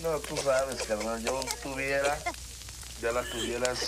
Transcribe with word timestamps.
No, 0.00 0.18
tú 0.20 0.36
sabes, 0.36 0.82
carnal, 0.82 1.20
yo 1.22 1.40
tuviera, 1.62 2.18
ya 3.02 3.10
la 3.10 3.22
tuvieras, 3.24 3.78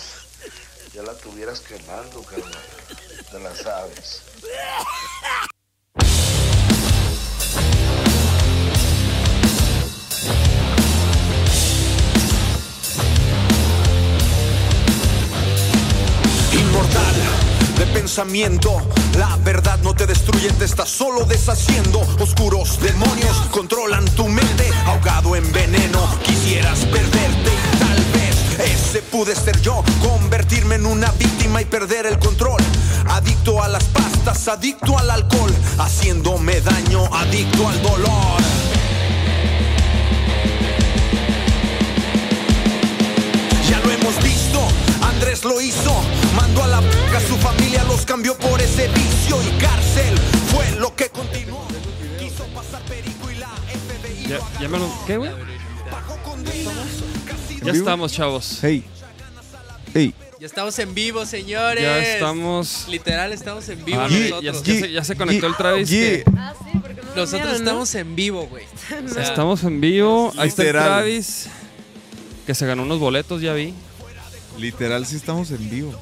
ya 0.93 1.03
la 1.03 1.15
tuvieras 1.15 1.61
quemando, 1.61 2.23
carnal. 2.23 2.65
Te 3.31 3.39
la 3.39 3.55
sabes. 3.55 4.23
La 19.17 19.37
verdad 19.45 19.79
no 19.85 19.95
te 19.95 20.05
destruye, 20.05 20.51
te 20.55 20.65
está 20.65 20.85
solo 20.85 21.25
deshaciendo. 21.27 22.01
Oscuros 22.19 22.81
demonios 22.81 23.37
controlan 23.53 24.05
tu 24.17 24.27
mente, 24.27 24.69
ahogado 24.87 25.37
en 25.37 25.53
veneno. 25.53 26.09
Quisieras 26.25 26.81
perderte 26.87 27.51
tal 27.79 28.05
vez 28.13 28.73
ese 28.73 29.03
pude 29.03 29.37
ser 29.37 29.61
yo, 29.61 29.85
convertirme 30.03 30.75
en 30.75 30.87
una 30.87 31.13
víctima 31.13 31.63
y 31.63 31.67
perder 31.67 32.07
el 32.07 32.19
control. 32.19 32.61
Adicto 33.07 33.63
a 33.63 33.69
las 33.69 33.85
pastas, 33.85 34.49
adicto 34.49 34.99
al 34.99 35.09
alcohol, 35.09 35.55
haciéndome 35.79 36.61
daño, 36.63 37.05
adicto 37.15 37.69
al 37.69 37.81
dolor. 37.81 38.70
Andrés 45.21 45.45
lo 45.45 45.61
hizo, 45.61 45.93
mandó 46.35 46.63
a 46.63 46.67
la 46.67 46.81
p 46.81 46.87
a 47.15 47.21
su 47.21 47.37
familia, 47.37 47.85
los 47.85 48.07
cambió 48.07 48.35
por 48.39 48.59
ese 48.59 48.89
vicio 48.89 49.37
y 49.43 49.61
cárcel 49.61 50.17
fue 50.51 50.81
lo 50.81 50.97
que 50.97 51.11
continuó. 51.11 51.63
Quiso 52.19 52.45
pasar 52.55 52.81
perico 52.85 53.31
y 53.31 53.35
la 53.35 53.49
FBI 53.49 54.29
Ya, 54.29 54.39
lo 54.39 54.61
ya 54.63 54.69
me 54.71 54.79
lo. 54.79 54.91
¿Qué, 55.07 55.19
güey? 55.19 55.31
Ya 57.63 57.73
estamos, 57.73 58.15
chavos. 58.15 58.61
Hey. 58.63 58.83
Hey. 59.93 60.15
Ya 60.41 60.47
estamos 60.47 60.79
en 60.79 60.95
vivo, 60.95 61.27
señores. 61.27 61.83
Ya 61.85 61.99
estamos. 61.99 62.87
Literal, 62.89 63.31
estamos 63.35 63.69
en 63.69 63.85
vivo 63.85 64.01
Ah, 64.01 64.09
nosotros. 64.09 64.43
ya, 64.43 64.53
ya 64.53 64.81
se, 64.81 64.93
ya 64.93 65.05
se 65.05 65.17
conectó 65.17 65.47
el 65.49 65.57
Travis. 65.57 65.91
Yeah. 65.91 66.01
que 66.01 66.25
Ah, 66.35 66.55
sí, 66.65 66.79
porque 66.81 67.03
no 67.03 67.15
Nosotros 67.15 67.51
¿no? 67.51 67.57
estamos 67.57 67.95
en 67.95 68.17
vivo, 68.17 68.47
güey. 68.47 68.65
O 69.05 69.09
sea, 69.13 69.23
Estamos 69.23 69.65
en 69.65 69.83
vivo. 69.83 70.33
Ahí 70.39 70.49
está 70.49 70.63
el. 70.63 70.71
Travis. 70.71 71.47
Que 72.47 72.55
se 72.55 72.65
ganó 72.65 72.85
unos 72.85 72.99
boletos, 72.99 73.43
ya 73.43 73.53
vi. 73.53 73.75
Literal, 74.61 75.07
sí 75.07 75.17
estamos 75.17 75.51
en 75.51 75.71
vivo. 75.71 75.93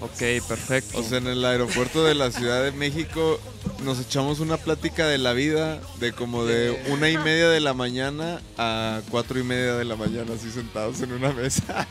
Ok, 0.00 0.46
perfecto. 0.46 0.98
O 0.98 1.02
sea, 1.02 1.18
en 1.18 1.26
el 1.26 1.44
aeropuerto 1.44 2.04
de 2.04 2.14
la 2.14 2.30
Ciudad 2.30 2.62
de 2.62 2.70
México 2.72 3.40
nos 3.82 3.98
echamos 3.98 4.40
una 4.40 4.58
plática 4.58 5.06
de 5.06 5.16
la 5.18 5.32
vida 5.32 5.80
de 6.00 6.12
como 6.12 6.44
de 6.44 6.84
una 6.90 7.08
y 7.08 7.16
media 7.16 7.48
de 7.48 7.60
la 7.60 7.72
mañana 7.72 8.40
a 8.58 9.00
cuatro 9.10 9.38
y 9.40 9.42
media 9.42 9.74
de 9.74 9.84
la 9.86 9.96
mañana, 9.96 10.34
así 10.38 10.50
sentados 10.50 11.00
en 11.00 11.12
una 11.12 11.32
mesa. 11.32 11.86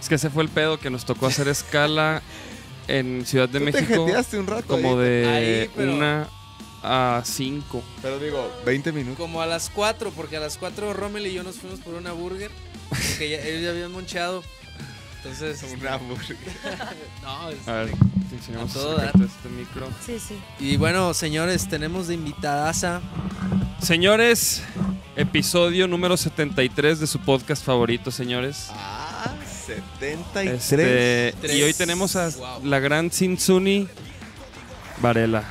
es 0.00 0.08
que 0.08 0.14
ese 0.14 0.30
fue 0.30 0.42
el 0.42 0.48
pedo 0.48 0.80
que 0.80 0.88
nos 0.90 1.04
tocó 1.04 1.26
hacer 1.26 1.48
escala 1.48 2.22
en 2.88 3.26
Ciudad 3.26 3.48
de 3.48 3.58
Tú 3.60 3.64
te 3.66 3.72
México. 3.72 4.06
jeteaste 4.06 4.38
un 4.38 4.46
rato 4.46 4.66
Como 4.68 4.98
ahí, 4.98 5.04
de 5.06 5.28
Ahí, 5.28 5.70
pero- 5.76 5.94
una 5.94 6.28
a 6.82 7.22
cinco. 7.26 7.82
Pero 8.02 8.18
digo, 8.18 8.50
20 8.64 8.90
minutos. 8.92 9.18
como 9.18 9.40
a 9.42 9.46
las 9.46 9.68
4, 9.70 10.10
porque 10.16 10.36
a 10.38 10.40
las 10.40 10.56
4 10.58 10.92
Rommel 10.94 11.26
y 11.26 11.32
yo 11.34 11.42
nos 11.42 11.56
fuimos 11.56 11.80
por 11.80 11.94
una 11.94 12.12
burger. 12.12 12.50
Porque 12.88 13.28
ya, 13.30 13.38
ellos 13.42 13.62
ya 13.62 13.70
habían 13.70 13.92
monchado. 13.92 14.42
Entonces, 15.24 15.64
Una 15.80 15.96
burger. 15.96 16.36
no, 17.22 17.48
es- 17.50 17.66
A 17.68 17.72
ver, 17.72 17.90
te 18.28 18.36
enseñamos 18.36 18.70
A 18.70 18.74
todo 18.74 18.96
dar. 18.96 19.06
este 19.08 19.48
micro. 19.48 19.88
Sí, 20.04 20.18
sí. 20.18 20.38
Y 20.58 20.76
bueno, 20.76 21.14
señores, 21.14 21.66
tenemos 21.68 22.08
de 22.08 22.14
invitadaza. 22.14 23.00
Señores, 23.80 24.62
episodio 25.16 25.88
número 25.88 26.16
73 26.16 27.00
de 27.00 27.06
su 27.06 27.18
podcast 27.20 27.64
favorito, 27.64 28.10
señores. 28.10 28.68
Ah, 28.72 29.32
73. 29.66 30.52
Este, 30.62 31.34
Tres. 31.40 31.54
y 31.56 31.62
hoy 31.62 31.72
tenemos 31.72 32.16
a 32.16 32.28
Wow. 32.30 32.64
la 32.66 32.78
gran 32.80 33.10
Sinsuni 33.10 33.88
Varela. 35.00 35.42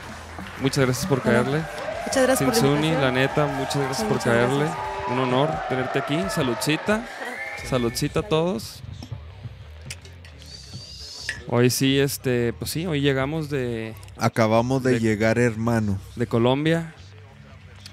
Muchas 0.61 0.85
gracias 0.85 1.07
por 1.07 1.21
caerle. 1.21 1.63
Muchas 2.05 2.23
gracias 2.23 2.37
por 2.39 2.47
la 2.49 2.53
Sinsuni, 2.53 2.87
invitación. 2.89 3.01
la 3.01 3.11
neta, 3.11 3.45
muchas 3.47 3.77
gracias 3.77 4.07
por 4.07 4.19
caerle. 4.19 4.65
gracias. 4.65 4.77
Un 5.09 5.19
honor 5.19 5.49
tenerte 5.67 5.99
aquí. 5.99 6.17
Saludcita. 6.33 7.05
Saludcita 7.67 8.19
a 8.21 8.23
todos. 8.23 8.81
Hoy 11.55 11.69
sí, 11.69 11.99
este, 11.99 12.51
pues 12.53 12.71
sí, 12.71 12.87
hoy 12.87 12.99
llegamos 12.99 13.47
de, 13.51 13.93
Acabamos 14.17 14.81
de 14.81 14.93
De- 14.93 14.99
llegar, 14.99 15.37
hermano. 15.37 15.99
de 16.15 16.25
Colombia. 16.25 16.95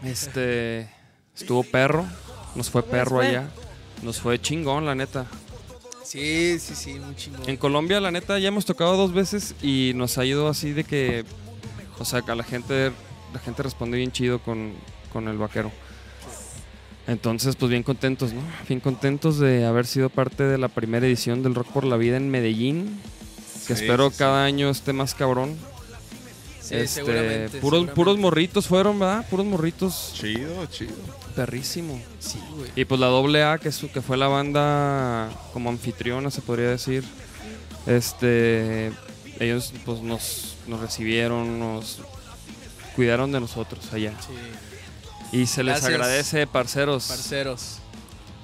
Este, 0.02 0.88
estuvo 1.36 1.62
perro. 1.62 2.06
Nos 2.54 2.70
fue 2.70 2.80
¿Cómo 2.80 2.94
les 2.94 3.00
perro 3.04 3.16
fue? 3.16 3.26
allá. 3.28 3.50
Nos 4.02 4.18
fue 4.18 4.40
chingón, 4.40 4.86
la 4.86 4.94
neta. 4.94 5.26
Sí, 6.02 6.58
sí, 6.58 6.74
sí, 6.74 6.94
muy 7.00 7.14
chingón. 7.16 7.42
En 7.46 7.58
Colombia, 7.58 8.00
la 8.00 8.10
neta, 8.10 8.38
ya 8.38 8.48
hemos 8.48 8.64
tocado 8.64 8.96
dos 8.96 9.12
veces 9.12 9.54
y 9.62 9.92
nos 9.94 10.16
ha 10.16 10.24
ido 10.24 10.48
así 10.48 10.72
de 10.72 10.84
que, 10.84 11.26
o 11.98 12.06
sea, 12.06 12.22
que 12.22 12.30
a 12.30 12.36
la 12.36 12.44
gente, 12.44 12.92
la 13.34 13.40
gente 13.40 13.62
responde 13.62 13.98
bien 13.98 14.10
chido 14.10 14.38
con, 14.38 14.72
con 15.12 15.28
el 15.28 15.36
vaquero. 15.36 15.70
Entonces, 17.06 17.56
pues 17.56 17.68
bien 17.68 17.82
contentos, 17.82 18.32
¿no? 18.32 18.40
Bien 18.66 18.80
contentos 18.80 19.38
de 19.38 19.66
haber 19.66 19.84
sido 19.84 20.08
parte 20.08 20.44
de 20.44 20.56
la 20.56 20.68
primera 20.68 21.06
edición 21.06 21.42
del 21.42 21.54
Rock 21.54 21.68
por 21.72 21.84
la 21.84 21.98
Vida 21.98 22.16
en 22.16 22.30
Medellín, 22.30 22.98
que 23.66 23.74
Sí, 23.76 23.82
espero 23.84 24.08
sí, 24.08 24.12
sí. 24.14 24.18
cada 24.18 24.44
año 24.44 24.70
esté 24.70 24.92
más 24.92 25.14
cabrón. 25.14 25.56
Sí, 26.60 26.76
este, 26.76 26.88
seguramente. 27.00 27.48
puros, 27.48 27.60
seguramente. 27.62 27.92
puros 27.94 28.18
morritos 28.18 28.66
fueron, 28.68 28.98
¿verdad? 28.98 29.26
Puros 29.28 29.44
morritos, 29.46 30.12
Chido, 30.14 30.66
chido. 30.66 30.94
perrísimo. 31.34 32.00
Sí, 32.20 32.38
güey. 32.56 32.70
Y 32.76 32.84
pues 32.84 33.00
la 33.00 33.08
doble 33.08 33.42
A, 33.42 33.58
que, 33.58 33.72
su- 33.72 33.90
que 33.90 34.00
fue 34.02 34.16
la 34.16 34.28
banda 34.28 35.30
como 35.52 35.68
anfitriona, 35.70 36.30
se 36.30 36.42
podría 36.42 36.68
decir. 36.68 37.02
Este, 37.86 38.92
ellos 39.40 39.72
pues 39.84 40.00
nos, 40.02 40.54
nos 40.68 40.80
recibieron, 40.80 41.58
nos 41.58 41.98
cuidaron 42.94 43.32
de 43.32 43.40
nosotros 43.40 43.92
allá. 43.92 44.12
Sí. 44.20 45.38
Y 45.38 45.46
se 45.46 45.62
les 45.62 45.74
Gracias. 45.80 45.90
agradece, 45.92 46.46
parceros. 46.46 47.06
Parceros. 47.06 47.78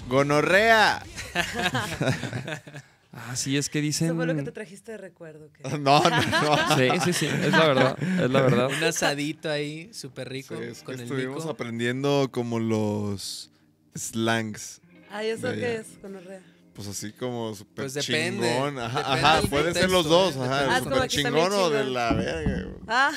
Gonorrea. 0.09 1.03
Ah, 3.12 3.34
sí, 3.34 3.56
es 3.56 3.70
que 3.70 3.80
dicen... 3.80 4.08
Eso 4.08 4.16
fue 4.16 4.26
lo 4.26 4.36
que 4.36 4.42
te 4.42 4.52
trajiste 4.52 4.92
de 4.92 4.98
recuerdo. 4.98 5.48
No, 5.80 6.02
no, 6.02 6.10
no. 6.10 6.76
Sí, 6.76 6.88
sí, 7.04 7.12
sí, 7.12 7.26
es 7.26 7.52
la 7.52 7.66
verdad, 7.66 8.02
es 8.02 8.30
la 8.30 8.42
verdad. 8.42 8.68
Un 8.68 8.84
asadito 8.84 9.50
ahí, 9.50 9.90
súper 9.92 10.28
rico, 10.28 10.56
Sí, 10.56 10.62
es 10.64 10.78
que 10.80 10.84
con 10.84 10.94
el 10.94 11.00
estuvimos 11.02 11.46
aprendiendo 11.46 12.28
como 12.30 12.58
los 12.58 13.50
slangs. 13.94 14.80
Ay, 15.10 15.28
¿eso 15.28 15.50
qué 15.52 15.76
es? 15.76 16.00
Gonorrea. 16.02 16.42
Pues 16.74 16.88
así 16.88 17.12
como 17.12 17.54
súper 17.54 17.84
Pues 17.84 17.94
depende, 17.94 18.50
chingón. 18.50 18.78
Ajá, 18.78 18.98
depende 18.98 19.18
ajá 19.18 19.40
del 19.40 19.48
puede 19.48 19.72
ser 19.72 19.90
los 19.90 20.04
dos. 20.06 20.36
¿eh? 20.36 20.40
Ajá. 20.42 20.76
Ah, 20.76 20.80
súper 20.80 21.08
chingón 21.08 21.52
o 21.52 21.70
de 21.70 21.84
la 21.84 22.12
verga. 22.12 22.66
Ah, 22.86 23.12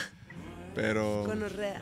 Pero, 0.73 1.25
gonorrea. 1.25 1.81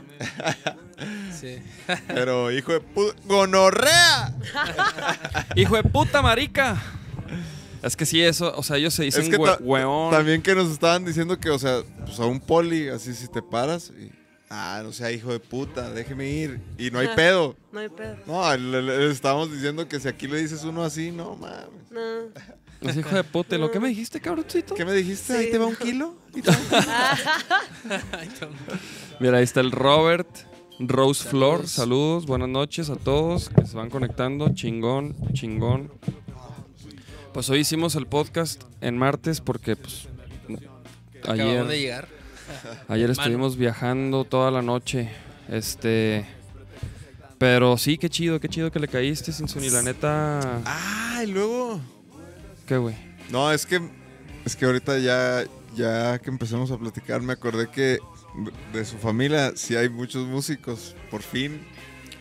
Sí. 1.39 1.59
pero 2.07 2.51
hijo 2.51 2.73
de 2.73 2.79
puta. 2.79 3.15
¡Gonorrea! 3.25 4.33
¡Hijo 5.55 5.75
de 5.75 5.83
puta, 5.83 6.23
marica! 6.23 6.81
Es 7.83 7.95
que 7.95 8.05
sí, 8.05 8.21
eso, 8.21 8.53
o 8.55 8.63
sea, 8.63 8.77
ellos 8.77 8.93
se 8.93 9.03
dicen 9.03 9.23
Es 9.23 9.29
que 9.29 9.37
ta- 9.37 9.57
hueón. 9.59 10.11
También 10.11 10.41
que 10.41 10.55
nos 10.55 10.71
estaban 10.71 11.05
diciendo 11.05 11.39
que, 11.39 11.49
o 11.49 11.59
sea, 11.59 11.81
pues 12.05 12.19
a 12.19 12.25
un 12.25 12.39
poli, 12.39 12.89
así 12.89 13.13
si 13.13 13.27
te 13.27 13.41
paras 13.41 13.91
y. 13.99 14.11
Ah, 14.49 14.79
no 14.81 14.93
sea 14.93 15.11
hijo 15.11 15.31
de 15.33 15.41
puta, 15.41 15.91
déjeme 15.91 16.29
ir. 16.29 16.61
Y 16.77 16.89
no 16.89 16.99
hay 16.99 17.09
pedo. 17.15 17.57
No 17.73 17.79
hay 17.79 17.89
pedo. 17.89 18.15
No, 18.25 18.55
le, 18.55 19.11
estábamos 19.11 19.51
diciendo 19.51 19.85
que 19.89 19.99
si 19.99 20.07
aquí 20.07 20.25
le 20.25 20.37
dices 20.37 20.63
uno 20.63 20.83
así, 20.83 21.11
no 21.11 21.35
mames. 21.35 21.91
No. 21.91 22.89
Es 22.89 22.95
hijo 22.95 23.13
de 23.13 23.25
puta. 23.25 23.55
¿y 23.55 23.59
¿Lo 23.59 23.69
que 23.71 23.79
me 23.81 23.89
dijiste, 23.89 24.21
cabroncito? 24.21 24.73
¿Qué 24.73 24.85
me 24.85 24.93
dijiste? 24.93 25.33
Sí, 25.33 25.39
¿Ahí 25.39 25.51
te 25.51 25.57
va 25.57 25.65
no. 25.65 25.71
un 25.71 25.75
kilo? 25.75 26.15
No. 27.89 28.47
Mira, 29.19 29.37
ahí 29.37 29.43
está 29.43 29.61
el 29.61 29.71
Robert. 29.71 30.27
Rose 30.79 31.27
Flor, 31.27 31.67
saludos, 31.67 32.27
buenas 32.27 32.49
noches 32.49 32.91
a 32.91 32.95
todos 32.95 33.49
que 33.49 33.65
se 33.65 33.75
van 33.75 33.89
conectando. 33.89 34.53
Chingón, 34.53 35.15
chingón. 35.33 35.91
Pues 37.33 37.49
hoy 37.49 37.59
hicimos 37.59 37.95
el 37.95 38.07
podcast 38.07 38.63
en 38.81 38.97
martes 38.97 39.41
porque 39.41 39.75
pues 39.75 40.07
Acabamos 41.23 41.67
de 41.67 41.73
ayer, 41.73 41.79
llegar. 41.79 42.07
ayer 42.87 43.09
Mano. 43.09 43.11
estuvimos 43.21 43.57
viajando 43.57 44.23
toda 44.23 44.49
la 44.51 44.61
noche. 44.61 45.09
Este 45.49 46.25
pero 47.37 47.77
sí, 47.77 47.97
qué 47.99 48.09
chido, 48.09 48.39
qué 48.39 48.49
chido 48.49 48.71
que 48.71 48.79
le 48.79 48.87
caíste, 48.87 49.31
Sinsuni. 49.31 49.69
La 49.69 49.83
neta, 49.83 50.61
Ah, 50.65 51.21
y 51.23 51.27
luego. 51.27 51.79
qué 52.65 52.77
güey. 52.77 52.95
No, 53.29 53.51
es 53.51 53.65
que. 53.65 53.79
Es 54.45 54.55
que 54.55 54.65
ahorita 54.65 54.97
ya. 54.99 55.43
Ya 55.75 56.17
que 56.17 56.31
empezamos 56.31 56.71
a 56.71 56.77
platicar, 56.79 57.21
me 57.21 57.33
acordé 57.33 57.69
que 57.69 57.81
de, 57.81 57.99
de 58.73 58.83
su 58.85 58.97
familia 58.97 59.51
sí 59.55 59.75
hay 59.75 59.89
muchos 59.89 60.25
músicos. 60.25 60.95
Por 61.11 61.21
fin. 61.21 61.61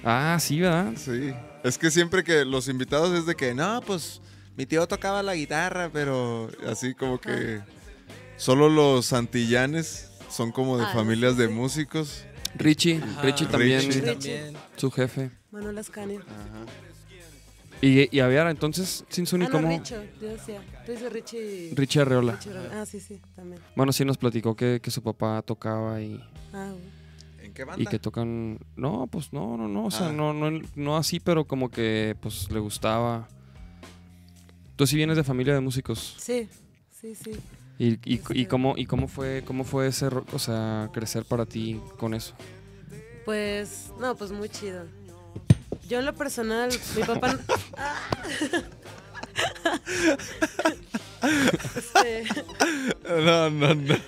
Ah, 0.04 0.36
sí, 0.38 0.60
¿verdad? 0.60 0.92
Sí. 0.96 1.32
Es 1.64 1.78
que 1.78 1.90
siempre 1.90 2.22
que 2.22 2.44
los 2.44 2.68
invitados 2.68 3.18
es 3.18 3.24
de 3.24 3.34
que, 3.34 3.54
no, 3.54 3.80
pues 3.86 4.20
mi 4.56 4.66
tío 4.66 4.86
tocaba 4.86 5.22
la 5.22 5.34
guitarra, 5.34 5.90
pero 5.92 6.48
así 6.66 6.94
como 6.94 7.18
que 7.20 7.60
solo 8.36 8.68
los 8.68 9.06
santillanes 9.06 10.10
son 10.30 10.52
como 10.52 10.78
de 10.78 10.84
Ah, 10.84 10.90
familias 10.92 11.36
de 11.36 11.48
músicos. 11.48 12.24
Richie, 12.54 13.00
Ajá. 13.02 13.22
Richie 13.22 13.46
también, 13.46 13.80
Richie. 13.82 14.00
también. 14.02 14.54
su 14.76 14.90
jefe. 14.90 15.30
Manuel 15.50 15.76
Ascanio. 15.78 16.22
Y, 17.82 18.16
y 18.16 18.20
ver, 18.22 18.46
entonces, 18.46 19.04
Sinsuni, 19.10 19.44
Ah, 19.44 19.48
no, 19.48 19.52
¿cómo? 19.52 19.68
Richo, 19.68 20.02
yo 20.20 20.28
decía. 20.28 20.62
Tú 20.86 20.92
dices 20.92 21.12
Richie. 21.12 21.72
Richie 21.74 22.00
Arreola. 22.00 22.32
Richie 22.36 22.50
Arreola. 22.50 22.80
Ah, 22.80 22.86
sí, 22.86 23.00
sí, 23.00 23.20
también. 23.34 23.60
Bueno, 23.76 23.92
sí 23.92 24.04
nos 24.04 24.16
platicó 24.16 24.56
que, 24.56 24.80
que 24.82 24.90
su 24.90 25.02
papá 25.02 25.42
tocaba 25.42 26.00
y, 26.00 26.18
Ah. 26.54 26.72
¿En 27.42 27.52
qué 27.52 27.64
banda? 27.64 27.82
y 27.82 27.86
que 27.86 27.98
tocan... 27.98 28.58
No, 28.76 29.06
pues 29.08 29.32
no, 29.34 29.58
no, 29.58 29.68
no, 29.68 29.84
o 29.86 29.90
sea, 29.90 30.08
Ah. 30.08 30.12
no, 30.12 30.32
no, 30.32 30.58
no 30.74 30.96
así, 30.96 31.20
pero 31.20 31.44
como 31.44 31.70
que 31.70 32.16
pues 32.20 32.50
le 32.50 32.58
gustaba. 32.60 33.28
Tú 34.76 34.87
sí 34.87 34.96
vienes 34.96 35.17
de 35.17 35.25
familia 35.25 35.55
de 35.55 35.61
músicos. 35.61 36.14
Sí, 36.19 36.49
sí, 37.00 37.14
sí. 37.14 37.32
¿Y, 37.78 37.94
y, 38.05 38.20
y 38.31 38.46
cómo, 38.46 38.75
y 38.76 38.87
cómo 38.87 39.08
fue 39.08 39.43
cómo 39.46 39.64
fue 39.64 39.88
ese, 39.88 40.06
o 40.06 40.38
sea, 40.38 40.90
crecer 40.93 41.25
para 41.25 41.46
ti 41.46 41.81
con 41.99 42.14
eso? 42.14 42.34
Pues, 43.25 43.90
no, 44.00 44.14
pues 44.17 44.31
muy 44.31 44.49
chido. 44.49 44.84
Yo 45.88 45.99
en 45.99 46.06
lo 46.06 46.14
personal, 46.14 46.70
mi 46.96 47.02
papá... 47.02 47.38
Este, 51.76 52.25
No, 53.08 53.50
no, 53.50 53.75
no. 53.75 53.94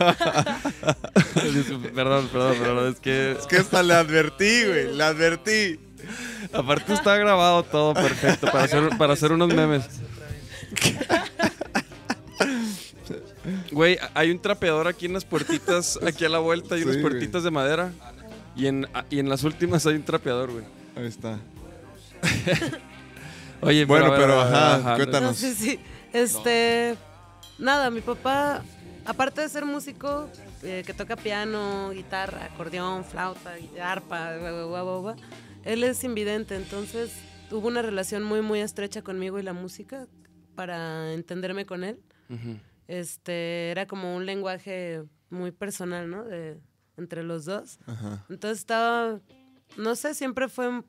perdón, 1.94 2.28
perdón, 2.28 2.56
perdón, 2.58 2.92
es 2.92 3.00
que 3.00 3.32
Es 3.32 3.46
que 3.46 3.56
hasta 3.56 3.82
le 3.82 3.94
advertí, 3.94 4.64
güey. 4.66 4.94
Le 4.94 5.04
advertí. 5.04 5.80
aparte 6.52 6.94
está 6.94 7.16
grabado 7.16 7.62
todo 7.64 7.94
perfecto 7.94 8.46
para 8.50 8.64
hacer, 8.64 8.90
para 8.98 9.12
hacer 9.14 9.32
unos 9.32 9.52
memes. 9.52 9.88
Güey, 13.72 13.98
hay 14.14 14.30
un 14.30 14.38
trapeador 14.40 14.86
aquí 14.88 15.06
en 15.06 15.14
las 15.14 15.24
puertitas, 15.24 15.98
aquí 16.06 16.24
a 16.24 16.28
la 16.28 16.38
vuelta 16.38 16.74
hay 16.74 16.82
unas 16.82 16.96
Sí, 16.96 17.00
güey. 17.00 17.10
puertitas 17.12 17.42
de 17.42 17.50
madera. 17.50 17.92
Y 18.54 18.66
en, 18.66 18.86
y 19.08 19.18
en 19.18 19.28
las 19.28 19.44
últimas 19.44 19.86
hay 19.86 19.94
un 19.94 20.02
trapeador, 20.02 20.50
güey. 20.52 20.64
Ahí 20.96 21.06
está. 21.06 21.38
Oye, 23.62 23.84
Bueno, 23.86 24.10
pero 24.16 24.40
ajá, 24.40 24.78
no, 24.90 24.96
cuéntanos. 24.96 25.36
sí, 25.36 25.54
sí. 25.54 25.80
Este... 26.12 26.96
Nada, 27.58 27.90
mi 27.90 28.00
papá, 28.02 28.62
aparte 29.04 29.40
de 29.40 29.48
ser 29.48 29.64
músico, 29.64 30.28
eh, 30.62 30.84
que 30.86 30.94
toca 30.94 31.16
piano, 31.16 31.90
guitarra, 31.90 32.44
acordeón, 32.44 33.04
flauta, 33.04 33.54
arpa, 33.82 34.36
gua, 34.36 34.62
gua, 34.82 34.98
gua, 35.00 35.16
él 35.64 35.82
es 35.82 36.04
invidente, 36.04 36.54
entonces 36.54 37.10
tuvo 37.50 37.66
una 37.66 37.82
relación 37.82 38.22
muy, 38.22 38.42
muy 38.42 38.60
estrecha 38.60 39.02
conmigo 39.02 39.40
y 39.40 39.42
la 39.42 39.54
música 39.54 40.06
para 40.58 41.12
entenderme 41.14 41.64
con 41.66 41.84
él. 41.84 42.00
Ujú. 42.28 42.58
este 42.88 43.70
era 43.70 43.86
como 43.86 44.16
un 44.16 44.26
lenguaje 44.26 45.04
muy 45.30 45.52
personal, 45.52 46.10
¿no? 46.10 46.24
De, 46.24 46.58
entre 46.96 47.22
los 47.22 47.44
dos. 47.44 47.78
Ajá. 47.86 48.24
Entonces 48.28 48.58
estaba, 48.58 49.20
no 49.76 49.94
sé, 49.94 50.14
siempre 50.14 50.48
fue, 50.48 50.82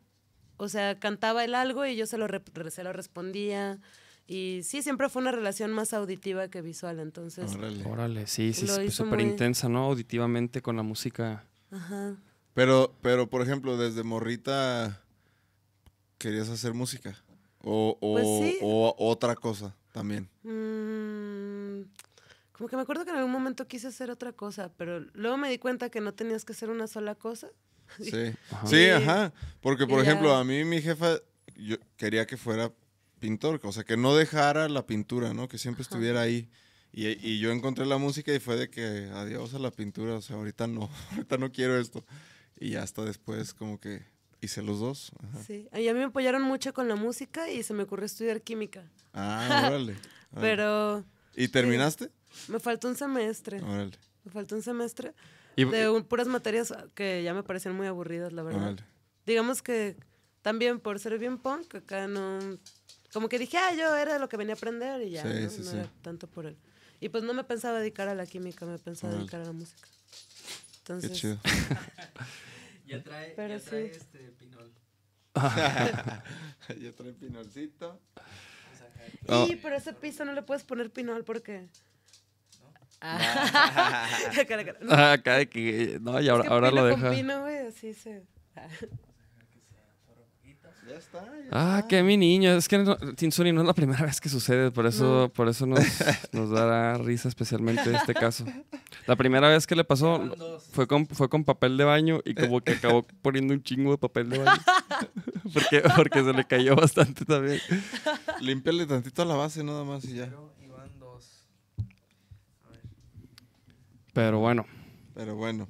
o 0.58 0.68
sea, 0.70 0.98
cantaba 1.00 1.44
él 1.46 1.54
algo 1.54 1.86
y 1.86 1.96
yo 1.96 2.08
se 2.08 2.18
lo, 2.18 2.26
se 2.72 2.84
lo 2.84 2.94
respondía. 2.94 3.80
Y 4.26 4.62
sí, 4.64 4.82
siempre 4.82 5.08
fue 5.08 5.22
una 5.22 5.32
relación 5.32 5.72
más 5.72 5.94
auditiva 5.94 6.48
que 6.50 6.62
visual, 6.64 7.00
entonces, 7.00 7.54
Órale. 7.56 7.86
Órale, 7.86 8.28
sí, 8.28 8.54
sí, 8.54 8.66
súper 8.90 9.20
muy- 9.20 9.30
intensa, 9.30 9.70
¿no? 9.70 9.84
Auditivamente 9.86 10.62
con 10.64 10.76
la 10.78 10.84
música. 10.84 11.44
ajá. 11.72 12.16
Pero, 12.56 12.94
pero, 13.04 13.30
por 13.30 13.42
ejemplo, 13.44 13.78
desde 13.78 14.04
morrita 14.04 15.00
querías 16.18 16.50
hacer 16.50 16.74
música. 16.74 17.16
O, 17.64 17.98
o, 18.00 18.14
Pues 18.14 18.26
sí. 18.26 18.58
o 18.62 18.96
otra 18.98 19.36
cosa 19.36 19.76
también. 19.92 20.30
Mm, 20.44 21.84
como 22.54 22.70
que 22.70 22.76
me 22.76 22.82
acuerdo 22.82 23.04
que 23.06 23.12
en 23.12 23.18
algún 23.18 23.32
momento 23.32 23.68
quise 23.68 23.88
hacer 23.88 24.10
otra 24.12 24.34
cosa, 24.34 24.72
pero 24.78 25.00
luego 25.14 25.38
me 25.38 25.50
di 25.50 25.58
cuenta 25.58 25.90
que 25.90 26.02
no 26.02 26.14
tenías 26.14 26.46
que 26.46 26.54
hacer 26.54 26.70
una 26.70 26.88
sola 26.88 27.16
cosa. 27.16 27.48
Sí. 28.00 28.34
Ajá. 28.52 28.68
Sí, 28.68 28.76
Y- 28.78 28.90
ajá. 28.90 29.34
Porque, 29.62 29.88
por 29.88 30.00
y 30.02 30.04
ya. 30.06 30.10
ejemplo, 30.12 30.36
a 30.36 30.44
mí 30.44 30.64
mi 30.64 30.82
jefa 30.82 31.18
yo 31.56 31.78
quería 31.98 32.26
que 32.28 32.38
fuera 32.38 32.72
pintor, 33.20 33.60
o 33.64 33.72
sea, 33.72 33.84
que 33.84 33.98
no 33.98 34.16
dejara 34.16 34.70
la 34.70 34.86
pintura, 34.86 35.34
¿no? 35.34 35.48
Que 35.48 35.58
siempre 35.58 35.82
Ajá. 35.82 35.90
estuviera 35.90 36.22
ahí. 36.22 36.50
Y, 36.92 37.08
y 37.08 37.40
yo 37.40 37.52
encontré 37.52 37.86
la 37.86 37.98
música 37.98 38.34
y 38.34 38.40
fue 38.40 38.56
de 38.58 38.70
que 38.70 39.10
adiós 39.14 39.54
a 39.54 39.60
la 39.60 39.72
pintura, 39.72 40.16
o 40.16 40.22
sea, 40.22 40.36
ahorita 40.38 40.68
no, 40.68 40.90
ahorita 41.12 41.38
no 41.38 41.52
quiero 41.52 41.78
esto. 41.80 42.06
Y 42.60 42.72
ya 42.72 42.84
hasta 42.84 43.04
después 43.04 43.54
como 43.54 43.80
que 43.80 44.04
hice 44.42 44.62
los 44.62 44.80
dos. 44.80 45.12
Ajá. 45.24 45.44
Sí, 45.44 45.68
y 45.74 45.88
a 45.88 45.94
mí 45.94 46.00
me 46.00 46.06
apoyaron 46.06 46.42
mucho 46.42 46.74
con 46.74 46.88
la 46.88 46.96
música 46.96 47.50
y 47.50 47.64
se 47.64 47.74
me 47.74 47.84
ocurrió 47.84 48.06
estudiar 48.06 48.42
química. 48.42 48.84
Ah, 49.14 49.48
órale. 49.68 49.94
órale. 49.94 49.98
Pero 50.40 51.04
¿Y 51.36 51.48
terminaste? 51.48 52.10
me 52.48 52.60
faltó 52.60 52.88
un 52.88 52.96
semestre. 52.96 53.62
Órale, 53.62 53.98
Me 54.24 54.32
faltó 54.32 54.56
un 54.56 54.62
semestre 54.62 55.14
Y, 55.56 55.66
de 55.66 55.90
un- 55.90 56.04
puras 56.04 56.28
materias 56.28 56.74
que 56.96 57.24
ya 57.24 57.34
me 57.34 57.44
parecían 57.44 57.76
muy 57.76 57.88
aburridas, 57.88 58.34
la 58.34 58.44
verdad. 58.44 58.62
órale. 58.62 58.84
Digamos 59.26 59.62
que 59.62 59.98
también 60.42 60.80
por 60.80 61.00
ser 61.00 61.18
bien 61.20 61.38
punk, 61.38 61.76
acá 61.76 62.08
no... 62.08 62.40
Como 63.12 63.28
que 63.28 63.40
dije, 63.40 63.58
ah, 63.58 63.74
yo 63.74 63.96
era 63.96 64.20
lo 64.20 64.30
que 64.30 64.38
venía 64.38 64.54
a 64.54 64.58
aprender 64.58 65.02
y 65.02 65.10
ya, 65.12 65.24
Sí, 65.24 65.44
¿no? 65.44 65.50
sí, 65.50 65.62
No 65.62 65.72
sí. 65.72 65.78
era 65.78 65.90
tanto 66.04 66.28
por 66.28 66.46
él. 66.46 66.56
Y 67.02 67.10
pues 67.10 67.24
no 67.24 67.34
me 67.34 67.44
pensaba 67.44 67.80
dedicar 67.80 68.08
a 68.08 68.14
la 68.16 68.26
química, 68.26 68.66
me 68.66 68.78
pensaba 68.78 69.14
Órale. 69.14 69.24
dedicar 69.24 69.42
a 69.42 69.46
la 69.46 69.52
música. 69.54 69.88
Qué 69.88 70.78
Entonces, 70.94 71.12
chido. 71.14 71.40
Ya 72.90 73.04
trae, 73.04 73.34
Pero 73.36 73.58
ya 73.58 73.64
trae 73.64 73.94
sí. 73.94 73.98
este 74.00 74.20
pinol. 74.40 74.74
ya 75.36 76.92
trae 76.96 77.14
pinolcito. 77.14 78.02
Y 79.48 79.56
pero 79.58 79.76
ese 79.76 79.94
piso 79.94 80.26
no 80.26 80.34
le 80.34 80.42
puedes 80.44 80.64
poner 80.64 80.92
pinol 80.92 81.24
porque... 81.24 81.68
Ah. 83.02 84.08
Cara, 84.48 84.66
cara. 84.66 84.80
No, 84.82 84.94
Ah, 84.94 85.14
acá 85.14 85.38
de 85.38 85.48
que. 85.50 86.00
No, 86.02 86.20
y 86.20 86.28
ahora, 86.28 86.44
es 86.44 86.48
que 86.50 86.54
ahora 86.54 86.70
pino 86.70 86.82
lo 86.82 86.92
con 86.92 87.02
deja. 87.02 87.16
pino, 87.16 87.42
güey, 87.42 87.58
así 87.68 87.94
se... 87.94 88.24
Ah. 88.58 88.68
Ya 90.88 90.96
está. 90.98 91.20
ya 91.24 91.32
Ah, 91.52 91.76
está. 91.78 91.88
que 91.88 92.04
mi 92.04 92.18
niño. 92.18 92.52
Es 92.58 92.68
que 92.68 92.78
no, 92.80 92.98
Tinsuni 92.98 93.52
no 93.54 93.62
es 93.62 93.68
la 93.68 93.74
primera 93.74 94.04
vez 94.06 94.20
que 94.20 94.28
sucede, 94.28 94.72
por 94.72 94.86
eso, 94.86 95.32
por 95.34 95.48
eso 95.48 95.66
nos, 95.66 95.80
nos 96.34 96.50
dará 96.50 96.98
risa 96.98 97.30
especialmente 97.30 97.94
este 97.94 98.14
caso. 98.14 98.44
La 99.08 99.16
primera 99.16 99.50
vez 99.50 99.66
que 99.66 99.76
le 99.76 99.84
pasó 99.84 100.60
fue 100.72 100.88
con, 100.88 101.08
fue 101.08 101.30
con 101.30 101.44
papel 101.44 101.78
de 101.78 101.84
baño 101.84 102.20
y 102.26 102.36
como 102.36 102.62
que 102.62 102.74
acabó 102.74 103.06
poniendo 103.22 103.54
un 103.54 103.64
chingo 103.64 103.92
de 103.92 103.98
papel 103.98 104.30
de 104.30 104.40
baño. 104.40 104.62
porque, 105.54 105.84
porque 105.96 106.24
se 106.24 106.34
le 106.34 106.46
cayó 106.46 106.76
bastante 106.76 107.26
también. 107.26 107.60
Límpiale 108.42 108.86
tantito 108.86 109.22
a 109.22 109.26
la 109.26 109.36
base 109.36 109.64
nada 109.64 109.84
más 109.84 110.06
y 110.06 110.16
ya. 110.16 110.26
Pero 110.26 110.54
iban 110.64 111.00
dos. 111.00 111.46
Pero 114.14 114.40
bueno. 114.40 114.66
Pero 115.14 115.36
bueno. 115.36 115.68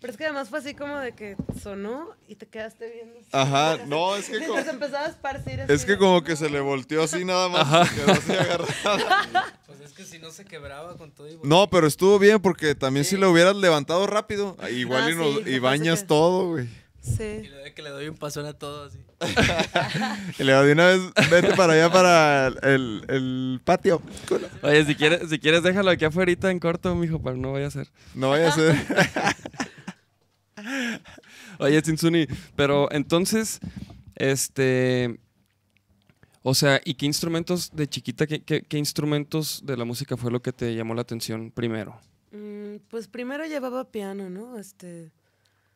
Pero 0.00 0.10
es 0.12 0.16
que 0.16 0.24
además 0.24 0.48
fue 0.48 0.60
así 0.60 0.74
como 0.74 0.98
de 0.98 1.12
que 1.12 1.36
sonó 1.62 2.08
y 2.26 2.34
te 2.36 2.46
quedaste 2.46 2.90
viendo. 2.90 3.18
así. 3.18 3.28
Ajá, 3.32 3.78
no, 3.86 4.16
es 4.16 4.30
que 4.30 4.46
como, 4.46 4.58
empezaba 4.58 5.04
a 5.04 5.08
esparcir 5.10 5.60
así 5.60 5.72
es 5.72 5.84
que 5.84 5.92
de- 5.92 5.98
como 5.98 6.24
que 6.24 6.36
se 6.36 6.48
le 6.48 6.60
volteó 6.60 7.02
así 7.02 7.24
nada 7.24 7.48
más. 7.50 7.92
y 7.92 7.94
quedó 7.96 8.12
así 8.12 8.32
agarrada. 8.32 9.54
Pues 9.66 9.80
es 9.82 9.92
que 9.92 10.04
si 10.04 10.18
no 10.18 10.30
se 10.30 10.44
quebraba 10.46 10.96
con 10.96 11.10
todo 11.12 11.28
y 11.28 11.38
No, 11.44 11.68
pero 11.70 11.86
estuvo 11.86 12.18
bien 12.18 12.40
porque 12.40 12.74
también 12.74 13.04
si 13.04 13.16
lo 13.16 13.30
hubieras 13.30 13.54
levantado 13.56 14.06
rápido, 14.06 14.56
igual 14.72 15.04
Ah, 15.04 15.10
y, 15.10 15.14
nos- 15.14 15.34
sí, 15.36 15.42
y 15.46 15.52
me 15.52 15.60
bañas 15.60 16.00
que- 16.00 16.06
todo, 16.06 16.48
güey. 16.48 16.64
Y 17.02 17.06
Sí. 17.16 17.18
le 17.48 17.50
doy 17.60 17.72
que 17.72 17.80
le 17.82 17.88
doy 17.90 18.08
un 18.08 18.16
pasón 18.16 18.44
a 18.46 18.52
todo 18.52 18.84
así. 18.86 18.98
Y 20.38 20.44
le 20.44 20.52
de 20.52 20.72
una 20.72 20.86
vez, 20.86 21.00
vete 21.30 21.54
para 21.54 21.72
allá 21.74 21.90
para 21.90 22.48
el, 22.62 23.04
el 23.08 23.60
patio. 23.64 24.02
Oye, 24.62 24.84
si 24.84 24.94
quieres, 24.94 25.28
si 25.30 25.38
quieres 25.38 25.62
déjalo 25.62 25.90
aquí 25.90 26.04
afuera 26.04 26.30
en 26.42 26.58
corto, 26.58 26.94
mijo, 26.94 27.20
para 27.20 27.36
no 27.36 27.52
vaya 27.52 27.68
a 27.68 27.70
ser. 27.70 27.88
No 28.14 28.30
vaya 28.30 28.48
a 28.48 28.52
ser. 28.52 28.76
Oye, 31.58 31.82
Tinsuni, 31.82 32.26
pero 32.56 32.90
entonces, 32.92 33.60
este. 34.16 35.18
O 36.42 36.54
sea, 36.54 36.80
¿y 36.84 36.94
qué 36.94 37.04
instrumentos 37.06 37.70
de 37.74 37.86
chiquita, 37.86 38.26
qué, 38.26 38.42
qué- 38.42 38.62
qué 38.62 38.78
instrumentos 38.78 39.60
de 39.66 39.76
la 39.76 39.84
música 39.84 40.16
fue 40.16 40.30
lo 40.30 40.40
que 40.40 40.52
te 40.52 40.74
llamó 40.74 40.94
la 40.94 41.02
atención 41.02 41.50
primero? 41.50 42.00
Mm, 42.32 42.76
pues 42.88 43.08
primero 43.08 43.44
llevaba 43.44 43.90
piano, 43.90 44.30
¿no? 44.30 44.58
Este. 44.58 45.10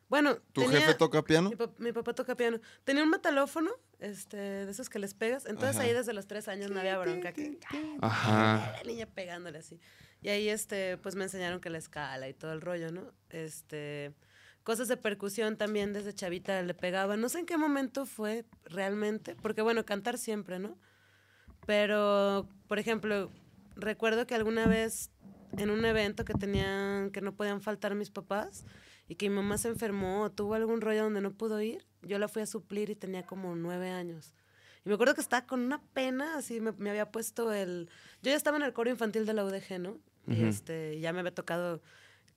Bueno, 0.09 0.35
¿Tu 0.53 0.61
tenía- 0.61 0.79
jefe 0.81 0.93
toca 0.95 1.21
piano? 1.23 1.49
Mi, 1.51 1.55
pap- 1.55 1.77
mi 1.77 1.91
papá 1.91 2.13
toca 2.13 2.35
piano. 2.35 2.59
Tenía 2.83 3.03
un 3.03 3.09
metalófono, 3.09 3.71
este, 3.99 4.37
de 4.37 4.71
esos 4.71 4.89
que 4.89 4.97
les 4.99 5.13
pegas. 5.13 5.45
Entonces 5.45 5.75
Ajá. 5.77 5.85
ahí 5.85 5.93
desde 5.93 6.13
los 6.13 6.25
tres 6.27 6.47
años 6.47 6.71
no 6.71 6.79
había 6.79 6.97
bronca. 6.97 7.31
Que, 7.31 7.59
Ajá. 8.01 8.73
la 8.77 8.83
niña 8.83 9.05
pegándole 9.07 9.59
así. 9.59 9.79
Y 10.21 10.29
ahí, 10.29 10.49
este, 10.49 10.97
pues 10.97 11.15
me 11.15 11.23
enseñaron 11.25 11.59
que 11.59 11.69
la 11.69 11.77
escala 11.77 12.27
y 12.29 12.33
todo 12.33 12.53
el 12.53 12.61
rollo, 12.61 12.91
¿no? 12.91 13.03
Este, 13.29 14.13
cosas 14.65 14.87
de 14.87 14.97
percusión 14.97 15.57
también 15.57 15.93
desde 15.93 16.13
chavita 16.13 16.61
le 16.63 16.73
pegaba. 16.73 17.15
No 17.15 17.29
sé 17.29 17.39
en 17.39 17.45
qué 17.45 17.55
momento 17.55 18.07
fue 18.07 18.45
realmente, 18.65 19.35
porque 19.35 19.61
bueno, 19.61 19.85
cantar 19.85 20.17
siempre, 20.17 20.57
¿no? 20.57 20.75
Pero, 21.67 22.49
por 22.67 22.79
ejemplo, 22.79 23.31
recuerdo 23.75 24.25
que 24.25 24.33
alguna 24.33 24.65
vez 24.65 25.11
en 25.57 25.69
un 25.69 25.85
evento 25.85 26.25
que 26.25 26.33
tenían, 26.33 27.11
que 27.11 27.21
no 27.21 27.35
podían 27.35 27.61
faltar 27.61 27.93
mis 27.93 28.09
papás 28.09 28.65
y 29.07 29.15
que 29.15 29.29
mi 29.29 29.35
mamá 29.35 29.59
se 29.59 29.67
enfermó 29.67 30.23
o 30.23 30.31
tuvo 30.31 30.55
algún 30.55 30.81
rollo 30.81 31.03
donde 31.03 31.21
no 31.21 31.31
pudo 31.31 31.61
ir, 31.61 31.85
yo 32.01 32.17
la 32.17 32.27
fui 32.27 32.41
a 32.41 32.47
suplir 32.47 32.89
y 32.89 32.95
tenía 32.95 33.23
como 33.23 33.55
nueve 33.55 33.91
años. 33.91 34.33
Y 34.83 34.89
me 34.89 34.95
acuerdo 34.95 35.13
que 35.13 35.21
estaba 35.21 35.45
con 35.45 35.59
una 35.59 35.79
pena, 35.93 36.37
así 36.37 36.59
me, 36.59 36.71
me 36.71 36.89
había 36.89 37.11
puesto 37.11 37.53
el... 37.53 37.87
Yo 38.23 38.31
ya 38.31 38.35
estaba 38.35 38.57
en 38.57 38.63
el 38.63 38.73
coro 38.73 38.89
infantil 38.89 39.27
de 39.27 39.33
la 39.33 39.45
UDG, 39.45 39.79
¿no? 39.79 39.99
Y 40.27 40.37
Ujú. 40.37 40.45
este, 40.45 40.99
ya 40.99 41.13
me 41.13 41.19
había 41.19 41.35
tocado 41.35 41.83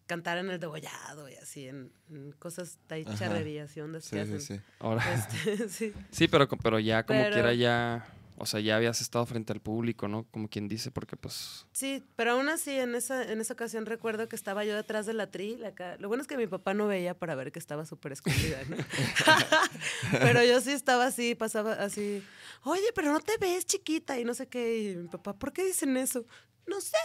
cantar 0.08 0.38
en 0.38 0.50
el 0.50 0.58
degollado 0.58 1.28
y 1.28 1.34
así, 1.36 1.68
en, 1.68 1.92
en 2.10 2.32
cosas 2.32 2.78
de 2.88 3.04
charrerías 3.16 3.76
y 3.76 3.80
ondas 3.80 4.08
que 4.08 4.24
Sí, 4.24 4.26
sí, 4.30 4.34
hacen. 4.34 4.40
sí. 4.58 4.62
Ahora. 4.80 5.04
Este, 5.14 5.68
sí. 5.68 5.92
Sí, 6.10 6.26
pero, 6.26 6.48
pero 6.48 6.80
ya 6.80 7.04
como 7.04 7.20
Pero- 7.20 7.34
quiera 7.34 7.54
ya. 7.54 8.06
o 8.40 8.46
sea, 8.46 8.60
ya 8.60 8.76
habías 8.76 9.00
estado 9.00 9.26
frente 9.26 9.52
al 9.52 9.60
público, 9.60 10.06
¿no? 10.08 10.24
Como 10.30 10.48
quien 10.48 10.68
dice, 10.68 10.90
porque 10.92 11.16
pues... 11.16 11.66
Sí, 11.72 12.04
pero 12.16 12.32
aún 12.32 12.48
así 12.48 12.70
en 12.70 12.94
esa, 12.94 13.24
en 13.30 13.40
esa 13.40 13.52
ocasión 13.52 13.84
recuerdo 13.84 14.28
que 14.28 14.36
estaba 14.36 14.64
yo 14.64 14.76
detrás 14.76 15.06
de 15.06 15.12
la 15.12 15.26
tril 15.30 15.64
acá. 15.64 15.96
Lo 15.98 16.06
bueno 16.08 16.22
es 16.22 16.28
que 16.28 16.36
mi 16.36 16.46
papá 16.46 16.72
no 16.72 16.86
veía 16.86 17.14
para 17.18 17.34
ver 17.34 17.50
que 17.52 17.58
estaba 17.58 17.84
súper 17.84 18.12
escondida, 18.12 18.58
¿no? 18.68 18.76
pero 20.12 20.42
yo 20.44 20.60
sí 20.60 20.70
estaba 20.72 21.06
así, 21.06 21.34
pasaba 21.34 21.72
así, 21.74 22.22
oye, 22.64 22.86
pero 22.94 23.12
no 23.12 23.20
te 23.20 23.36
ves 23.38 23.66
chiquita 23.66 24.18
y 24.18 24.24
no 24.24 24.34
sé 24.34 24.46
qué. 24.46 24.82
Y 24.92 24.96
mi 24.96 25.08
papá, 25.08 25.32
¿por 25.34 25.52
qué 25.52 25.64
dicen 25.64 25.96
eso? 25.96 26.24
No 26.68 26.80
sé. 26.80 26.96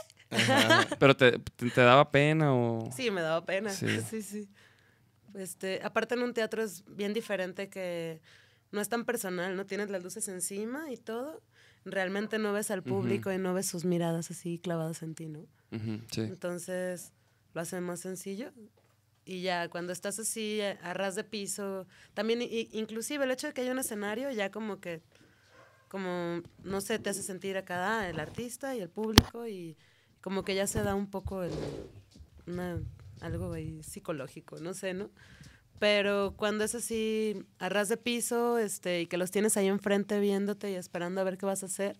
Pero 1.00 1.15
te, 1.15 1.39
te- 1.39 1.70
te 1.70 1.82
daba 1.82 2.12
pena 2.12 2.53
o... 2.53 2.89
Sí, 2.96 3.12
me 3.12 3.22
daba 3.22 3.46
pena. 3.46 3.70
Sí. 3.70 3.88
Sí, 4.10 4.22
sí. 4.22 4.50
Este, 5.36 5.79
aparte 5.84 6.13
en 6.15 6.22
un 6.24 6.34
teatro 6.34 6.62
es 6.62 6.84
bien 6.88 7.13
diferente 7.13 7.70
que 7.70 8.22
no 8.72 8.82
es 8.82 8.89
tan 8.89 9.03
personal, 9.05 9.55
¿no? 9.55 9.65
Tienes 9.65 9.89
las 9.89 10.03
luces 10.03 10.27
encima 10.27 10.91
y 10.91 10.98
todo. 10.98 11.41
Realmente 11.86 12.38
no 12.39 12.53
ves 12.53 12.70
al 12.72 12.84
público 12.84 13.32
y 13.32 13.38
no 13.38 13.53
ves 13.53 13.65
sus 13.67 13.84
miradas 13.84 14.29
así 14.32 14.60
clavadas 14.60 15.01
en 15.03 15.15
ti, 15.15 15.27
¿no? 15.27 15.46
Sí. 16.12 16.22
Entonces 16.22 17.13
lo 17.53 17.62
hace 17.62 17.82
más 17.82 18.00
sencillo. 18.00 18.51
Y 19.25 19.41
ya 19.41 19.70
cuando 19.70 19.91
estás 19.93 20.20
así 20.20 20.62
a, 20.62 20.72
a 20.84 20.93
ras 20.93 21.15
de 21.15 21.24
piso, 21.24 21.88
también 22.13 22.41
inclusive 22.41 23.24
el 23.24 23.32
hecho 23.32 23.48
de 23.48 23.53
que 23.53 23.62
haya 23.62 23.72
un 23.72 23.79
escenario 23.79 24.29
ya 24.32 24.51
como 24.51 24.79
que, 24.79 25.01
como, 25.94 26.42
no 26.64 26.82
sé, 26.82 26.98
te 26.98 27.12
hace 27.12 27.22
sentir 27.22 27.56
a 27.56 27.66
cada 27.66 28.10
el 28.10 28.20
artista 28.20 28.76
y 28.76 28.80
el 28.80 28.90
público 28.90 29.48
y 29.48 29.78
como 30.22 30.44
que 30.44 30.56
ya 30.56 30.66
se 30.66 30.82
da 30.82 30.96
un 30.96 31.06
poco 31.06 31.44
el, 31.44 31.52
una- 32.48 32.82
algo 33.22 33.54
ahí 33.54 33.84
psicológico, 33.84 34.58
no 34.60 34.74
sé, 34.74 34.96
¿no? 34.96 35.12
Pero 35.78 36.34
cuando 36.36 36.64
es 36.64 36.74
así 36.74 37.46
a 37.60 37.70
ras 37.70 37.90
de 37.90 37.98
piso 37.98 38.58
este, 38.58 39.02
y 39.02 39.06
que 39.06 39.18
los 39.18 39.30
tienes 39.30 39.56
ahí 39.56 39.68
enfrente 39.68 40.20
viéndote 40.20 40.72
y 40.72 40.76
esperando 40.76 41.22
a 41.22 41.26
ver 41.26 41.38
qué 41.38 41.46
vas 41.46 41.62
a 41.62 41.68
hacer, 41.68 42.00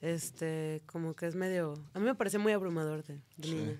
este, 0.00 0.80
como 0.86 1.14
que 1.14 1.26
es 1.26 1.34
medio... 1.34 1.74
A 1.92 1.98
mí 1.98 2.06
me 2.06 2.14
parece 2.14 2.38
muy 2.38 2.52
abrumador 2.52 3.04
de, 3.04 3.20
de 3.36 3.48
niña. 3.54 3.76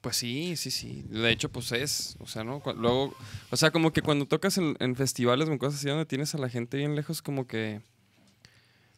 Pues 0.00 0.16
sí, 0.16 0.56
sí, 0.56 0.70
sí. 0.70 1.04
De 1.10 1.30
hecho, 1.30 1.50
pues 1.52 1.70
es, 1.72 2.16
o 2.20 2.26
sea, 2.26 2.42
¿no? 2.42 2.62
Luego, 2.76 3.14
o 3.50 3.56
sea, 3.56 3.70
como 3.70 3.92
que 3.92 4.00
cuando 4.00 4.26
tocas 4.26 4.56
en, 4.56 4.76
en 4.80 4.96
festivales 4.96 5.48
o 5.48 5.52
en 5.52 5.58
cosas 5.58 5.78
así 5.78 5.88
donde 5.88 6.06
tienes 6.06 6.34
a 6.34 6.38
la 6.38 6.48
gente 6.48 6.78
bien 6.78 6.96
lejos, 6.96 7.20
como 7.20 7.46
que, 7.46 7.82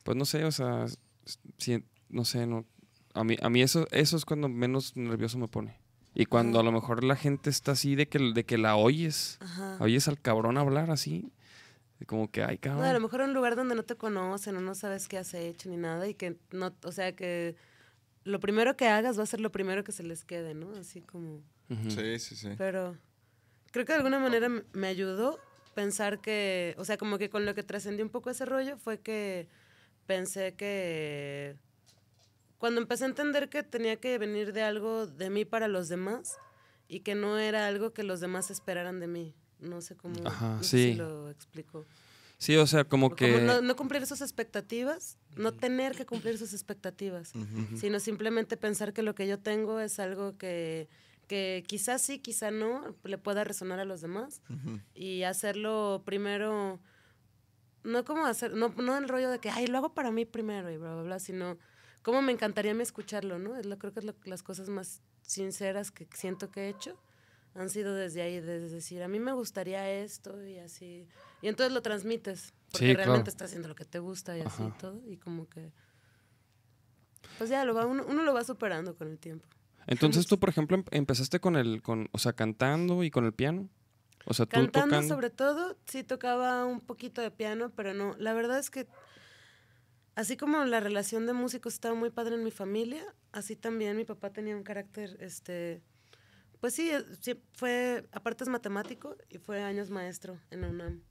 pues 0.05 0.17
no 0.17 0.25
sé, 0.25 0.45
o 0.45 0.53
sea, 0.53 0.87
no 2.09 2.25
sé, 2.25 2.47
no. 2.47 2.65
A 3.15 3.25
mí, 3.25 3.37
a 3.43 3.49
mí 3.51 3.63
eso, 3.63 3.87
eso 3.91 4.17
es 4.17 4.25
cuando 4.25 4.49
menos 4.49 4.97
nervioso 4.97 5.39
me 5.39 5.49
pone. 5.49 5.79
Y 6.15 6.27
cuando 6.27 6.61
a 6.61 6.63
lo 6.63 6.71
mejor 6.71 7.03
la 7.03 7.17
gente 7.17 7.51
está 7.51 7.73
así 7.73 7.97
de 7.97 8.09
que, 8.09 8.19
de 8.21 8.45
que 8.45 8.57
la 8.59 8.77
oyes, 8.77 9.39
Ajá. 9.41 9.77
oyes 9.81 10.07
al 10.07 10.21
cabrón 10.21 10.59
hablar 10.59 10.91
así, 10.91 11.33
como 12.07 12.31
que, 12.31 12.43
ay, 12.45 12.59
No, 12.65 12.71
a 12.73 12.77
lo 12.77 12.83
cabrón. 12.83 13.03
mejor 13.03 13.21
un 13.23 13.35
lugar 13.35 13.57
donde 13.57 13.75
no 13.75 13.83
te 13.83 13.97
conocen 13.97 14.57
o 14.57 14.61
no 14.61 14.75
sabes 14.75 15.09
qué 15.09 15.19
has 15.19 15.33
hecho 15.35 15.69
ni 15.71 15.77
nada 15.77 16.07
y 16.09 16.15
que 16.15 16.37
no, 16.53 16.73
o 16.85 16.93
sea 16.93 17.17
que 17.17 17.57
lo 18.25 18.39
primero 18.41 18.77
que 18.77 18.87
hagas 18.89 19.19
va 19.19 19.23
a 19.25 19.27
ser 19.27 19.41
lo 19.41 19.51
primero 19.51 19.83
que 19.85 19.93
se 19.93 20.03
les 20.03 20.25
quede, 20.25 20.55
¿no? 20.55 20.71
Así 20.77 21.01
como. 21.01 21.41
Sí, 21.89 22.19
sí, 22.19 22.37
sí. 22.37 22.51
pero 22.59 22.97
creo 23.73 23.85
que 23.87 23.93
de 23.93 23.97
alguna 23.97 24.19
manera 24.19 24.47
m- 24.47 24.63
me 24.73 24.87
ayudó 24.87 25.39
pensar 25.75 26.21
que, 26.21 26.75
o 26.79 26.85
sea, 26.85 26.97
como 26.99 27.19
que 27.19 27.31
con 27.31 27.45
lo 27.47 27.55
que 27.55 27.63
trascendí 27.63 28.03
un 28.03 28.11
poco 28.11 28.31
ese 28.31 28.45
rollo 28.45 28.77
fue 28.77 29.01
que 29.01 29.49
pensé 30.07 30.55
que 30.55 31.57
cuando 32.59 32.81
empecé 32.81 33.05
a 33.05 33.09
entender 33.09 33.49
que 33.49 33.63
tenía 33.63 33.97
que 33.97 34.17
venir 34.19 34.53
de 34.53 34.63
algo 34.63 35.07
de 35.07 35.31
mí 35.31 35.45
para 35.45 35.69
los 35.69 35.89
demás 35.89 36.37
y 36.89 37.01
que 37.01 37.15
no 37.15 37.39
era 37.39 37.67
algo 37.67 37.93
que 37.93 38.03
los 38.03 38.21
demás 38.21 38.51
esperaran 38.51 39.01
de 39.01 39.07
mí. 39.07 39.35
No 39.61 39.81
sé 39.81 39.97
cómo, 39.97 40.15
Ajá, 40.27 40.57
no 40.57 40.63
sé 40.63 40.69
si 40.71 40.93
sí. 40.93 40.95
lo 40.95 41.31
explico. 41.31 41.85
Sí, 42.39 42.57
o 42.57 42.67
sea, 42.67 42.85
como 42.85 43.09
Como 43.11 43.17
que... 43.17 43.41
no, 43.41 43.63
no 43.63 43.77
cumplir 43.77 44.05
sus 44.07 44.21
expectativas, 44.21 45.17
no 45.37 45.53
tener 45.53 45.97
que 45.97 46.05
cumplir 46.05 46.37
sus 46.37 46.53
expectativas, 46.53 47.33
sino 47.77 48.01
simplemente 48.01 48.57
pensar 48.57 48.93
que 48.93 49.03
lo 49.03 49.15
que 49.15 49.27
yo 49.27 49.39
tengo 49.39 49.81
es 49.81 49.99
algo 49.99 50.37
que, 50.37 50.89
que 51.27 51.65
quizás 51.67 52.03
sí, 52.03 52.19
quizá 52.19 52.51
no, 52.51 52.97
le 53.05 53.19
pueda 53.19 53.45
resonar 53.45 53.79
a 53.79 53.85
los 53.85 54.01
demás 54.01 54.43
y 54.95 55.23
hacerlo 55.23 56.03
primero, 56.05 56.81
no 57.85 58.05
como 58.05 58.27
hacer, 58.27 58.55
no, 58.55 58.71
no 58.77 58.97
el 58.99 59.09
rollo 59.09 59.31
de 59.31 59.39
que, 59.39 59.51
ay, 59.51 59.67
lo 59.67 59.79
hago 59.79 59.95
para 59.95 60.11
mí 60.11 60.25
primero 60.25 60.71
y 60.71 60.77
bla, 60.77 60.95
bla, 60.95 61.03
bla, 61.03 61.19
sino 61.19 61.59
cómo 62.03 62.21
me 62.23 62.33
encantaría 62.33 62.73
a 62.73 62.75
mí 62.75 62.83
escucharlo, 62.83 63.39
¿no? 63.39 63.57
Es 63.57 63.67
lo, 63.67 63.79
creo 63.79 63.93
que 63.93 64.01
es 64.01 64.05
lo- 64.07 64.15
las 64.25 64.43
cosas 64.43 64.69
más 64.69 65.03
sinceras 65.23 65.91
que 65.91 66.07
siento 66.15 66.51
que 66.51 66.63
he 66.63 66.69
hecho 66.69 66.99
han 67.55 67.71
sido 67.71 67.95
desde 67.95 68.21
ahí, 68.23 68.41
desde 68.41 68.69
decir, 68.69 69.03
a 69.03 69.09
mí 69.09 69.21
me 69.21 69.33
gustaría 69.33 69.89
esto 69.91 70.45
y 70.45 70.59
así. 70.59 71.07
Y 71.41 71.47
entonces 71.49 71.73
lo 71.73 71.83
transmites, 71.83 72.53
porque 72.73 72.79
Sí, 72.89 72.95
realmente 72.95 73.05
claro. 73.25 73.29
estás 73.29 73.47
haciendo 73.51 73.69
lo 73.69 73.77
que 73.77 73.85
te 73.85 74.01
gusta 74.01 74.37
y 74.37 74.41
así 74.41 74.63
todo. 74.81 75.01
Y 75.07 75.19
como 75.19 75.49
que, 75.49 75.71
pues 77.39 77.51
ya, 77.51 77.65
lo 77.65 77.75
va, 77.75 77.87
uno, 77.87 78.05
uno 78.09 78.23
lo 78.23 78.35
va 78.35 78.45
superando 78.45 78.97
con 78.97 79.09
el 79.09 79.19
tiempo. 79.19 79.47
Entonces 79.87 80.27
tú, 80.27 80.39
por 80.41 80.49
ejemplo, 80.49 80.77
em- 80.77 80.85
empezaste 80.91 81.41
con 81.41 81.57
el, 81.57 81.83
con, 81.83 82.09
o 82.13 82.19
sea, 82.19 82.33
cantando 82.33 83.05
y 83.05 83.11
con 83.11 83.25
el 83.25 83.33
piano. 83.33 83.69
O 84.27 84.35
sea, 84.35 84.47
tú 84.47 84.53
Cantando 84.53 84.97
tocando. 84.97 85.15
sobre 85.15 85.31
todo, 85.31 85.77
sí 85.87 86.03
tocaba 86.03 86.65
un 86.65 86.81
poquito 86.81 87.21
de 87.21 87.31
piano, 87.31 87.71
pero 87.77 87.93
no, 87.95 88.15
la 88.19 88.33
verdad 88.33 88.59
es 88.59 88.71
que 88.71 88.87
así 90.15 90.37
como 90.37 90.65
la 90.65 90.81
relación 90.81 91.27
de 91.27 91.33
músicos 91.33 91.75
estaba 91.75 91.95
muy 91.95 92.11
padre 92.11 92.37
en 92.37 92.45
mi 92.45 92.51
familia, 92.51 93.05
así 93.33 93.57
también 93.57 93.97
mi 93.97 94.05
papá 94.05 94.31
tenía 94.31 94.57
un 94.57 94.63
carácter, 94.63 95.17
este, 95.21 95.83
pues 96.61 96.75
sí, 96.75 96.91
eh, 96.91 97.05
sí, 97.21 97.41
fue, 97.55 98.07
aparte 98.13 98.45
es 98.45 98.49
matemático 98.51 99.17
y 99.29 99.39
fue 99.39 99.63
años 99.63 99.91
maestro 99.91 100.39
en 100.51 100.63
la 100.63 100.69
UNAM. 100.69 101.03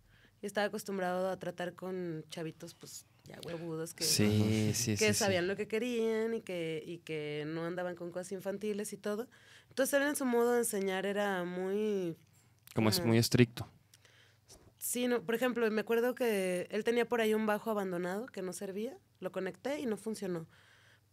Y 0.42 0.46
estaba 0.46 0.68
acostumbrado 0.68 1.30
a 1.30 1.38
tratar 1.38 1.74
con 1.74 2.26
chavitos, 2.30 2.74
pues 2.74 3.06
ya 3.24 3.40
huevudos 3.46 3.94
que, 3.94 4.04
Sí, 4.04 4.72
sí, 4.74 4.92
que 4.98 4.98
sí, 4.98 4.98
sí. 4.98 5.14
sabían 5.14 5.48
lo 5.48 5.56
que 5.56 5.68
querían 5.70 6.34
y 6.34 6.42
que, 6.42 6.84
y 6.86 6.98
que 7.00 7.46
no 7.48 7.66
andaban 7.66 7.96
con 7.96 8.12
cosas 8.12 8.34
infantiles 8.34 8.92
y 8.92 8.98
todo. 8.98 9.30
Entonces 9.70 9.94
él 9.94 10.06
en 10.08 10.16
su 10.18 10.26
modo 10.26 10.52
de 10.54 10.60
enseñar 10.60 11.06
era 11.06 11.46
muy 11.46 12.18
Como 12.74 12.90
es 12.90 13.04
muy 13.04 13.18
estricto. 13.18 13.68
Sí, 14.78 15.08
no, 15.08 15.22
por 15.24 15.34
ejemplo, 15.36 15.70
me 15.72 15.82
acuerdo 15.82 16.14
que 16.14 16.68
él 16.70 16.84
tenía 16.84 17.08
por 17.08 17.22
ahí 17.22 17.34
un 17.34 17.46
bajo 17.46 17.72
abandonado 17.72 18.26
que 18.26 18.42
no 18.42 18.52
servía, 18.52 18.98
lo 19.22 19.32
conecté 19.32 19.80
y 19.80 19.86
no 19.86 19.96
funcionó. 19.96 20.46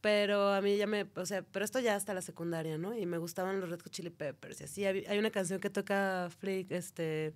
Pero 0.00 0.48
a 0.48 0.60
mí 0.60 0.76
ya 0.76 0.86
me, 0.86 1.08
o 1.14 1.26
sea, 1.26 1.42
pero 1.42 1.64
esto 1.64 1.78
ya 1.78 1.94
hasta 1.94 2.12
la 2.12 2.22
secundaria, 2.22 2.78
¿no? 2.78 2.98
Y 2.98 3.06
me 3.06 3.18
gustaban 3.18 3.60
los 3.60 3.68
Red 3.68 3.80
Hot 3.82 3.92
Chili 3.92 4.10
Peppers 4.10 4.60
y 4.60 4.64
así. 4.64 4.84
Hay 4.84 5.18
una 5.18 5.30
canción 5.30 5.60
que 5.60 5.70
toca 5.70 6.30
Flick, 6.38 6.72
este, 6.72 7.34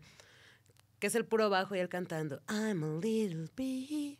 que 0.99 1.07
es 1.07 1.15
el 1.15 1.25
puro 1.25 1.51
bajo 1.51 1.77
y 1.77 1.79
él 1.79 1.89
cantando, 1.89 2.43
I'm 2.49 2.83
a 2.83 3.01
little 3.01 3.49
bee. 3.57 4.19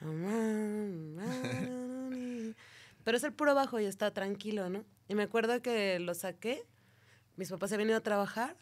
around, 0.00 1.18
around 1.18 2.10
me". 2.10 2.54
Pero 3.02 3.16
es 3.16 3.24
el 3.24 3.32
puro 3.32 3.54
bajo 3.54 3.80
y 3.80 3.86
está 3.86 4.12
tranquilo, 4.12 4.68
¿no? 4.68 4.84
Y 5.08 5.14
me 5.14 5.24
acuerdo 5.24 5.60
que 5.62 5.98
lo 5.98 6.14
saqué, 6.14 6.62
mis 7.36 7.50
papás 7.50 7.70
se 7.70 7.74
habían 7.74 7.88
ido 7.88 7.98
a 7.98 8.02
trabajar 8.02 8.56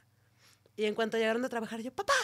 y 0.76 0.84
en 0.84 0.94
cuanto 0.94 1.18
llegaron 1.18 1.42
de 1.42 1.48
trabajar, 1.48 1.80
yo, 1.80 1.92
papá, 1.92 2.14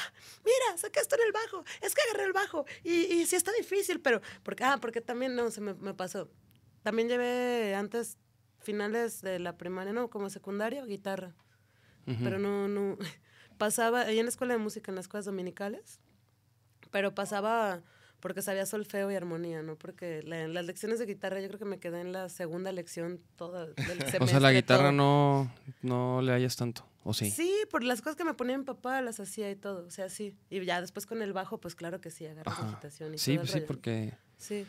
mira, 0.45 0.79
saqué 0.79 1.01
esto 1.01 1.17
en 1.17 1.27
el 1.27 1.33
bajo, 1.33 1.65
es 1.83 1.95
que 1.95 2.01
agarré 2.03 2.25
el 2.25 2.33
bajo. 2.33 2.65
Y, 2.83 2.93
y 3.13 3.27
sí 3.27 3.37
está 3.37 3.53
difícil, 3.53 4.01
pero, 4.01 4.21
porque, 4.43 4.65
ah, 4.65 4.79
porque 4.81 5.01
también, 5.01 5.35
no, 5.35 5.51
se 5.51 5.61
me, 5.61 5.75
me 5.75 5.95
pasó. 5.95 6.31
También 6.83 7.09
llevé 7.09 7.75
antes, 7.75 8.17
finales 8.61 9.21
de 9.21 9.39
la 9.39 9.57
primaria, 9.57 9.93
no, 9.93 10.09
como 10.09 10.31
secundaria, 10.31 10.85
guitarra. 10.85 11.35
Ujú. 12.07 12.25
Pero 12.25 12.39
no, 12.39 12.69
no, 12.69 12.97
pasaba, 13.59 14.03
ahí 14.03 14.19
en 14.19 14.25
la 14.25 14.31
escuela 14.31 14.55
de 14.55 14.61
música, 14.61 14.91
en 14.91 14.97
las 14.97 15.05
escuelas 15.05 15.27
dominicales, 15.27 16.01
pero 16.91 17.15
pasaba 17.15 17.83
porque 18.21 18.43
sabía 18.43 18.67
solfeo 18.67 19.11
y 19.11 19.15
armonía, 19.15 19.63
¿no? 19.63 19.77
Porque 19.77 20.23
la- 20.25 20.49
las 20.49 20.65
lecciones 20.67 20.99
de 20.99 21.07
guitarra 21.07 21.41
yo 21.41 21.49
creo 21.49 21.59
que 21.59 21.65
me 21.65 21.79
quedé 21.79 22.01
en 22.01 22.13
la 22.13 22.29
segunda 22.29 22.73
lección 22.73 23.21
toda 23.37 23.67
del 23.67 23.75
semestre. 23.77 24.19
O 24.23 24.27
sea, 24.27 24.41
la 24.41 24.53
guitarra 24.53 24.85
todo. 24.85 24.93
no, 24.93 25.53
no 25.83 26.23
le 26.23 26.33
hayas 26.33 26.57
tanto. 26.57 26.85
¿O 27.05 27.15
sí? 27.15 27.31
Sí, 27.31 27.51
por 27.71 27.85
las 27.85 28.03
cosas 28.03 28.17
que 28.17 28.25
me 28.25 28.35
ponía 28.35 28.59
mi 28.59 28.65
papá 28.65 29.01
las 29.01 29.19
hacía 29.21 29.51
y 29.51 29.57
todo, 29.57 29.87
o 29.87 29.91
sea, 29.91 30.09
sí. 30.11 30.35
Y 30.51 30.63
ya 30.65 30.81
después 30.81 31.07
con 31.07 31.23
el 31.23 31.33
bajo, 31.33 31.59
pues 31.59 31.75
claro 31.75 32.01
que 32.01 32.11
sí, 32.11 32.27
agarras 32.27 32.59
agitación 32.59 33.15
y 33.15 33.19
Sí, 33.19 33.33
todo 33.33 33.33
el 33.33 33.39
pues 33.41 33.53
sí, 33.53 33.61
¿no? 33.61 33.67
porque... 33.67 34.15
Sí, 34.37 34.67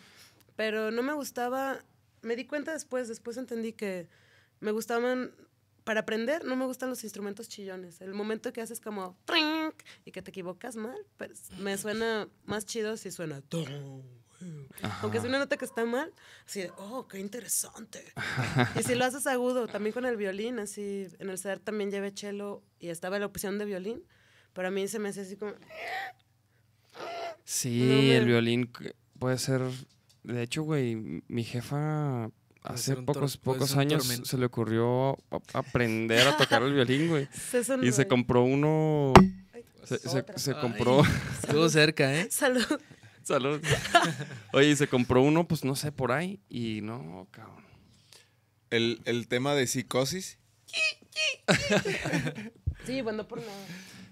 pero 0.56 0.92
no 0.92 1.04
me 1.04 1.14
gustaba, 1.14 1.80
me 2.22 2.36
di 2.38 2.46
cuenta 2.46 2.72
después, 2.72 3.08
después 3.10 3.36
entendí 3.38 3.74
que 3.74 4.08
me 4.62 4.72
gustaban, 4.72 5.32
para 5.90 6.02
aprender, 6.02 6.46
no 6.46 6.56
me 6.56 6.68
gustan 6.68 6.88
los 6.88 7.04
instrumentos 7.04 7.50
chillones. 7.50 8.00
El 8.00 8.14
momento 8.14 8.54
que 8.54 8.62
haces 8.62 8.80
como 8.80 9.18
trinc 9.26 9.74
y 10.06 10.12
que 10.12 10.22
te 10.22 10.30
equivocas 10.30 10.76
mal, 10.76 10.96
pues 11.18 11.50
me 11.58 11.76
suena 11.80 12.30
más 12.46 12.68
chido 12.68 12.96
si 12.96 13.10
suena 13.10 13.42
aunque 15.02 15.18
es 15.18 15.24
una 15.24 15.40
nota 15.40 15.58
que 15.58 15.66
está 15.66 15.86
mal, 15.86 16.14
así 16.46 16.62
de, 16.62 16.72
oh, 16.78 17.08
qué 17.08 17.18
interesante. 17.20 18.04
y 18.80 18.84
si 18.84 18.94
lo 18.94 19.04
haces 19.04 19.26
agudo, 19.26 19.66
también 19.66 19.92
con 19.92 20.06
el 20.06 20.16
violín, 20.16 20.60
así, 20.60 21.08
en 21.18 21.32
el 21.32 21.40
CEDAR 21.40 21.58
también 21.58 21.90
llevé 21.90 22.12
cello 22.16 22.62
y 22.80 22.90
estaba 22.90 23.18
la 23.18 23.26
opción 23.26 23.58
de 23.58 23.66
violín, 23.66 24.04
pero 24.54 24.68
a 24.68 24.72
mí 24.72 24.88
se 24.88 25.00
me 25.00 25.10
hace 25.10 25.22
así 25.22 25.38
como, 25.38 25.54
Sí, 27.44 27.80
No 27.80 27.96
el 27.96 28.26
violín 28.28 28.72
puede 29.18 29.40
ser. 29.40 29.64
De 30.22 30.44
hecho, 30.44 30.62
güey, 30.62 31.24
mi 31.28 31.44
jefa 31.44 32.30
hace 32.74 32.96
pocos, 32.96 33.38
pocos 33.38 33.76
años 33.76 34.06
se 34.24 34.38
le 34.38 34.46
ocurrió 34.46 35.18
aprender 35.54 36.28
a 36.28 36.38
tocar 36.38 36.64
el 36.64 36.74
violín, 36.74 37.08
güey. 37.10 37.28
Y 37.84 37.92
se 37.92 38.08
compró 38.08 38.44
uno. 38.44 39.14
Ay, 39.54 39.64
Se, 39.84 39.98
se- 40.00 40.52
Ay. 40.52 40.62
compró. 40.62 41.02
Estuvo 41.44 41.68
cerca, 41.70 42.14
¿eh? 42.16 42.28
Salud. 42.32 42.66
Salud. 43.24 43.62
Oye, 44.54 44.70
y 44.72 44.76
se 44.76 44.88
compró 44.88 45.22
uno, 45.22 45.48
pues 45.48 45.64
no 45.64 45.76
sé, 45.76 45.92
por 45.92 46.12
ahí. 46.12 46.40
Y 46.50 46.82
no, 46.82 47.28
cabrón. 47.32 47.64
El, 48.72 49.02
el 49.06 49.28
tema 49.28 49.54
de 49.56 49.68
psicosis. 49.68 50.38
Sí, 52.86 53.02
bueno, 53.02 53.28
por 53.28 53.40
nada. 53.40 53.52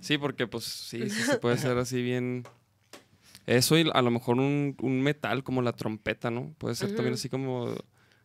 Sí, 0.01 0.17
porque 0.17 0.47
pues 0.47 0.63
sí, 0.65 1.09
sí 1.09 1.21
se 1.23 1.37
puede 1.37 1.55
hacer 1.55 1.77
así 1.77 2.01
bien. 2.01 2.43
Eso 3.45 3.77
y 3.77 3.89
a 3.93 4.01
lo 4.01 4.11
mejor 4.11 4.37
un, 4.37 4.75
un 4.81 5.01
metal 5.01 5.43
como 5.43 5.61
la 5.61 5.73
trompeta, 5.73 6.29
¿no? 6.29 6.53
Puede 6.57 6.75
ser 6.75 6.93
también 6.95 7.13
así 7.15 7.29
como. 7.29 7.73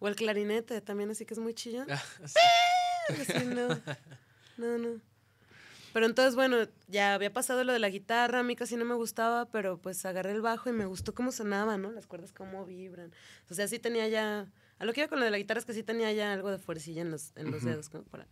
O 0.02 0.08
el 0.08 0.16
clarinete 0.16 0.80
también, 0.80 1.10
así 1.12 1.24
que 1.24 1.32
es 1.32 1.38
muy 1.38 1.54
chillón. 1.54 1.86
Ah, 1.88 2.02
Así, 3.08 3.46
no. 3.46 3.68
No, 4.56 4.76
no. 4.76 5.00
Pero 5.92 6.06
entonces, 6.06 6.34
bueno, 6.34 6.56
ya 6.88 7.14
había 7.14 7.32
pasado 7.32 7.62
lo 7.62 7.72
de 7.72 7.78
la 7.78 7.88
guitarra, 7.88 8.40
a 8.40 8.42
mí 8.42 8.56
casi 8.56 8.74
no 8.74 8.84
me 8.84 8.96
gustaba, 8.96 9.44
pero 9.46 9.78
pues 9.78 10.04
agarré 10.04 10.32
el 10.32 10.40
bajo 10.40 10.68
y 10.68 10.72
me 10.72 10.86
gustó 10.86 11.14
cómo 11.14 11.30
sonaba, 11.30 11.78
¿no? 11.78 11.92
Las 11.92 12.08
cuerdas 12.08 12.32
cómo 12.32 12.66
vibran. 12.66 13.12
O 13.48 13.54
sea, 13.54 13.68
sí 13.68 13.78
tenía 13.78 14.08
ya... 14.08 14.50
A 14.80 14.84
lo 14.84 14.92
que 14.92 15.02
iba 15.02 15.08
con 15.08 15.20
lo 15.20 15.24
de 15.24 15.30
la 15.30 15.38
guitarra 15.38 15.60
es 15.60 15.66
que 15.66 15.72
sí 15.72 15.84
tenía 15.84 16.10
ya 16.12 16.32
algo 16.32 16.50
de 16.50 16.58
fuercilla 16.58 17.02
en 17.02 17.12
los, 17.12 17.30
en 17.36 17.52
los 17.52 17.62
dedos, 17.62 17.88
como 17.88 18.02
para... 18.02 18.26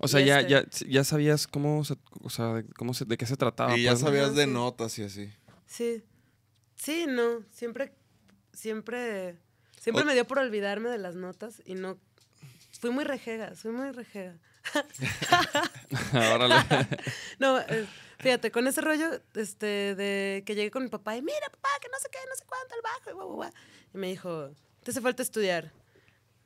O 0.00 0.08
sea, 0.08 0.20
ya, 0.20 0.40
este- 0.40 0.50
ya, 0.50 0.90
ya 0.90 1.04
sabías 1.04 1.46
cómo 1.46 1.84
se, 1.84 1.94
o 2.24 2.30
sea, 2.30 2.54
de, 2.54 2.64
cómo 2.74 2.92
se, 2.92 3.04
de 3.04 3.16
qué 3.16 3.26
se 3.26 3.36
trataba. 3.36 3.78
y 3.78 3.84
ya 3.84 3.92
pues, 3.92 4.00
sabías 4.00 4.34
de 4.34 4.46
sí. 4.46 4.50
notas 4.50 4.98
y 4.98 5.04
así. 5.04 5.30
Sí. 5.66 6.02
Sí, 6.74 7.06
no. 7.08 7.44
Siempre, 7.52 7.92
siempre, 8.52 9.36
siempre 9.80 10.02
O- 10.02 10.06
me 10.06 10.14
dio 10.14 10.26
por 10.26 10.38
olvidarme 10.38 10.88
de 10.90 10.98
las 10.98 11.14
notas 11.14 11.62
y 11.64 11.74
no... 11.74 11.98
Fui 12.80 12.90
muy 12.90 13.04
rejega, 13.04 13.54
soy 13.56 13.72
muy 13.72 13.90
rejega. 13.90 14.36
Órale. 16.12 16.54
No, 17.38 17.58
eh, 17.60 17.86
fíjate, 18.18 18.50
con 18.50 18.66
ese 18.66 18.80
rollo 18.80 19.20
este, 19.34 19.94
de 19.94 20.42
que 20.46 20.54
llegué 20.54 20.70
con 20.70 20.82
mi 20.82 20.88
papá 20.88 21.16
y 21.16 21.22
mira, 21.22 21.46
papá, 21.50 21.68
que 21.80 21.88
no 21.88 21.98
sé 21.98 22.08
qué, 22.10 22.18
no 22.28 22.34
sé 22.36 22.44
cuánto, 22.46 22.74
el 22.74 22.82
bajo, 22.82 23.10
y 23.10 23.12
guau, 23.14 23.26
guau, 23.28 23.36
guau". 23.36 23.50
Y 23.94 23.98
me 23.98 24.08
dijo, 24.08 24.50
te 24.82 24.90
hace 24.90 25.00
falta 25.00 25.22
estudiar. 25.22 25.72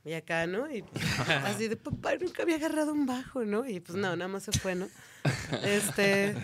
Y 0.05 0.13
acá, 0.15 0.47
¿no? 0.47 0.71
Y 0.71 0.85
así 1.45 1.69
de, 1.69 1.77
papá, 1.77 2.15
nunca 2.17 2.43
había 2.43 2.57
agarrado 2.57 2.93
un 2.93 3.07
bajo, 3.07 3.45
¿no? 3.45 3.67
Y 3.69 3.81
pues 3.81 3.97
no, 3.97 4.15
nada 4.17 4.29
más 4.29 4.43
se 4.45 4.53
fue, 4.53 4.75
¿no? 4.75 4.89
Este, 5.63 6.35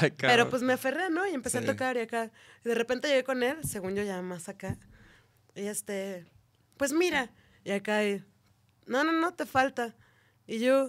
Ay, 0.00 0.10
pero 0.16 0.50
pues 0.50 0.62
me 0.62 0.72
aferré, 0.72 1.08
¿no? 1.10 1.26
Y 1.26 1.34
empecé 1.34 1.58
Sí. 1.58 1.64
a 1.64 1.66
tocar 1.66 1.96
y 1.96 2.00
acá. 2.00 2.30
Y 2.64 2.68
de 2.68 2.74
repente 2.74 3.08
llegué 3.08 3.24
con 3.24 3.42
él, 3.42 3.56
según 3.64 3.94
yo 3.94 4.02
ya 4.02 4.20
más 4.22 4.48
acá. 4.48 4.76
Y 5.56 5.66
este, 5.66 6.24
pues 6.76 6.92
mira. 6.92 7.30
Y 7.64 7.72
acá, 7.72 8.04
y, 8.04 8.22
no, 8.86 9.02
no, 9.02 9.10
no, 9.12 9.34
te 9.34 9.44
falta. 9.46 9.96
Y 10.46 10.60
yo, 10.60 10.88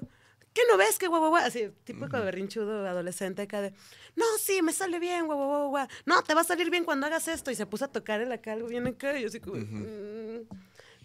¿qué 0.53 0.62
no 0.69 0.77
ves 0.77 1.00
que 1.00 1.07
guau, 1.07 1.19
guau, 1.21 1.31
guau? 1.31 1.43
Así, 1.43 1.69
típico 1.83 2.19
berrinchudo 2.19 2.86
adolescente 2.88 3.41
acá 3.43 3.62
de, 3.62 3.74
no, 4.15 4.25
sí, 4.39 4.62
me 4.62 4.74
sale 4.74 5.00
bien, 5.00 5.25
guau, 5.25 5.38
guau, 5.38 5.47
guau, 5.50 5.69
guau. 5.69 5.88
No, 6.05 6.21
te 6.21 6.36
va 6.36 6.41
a 6.41 6.43
salir 6.43 6.69
bien 6.69 6.83
cuando 6.83 7.07
hagas 7.07 7.27
esto. 7.27 7.50
Y 7.50 7.55
se 7.55 7.65
puso 7.65 7.86
a 7.86 7.88
tocar 7.91 8.21
el 8.21 8.31
acá, 8.31 8.53
algo 8.53 8.67
bien 8.67 8.86
acá. 8.86 9.17
Y 9.17 9.21
yo 9.24 9.27
así 9.29 9.39
como, 9.39 9.55
"Mm". 9.57 10.47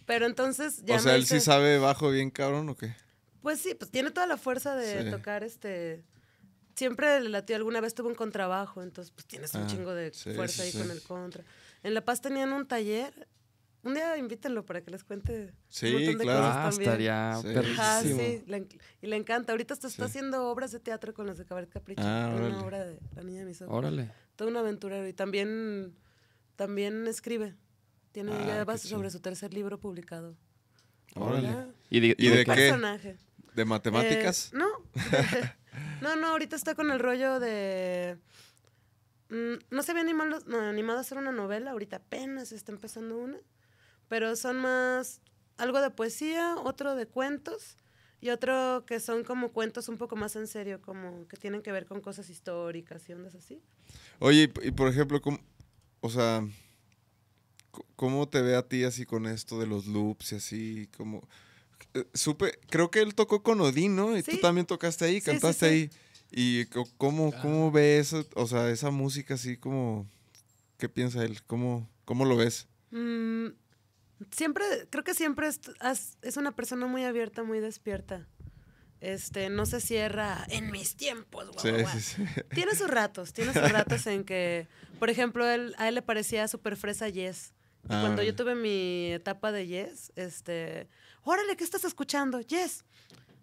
Pero 0.04 0.26
entonces 0.26 0.82
ya 0.84 0.96
o 0.96 0.98
sea, 0.98 1.14
él 1.14 1.24
sí 1.24 1.40
sabe 1.40 1.78
bajo 1.78 2.10
bien 2.10 2.30
cabrón 2.30 2.68
o 2.68 2.76
qué. 2.76 2.94
pues 3.40 3.60
sí, 3.60 3.74
pues 3.74 3.90
tiene 3.90 4.10
toda 4.10 4.26
la 4.26 4.36
fuerza 4.36 4.74
de 4.76 5.04
Sí. 5.04 5.10
tocar 5.10 5.44
este. 5.44 6.04
Siempre 6.74 7.20
le 7.20 7.28
latió, 7.28 7.54
alguna 7.56 7.80
vez 7.80 7.94
tuvo 7.94 8.08
un 8.08 8.14
contrabajo, 8.14 8.82
entonces 8.82 9.12
pues 9.12 9.26
tienes 9.26 9.54
un 9.54 9.62
Ah, 9.62 9.66
chingo 9.66 9.94
de 9.94 10.12
sí, 10.12 10.32
fuerza 10.34 10.62
sí, 10.64 10.76
ahí 10.76 10.82
con 10.82 10.90
el 10.90 11.02
contra. 11.02 11.44
En 11.82 11.92
La 11.94 12.04
Paz 12.04 12.20
tenían 12.20 12.52
un 12.52 12.66
taller. 12.66 13.28
Un 13.84 13.94
día 13.94 14.16
invítenlo 14.16 14.64
para 14.64 14.80
que 14.80 14.90
les 14.92 15.02
cuente 15.02 15.52
Sí, 15.68 15.86
un 15.86 15.92
montón 15.94 16.18
de 16.18 16.24
claro. 16.24 16.40
cosas 16.40 16.56
Ah, 16.56 16.70
también. 16.70 16.82
estaría 16.90 17.32
Sí. 17.42 17.48
Ajá, 17.48 18.00
perrísimo. 18.00 18.20
sí, 18.20 18.44
le 18.46 18.56
enc- 18.62 18.80
y 19.00 19.06
le 19.08 19.16
encanta. 19.16 19.52
Ahorita 19.52 19.74
está, 19.74 19.88
está 19.88 20.04
Sí. 20.04 20.10
haciendo 20.10 20.48
obras 20.48 20.70
de 20.70 20.78
teatro 20.78 21.12
con 21.14 21.26
los 21.26 21.36
de 21.36 21.44
Cabaret 21.44 21.68
Capricho. 21.68 22.02
Ah, 22.04 22.32
una 22.36 22.62
obra 22.62 22.84
de 22.84 23.00
La 23.16 23.22
Niña 23.24 23.40
de 23.40 23.46
mis 23.46 23.60
ojos. 23.60 23.74
Órale. 23.76 24.10
Todo 24.36 24.48
un 24.48 24.56
aventurero. 24.56 25.06
Y 25.08 25.12
también, 25.12 25.96
también 26.56 27.06
escribe. 27.08 27.56
Tiene 28.12 28.32
Ah, 28.32 28.44
ya 28.46 28.64
va 28.64 28.78
sobre 28.78 29.10
su 29.10 29.18
tercer 29.20 29.52
libro 29.52 29.80
publicado. 29.80 30.36
Órale. 31.16 31.48
¿Y 31.90 32.00
de, 32.00 32.06
¿Y 32.18 32.26
y 32.26 32.28
de 32.28 32.36
de 32.38 32.44
qué? 32.44 32.52
Personaje. 32.54 33.18
¿De 33.54 33.64
matemáticas? 33.64 34.52
Eh, 34.52 34.56
no. 34.58 34.66
no, 36.02 36.16
no, 36.16 36.28
ahorita 36.28 36.54
está 36.56 36.74
con 36.74 36.90
el 36.92 36.98
rollo 37.00 37.40
de. 37.40 38.16
mm, 39.28 39.54
no 39.70 39.82
se 39.82 39.90
había 39.90 40.02
animado, 40.02 40.38
animado 40.68 40.98
a 40.98 41.00
hacer 41.00 41.18
una 41.18 41.32
novela, 41.32 41.72
ahorita 41.72 41.96
apenas 41.96 42.52
está 42.52 42.70
empezando 42.72 43.18
una. 43.18 43.38
Pero 44.12 44.36
son 44.36 44.58
más. 44.58 45.22
Algo 45.56 45.80
de 45.80 45.90
poesía, 45.90 46.56
otro 46.56 46.94
de 46.96 47.06
cuentos 47.06 47.78
y 48.20 48.28
otro 48.28 48.84
que 48.86 49.00
son 49.00 49.24
como 49.24 49.52
cuentos 49.52 49.88
un 49.88 49.96
poco 49.96 50.16
más 50.16 50.36
en 50.36 50.46
serio, 50.46 50.82
como 50.82 51.26
que 51.28 51.38
tienen 51.38 51.62
que 51.62 51.72
ver 51.72 51.86
con 51.86 52.02
cosas 52.02 52.28
históricas 52.28 53.08
y 53.08 53.14
ondas 53.14 53.34
así. 53.34 53.62
Oye, 54.18 54.52
y, 54.62 54.68
y 54.68 54.70
por 54.72 54.88
ejemplo, 54.88 55.22
¿cómo, 55.22 55.38
o 56.02 56.10
sea, 56.10 56.46
¿cómo 57.96 58.28
te 58.28 58.42
ve 58.42 58.54
a 58.54 58.68
ti 58.68 58.84
así 58.84 59.06
con 59.06 59.24
esto 59.24 59.58
de 59.58 59.66
los 59.66 59.86
loops 59.86 60.32
y 60.32 60.34
así? 60.34 60.88
Como, 60.94 61.26
eh, 61.94 62.04
supe, 62.12 62.58
creo 62.68 62.90
que 62.90 63.00
él 63.00 63.14
tocó 63.14 63.42
con 63.42 63.62
Odín, 63.62 63.96
¿no? 63.96 64.14
Y 64.14 64.22
tú 64.22 64.36
también 64.42 64.66
tocaste 64.66 65.06
ahí, 65.06 65.22
Sí, 65.22 65.30
cantaste 65.30 65.66
sí. 65.68 65.72
ahí. 65.72 65.90
¿Y 66.30 66.66
cómo, 66.98 67.32
cómo 67.40 67.70
ve 67.72 67.98
eso, 67.98 68.26
o 68.34 68.46
sea, 68.46 68.68
esa 68.68 68.90
música 68.90 69.34
así 69.34 69.56
como, 69.56 70.06
qué 70.76 70.90
piensa 70.90 71.24
él? 71.24 71.42
¿Cómo, 71.46 71.88
cómo 72.04 72.26
lo 72.26 72.36
ves? 72.36 72.68
Mm, 72.90 73.46
siempre, 74.30 74.64
creo 74.90 75.04
que 75.04 75.14
siempre 75.14 75.48
es, 75.48 75.60
es 76.22 76.36
una 76.36 76.52
persona 76.52 76.86
muy 76.86 77.04
abierta, 77.04 77.42
muy 77.42 77.60
despierta. 77.60 78.26
Este, 79.00 79.50
no 79.50 79.66
se 79.66 79.80
cierra 79.80 80.46
en 80.48 80.70
mis 80.70 80.94
tiempos, 80.94 81.50
guau, 81.50 81.62
guau, 81.62 81.82
guau". 81.82 81.98
sí, 81.98 82.24
sí. 82.24 82.24
Tiene 82.54 82.76
sus 82.76 82.88
ratos, 82.88 83.32
tiene 83.32 83.52
sus 83.52 83.72
ratos 83.72 84.06
en 84.06 84.24
que, 84.24 84.68
por 85.00 85.10
ejemplo, 85.10 85.48
él, 85.48 85.74
a 85.78 85.88
él 85.88 85.96
le 85.96 86.02
parecía 86.02 86.46
súper 86.46 86.76
fresa 86.76 87.08
Yes. 87.08 87.52
Ah, 87.88 87.98
cuando 88.00 88.22
yo 88.22 88.36
tuve 88.36 88.54
mi 88.54 89.10
etapa 89.12 89.50
de 89.50 89.66
Yes, 89.66 90.12
este, 90.14 90.88
órale, 91.24 91.56
¿qué 91.56 91.64
estás 91.64 91.84
escuchando? 91.84 92.40
Yes. 92.40 92.84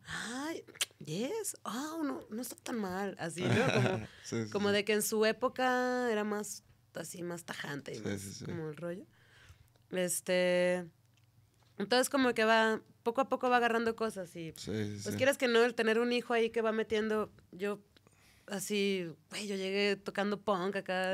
Ay, 0.05 0.63
Yes. 1.05 1.57
Ah, 1.63 1.97
no, 2.03 2.21
no 2.29 2.41
está 2.41 2.55
tan 2.55 2.77
mal. 2.77 3.15
Así, 3.19 3.41
¿no? 3.41 3.73
Como, 3.73 4.07
como 4.51 4.71
de 4.71 4.83
que 4.83 4.93
en 4.93 5.01
su 5.01 5.25
época 5.25 6.11
era 6.11 6.23
más 6.23 6.63
así, 6.93 7.21
más 7.21 7.45
tajante 7.45 7.95
y 7.95 7.99
más 8.01 8.43
como 8.45 8.69
el 8.69 8.75
rollo. 8.75 9.05
Este. 9.91 10.85
Entonces, 11.77 12.09
como 12.09 12.33
que 12.33 12.43
va, 12.45 12.81
poco 13.03 13.21
a 13.21 13.29
poco 13.29 13.49
va 13.49 13.57
agarrando 13.57 13.95
cosas 13.95 14.35
y 14.35 14.53
Sí, 14.57 14.97
sí, 14.97 14.99
pues 15.03 15.15
quieres 15.15 15.37
que 15.37 15.47
no, 15.47 15.63
el 15.63 15.75
tener 15.75 15.99
un 15.99 16.11
hijo 16.11 16.33
ahí 16.33 16.49
que 16.49 16.61
va 16.61 16.71
metiendo, 16.71 17.31
yo 17.51 17.79
así, 18.47 19.09
güey, 19.29 19.47
yo 19.47 19.55
llegué 19.55 19.95
tocando 19.95 20.41
punk 20.41 20.75
acá. 20.77 21.13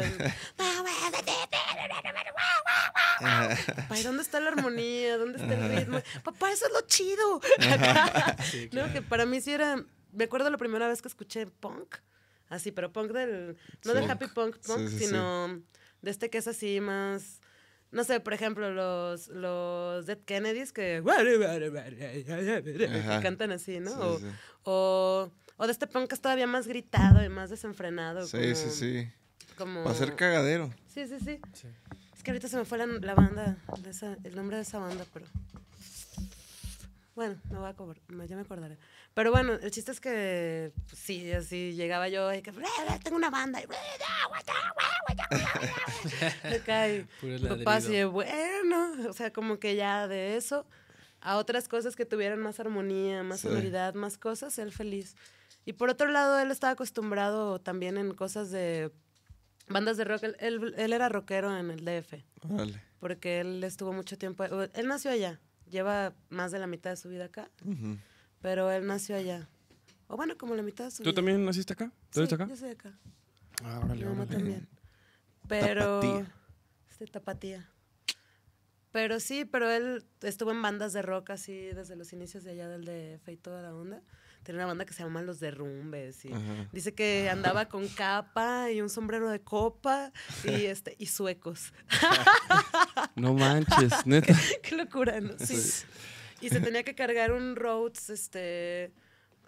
Papá, 3.18 4.00
¿y 4.00 4.04
dónde 4.04 4.24
está 4.24 4.40
la 4.40 4.50
armonía? 4.50 5.18
¿Dónde 5.18 5.40
está 5.40 5.54
el 5.54 5.76
ritmo? 5.78 6.00
Papá, 6.24 6.52
eso 6.52 6.66
es 6.66 6.74
lo 6.74 6.82
chido. 6.82 7.42
No, 8.72 8.92
que 8.92 9.02
para 9.02 9.26
mí 9.26 9.40
sí 9.42 9.52
era, 9.52 9.84
me 10.12 10.24
acuerdo 10.26 10.50
la 10.50 10.58
primera 10.58 10.88
vez 10.88 11.02
que 11.02 11.08
escuché 11.08 11.48
punk, 11.48 11.96
así, 12.50 12.72
pero 12.72 12.92
punk 12.92 13.12
del, 13.12 13.58
no 13.84 13.94
del 13.94 14.04
Punk. 14.04 14.12
happy 14.12 14.28
punk, 14.28 14.58
punk, 14.58 14.90
sí, 14.90 14.98
sí. 15.00 15.06
sino 15.06 15.62
de 16.02 16.12
este 16.12 16.30
que 16.30 16.38
es 16.40 16.48
así 16.48 16.82
más, 16.82 17.42
no 17.96 18.04
sé, 18.04 18.20
por 18.20 18.34
ejemplo, 18.34 18.70
los, 18.72 19.30
los 19.30 20.06
Dead 20.06 20.18
Kennedys 20.26 20.74
que, 20.74 21.02
cantan 23.22 23.54
así, 23.54 23.80
¿no? 23.80 23.92
Sí, 23.92 23.98
o, 24.02 24.20
sí. 24.20 24.26
o, 24.64 25.32
o 25.56 25.66
de 25.66 25.72
este 25.72 25.88
punk 25.88 26.10
que 26.10 26.16
es 26.16 26.22
todavía 26.22 26.46
más 26.46 26.68
gritado 26.68 27.24
y 27.24 27.30
más 27.30 27.50
desenfrenado. 27.50 28.28
Sí, 28.28 28.38
como, 28.38 28.56
sí, 28.56 28.70
sí. 28.70 29.12
Como... 29.58 29.84
Va 29.86 29.92
a 29.92 29.96
ser 29.96 30.14
cagadero. 30.16 30.74
Sí, 30.94 31.08
sí, 31.08 31.20
sí. 31.24 31.40
Sí. 31.54 31.70
Es 32.14 32.22
que 32.22 32.32
ahorita 32.32 32.50
se 32.50 32.58
me 32.58 32.66
fue 32.66 32.78
la, 32.78 32.86
la 32.86 33.16
banda, 33.16 33.58
de 33.82 33.90
esa- 33.92 34.18
el 34.26 34.36
nombre 34.36 34.58
de 34.58 34.64
esa 34.64 34.80
banda, 34.80 35.06
pero... 35.14 35.26
Bueno, 37.16 37.40
me 37.50 37.60
voy 37.60 37.70
a 37.70 37.74
cobrar, 37.76 38.02
ya 38.28 38.36
me 38.36 38.42
acordaré. 38.42 38.78
Pero 39.16 39.32
bueno, 39.32 39.54
el 39.54 39.72
chiste 39.72 39.92
es 39.94 40.00
que 40.02 40.72
pues, 40.90 41.00
sí, 41.00 41.32
así 41.32 41.74
llegaba 41.74 42.10
yo 42.10 42.32
y 42.34 42.42
que 42.42 42.52
tengo 43.04 43.16
una 43.18 43.30
banda. 43.32 43.62
Y, 43.62 43.66
Acá, 46.56 46.90
y 46.90 47.06
papá 47.48 47.76
así 47.76 47.94
de, 47.94 48.06
bueno, 48.06 48.94
o 49.10 49.14
sea, 49.14 49.32
como 49.32 49.58
que 49.60 49.76
ya 49.76 50.08
de 50.08 50.36
eso 50.36 50.66
a 51.22 51.38
otras 51.38 51.68
cosas 51.68 51.96
que 51.96 52.06
tuvieran 52.06 52.40
más 52.40 52.60
armonía, 52.60 53.24
más 53.24 53.40
Sí. 53.40 53.48
sonoridad, 53.48 53.94
más 53.96 54.18
cosas, 54.18 54.58
él 54.60 54.72
feliz. 54.72 55.16
Y 55.66 55.74
por 55.74 55.90
otro 55.90 56.10
lado, 56.10 56.38
él 56.40 56.52
estaba 56.52 56.74
acostumbrado 56.74 57.60
también 57.60 57.98
en 57.98 58.14
cosas 58.14 58.52
de 58.52 58.92
bandas 59.68 59.98
de 59.98 60.04
rock. 60.04 60.24
Él, 60.24 60.36
él- 60.40 60.74
él 60.78 60.94
era 60.94 61.10
rockero 61.10 61.58
en 61.58 61.72
el 61.72 61.84
DF, 61.84 62.24
Órale. 62.48 62.80
porque 63.00 63.40
él 63.40 63.64
estuvo 63.64 63.92
mucho 63.94 64.18
tiempo. 64.18 64.44
Él 64.44 64.88
nació 64.88 65.10
allá, 65.12 65.40
lleva 65.70 66.14
más 66.30 66.52
de 66.52 66.60
la 66.60 66.68
mitad 66.68 66.92
de 66.92 66.98
su 66.98 67.10
vida 67.10 67.26
acá, 67.26 67.50
Ujú. 67.66 67.98
Pero 68.42 68.72
él 68.72 68.86
nació 68.86 69.16
allá. 69.16 69.48
O 70.08 70.16
bueno, 70.18 70.38
como 70.38 70.56
la 70.56 70.62
mitad 70.62 70.86
de 70.86 70.92
su 70.92 70.98
¿Tú 70.98 71.10
vida. 71.10 71.16
también 71.16 71.44
naciste 71.46 71.74
acá? 71.74 71.92
¿Tú 72.12 72.20
eres 72.20 72.30
Sí, 72.30 72.36
de 72.38 72.44
acá? 72.44 72.50
Yo 72.52 72.56
soy 72.58 72.68
de 72.70 72.74
acá. 72.76 72.94
Ah, 73.64 73.80
Mi 73.80 73.86
órale, 73.86 74.06
mamá 74.06 74.22
órale. 74.24 74.36
también. 74.38 74.68
Pero. 75.48 76.00
Tapatía. 76.02 76.32
Este 76.90 77.08
tapatía. 77.08 77.70
Pero 78.92 79.20
sí, 79.20 79.44
pero 79.46 79.70
él 79.70 80.06
estuvo 80.22 80.52
en 80.52 80.62
bandas 80.62 80.94
de 80.94 81.02
rock 81.02 81.32
así 81.32 81.54
desde 81.54 81.96
los 81.98 82.14
inicios 82.14 82.44
de 82.46 82.52
allá 82.52 82.70
del 82.70 82.86
DF 82.86 83.28
y 83.30 83.36
toda 83.38 83.62
la 83.62 83.76
onda. 83.76 84.02
tenía 84.44 84.60
una 84.60 84.68
banda 84.68 84.86
que 84.86 84.94
se 84.94 85.04
llama 85.04 85.22
Los 85.22 85.40
Derrumbes. 85.42 86.24
Y 86.24 86.32
Ajá. 86.32 86.70
dice 86.72 86.94
que 86.94 87.30
andaba 87.30 87.66
con 87.68 87.88
capa 87.90 88.72
y 88.72 88.80
un 88.80 88.90
sombrero 88.90 89.30
de 89.30 89.42
copa 89.42 90.14
y, 90.46 90.48
este, 90.68 90.96
y 91.00 91.08
suecos. 91.08 91.74
No 93.16 93.34
manches, 93.34 94.06
neta. 94.06 94.34
Qué 94.64 94.76
locura, 94.76 95.20
¿no? 95.22 95.34
Sí. 95.40 95.56
Y 96.42 96.50
se 96.50 96.60
tenía 96.60 96.84
que 96.84 96.96
cargar 96.96 97.32
un 97.32 97.56
Rhodes, 97.56 98.10
este, 98.10 98.92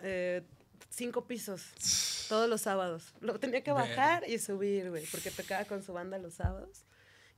eh, 0.02 0.42
cinco 0.90 1.26
pisos, 1.26 2.26
todos 2.30 2.50
los 2.50 2.62
sábados. 2.62 3.14
Lo 3.22 3.40
tenía 3.40 3.62
que 3.62 3.72
bajar 3.72 4.24
y 4.28 4.40
subir, 4.40 4.90
güey, 4.90 5.06
porque 5.12 5.30
tocaba 5.32 5.66
con 5.66 5.84
su 5.84 5.94
banda 5.94 6.18
los 6.18 6.36
sábados. 6.36 6.86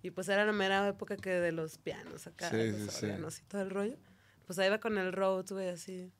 Y 0.01 0.11
pues 0.11 0.29
era 0.29 0.45
la 0.45 0.53
mera 0.53 0.87
época 0.87 1.17
que 1.17 1.29
de 1.31 1.51
los 1.51 1.77
pianos 1.77 2.25
acá, 2.27 2.49
Sí, 2.51 2.57
los 2.71 2.93
sí, 2.93 2.99
sí. 2.99 3.05
órganos 3.07 3.39
y 3.39 3.41
todo 3.43 3.61
el 3.61 3.69
rollo. 3.69 3.97
Pues 4.45 4.57
ahí 4.59 4.69
va 4.69 4.79
con 4.79 4.97
el 4.97 5.11
Rhodes, 5.11 5.51
güey, 5.51 5.69
así. 5.69 6.11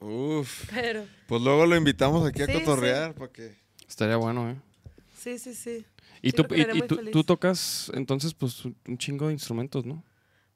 Uf. 0.00 0.68
Pero, 0.72 1.04
Pues 1.28 1.42
luego 1.42 1.66
lo 1.66 1.76
invitamos 1.76 2.26
aquí 2.26 2.42
a 2.42 2.46
Sí, 2.46 2.52
cotorrear 2.54 3.14
para 3.14 3.30
que. 3.32 3.54
Estaría 3.88 4.16
bueno, 4.16 4.50
¿eh? 4.50 4.56
sí, 5.18 5.38
sí, 5.38 5.54
sí. 5.54 5.84
Y, 6.22 6.30
Sí, 6.30 6.36
tú, 6.36 6.46
y, 6.54 6.62
y 6.62 6.82
tú, 6.86 6.96
tú 7.10 7.24
tocas 7.24 7.90
entonces 7.94 8.32
pues 8.32 8.64
un 8.64 8.98
chingo 8.98 9.26
de 9.26 9.34
instrumentos, 9.34 9.84
¿no? 9.84 10.02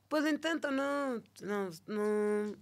Pues 0.08 0.22
lo 0.22 0.28
intento, 0.30 0.70
no, 0.70 1.16
no, 1.42 1.70
no, 1.86 2.52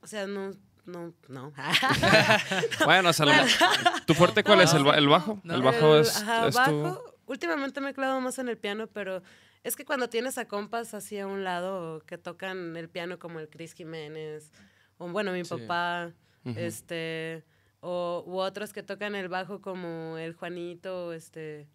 o 0.00 0.06
sea, 0.06 0.26
no, 0.26 0.50
no, 0.84 1.14
no. 1.28 1.52
Bueno, 2.84 3.10
más- 3.10 3.58
¿tu 4.06 4.14
fuerte 4.14 4.42
cuál 4.42 4.60
es? 4.62 4.74
¿El, 4.74 4.84
ba- 4.84 4.96
el 4.96 5.08
bajo? 5.08 5.40
No. 5.44 5.54
El 5.54 5.62
bajo 5.62 5.96
es, 5.96 6.16
ajá, 6.16 6.48
es 6.48 6.54
tu- 6.54 6.58
bajo. 6.82 7.04
Últimamente 7.26 7.80
me 7.80 7.90
he 7.90 7.94
clavado 7.94 8.20
más 8.20 8.38
en 8.38 8.48
el 8.48 8.58
piano, 8.58 8.88
pero 8.88 9.22
es 9.62 9.76
que 9.76 9.84
cuando 9.84 10.08
tienes 10.08 10.38
a 10.38 10.48
compas 10.48 10.92
así 10.92 11.18
a 11.18 11.26
un 11.26 11.44
lado 11.44 12.00
que 12.04 12.18
tocan 12.18 12.76
el 12.76 12.88
piano 12.88 13.18
como 13.18 13.38
el 13.38 13.48
Chris 13.48 13.74
Jiménez, 13.74 14.50
o 14.98 15.08
bueno, 15.08 15.32
mi 15.32 15.44
Sí. 15.44 15.54
papá, 15.56 16.12
este, 16.44 17.44
o, 17.80 18.24
u 18.26 18.38
otros 18.38 18.72
que 18.72 18.82
tocan 18.82 19.14
el 19.14 19.28
bajo 19.28 19.60
como 19.62 20.18
el 20.18 20.34
Juanito, 20.34 21.12
este... 21.12 21.68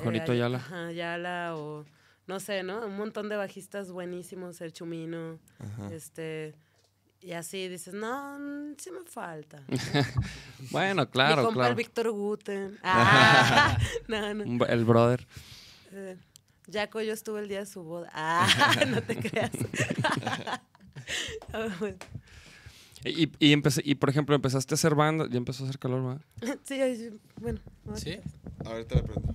Juanito 0.00 0.30
Ay- 0.30 0.38
Ayala. 0.38 0.58
Ajá, 0.58 0.86
Ayala, 0.86 1.56
o 1.56 1.84
no 2.28 2.38
sé, 2.38 2.62
¿no? 2.62 2.86
Un 2.86 2.96
montón 2.96 3.28
de 3.28 3.36
bajistas 3.36 3.90
buenísimos, 3.90 4.60
el 4.60 4.72
Chumino, 4.72 5.40
Ajá. 5.58 5.92
este... 5.92 6.54
Y 7.20 7.32
así 7.32 7.66
dices, 7.66 7.94
no, 7.94 8.38
sí 8.78 8.92
me 8.92 9.04
falta. 9.04 9.64
Bueno, 10.70 11.02
Mi 11.02 11.08
claro, 11.08 11.46
compa 11.46 11.68
el. 11.68 11.74
Víctor 11.74 12.12
Guten. 12.12 12.78
Ah, 12.84 13.76
no, 14.08 14.34
no. 14.34 14.66
El 14.66 14.84
brother. 14.84 15.26
Eh, 15.90 16.16
Jaco, 16.72 17.00
yo 17.00 17.12
estuve 17.12 17.40
el 17.40 17.48
día 17.48 17.58
de 17.60 17.66
su 17.66 17.82
boda. 17.82 18.08
Ah, 18.12 18.46
no 18.86 19.02
te 19.02 19.16
creas. 19.16 19.50
Ah. 21.52 21.68
Y, 23.04 23.32
y, 23.38 23.52
empecé, 23.52 23.80
y 23.84 23.94
por 23.94 24.10
ejemplo, 24.10 24.34
empezaste 24.36 24.74
a 24.74 24.76
hacer 24.76 24.94
banda, 24.94 25.26
ya 25.30 25.38
empezó 25.38 25.64
a 25.64 25.68
hacer 25.68 25.78
calor, 25.80 26.20
¿verdad? 26.40 26.58
sí, 26.64 27.10
bueno. 27.40 27.60
ahorita. 27.86 28.00
¿Sí? 28.00 28.20
Ahorita 28.64 28.94
le 28.96 29.02
pregunto. 29.02 29.34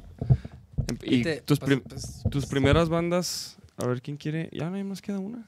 Y 1.03 1.23
Te- 1.23 1.41
tus, 1.41 1.59
pues- 1.59 1.67
prim- 1.67 1.81
pues- 1.81 2.23
tus 2.29 2.45
primeras 2.45 2.89
bandas, 2.89 3.57
a 3.77 3.85
ver 3.87 4.01
quién 4.01 4.17
quiere. 4.17 4.49
Ya 4.51 4.69
no 4.69 4.83
nos 4.83 5.01
queda 5.01 5.19
una. 5.19 5.47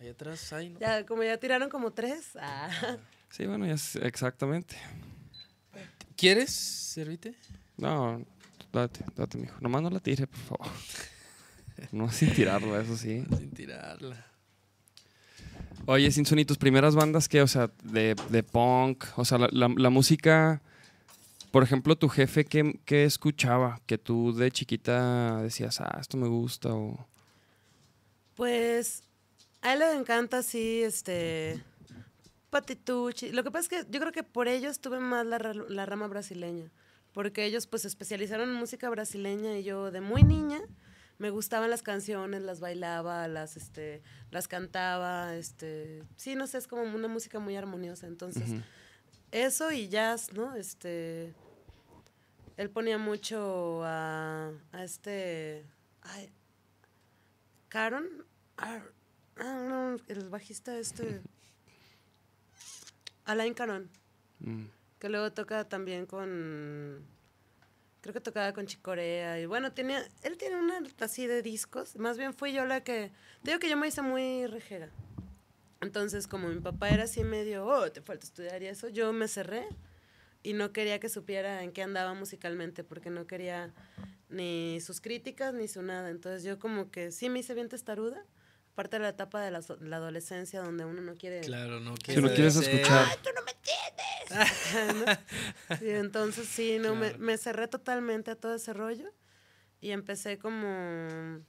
Ahí 0.00 0.08
atrás, 0.08 0.52
ahí, 0.52 0.70
¿no? 0.70 0.80
Ya, 0.80 1.06
como 1.06 1.22
ya 1.22 1.36
tiraron 1.38 1.68
como 1.70 1.90
tres. 1.92 2.30
Ah, 2.40 2.68
Sí, 3.30 3.46
bueno, 3.46 3.66
ya 3.66 3.74
es- 3.74 3.96
exactamente. 3.96 4.76
¿Quieres 6.16 6.50
servite? 6.52 7.34
No, 7.76 8.24
date, 8.72 9.04
date, 9.16 9.38
mijo. 9.38 9.56
Nomás 9.60 9.82
no 9.82 9.90
la 9.90 10.00
tire, 10.00 10.26
por 10.26 10.40
favor. 10.40 10.66
No 11.90 12.08
sin 12.12 12.32
tirarla, 12.32 12.80
eso 12.82 12.96
sí. 12.96 13.24
Sin 13.36 13.50
tirarla. 13.50 14.24
Oye, 15.86 16.08
Sinson, 16.12 16.38
¿y 16.38 16.44
tus 16.44 16.56
primeras 16.56 16.94
bandas 16.94 17.28
qué? 17.28 17.42
O 17.42 17.48
sea, 17.48 17.68
de, 17.82 18.14
de 18.30 18.42
punk, 18.44 19.04
o 19.16 19.24
sea, 19.24 19.38
la, 19.38 19.48
la- 19.50 19.74
la 19.76 19.90
música, 19.90 20.62
por 21.54 21.62
ejemplo, 21.62 21.94
tu 21.94 22.08
jefe, 22.08 22.44
¿qué, 22.44 22.80
qué 22.84 23.04
escuchaba? 23.04 23.80
Que 23.86 23.96
tú 23.96 24.34
de 24.34 24.50
chiquita 24.50 25.40
decías, 25.40 25.80
ah, 25.80 25.98
esto 26.00 26.16
me 26.16 26.26
gusta, 26.26 26.74
o... 26.74 27.06
pues 28.34 29.04
a 29.62 29.74
él 29.74 29.78
le 29.78 29.92
encanta 29.92 30.38
así, 30.38 30.82
este. 30.82 31.62
Patitucci. 32.50 33.30
Lo 33.30 33.44
que 33.44 33.52
pasa 33.52 33.60
es 33.60 33.68
que 33.68 33.88
yo 33.88 34.00
creo 34.00 34.10
que 34.10 34.24
por 34.24 34.48
ellos 34.48 34.80
tuve 34.80 34.98
más 34.98 35.24
la, 35.26 35.38
la 35.38 35.86
rama 35.86 36.08
brasileña. 36.08 36.72
Porque 37.12 37.44
ellos 37.44 37.68
pues 37.68 37.82
se 37.82 37.88
especializaron 37.88 38.50
en 38.50 38.56
música 38.56 38.90
brasileña 38.90 39.56
y 39.56 39.62
yo 39.62 39.92
de 39.92 40.00
muy 40.00 40.24
niña 40.24 40.60
me 41.18 41.30
gustaban 41.30 41.70
las 41.70 41.82
canciones, 41.82 42.42
las 42.42 42.58
bailaba, 42.58 43.28
las 43.28 43.56
este, 43.56 44.02
las 44.32 44.48
cantaba, 44.48 45.36
este, 45.36 46.02
sí, 46.16 46.34
no 46.34 46.48
sé, 46.48 46.58
es 46.58 46.66
como 46.66 46.82
una 46.82 47.06
música 47.06 47.38
muy 47.38 47.54
armoniosa. 47.54 48.08
Entonces, 48.08 48.50
eso 49.30 49.70
y 49.70 49.88
jazz, 49.88 50.32
¿no? 50.32 50.56
Este. 50.56 51.32
Él 52.56 52.70
ponía 52.70 52.98
mucho 52.98 53.82
a, 53.84 54.52
a 54.72 54.84
este. 54.84 55.64
Ay, 56.02 56.30
Caron. 57.68 58.06
ah, 58.58 58.80
ah, 59.38 59.66
no, 59.68 59.96
el 60.06 60.28
bajista 60.28 60.78
este. 60.78 61.20
Alain 63.24 63.54
Caron. 63.54 63.90
Mm. 64.38 64.66
Que 65.00 65.08
luego 65.08 65.32
toca 65.32 65.68
también 65.68 66.06
con. 66.06 67.04
Creo 68.00 68.12
que 68.12 68.20
tocaba 68.20 68.52
con 68.52 68.66
Chicorea. 68.66 69.40
Y 69.40 69.46
bueno, 69.46 69.72
tenía. 69.72 70.06
Él 70.22 70.36
tiene 70.36 70.56
una 70.56 70.80
así 71.00 71.26
de 71.26 71.42
discos. 71.42 71.96
Más 71.96 72.18
bien 72.18 72.34
fui 72.34 72.52
yo 72.52 72.64
la 72.64 72.84
que. 72.84 73.10
te 73.42 73.50
Digo 73.50 73.58
que 73.58 73.68
yo 73.68 73.76
me 73.76 73.88
hice 73.88 74.02
muy 74.02 74.46
rejega. 74.46 74.90
Entonces, 75.80 76.28
como 76.28 76.48
mi 76.48 76.60
papá 76.60 76.88
era 76.90 77.04
así 77.04 77.24
medio, 77.24 77.66
oh, 77.66 77.90
te 77.90 78.00
falta 78.00 78.24
estudiar 78.24 78.62
y 78.62 78.66
eso, 78.66 78.88
yo 78.88 79.12
me 79.12 79.28
cerré 79.28 79.68
y 80.44 80.52
no 80.52 80.72
quería 80.72 81.00
que 81.00 81.08
supiera 81.08 81.64
en 81.64 81.72
qué 81.72 81.82
andaba 81.82 82.14
musicalmente 82.14 82.84
porque 82.84 83.10
no 83.10 83.26
quería 83.26 83.72
ni 84.28 84.80
sus 84.80 85.00
críticas 85.00 85.54
ni 85.54 85.66
su 85.66 85.82
nada. 85.82 86.10
Entonces, 86.10 86.44
yo 86.44 86.58
como 86.60 86.90
que 86.90 87.10
sí 87.10 87.28
me 87.30 87.40
hice 87.40 87.54
bien 87.54 87.68
testaruda. 87.68 88.24
Aparte 88.72 88.96
de 88.96 89.02
la 89.04 89.08
etapa 89.10 89.40
de 89.40 89.50
la, 89.52 89.58
adolescencia 89.96 90.60
donde 90.60 90.84
uno 90.84 91.00
no 91.00 91.14
quiere 91.14 91.40
Claro, 91.40 91.80
no 91.80 91.94
Si 92.04 92.16
no 92.20 92.28
quieres 92.32 92.54
ser- 92.54 92.74
escuchar. 92.74 93.06
¿no? 93.06 93.44
Sí, 95.78 95.90
entonces 95.90 96.48
sí, 96.48 96.78
no, 96.78 96.94
me, 96.94 97.16
me 97.18 97.38
cerré 97.38 97.68
totalmente 97.68 98.32
a 98.32 98.34
todo 98.36 98.54
ese 98.54 98.72
rollo 98.72 99.10
y 99.80 99.92
empecé 99.92 100.38
como 100.38 101.40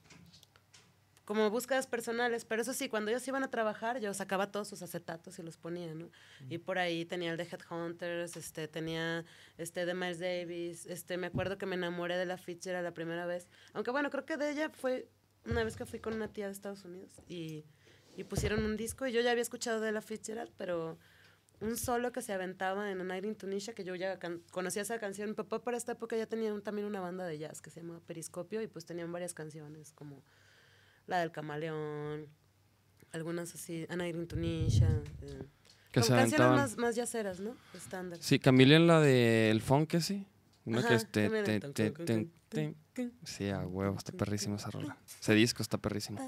como 1.26 1.50
búsquedas 1.50 1.86
personales, 1.86 2.46
pero 2.46 2.62
eso 2.62 2.72
sí, 2.72 2.88
cuando 2.88 3.10
ellos 3.10 3.26
iban 3.28 3.42
a 3.42 3.50
trabajar, 3.50 4.00
yo 4.00 4.14
sacaba 4.14 4.50
todos 4.50 4.68
sus 4.68 4.80
acetatos 4.80 5.38
y 5.38 5.42
los 5.42 5.58
ponía, 5.58 5.92
¿no? 5.92 6.08
Y 6.48 6.56
por 6.58 6.78
ahí 6.78 7.04
tenía 7.04 7.32
el 7.32 7.36
de 7.36 7.42
Headhunters, 7.44 8.36
este, 8.36 8.68
tenía 8.68 9.24
este 9.58 9.84
de 9.84 9.92
Miles 9.92 10.20
Davis, 10.20 10.86
este, 10.86 11.18
me 11.18 11.26
acuerdo 11.26 11.58
que 11.58 11.66
me 11.66 11.74
enamoré 11.74 12.16
de 12.16 12.24
la 12.24 12.38
Fitzgerald 12.38 12.84
la 12.84 12.94
primera 12.94 13.26
vez, 13.26 13.48
aunque 13.74 13.90
bueno, 13.90 14.08
creo 14.08 14.24
que 14.24 14.38
de 14.38 14.50
ella 14.52 14.70
fue 14.70 15.08
una 15.44 15.62
vez 15.64 15.76
que 15.76 15.84
fui 15.84 15.98
con 16.00 16.14
una 16.14 16.28
tía 16.28 16.46
de 16.46 16.52
Estados 16.52 16.84
Unidos 16.84 17.20
y, 17.28 17.64
y 18.16 18.24
pusieron 18.24 18.64
un 18.64 18.76
disco 18.76 19.06
y 19.06 19.12
yo 19.12 19.20
ya 19.20 19.32
había 19.32 19.42
escuchado 19.42 19.80
de 19.80 19.92
la 19.92 20.00
Fitzgerald, 20.00 20.52
pero 20.56 20.96
un 21.60 21.76
solo 21.76 22.12
que 22.12 22.22
se 22.22 22.32
aventaba 22.34 22.90
en 22.92 23.00
A 23.00 23.04
Night 23.04 23.24
in 23.24 23.34
Tunisia, 23.34 23.74
que 23.74 23.82
yo 23.82 23.94
ya 23.94 24.18
conocía 24.52 24.82
esa 24.82 24.98
canción. 25.00 25.30
Mi 25.30 25.34
papá 25.34 25.60
para 25.62 25.76
esta 25.76 25.92
época 25.92 26.14
ya 26.16 26.26
tenía 26.26 26.52
un- 26.54 26.62
también 26.62 26.86
una 26.86 27.00
banda 27.00 27.24
de 27.24 27.38
jazz 27.38 27.62
que 27.62 27.70
se 27.70 27.80
llama 27.80 28.00
Periscopio 28.06 28.60
y 28.62 28.66
pues 28.66 28.84
tenían 28.84 29.10
varias 29.10 29.32
canciones 29.34 29.92
como 29.92 30.22
la 31.06 31.18
del 31.20 31.30
camaleón, 31.32 32.26
algunas 33.12 33.54
así, 33.54 33.86
A 33.88 33.96
Night 33.96 34.16
in 34.16 34.26
Tunisia. 34.26 34.88
eh, 35.22 35.42
Que 35.92 36.00
como 36.00 36.06
se 36.06 36.12
canciones 36.12 36.16
aventaban. 36.40 36.56
más, 36.56 36.76
más 36.76 36.96
yaceras, 36.96 37.40
¿no? 37.40 37.54
Estándar. 37.74 38.18
Sí, 38.20 38.38
Camila 38.38 38.76
en 38.76 38.86
la 38.86 39.00
del 39.00 39.60
funk, 39.62 39.88
¿qué 39.88 40.00
sí? 40.00 40.26
Una 40.64 40.86
que 40.86 40.94
es... 40.94 41.06
te- 41.10 41.28
te- 41.30 41.60
te- 42.48 42.74
Sí, 43.24 43.48
a 43.50 43.60
huevo, 43.60 43.96
está 43.96 44.12
perrísima 44.12 44.56
esa 44.56 44.70
rola. 44.70 44.96
Ese 45.20 45.34
disco 45.34 45.62
está 45.62 45.78
perrísimo. 45.78 46.18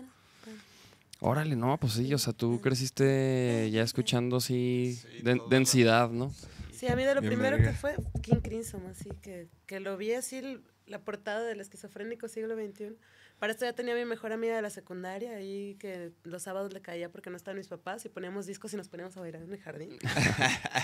Órale, 1.20 1.56
no, 1.56 1.76
pues 1.78 1.94
sí, 1.94 2.14
o 2.14 2.18
sea, 2.18 2.32
tú 2.32 2.60
creciste 2.60 3.68
ya 3.72 3.82
escuchando 3.82 4.36
así 4.36 4.96
Sí, 5.02 5.22
densidad, 5.50 6.10
¿no? 6.10 6.32
Sí, 6.72 6.86
a 6.86 6.94
mí 6.94 7.02
de 7.02 7.14
lo 7.16 7.20
Bien 7.20 7.32
primero 7.32 7.56
verga. 7.56 7.72
que 7.72 7.76
fue 7.76 7.96
King 8.22 8.40
Crimson, 8.40 8.86
así 8.86 9.08
que, 9.20 9.48
que 9.66 9.80
lo 9.80 9.96
vi 9.96 10.12
así, 10.12 10.60
la 10.86 11.00
portada 11.00 11.42
del 11.42 11.58
esquizofrénico 11.60 12.28
siglo 12.28 12.54
XXI. 12.54 12.96
Para 13.38 13.52
esto 13.52 13.64
ya 13.64 13.72
tenía 13.72 13.94
mi 13.94 14.04
mejor 14.04 14.32
amiga 14.32 14.56
de 14.56 14.62
la 14.62 14.70
secundaria, 14.70 15.32
ahí 15.36 15.76
que 15.78 16.12
los 16.24 16.42
sábados 16.42 16.72
le 16.72 16.80
caía 16.82 17.08
porque 17.10 17.30
no 17.30 17.36
estaban 17.36 17.56
mis 17.58 17.68
papás 17.68 18.04
y 18.04 18.08
poníamos 18.08 18.46
discos 18.46 18.72
y 18.72 18.76
nos 18.76 18.88
poníamos 18.88 19.16
a 19.16 19.20
bailar 19.20 19.42
en 19.42 19.52
el 19.52 19.60
jardín. 19.60 19.96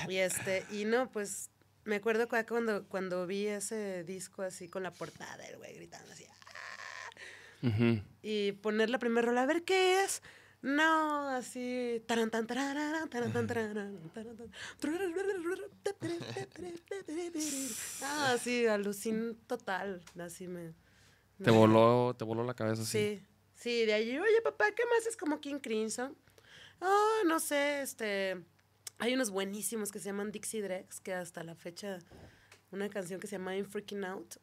y 0.09 0.17
este, 0.17 0.65
y 0.71 0.85
no, 0.85 1.11
pues 1.11 1.51
me 1.85 1.97
acuerdo 1.97 2.29
cua- 2.29 2.47
cuando, 2.47 2.87
cuando 2.87 3.27
vi 3.27 3.47
ese 3.49 4.05
disco 4.05 4.43
así 4.43 4.69
con 4.69 4.83
la 4.85 4.93
portada, 4.93 5.45
el 5.47 5.57
güey 5.57 5.75
gritando 5.75 6.13
así, 6.13 6.27
y 8.23 8.53
poner 8.53 8.91
la 8.91 8.99
primera 8.99 9.27
rola, 9.27 9.43
a 9.43 9.47
ver 9.47 9.65
qué 9.65 10.05
es. 10.05 10.23
No, 10.63 11.29
así. 11.29 12.03
Ah, 18.03 18.33
así, 18.35 18.67
alucin 18.67 19.37
total. 19.47 20.03
Así 20.19 20.47
me. 20.49 20.73
Te 21.43 21.51
voló, 21.51 22.15
te 22.17 22.25
voló 22.25 22.45
la 22.45 22.55
cabeza 22.55 22.83
así. 22.83 22.91
Sí, 23.17 23.23
sí, 23.55 23.87
de 23.87 23.95
allí, 23.95 24.19
oye 24.19 24.41
papá, 24.43 24.67
¿qué 24.75 24.83
más 24.87 25.07
es 25.07 25.17
como 25.17 25.41
King 25.41 25.59
Crimson? 25.61 26.17
Oh, 26.81 27.23
no 27.27 27.41
sé, 27.41 27.83
este. 27.83 28.43
Hay 28.99 29.13
unos 29.15 29.31
buenísimos 29.31 29.91
que 29.91 29.99
se 29.99 30.07
llaman 30.07 30.31
Dixie 30.31 30.63
Drex, 30.63 31.01
que 31.01 31.13
hasta 31.13 31.43
la 31.43 31.55
fecha, 31.57 31.99
una 32.71 32.89
canción 32.89 33.19
que 33.21 33.27
se 33.27 33.33
llama 33.37 33.57
I'm 33.57 33.67
Freaking 33.67 34.05
Out. 34.05 34.37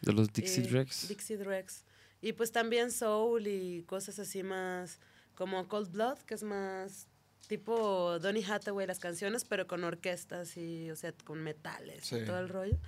De 0.00 0.12
los 0.12 0.32
Dixie 0.32 0.64
y- 0.64 0.66
Drex. 0.66 1.08
Dixie 1.08 1.36
Drex. 1.36 1.84
Y 2.20 2.32
pues 2.32 2.50
también 2.52 2.90
soul 2.90 3.46
y 3.46 3.82
cosas 3.84 4.18
así 4.18 4.42
más 4.42 4.98
como 5.34 5.68
Cold 5.68 5.90
Blood, 5.92 6.18
que 6.20 6.34
es 6.34 6.42
más 6.42 7.06
tipo 7.48 8.18
Donny 8.18 8.42
Hathaway 8.44 8.86
las 8.86 8.98
canciones, 8.98 9.44
pero 9.44 9.66
con 9.66 9.84
orquestas 9.84 10.56
y, 10.56 10.90
o 10.90 10.96
sea, 10.96 11.12
con 11.24 11.38
metales 11.42 12.06
Sí. 12.06 12.16
y 12.16 12.24
todo 12.24 12.38
el 12.38 12.48
rollo. 12.48 12.78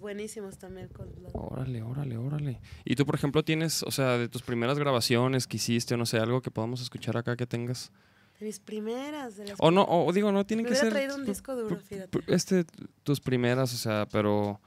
Buenísimos 0.00 0.58
también 0.58 0.88
Cold 0.88 1.14
Blood. 1.14 1.30
Órale, 1.34 1.82
órale, 1.82 2.16
órale. 2.16 2.60
Y 2.84 2.96
tú, 2.96 3.04
por 3.06 3.14
ejemplo, 3.14 3.44
tienes, 3.44 3.82
o 3.82 3.90
sea, 3.90 4.16
de 4.18 4.28
tus 4.28 4.42
primeras 4.42 4.78
grabaciones 4.78 5.46
que 5.46 5.56
hiciste, 5.56 5.94
o 5.94 5.96
no 5.96 6.06
sé, 6.06 6.18
algo 6.18 6.40
que 6.40 6.50
podamos 6.50 6.80
escuchar 6.80 7.16
acá 7.16 7.36
que 7.36 7.46
tengas. 7.46 7.90
De 8.38 8.46
mis 8.46 8.58
primeras. 8.58 9.36
De 9.36 9.46
las 9.46 9.56
O 9.58 9.70
no, 9.70 9.84
o 9.84 10.10
digo, 10.12 10.32
no 10.32 10.46
tienen 10.46 10.64
Me 10.64 10.70
que 10.70 10.76
ser. 10.76 10.90
traído 10.90 11.16
un 11.16 11.26
disco 11.26 11.54
duro, 11.54 11.76
fíjate. 11.78 12.18
Este, 12.26 12.64
tus 13.02 13.20
primeras, 13.20 13.74
o 13.74 13.76
sea, 13.76 14.06
pero 14.10 14.60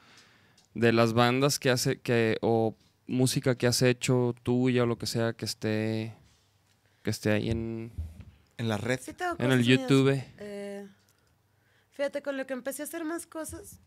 de 0.75 0.93
las 0.93 1.13
bandas 1.13 1.57
que 1.59 1.71
hace, 1.71 1.99
que, 1.99 2.37
o 2.41 2.75
música 3.07 3.55
que 3.55 3.67
has 3.67 3.81
hecho 3.81 4.35
tuya 4.43 4.83
o 4.83 4.85
lo 4.85 4.97
que 4.97 5.07
sea, 5.07 5.33
que 5.33 5.45
esté, 5.45 6.15
que 7.01 7.09
esté 7.09 7.31
ahí 7.31 7.49
en, 7.49 7.91
En 8.57 8.69
la 8.69 8.77
red. 8.77 8.99
Sí 9.01 9.13
tengo 9.13 9.35
en 9.39 9.51
el. 9.51 9.63
YouTube. 9.63 10.21
Eh, 10.37 10.87
fíjate, 11.91 12.21
con 12.21 12.37
lo 12.37 12.45
que 12.45 12.53
empecé 12.53 12.83
a 12.83 12.85
hacer 12.85 13.03
más 13.05 13.25
cosas, 13.25 13.79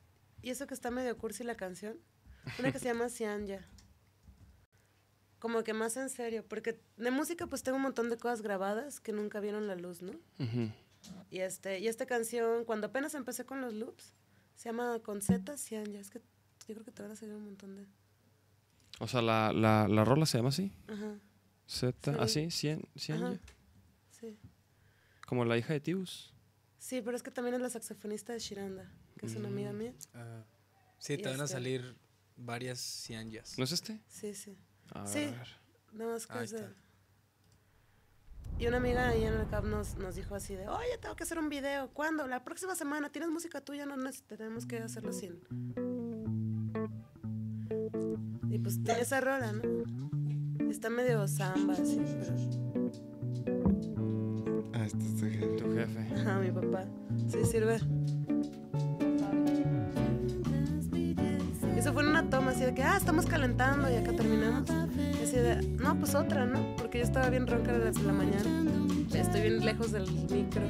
y 0.47 0.51
eso 0.51 0.69
que 0.69 0.75
está 0.75 0.93
medio 0.93 1.17
cursi 1.19 1.43
la 1.43 1.57
canción, 1.57 1.97
una 2.61 2.71
que 2.71 2.79
se 2.79 2.85
llama 2.85 3.09
Cianya. 3.09 3.67
Como 5.41 5.65
que 5.65 5.75
más 5.75 5.97
en 5.97 6.09
serio, 6.09 6.45
porque 6.49 6.81
de 6.97 7.11
música 7.11 7.47
pues 7.49 7.63
tengo 7.65 7.77
un 7.77 7.83
montón 7.83 8.11
de 8.11 8.17
cosas 8.17 8.43
grabadas 8.43 9.01
que 9.01 9.13
nunca 9.13 9.41
vieron 9.41 9.67
la 9.67 9.75
luz, 9.75 10.03
¿no? 10.03 10.13
Y, 11.31 11.41
este, 11.41 11.81
y 11.81 11.89
esta 11.89 12.07
canción, 12.07 12.65
cuando 12.65 12.87
apenas 12.87 13.15
empecé 13.15 13.45
con 13.45 13.61
los 13.61 13.75
loops, 13.75 14.15
se 14.55 14.69
llama 14.69 15.01
Con 15.01 15.21
Z 15.21 15.57
Cianya. 15.57 16.01
Es 16.01 16.11
que 16.11 16.21
yo 16.69 16.75
creo 16.75 16.85
que 16.85 16.91
te 16.93 17.03
van 17.03 17.11
a 17.13 17.17
salir 17.17 17.35
un 17.35 17.45
montón 17.45 17.75
de... 17.77 17.87
O 19.01 19.07
sea, 19.09 19.21
la, 19.23 19.53
la, 19.53 19.89
la 19.89 20.05
rola 20.05 20.27
se 20.27 20.39
llama 20.39 20.49
así. 20.51 20.73
Ajá, 20.89 21.19
Z, 21.67 22.13
Sí. 22.13 22.19
así, 22.21 22.51
100, 22.51 22.89
100 22.95 23.17
ajá, 23.25 23.33
ya. 23.35 23.41
sí. 24.11 24.39
Como 25.27 25.45
la 25.45 25.59
hija 25.59 25.73
de 25.75 25.81
Tius. 25.81 26.33
Sí, 26.87 27.03
pero 27.03 27.17
es 27.17 27.23
que 27.25 27.33
también 27.33 27.57
es 27.57 27.61
la 27.61 27.69
saxofonista 27.69 28.33
de 28.33 28.39
Shiranda, 28.39 28.89
que 29.19 29.27
es 29.27 29.35
una 29.35 29.49
amiga 29.49 29.73
Mm. 29.73 29.77
mía. 29.77 29.93
Ah, 30.15 30.45
sí, 31.01 31.15
Y 31.15 31.17
te 31.17 31.29
van 31.29 31.41
a 31.41 31.45
este- 31.47 31.55
salir 31.57 31.97
varias 32.37 32.79
cianyas. 32.79 33.59
¿No 33.59 33.65
es 33.65 33.73
este? 33.73 34.01
Sí, 34.07 34.35
sí. 34.37 34.57
A 34.93 35.05
Sí. 35.05 35.19
ver. 35.27 35.49
Nada 35.93 36.13
más 36.13 36.29
que 36.29 36.45
es 36.45 36.53
de-. 36.53 36.73
Y 38.61 38.69
una 38.69 38.77
amiga 38.77 39.09
ahí 39.09 39.25
en 39.25 39.35
el 39.35 39.49
CAP 39.49 39.65
nos, 39.65 39.97
nos 39.97 40.15
dijo 40.15 40.37
así 40.37 40.55
de, 40.55 40.69
oye, 40.69 40.97
tengo 41.03 41.17
que 41.17 41.25
hacer 41.25 41.41
un 41.41 41.49
video. 41.49 41.91
¿Cuándo? 41.93 42.29
La 42.29 42.45
próxima 42.45 42.77
semana. 42.77 43.11
¿Tienes 43.11 43.31
música 43.31 43.61
tuya? 43.61 43.85
No, 43.85 43.97
no, 43.97 44.09
tenemos 44.29 44.65
que 44.65 44.79
hacerlo 44.79 45.13
sin... 45.13 45.41
Y 48.49 48.59
pues 48.61 48.81
tiene 48.85 49.01
esa 49.01 49.21
rola, 49.21 49.51
¿no? 49.53 50.71
Está 50.71 50.89
medio 50.89 51.27
samba, 51.27 51.73
así, 51.75 52.01
pero... 52.21 52.66
Ah, 54.75 54.85
este 54.85 55.05
es 55.05 55.21
de 55.21 55.31
jefe. 55.31 55.47
Tu 55.47 55.73
jefe. 55.75 56.21
Ajá, 56.21 56.39
mi 56.39 56.51
papá. 56.51 56.85
Sí, 57.29 57.39
sirve. 57.45 57.79
Y 61.75 61.79
Eso 61.79 61.93
fue 61.93 62.03
en 62.03 62.09
una 62.09 62.29
toma 62.29 62.53
así 62.53 62.65
de 62.65 62.75
que, 62.75 62.83
ah, 62.83 62.97
estamos 62.97 63.27
calentando 63.27 63.91
y 63.91 63.95
acá 63.97 64.13
terminamos. 64.13 64.69
Y 65.21 65.25
así 65.25 65.37
de, 65.37 65.63
no, 65.79 65.99
pues 65.99 66.15
otra, 66.15 66.47
¿no? 66.47 66.77
Porque 66.77 66.99
yo 66.99 67.05
estaba 67.05 67.29
bien 67.31 67.47
ronca 67.47 67.79
desde 67.79 68.03
la 68.03 68.13
mañana. 68.13 68.65
Estoy 69.15 69.43
bien 69.43 69.65
lejos 69.65 69.93
del 69.93 70.11
micro. 70.31 70.63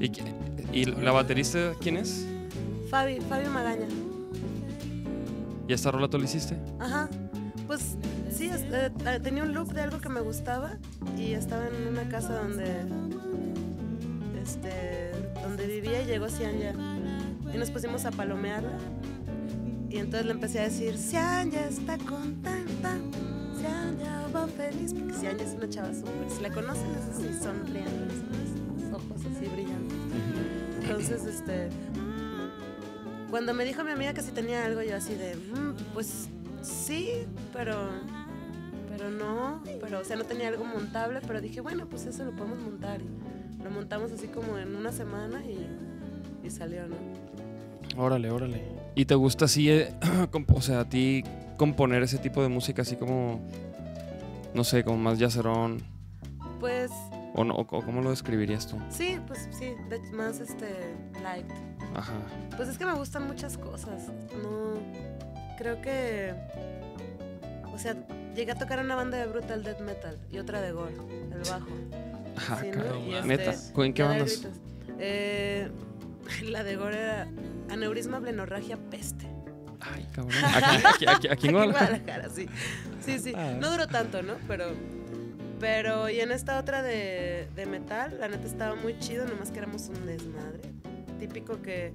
¿Y, 0.00 0.80
y 0.80 0.84
la 0.84 1.12
baterista 1.12 1.72
quién 1.80 1.96
es? 1.96 2.26
Fabi, 2.88 3.20
Fabio 3.20 3.50
Magaña. 3.50 3.86
¿Y 5.68 5.72
esta 5.72 5.90
rola 5.90 6.08
tú 6.08 6.18
la 6.18 6.24
hiciste? 6.24 6.56
Ajá. 6.78 7.08
Pues 7.66 7.96
sí, 8.30 8.48
eh, 8.52 8.90
eh, 9.06 9.20
tenía 9.22 9.42
un 9.42 9.52
look 9.52 9.72
de 9.72 9.80
algo 9.80 9.98
que 9.98 10.08
me 10.08 10.20
gustaba 10.20 10.78
y 11.18 11.32
estaba 11.32 11.66
en 11.66 11.88
una 11.88 12.08
casa 12.08 12.38
donde 12.40 12.86
este 14.40 15.10
donde 15.42 15.66
vivía 15.66 16.02
y 16.02 16.06
llegó 16.06 16.28
Cianya 16.28 16.72
y 17.52 17.58
nos 17.58 17.70
pusimos 17.70 18.04
a 18.04 18.12
palomearla. 18.12 18.78
Y 19.90 19.98
entonces 19.98 20.26
le 20.26 20.32
empecé 20.32 20.60
a 20.60 20.64
decir 20.64 20.96
Cianya 20.96 21.66
está 21.66 21.98
contenta. 21.98 22.96
Cianya 23.58 24.28
va 24.34 24.46
feliz 24.46 24.94
porque 24.94 25.14
Cianya 25.14 25.42
es 25.42 25.54
una 25.54 25.68
chava 25.68 25.92
súper 25.92 26.30
si 26.30 26.42
la 26.42 26.50
conocen 26.50 26.90
es 26.92 27.16
así 27.16 27.42
sonriendo 27.42 28.06
los 28.06 28.92
ojos 28.92 29.20
así 29.20 29.48
brillantes. 29.48 29.98
Entonces 30.82 31.24
este 31.24 31.70
cuando 33.30 33.54
me 33.54 33.64
dijo 33.64 33.82
mi 33.84 33.90
amiga 33.90 34.12
que 34.14 34.22
si 34.22 34.30
tenía 34.32 34.64
algo, 34.64 34.82
yo 34.82 34.96
así 34.96 35.14
de, 35.14 35.36
"Mm, 35.36 35.74
pues 35.94 36.28
sí, 36.62 37.10
pero, 37.52 37.74
pero 38.88 39.10
no, 39.10 39.62
pero, 39.80 40.00
o 40.00 40.04
sea, 40.04 40.16
no 40.16 40.24
tenía 40.24 40.48
algo 40.48 40.64
montable, 40.64 41.20
pero 41.26 41.40
dije, 41.40 41.60
bueno, 41.60 41.86
pues 41.86 42.06
eso 42.06 42.24
lo 42.24 42.32
podemos 42.32 42.58
montar. 42.58 43.00
Y 43.00 43.62
lo 43.62 43.70
montamos 43.70 44.12
así 44.12 44.28
como 44.28 44.58
en 44.58 44.74
una 44.76 44.92
semana 44.92 45.42
y, 45.44 45.66
y 46.46 46.50
salió, 46.50 46.86
¿no? 46.86 46.96
Órale, 47.96 48.30
órale. 48.30 48.62
¿Y 48.94 49.04
te 49.06 49.14
gusta 49.14 49.46
así, 49.46 49.70
eh, 49.70 49.92
o 50.54 50.60
sea, 50.60 50.80
a 50.80 50.88
ti 50.88 51.24
componer 51.56 52.02
ese 52.02 52.18
tipo 52.18 52.42
de 52.42 52.48
música 52.48 52.82
así 52.82 52.96
como, 52.96 53.40
no 54.54 54.64
sé, 54.64 54.84
como 54.84 54.98
más 54.98 55.18
yacerón? 55.18 55.82
Pues 56.60 56.90
¿O, 57.34 57.44
no, 57.44 57.54
o, 57.54 57.66
cómo 57.66 58.00
lo 58.00 58.10
describirías 58.10 58.66
tú? 58.66 58.78
sí, 58.88 59.18
pues 59.26 59.48
sí, 59.50 59.74
más 60.12 60.40
este, 60.40 60.94
light. 61.22 61.46
Ajá. 61.94 62.12
Pues 62.56 62.68
es 62.68 62.78
que 62.78 62.84
me 62.84 62.94
gustan 62.94 63.26
muchas 63.26 63.56
cosas. 63.58 64.08
No, 64.42 64.74
creo 65.58 65.80
que, 65.80 66.34
o 67.72 67.78
sea, 67.78 67.94
llegué 68.34 68.52
a 68.52 68.56
tocar 68.56 68.78
una 68.80 68.94
banda 68.94 69.18
de 69.18 69.26
brutal 69.26 69.62
death 69.62 69.80
metal 69.80 70.18
y 70.30 70.38
otra 70.38 70.60
de 70.60 70.72
gore, 70.72 70.94
el 70.94 71.50
bajo. 71.50 71.66
Ajá, 72.36 72.60
Sí, 72.60 72.70
¿no? 72.70 72.96
Y 73.06 73.14
este, 73.14 73.26
Neta. 73.28 73.54
¿En 73.76 73.94
qué 73.94 74.02
bandas? 74.02 74.46
Eh, 74.98 75.70
la 76.44 76.64
de 76.64 76.76
Gore 76.76 76.98
era 77.00 77.28
aneurisma, 77.70 78.18
blenorragia, 78.18 78.76
peste. 78.90 79.26
Ay, 79.80 80.06
cabrón. 80.12 80.32
Aquí, 80.54 80.86
aquí, 80.86 81.06
aquí, 81.06 81.28
aquí 81.28 81.46
en 81.48 81.52
Guadalajara. 81.52 81.98
Guadalajara, 81.98 82.28
sí. 82.34 82.46
Sí, 83.04 83.18
sí. 83.18 83.32
Ah. 83.36 83.54
No 83.58 83.70
duró 83.70 83.86
tanto, 83.86 84.22
¿no? 84.22 84.34
Pero, 84.48 84.66
pero 85.60 86.08
y 86.10 86.20
en 86.20 86.32
esta 86.32 86.58
otra 86.58 86.82
de, 86.82 87.48
de 87.54 87.66
metal, 87.66 88.16
la 88.18 88.28
neta 88.28 88.46
estaba 88.46 88.74
muy 88.74 88.98
chido, 88.98 89.26
nomás 89.26 89.50
que 89.50 89.58
éramos 89.58 89.88
un 89.88 90.06
desmadre. 90.06 90.60
Típico 91.18 91.60
que 91.62 91.92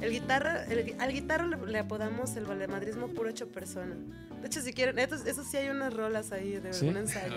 el 0.00 0.10
guitarra, 0.12 0.64
el- 0.66 0.94
al 1.00 1.12
guitarro 1.12 1.46
le, 1.48 1.56
le 1.66 1.78
apodamos 1.78 2.36
el 2.36 2.44
valemadrismo 2.44 3.08
puro 3.08 3.28
hecho 3.30 3.48
persona. 3.48 3.94
De 4.40 4.46
hecho, 4.46 4.60
si 4.62 4.72
quieren, 4.72 4.98
esto- 4.98 5.16
eso 5.16 5.44
sí 5.44 5.56
hay 5.56 5.68
unas 5.68 5.92
rolas 5.92 6.32
ahí 6.32 6.52
de 6.58 6.72
¿Sí? 6.72 6.86
algún 6.86 7.02
ensayo. 7.02 7.34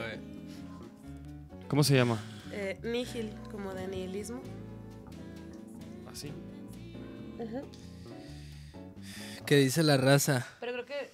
¿Cómo 1.67 1.83
se 1.83 1.95
llama? 1.95 2.21
Eh, 2.51 2.79
nihil, 2.83 3.31
como 3.51 3.73
de 3.73 3.87
nihilismo. 3.87 4.41
Así. 6.11 6.31
¿Qué 9.45 9.57
dice 9.57 9.83
la 9.83 9.97
raza? 9.97 10.47
Pero 10.59 10.71
creo 10.73 10.85
que 10.85 11.09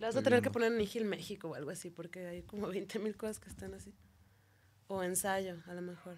le 0.00 0.06
vas 0.06 0.16
a 0.16 0.22
tener 0.22 0.42
que 0.42 0.50
poner 0.50 0.72
Nihil 0.72 1.04
México 1.04 1.48
o 1.50 1.54
algo 1.54 1.70
así, 1.70 1.90
porque 1.90 2.26
hay 2.26 2.42
como 2.42 2.66
20 2.68 2.98
mil 2.98 3.16
cosas 3.16 3.38
que 3.38 3.48
están 3.48 3.72
así. 3.74 3.94
O 4.88 5.02
ensayo, 5.02 5.56
a 5.66 5.74
lo 5.74 5.82
mejor. 5.82 6.16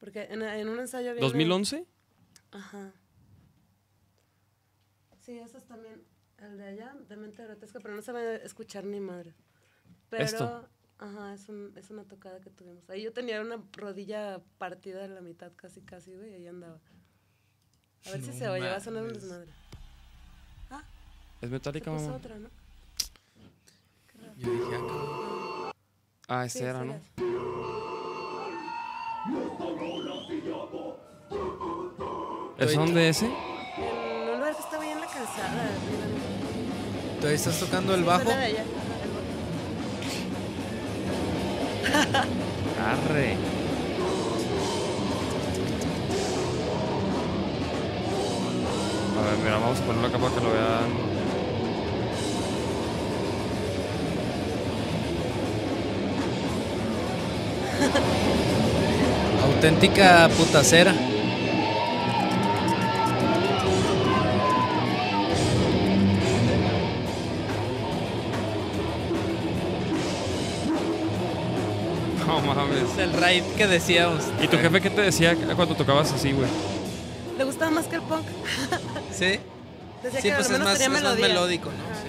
Porque 0.00 0.22
en, 0.24 0.42
en 0.42 0.68
un 0.68 0.80
ensayo 0.80 1.12
viene... 1.14 1.28
¿2011? 1.28 1.84
Ajá. 2.52 2.92
Sí, 5.20 5.38
eso 5.38 5.58
es 5.58 5.64
también 5.66 6.02
el 6.38 6.56
de 6.56 6.64
allá, 6.68 6.94
de 7.08 7.16
mente 7.16 7.44
grotesca, 7.44 7.78
pero 7.80 7.94
no 7.94 8.02
se 8.02 8.12
va 8.12 8.20
a 8.20 8.36
escuchar 8.36 8.84
ni 8.84 8.98
madre. 8.98 9.34
Pero, 10.08 10.24
Esto. 10.24 10.68
ajá, 10.98 11.34
es, 11.34 11.48
un- 11.48 11.72
es 11.76 11.90
una 11.90 12.04
tocada 12.04 12.40
que 12.40 12.50
tuvimos. 12.50 12.88
Ahí 12.88 13.02
yo 13.02 13.12
tenía 13.12 13.40
una 13.42 13.62
rodilla 13.72 14.40
partida 14.58 15.04
en 15.04 15.14
la 15.14 15.20
mitad, 15.20 15.52
casi, 15.54 15.82
casi, 15.82 16.14
güey, 16.16 16.30
y 16.30 16.34
ahí 16.36 16.46
andaba. 16.46 16.80
A 18.06 18.10
ver 18.12 18.22
si 18.22 18.32
se 18.32 18.48
oye, 18.48 18.66
va 18.66 18.76
a 18.76 18.80
sonar 18.80 19.02
un 19.04 19.12
desmadre. 19.12 19.52
Ah, 20.70 20.82
¿Es 21.42 21.50
metálica, 21.50 21.90
mamá? 21.90 22.16
otra, 22.16 22.38
¿no? 22.38 22.48
Yo 24.38 24.50
dije, 24.50 24.64
ah, 24.64 24.70
cabrón. 24.70 25.72
Ah, 26.28 26.48
Sí, 26.48 26.58
ese 26.58 26.68
era, 26.68 26.82
sí, 26.82 26.88
¿no? 26.88 27.99
¿Es 32.58 32.72
son 32.72 32.94
de 32.94 33.08
ese? 33.08 33.26
En 33.26 33.32
un 33.32 34.38
lugar 34.38 34.54
que 34.54 34.62
estaba 34.62 34.82
ahí 34.82 34.90
en 34.90 35.00
la 35.00 35.06
calzada. 35.06 35.70
¿Todavía 37.16 37.36
estás 37.36 37.60
tocando 37.60 37.94
el 37.94 38.04
bajo? 38.04 38.30
Arre. 42.80 43.36
ver, 49.30 49.38
mira, 49.42 49.58
vamos 49.58 49.78
a 49.80 49.82
ponerlo 49.84 50.08
acá 50.08 50.18
para 50.18 50.34
que 50.34 50.40
lo 50.40 50.52
vean. 50.52 51.09
Auténtica 59.60 60.30
putacera. 60.38 60.94
No 72.26 72.40
mames. 72.40 72.82
Es 72.92 72.98
el 72.98 73.12
raid 73.12 73.42
que 73.56 73.66
decíamos. 73.66 74.24
¿Y 74.42 74.48
tu 74.48 74.56
jefe 74.58 74.80
qué 74.80 74.90
te 74.90 75.00
decía 75.02 75.34
cuando 75.56 75.74
tocabas 75.74 76.12
así, 76.12 76.32
güey? 76.32 76.48
Le 77.36 77.44
gustaba 77.44 77.70
más 77.70 77.86
que 77.86 77.96
el 77.96 78.02
punk. 78.02 78.24
¿Sí? 79.12 79.38
Decía 80.02 80.20
Sí, 80.22 80.28
que 80.28 80.34
pues 80.34 80.48
al 80.48 80.54
es 80.54 80.60
más, 80.60 80.78
tenía 80.78 80.98
es 80.98 81.04
más 81.04 81.18
melódico, 81.18 81.66
¿no? 81.66 81.74
Sí. 81.74 82.08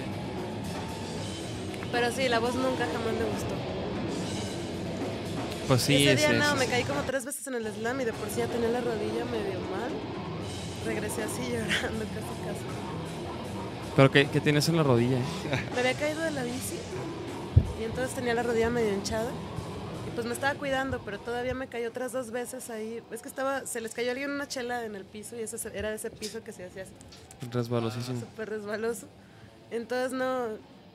Pero 1.92 2.10
sí, 2.10 2.26
la 2.28 2.38
voz 2.38 2.54
nunca 2.54 2.86
jamás 2.86 3.12
me 3.12 3.24
gustó. 3.24 3.54
Pues 5.68 5.82
sí, 5.82 6.06
ese 6.06 6.16
sí, 6.26 6.28
día 6.32 6.38
no, 6.38 6.52
sí, 6.52 6.58
me 6.58 6.64
sí. 6.64 6.70
caí 6.70 6.84
como 6.84 7.02
tres 7.02 7.24
veces 7.24 7.46
en 7.46 7.54
el 7.54 7.66
slam 7.72 8.00
y 8.00 8.04
de 8.04 8.12
por 8.12 8.28
sí 8.28 8.38
ya 8.38 8.46
tenía 8.46 8.68
la 8.68 8.80
rodilla 8.80 9.24
medio 9.24 9.60
mal. 9.70 9.90
Regresé 10.84 11.22
así 11.22 11.42
llorando 11.50 12.04
casi 12.04 12.34
casi. 12.44 12.64
Pero 13.96 14.10
¿qué, 14.10 14.28
qué 14.28 14.40
tienes 14.40 14.68
en 14.68 14.76
la 14.76 14.82
rodilla? 14.82 15.18
eh? 15.18 15.22
Me 15.74 15.80
había 15.80 15.94
caído 15.94 16.20
de 16.22 16.30
la 16.30 16.42
bici 16.42 16.76
y 17.80 17.84
entonces 17.84 18.14
tenía 18.14 18.34
la 18.34 18.42
rodilla 18.42 18.70
medio 18.70 18.92
hinchada. 18.92 19.30
Y 20.08 20.10
pues 20.14 20.26
me 20.26 20.32
estaba 20.32 20.54
cuidando, 20.58 21.00
pero 21.04 21.18
todavía 21.20 21.54
me 21.54 21.68
cayó 21.68 21.88
otras 21.88 22.12
dos 22.12 22.30
veces 22.32 22.68
ahí. 22.70 23.00
Es 23.12 23.22
que 23.22 23.28
estaba, 23.28 23.64
se 23.66 23.80
les 23.80 23.92
cayó 23.94 24.10
alguien 24.10 24.30
una 24.30 24.48
chela 24.48 24.84
en 24.84 24.96
el 24.96 25.04
piso 25.04 25.36
y 25.36 25.46
se- 25.46 25.78
era 25.78 25.92
ese 25.94 26.10
piso 26.10 26.42
que 26.42 26.52
se 26.52 26.64
hacía 26.64 26.82
así, 26.82 26.92
Resbalosísimo. 27.50 28.18
súper 28.20 28.50
resbaloso. 28.50 29.06
Entonces 29.70 30.12
no. 30.12 30.48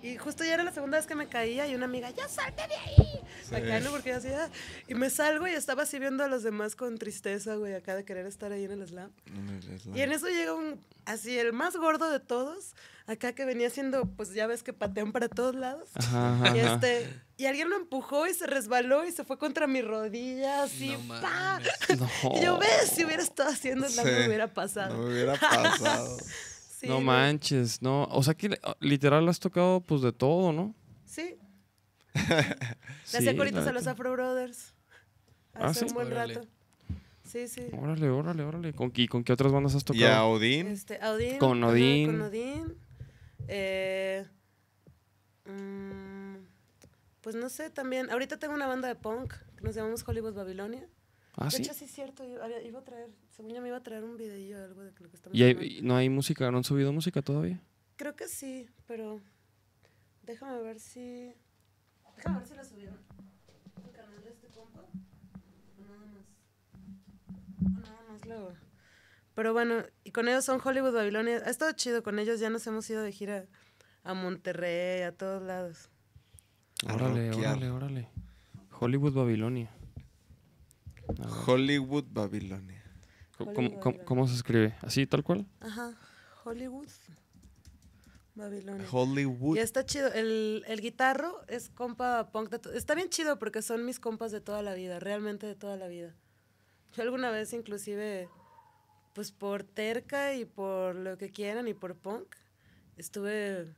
Y 0.03 0.15
justo 0.17 0.43
ya 0.43 0.53
era 0.53 0.63
la 0.63 0.71
segunda 0.71 0.97
vez 0.97 1.07
que 1.07 1.15
me 1.15 1.27
caía 1.27 1.67
y 1.67 1.73
una 1.75 1.85
amiga, 1.85 2.09
ya 2.11 2.27
salte 2.29 2.61
de 2.67 2.75
ahí. 2.75 3.21
Acá, 3.51 3.79
¿no? 3.79 3.89
Porque 3.91 4.09
yo 4.11 4.17
así, 4.17 4.27
"Ah". 4.27 4.49
Y 4.87 4.93
me 4.93 5.09
salgo 5.09 5.47
y 5.47 5.51
estaba 5.51 5.83
así 5.83 5.97
viendo 5.99 6.23
a 6.23 6.27
los 6.27 6.43
demás 6.43 6.75
con 6.75 6.97
tristeza, 6.97 7.55
güey, 7.55 7.73
acá 7.73 7.95
de 7.95 8.05
querer 8.05 8.25
estar 8.27 8.51
ahí 8.51 8.65
en 8.65 8.71
el 8.73 8.87
slam. 8.87 9.11
Y 9.95 10.01
en 10.01 10.11
eso 10.11 10.27
llega 10.27 10.53
un, 10.53 10.79
así, 11.05 11.37
el 11.39 11.51
más 11.53 11.75
gordo 11.77 12.09
de 12.11 12.19
todos, 12.19 12.75
acá 13.07 13.33
que 13.33 13.43
venía 13.45 13.67
haciendo, 13.67 14.05
pues 14.05 14.33
ya 14.33 14.45
ves 14.47 14.63
que 14.63 14.73
patean 14.73 15.11
para 15.13 15.29
todos 15.29 15.55
lados. 15.55 15.89
Ajá, 15.95 16.33
ajá, 16.45 16.55
Y, 16.55 16.59
este, 16.59 17.21
y 17.37 17.45
alguien 17.45 17.69
lo 17.69 17.77
empujó 17.77 18.27
y 18.27 18.33
se 18.33 18.45
resbaló 18.47 19.03
y 19.05 19.11
se 19.11 19.23
fue 19.23 19.37
contra 19.39 19.65
mi 19.65 19.81
rodilla, 19.81 20.63
así, 20.63 20.89
No 21.07 21.21
¡pa! 21.21 21.59
No. 21.97 22.09
Y 22.37 22.43
yo, 22.43 22.59
ves, 22.59 22.91
si 22.93 23.03
hubiera 23.05 23.23
estado 23.23 23.49
haciendo 23.49 23.87
slam, 23.89 24.05
Sí. 24.05 24.11
me 24.11 24.27
hubiera 24.27 24.53
pasado. 24.53 24.95
No 24.95 25.03
me 25.03 25.13
hubiera 25.13 25.33
pasado. 25.39 26.17
Sí, 26.79 26.87
no 26.87 27.01
manches, 27.01 27.81
no. 27.81 28.03
O 28.11 28.21
sea 28.21 28.35
que 28.35 28.59
ah, 28.61 28.75
literal 28.79 29.27
has 29.29 29.39
tocado 29.39 29.81
pues 29.81 30.01
de 30.03 30.11
todo, 30.11 30.53
¿no? 30.53 30.75
Sí. 31.05 31.35
Le 32.13 33.17
hacía 33.17 33.35
coritos 33.35 33.65
a 33.65 33.71
los. 33.71 33.87
Afro 33.87 34.11
Brothers. 34.11 34.75
Ah, 35.55 35.69
Hace 35.69 35.79
¿sí? 35.79 35.85
un 35.87 35.93
buen 35.95 36.11
Órale. 36.11 36.35
rato. 36.35 36.47
Sí, 37.23 37.47
sí. 37.47 37.61
Órale, 37.73 38.09
órale, 38.09 38.43
órale. 38.43 38.73
¿Con, 38.73 38.91
¿Y 38.95 39.07
con 39.07 39.23
qué 39.23 39.33
otras 39.33 39.51
bandas 39.51 39.73
has 39.73 39.81
Y 39.81 39.85
tocado? 39.85 40.13
a 40.13 40.25
Odín. 40.27 40.67
Este. 40.67 40.99
Con 41.39 41.63
ajá, 41.63 41.71
Odín. 41.73 42.05
con 42.11 42.21
Odín. 42.21 42.75
Eh, 43.47 44.23
mm, 45.45 46.35
pues 47.21 47.35
no 47.35 47.49
sé, 47.49 47.71
también. 47.71 48.11
Ahorita 48.11 48.37
tengo 48.37 48.53
una 48.53 48.67
banda 48.67 48.87
de 48.87 48.95
punk 48.95 49.33
que 49.57 49.63
nos 49.63 49.73
llamamos 49.73 50.07
Hollywood 50.07 50.35
Babilonia. 50.35 50.87
Ah, 51.39 51.45
de 51.45 51.51
sí. 51.51 51.61
hecho, 51.61 51.73
sí 51.73 51.85
es 51.85 51.91
cierto. 51.91 52.23
Iba 52.25 52.79
a 52.79 52.83
traer, 52.83 53.09
según 53.29 53.53
yo 53.53 53.61
me 53.61 53.67
iba 53.67 53.77
a 53.77 53.83
traer 53.83 54.03
un 54.03 54.17
videillo 54.17 54.59
o 54.59 54.63
algo 54.63 54.81
de 54.83 54.91
lo 54.99 55.09
que 55.09 55.15
estamos 55.15 55.37
¿Y 55.37 55.43
hay- 55.43 55.77
y 55.77 55.81
no 55.83 55.95
hay 55.95 56.09
música? 56.09 56.49
¿No 56.51 56.57
han 56.57 56.63
subido 56.63 56.91
música 56.91 57.21
todavía? 57.21 57.61
Creo 57.95 58.15
que 58.15 58.27
sí, 58.27 58.67
pero 58.87 59.21
déjame 60.23 60.59
ver 60.61 60.79
si. 60.79 61.33
Déjame 62.15 62.39
ver 62.39 62.47
si 62.47 62.55
la 62.55 62.63
subieron. 62.63 62.97
¿El 63.85 63.91
canal 63.91 64.23
de 64.23 64.29
este 64.31 64.47
compa? 64.47 64.81
O 64.81 65.81
nada 65.83 66.05
más. 66.07 66.25
O 67.65 67.79
nada 67.81 68.03
más 68.11 68.25
luego. 68.25 68.53
Pero 69.35 69.53
bueno, 69.53 69.83
y 70.03 70.11
con 70.11 70.27
ellos 70.27 70.43
son 70.43 70.59
Hollywood 70.63 70.93
Babilonia. 70.95 71.37
Ha 71.45 71.49
estado 71.51 71.71
chido 71.73 72.01
con 72.01 72.17
ellos, 72.17 72.39
ya 72.39 72.49
nos 72.49 72.65
hemos 72.65 72.89
ido 72.89 73.03
de 73.03 73.11
gira 73.11 73.45
a 74.03 74.15
Monterrey, 74.15 75.03
a 75.03 75.11
todos 75.11 75.43
lados. 75.43 75.89
Órale, 76.91 77.29
órale, 77.31 77.69
órale. 77.69 78.09
Hollywood 78.79 79.13
Babilonia. 79.13 79.69
Hollywood 81.25 82.05
Babilonia. 82.09 82.83
¿cómo- 83.37 83.51
Hollywood 83.51 83.79
¿Cómo, 83.79 84.05
cómo, 84.05 84.27
se 84.27 84.35
escribe? 84.35 84.75
¿Así, 84.81 85.05
tal 85.07 85.23
cual? 85.23 85.45
Ajá, 85.59 85.95
Hollywood 86.43 86.87
Babilonia. 88.35 88.85
Hollywood. 88.91 89.57
Y 89.57 89.59
está 89.59 89.83
chido. 89.85 90.11
El, 90.13 90.63
el 90.67 90.81
guitarro 90.81 91.41
es 91.47 91.69
compa 91.69 92.31
punk. 92.31 92.49
de 92.51 92.77
está 92.77 92.93
bien 92.93 93.09
chido 93.09 93.39
porque 93.39 93.61
son 93.63 93.83
mis 93.83 93.99
compas 93.99 94.31
de 94.31 94.41
toda 94.41 94.61
la 94.61 94.75
vida, 94.75 94.99
realmente 94.99 95.47
de 95.47 95.55
toda 95.55 95.75
la 95.75 95.87
vida. 95.87 96.13
Yo 96.93 97.01
alguna 97.03 97.31
vez 97.31 97.51
inclusive, 97.53 98.29
pues 99.13 99.31
por 99.31 99.63
terca 99.63 100.35
y 100.35 100.45
por 100.45 100.95
lo 100.95 101.17
que 101.17 101.31
quieran 101.31 101.67
y 101.67 101.73
por 101.73 101.95
punk, 101.95 102.27
estuve 102.95 103.73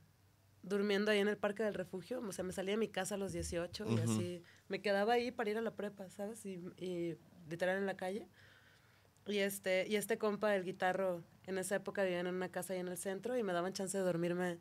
durmiendo 0.62 1.12
ahí 1.12 1.20
en 1.20 1.30
el 1.30 1.38
Parque 1.38 1.64
del 1.64 1.74
Refugio. 1.74 2.20
O 2.20 2.32
sea, 2.34 2.44
me 2.44 2.52
salí 2.52 2.72
de 2.72 2.78
mi 2.78 2.90
casa 2.90 3.16
a 3.16 3.18
los 3.18 3.32
18 3.32 3.86
y 3.90 3.98
así 4.00 4.44
me 4.68 4.82
quedaba 4.82 5.14
ahí 5.14 5.32
para 5.32 5.50
ir 5.50 5.58
a 5.58 5.62
la 5.62 5.72
prepa, 5.72 6.10
¿sabes? 6.10 6.46
Y, 6.46 6.62
y 6.78 7.16
literal 7.50 7.78
en 7.78 7.86
la 7.86 7.96
calle. 7.96 8.28
Y 9.28 9.40
este, 9.40 9.86
y 9.88 9.96
este 9.96 10.18
compa, 10.18 10.56
el 10.56 10.64
guitarro, 10.64 11.24
en 11.46 11.58
esa 11.58 11.76
época 11.76 12.04
vivían 12.04 12.28
en 12.28 12.36
una 12.36 12.50
casa 12.50 12.74
ahí 12.74 12.80
en 12.80 12.88
el 12.88 12.98
centro 12.98 13.38
y 13.38 13.44
me 13.44 13.54
daban 13.54 13.74
chance 13.74 13.98
de 13.98 14.04
dormirme 14.04 14.58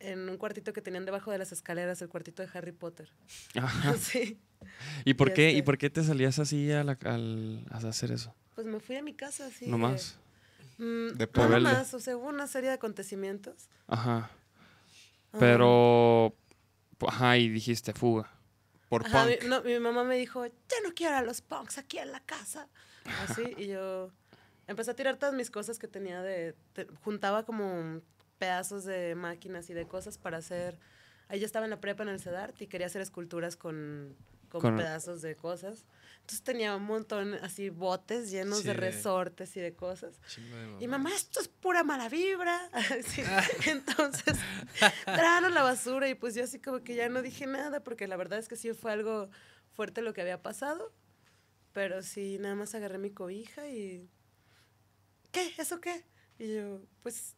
en 0.00 0.28
un 0.28 0.36
cuartito 0.36 0.72
que 0.72 0.80
tenían 0.80 1.04
debajo 1.04 1.32
de 1.32 1.38
las 1.38 1.50
escaleras, 1.50 2.00
el 2.02 2.08
cuartito 2.08 2.42
de 2.42 2.48
Harry 2.54 2.70
Potter. 2.72 3.10
Ajá. 3.56 3.94
sí. 3.98 4.38
¿Y 5.04 5.14
por 5.14 5.30
Y 5.30 5.34
qué, 5.34 5.44
¿y 5.50 5.54
este- 5.56 5.62
por 5.64 5.78
qué 5.78 5.90
te 5.90 6.04
salías 6.04 6.38
así 6.38 6.70
a, 6.70 6.84
la- 6.84 6.98
al, 7.04 7.64
a 7.70 7.78
hacer 7.78 8.12
eso? 8.12 8.34
Pues 8.54 8.66
me 8.66 8.78
fui 8.80 8.96
a 8.96 9.02
mi 9.02 9.14
casa 9.14 9.46
así. 9.46 9.66
¿No 9.66 9.76
de- 9.76 9.82
más? 9.82 10.18
Mm, 10.78 11.08
De 11.16 11.26
no 11.34 11.42
rebelde. 11.42 11.60
más, 11.72 11.92
o 11.94 11.98
sea, 12.00 12.16
hubo 12.16 12.28
una 12.28 12.46
serie 12.46 12.68
de 12.70 12.74
acontecimientos. 12.76 13.68
Ajá. 13.88 14.30
Pero... 15.38 16.34
Ajá, 17.06 17.36
y 17.36 17.48
dijiste 17.48 17.92
fuga. 17.92 18.30
Por 18.88 19.04
Ajá, 19.06 19.24
punk. 19.24 19.42
mi, 19.42 19.48
no, 19.48 19.62
mi 19.62 19.78
mamá 19.78 20.04
me 20.04 20.16
dijo, 20.16 20.46
ya 20.46 20.76
no 20.82 20.94
quiero 20.94 21.16
a 21.16 21.22
los 21.22 21.40
punks 21.42 21.78
aquí 21.78 21.98
en 21.98 22.12
la 22.12 22.20
casa. 22.20 22.68
Así, 23.28 23.42
y 23.56 23.66
yo 23.68 24.10
empecé 24.66 24.90
a 24.90 24.94
tirar 24.94 25.16
todas 25.18 25.34
mis 25.34 25.50
cosas 25.50 25.78
que 25.78 25.88
tenía 25.88 26.22
de... 26.22 26.54
te- 26.72 26.86
juntaba 27.04 27.44
como 27.44 28.00
pedazos 28.38 28.84
de 28.84 29.14
máquinas 29.14 29.68
y 29.70 29.74
de 29.74 29.86
cosas 29.86 30.18
para 30.18 30.38
hacer... 30.38 30.78
Ahí 31.28 31.40
yo 31.40 31.46
estaba 31.46 31.66
en 31.66 31.70
la 31.70 31.80
prepa 31.80 32.02
en 32.04 32.08
el 32.08 32.20
CEDART 32.20 32.60
y 32.62 32.66
quería 32.68 32.86
hacer 32.86 33.02
esculturas 33.02 33.56
con, 33.56 34.16
con, 34.48 34.60
Con- 34.60 34.76
pedazos 34.76 35.22
de 35.22 35.36
cosas. 35.36 35.84
Entonces 36.20 36.42
tenía 36.42 36.76
un 36.76 36.84
montón, 36.84 37.34
así, 37.42 37.70
botes 37.70 38.30
llenos 38.30 38.58
Sí, 38.58 38.66
de 38.66 38.74
resortes 38.74 39.56
y 39.56 39.60
de 39.60 39.74
cosas. 39.74 40.20
De 40.36 40.42
Y 40.80 40.86
mamá. 40.86 41.04
mamá, 41.04 41.16
esto 41.16 41.40
es 41.40 41.48
pura 41.48 41.84
mala 41.84 42.08
vibra. 42.08 42.70
Sí, 43.06 43.22
Entonces, 43.66 44.36
tráganos 45.04 45.52
la 45.52 45.62
basura 45.62 46.08
y 46.08 46.14
pues 46.14 46.34
yo 46.34 46.44
así 46.44 46.58
como 46.60 46.80
que 46.82 46.94
ya 46.94 47.08
no 47.08 47.22
dije 47.22 47.46
nada 47.46 47.82
porque 47.82 48.06
la 48.06 48.16
verdad 48.16 48.38
es 48.38 48.48
que 48.48 48.56
sí 48.56 48.72
fue 48.74 48.92
algo 48.92 49.30
fuerte 49.72 50.02
lo 50.02 50.12
que 50.12 50.20
había 50.20 50.42
pasado. 50.42 50.92
Pero 51.72 52.02
sí, 52.02 52.38
nada 52.40 52.54
más 52.56 52.74
agarré 52.74 52.98
mi 52.98 53.10
cobija 53.10 53.68
y... 53.68 54.08
¿Qué? 55.32 55.52
¿Eso 55.58 55.80
qué? 55.80 56.04
Y 56.38 56.54
yo, 56.56 56.80
pues, 57.02 57.36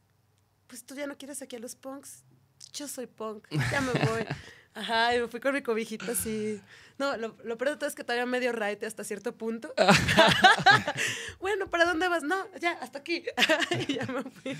pues 0.66 0.84
tú 0.84 0.94
ya 0.94 1.06
no 1.06 1.16
quieres 1.18 1.42
aquí 1.42 1.56
a 1.56 1.58
los 1.58 1.74
punks. 1.76 2.24
Yo 2.72 2.86
soy 2.88 3.06
punk, 3.06 3.46
ya 3.50 3.80
me 3.80 3.92
voy. 3.92 4.24
Ajá, 4.74 5.16
y 5.16 5.20
me 5.20 5.26
fui 5.28 5.40
con 5.40 5.52
mi 5.52 5.62
cobijita 5.62 6.12
así. 6.12 6.60
No, 7.00 7.16
lo, 7.16 7.34
lo 7.44 7.56
peor 7.56 7.70
de 7.70 7.76
todo 7.78 7.88
es 7.88 7.94
que 7.94 8.04
todavía 8.04 8.26
medio 8.26 8.52
right 8.52 8.84
hasta 8.84 9.04
cierto 9.04 9.34
punto. 9.34 9.72
bueno, 11.40 11.70
¿para 11.70 11.86
dónde 11.86 12.08
vas? 12.08 12.22
No, 12.22 12.36
ya, 12.60 12.72
hasta 12.72 12.98
aquí. 12.98 13.24
y 13.88 13.94
ya 13.94 14.04
me 14.04 14.22
fui. 14.22 14.54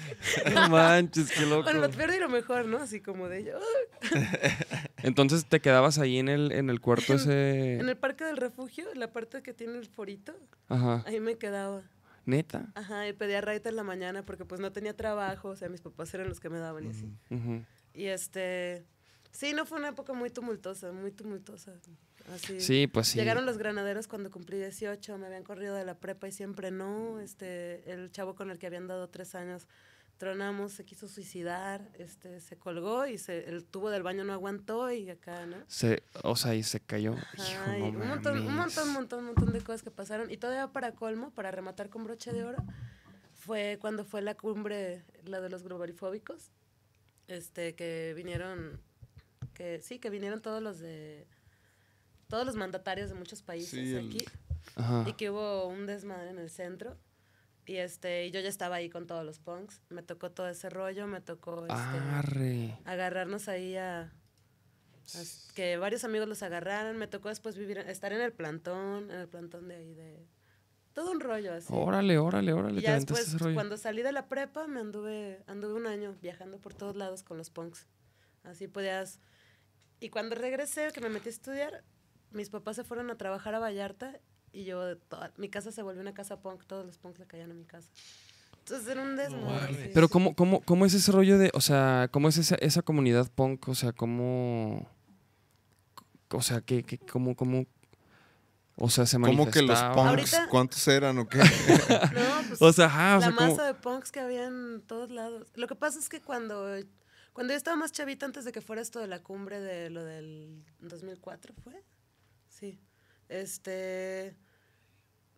No 0.51 0.71
manches, 0.71 1.31
qué 1.33 1.45
loco. 1.45 1.65
Bueno, 1.65 1.81
lo 1.81 1.91
peor 1.91 2.15
y 2.15 2.19
lo 2.19 2.31
mejor, 2.31 2.65
¿no? 2.65 2.79
Así 2.79 3.03
como 3.03 3.29
de 3.29 3.45
yo. 3.45 3.59
Entonces 5.03 5.45
te 5.45 5.61
quedabas 5.61 5.99
ahí 5.99 6.19
en 6.19 6.31
el, 6.31 6.51
en 6.53 6.71
el 6.71 6.81
cuarto 6.81 7.13
ese... 7.13 7.75
En 7.75 7.91
el 7.91 7.99
parque 7.99 8.25
del 8.25 8.39
refugio, 8.39 8.87
la 8.95 9.13
parte 9.13 9.43
que 9.43 9.53
tiene 9.53 9.77
el 9.77 9.87
forito, 9.87 10.35
Ajá. 10.69 11.05
ahí 11.07 11.21
me 11.21 11.37
quedaba. 11.37 11.83
¿Neta? 12.25 12.73
Ajá, 12.75 13.07
y 13.07 13.13
pedía 13.13 13.43
raita 13.43 13.69
en 13.69 13.77
la 13.77 13.83
mañana 13.83 14.25
porque 14.25 14.47
pues 14.47 14.63
no 14.63 14.73
tenía 14.73 14.97
trabajo, 14.97 15.51
o 15.51 15.57
sea, 15.57 15.69
mis 15.69 15.83
papás 15.83 16.15
eran 16.15 16.27
los 16.27 16.41
que 16.41 16.49
me 16.49 16.59
daban 16.59 16.87
y 16.87 16.89
así. 16.89 17.13
Ujú. 17.29 17.67
Y 17.93 18.07
este, 18.07 18.87
sí, 19.31 19.53
no 19.53 19.67
fue 19.67 19.77
una 19.77 19.89
época 19.89 20.15
muy 20.15 20.31
tumultuosa, 20.31 20.91
muy 20.91 21.13
tumultuosa. 21.13 21.75
Así. 22.33 22.61
Sí, 22.61 22.87
pues 22.87 23.09
sí. 23.09 23.19
Llegaron 23.19 23.47
los 23.47 23.59
granaderos 23.59 24.09
cuando 24.09 24.31
cumplí 24.31 24.59
18, 24.59 25.19
me 25.19 25.27
habían 25.27 25.45
corrido 25.45 25.75
de 25.75 25.85
la 25.85 25.99
prepa 25.99 26.29
y 26.29 26.33
siempre 26.33 26.71
no. 26.71 27.21
Este, 27.21 27.91
el 27.91 28.11
chavo 28.13 28.35
con 28.35 28.51
el 28.51 28.59
que 28.59 28.67
habían 28.67 28.87
dado 28.87 29.09
tres 29.09 29.35
años 29.35 29.67
tronamos, 30.21 30.73
se 30.73 30.85
quiso 30.85 31.09
suicidar, 31.09 31.81
este, 31.95 32.41
se 32.41 32.59
colgó 32.59 33.07
y 33.07 33.17
se, 33.17 33.49
el 33.49 33.65
tubo 33.65 33.89
del 33.89 34.03
baño 34.03 34.23
no 34.23 34.35
aguantó 34.35 34.93
y 34.93 35.09
acá, 35.09 35.47
¿no? 35.47 35.57
Se, 35.67 36.03
o 36.23 36.37
sea, 36.37 36.55
y 36.55 36.63
se 36.63 36.79
cayó. 36.79 37.15
Ajá, 37.15 37.79
Hijo, 37.79 37.91
no 37.93 38.01
un 38.01 38.09
montón, 38.09 38.39
un 38.39 38.55
montón, 38.55 38.89
un 38.89 38.95
montón, 38.95 39.19
un 39.21 39.25
montón 39.25 39.53
de 39.55 39.63
cosas 39.63 39.83
que 39.83 39.91
pasaron. 39.91 40.31
Y 40.31 40.37
todavía 40.37 40.69
para 40.69 40.93
colmo, 40.93 41.31
para 41.31 41.51
rematar 41.51 41.89
con 41.89 42.05
broche 42.05 42.35
de 42.35 42.45
oro, 42.45 42.63
fue 43.33 43.79
cuando 43.81 44.05
fue 44.05 44.21
la 44.21 44.35
cumbre, 44.35 45.05
la 45.25 45.41
de 45.41 45.49
los 45.49 45.63
globalifóbicos, 45.63 46.51
este, 47.27 47.75
que 47.75 48.13
vinieron, 48.15 48.79
que 49.55 49.81
sí, 49.81 49.99
que 49.99 50.11
vinieron 50.11 50.43
todos 50.43 50.63
los 50.63 50.81
de, 50.81 51.27
todos 52.31 52.47
los 52.47 52.57
mandatarios 52.57 53.11
de 53.11 53.15
muchos 53.17 53.43
países 53.43 53.71
Sí, 53.71 53.95
el- 53.95 54.07
aquí, 54.07 54.25
Ajá. 54.77 55.05
y 55.07 55.13
que 55.13 55.31
hubo 55.31 55.67
un 55.67 55.85
desmadre 55.87 56.31
en 56.31 56.39
el 56.39 56.49
centro. 56.49 56.97
Y 57.67 57.77
este, 57.77 58.27
y 58.27 58.31
yo 58.31 58.41
ya 58.41 58.49
estaba 58.49 58.77
ahí 58.77 58.89
con 58.89 59.07
todos 59.07 59.25
los 59.25 59.39
punks. 59.39 59.81
Me 59.91 60.03
tocó 60.03 60.31
todo 60.31 60.49
ese 60.49 60.71
rollo, 60.71 61.07
me 61.07 61.21
tocó 61.21 61.67
este, 61.67 62.75
agarrarnos 62.85 63.49
ahí 63.49 63.77
a, 63.77 64.03
a- 64.03 65.53
que 65.55 65.77
varios 65.77 66.05
amigos 66.05 66.27
los 66.29 66.43
agarraran. 66.43 66.97
Me 66.97 67.07
tocó 67.07 67.29
después 67.29 67.57
vivir, 67.57 67.79
estar 67.79 68.13
en 68.13 68.23
el 68.23 68.33
plantón, 68.33 69.11
en 69.11 69.21
el 69.21 69.29
plantón 69.29 69.69
de 69.69 69.77
ahí 69.77 69.95
de 69.95 70.27
todo 70.95 71.13
un 71.13 71.21
rollo 71.21 71.53
así. 71.55 71.69
Órale, 71.71 72.19
órale, 72.19 72.53
órale. 72.53 72.81
y 72.81 72.83
ya 72.83 72.95
después, 72.95 73.21
ese 73.29 73.39
rollo. 73.39 73.55
cuando 73.55 73.77
salí 73.77 74.03
de 74.03 74.13
la 74.13 74.27
prepa, 74.27 74.67
me 74.67 74.81
anduve, 74.81 75.43
anduve 75.47 75.75
un 75.75 75.87
año 75.87 76.17
viajando 76.21 76.59
por 76.59 76.75
todos 76.75 76.97
lados 76.97 77.23
con 77.23 77.39
los 77.39 77.51
punks. 77.51 77.87
Así 78.43 78.67
podías. 78.67 79.21
Y 80.01 80.09
cuando 80.09 80.35
regresé, 80.35 80.91
que 80.93 81.01
me 81.01 81.09
metí 81.11 81.29
a 81.29 81.33
estudiar, 81.33 81.85
mis 82.33 82.51
papás 82.51 82.77
se 82.77 82.85
fueron 82.85 83.11
a 83.11 83.17
trabajar 83.17 83.55
a 83.55 83.59
Vallarta 83.59 84.19
y 84.53 84.65
yo, 84.65 84.97
toda- 84.97 85.33
mi 85.37 85.49
casa 85.49 85.71
se 85.73 85.83
volvió 85.83 86.01
una 86.01 86.15
casa 86.15 86.41
punk, 86.41 86.65
todos 86.67 86.85
los 86.87 86.99
punks 86.99 87.19
le 87.21 87.27
caían 87.27 87.51
a 87.51 87.55
mi 87.55 87.65
casa. 87.65 87.89
Entonces 88.59 88.89
era 88.89 89.03
un 89.03 89.17
desmadre. 89.17 89.87
sí. 89.87 89.91
Pero 89.95 90.09
¿cómo, 90.09 90.35
cómo, 90.35 90.61
¿cómo 90.61 90.87
es 90.87 90.95
ese 90.95 91.11
rollo 91.13 91.39
de, 91.39 91.51
o 91.55 91.61
sea, 91.61 92.09
cómo 92.13 92.29
es 92.29 92.37
esa, 92.37 92.57
esa 92.57 92.83
comunidad 92.83 93.31
punk? 93.35 93.69
O 93.69 93.75
sea, 93.75 93.93
¿cómo... 93.93 94.89
O 96.33 96.43
sea, 96.43 96.61
¿qué, 96.61 96.83
qué, 96.85 96.99
cómo, 96.99 97.35
cómo... 97.35 97.67
O 98.77 98.89
sea, 98.89 99.05
se 99.05 99.19
¿Cómo 99.19 99.51
que 99.51 99.63
los 99.63 99.79
manifestaba? 99.81 99.95
punks? 99.95 100.09
Ahorita- 100.35 100.49
¿Cuántos 100.51 100.89
eran 100.89 101.19
o 101.19 101.29
qué? 101.29 101.39
No, 102.15 102.49
pues, 102.49 102.63
O 102.63 102.73
sea, 102.73 102.87
ajá, 102.87 103.17
o 103.17 103.21
la 103.21 103.27
sea, 103.27 103.37
¿cómo- 103.37 103.51
masa 103.51 103.67
de 103.67 103.75
punks 103.75 104.13
que 104.13 104.21
había 104.21 104.45
en 104.47 104.83
todos 104.87 105.11
lados. 105.11 105.49
Lo 105.55 105.67
que 105.67 105.75
pasa 105.75 105.99
es 105.99 106.09
que 106.09 106.21
cuando, 106.21 106.77
cuando 107.33 107.53
yo 107.53 107.57
estaba 107.59 107.77
más 107.77 107.93
chavita, 107.93 108.25
antes 108.27 108.45
de 108.45 108.53
que 108.53 108.61
fuera 108.61 108.81
esto 108.81 109.01
de 109.01 109.07
la 109.09 109.23
cumbre 109.23 109.61
de 109.61 109.91
lo 109.91 110.05
del 110.05 110.63
2004, 110.81 111.55
¿fue? 111.65 111.83
Sí. 112.61 112.79
Este. 113.29 114.37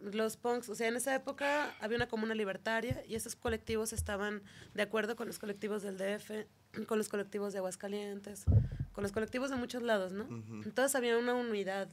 Los 0.00 0.36
punks, 0.36 0.68
o 0.68 0.74
sea, 0.74 0.88
en 0.88 0.96
esa 0.96 1.14
época 1.14 1.76
había 1.80 1.96
una 1.96 2.08
comuna 2.08 2.34
libertaria 2.34 3.04
y 3.06 3.14
esos 3.14 3.36
colectivos 3.36 3.92
estaban 3.92 4.42
de 4.74 4.82
acuerdo 4.82 5.14
con 5.14 5.28
los 5.28 5.38
colectivos 5.38 5.82
del 5.82 5.96
DF, 5.96 6.48
con 6.88 6.98
los 6.98 7.08
colectivos 7.08 7.52
de 7.52 7.60
Aguascalientes, 7.60 8.44
con 8.92 9.02
los 9.02 9.12
colectivos 9.12 9.50
de 9.50 9.56
muchos 9.56 9.82
lados, 9.84 10.12
¿no? 10.12 10.24
Entonces 10.64 10.96
había 10.96 11.16
una 11.16 11.34
unidad, 11.34 11.88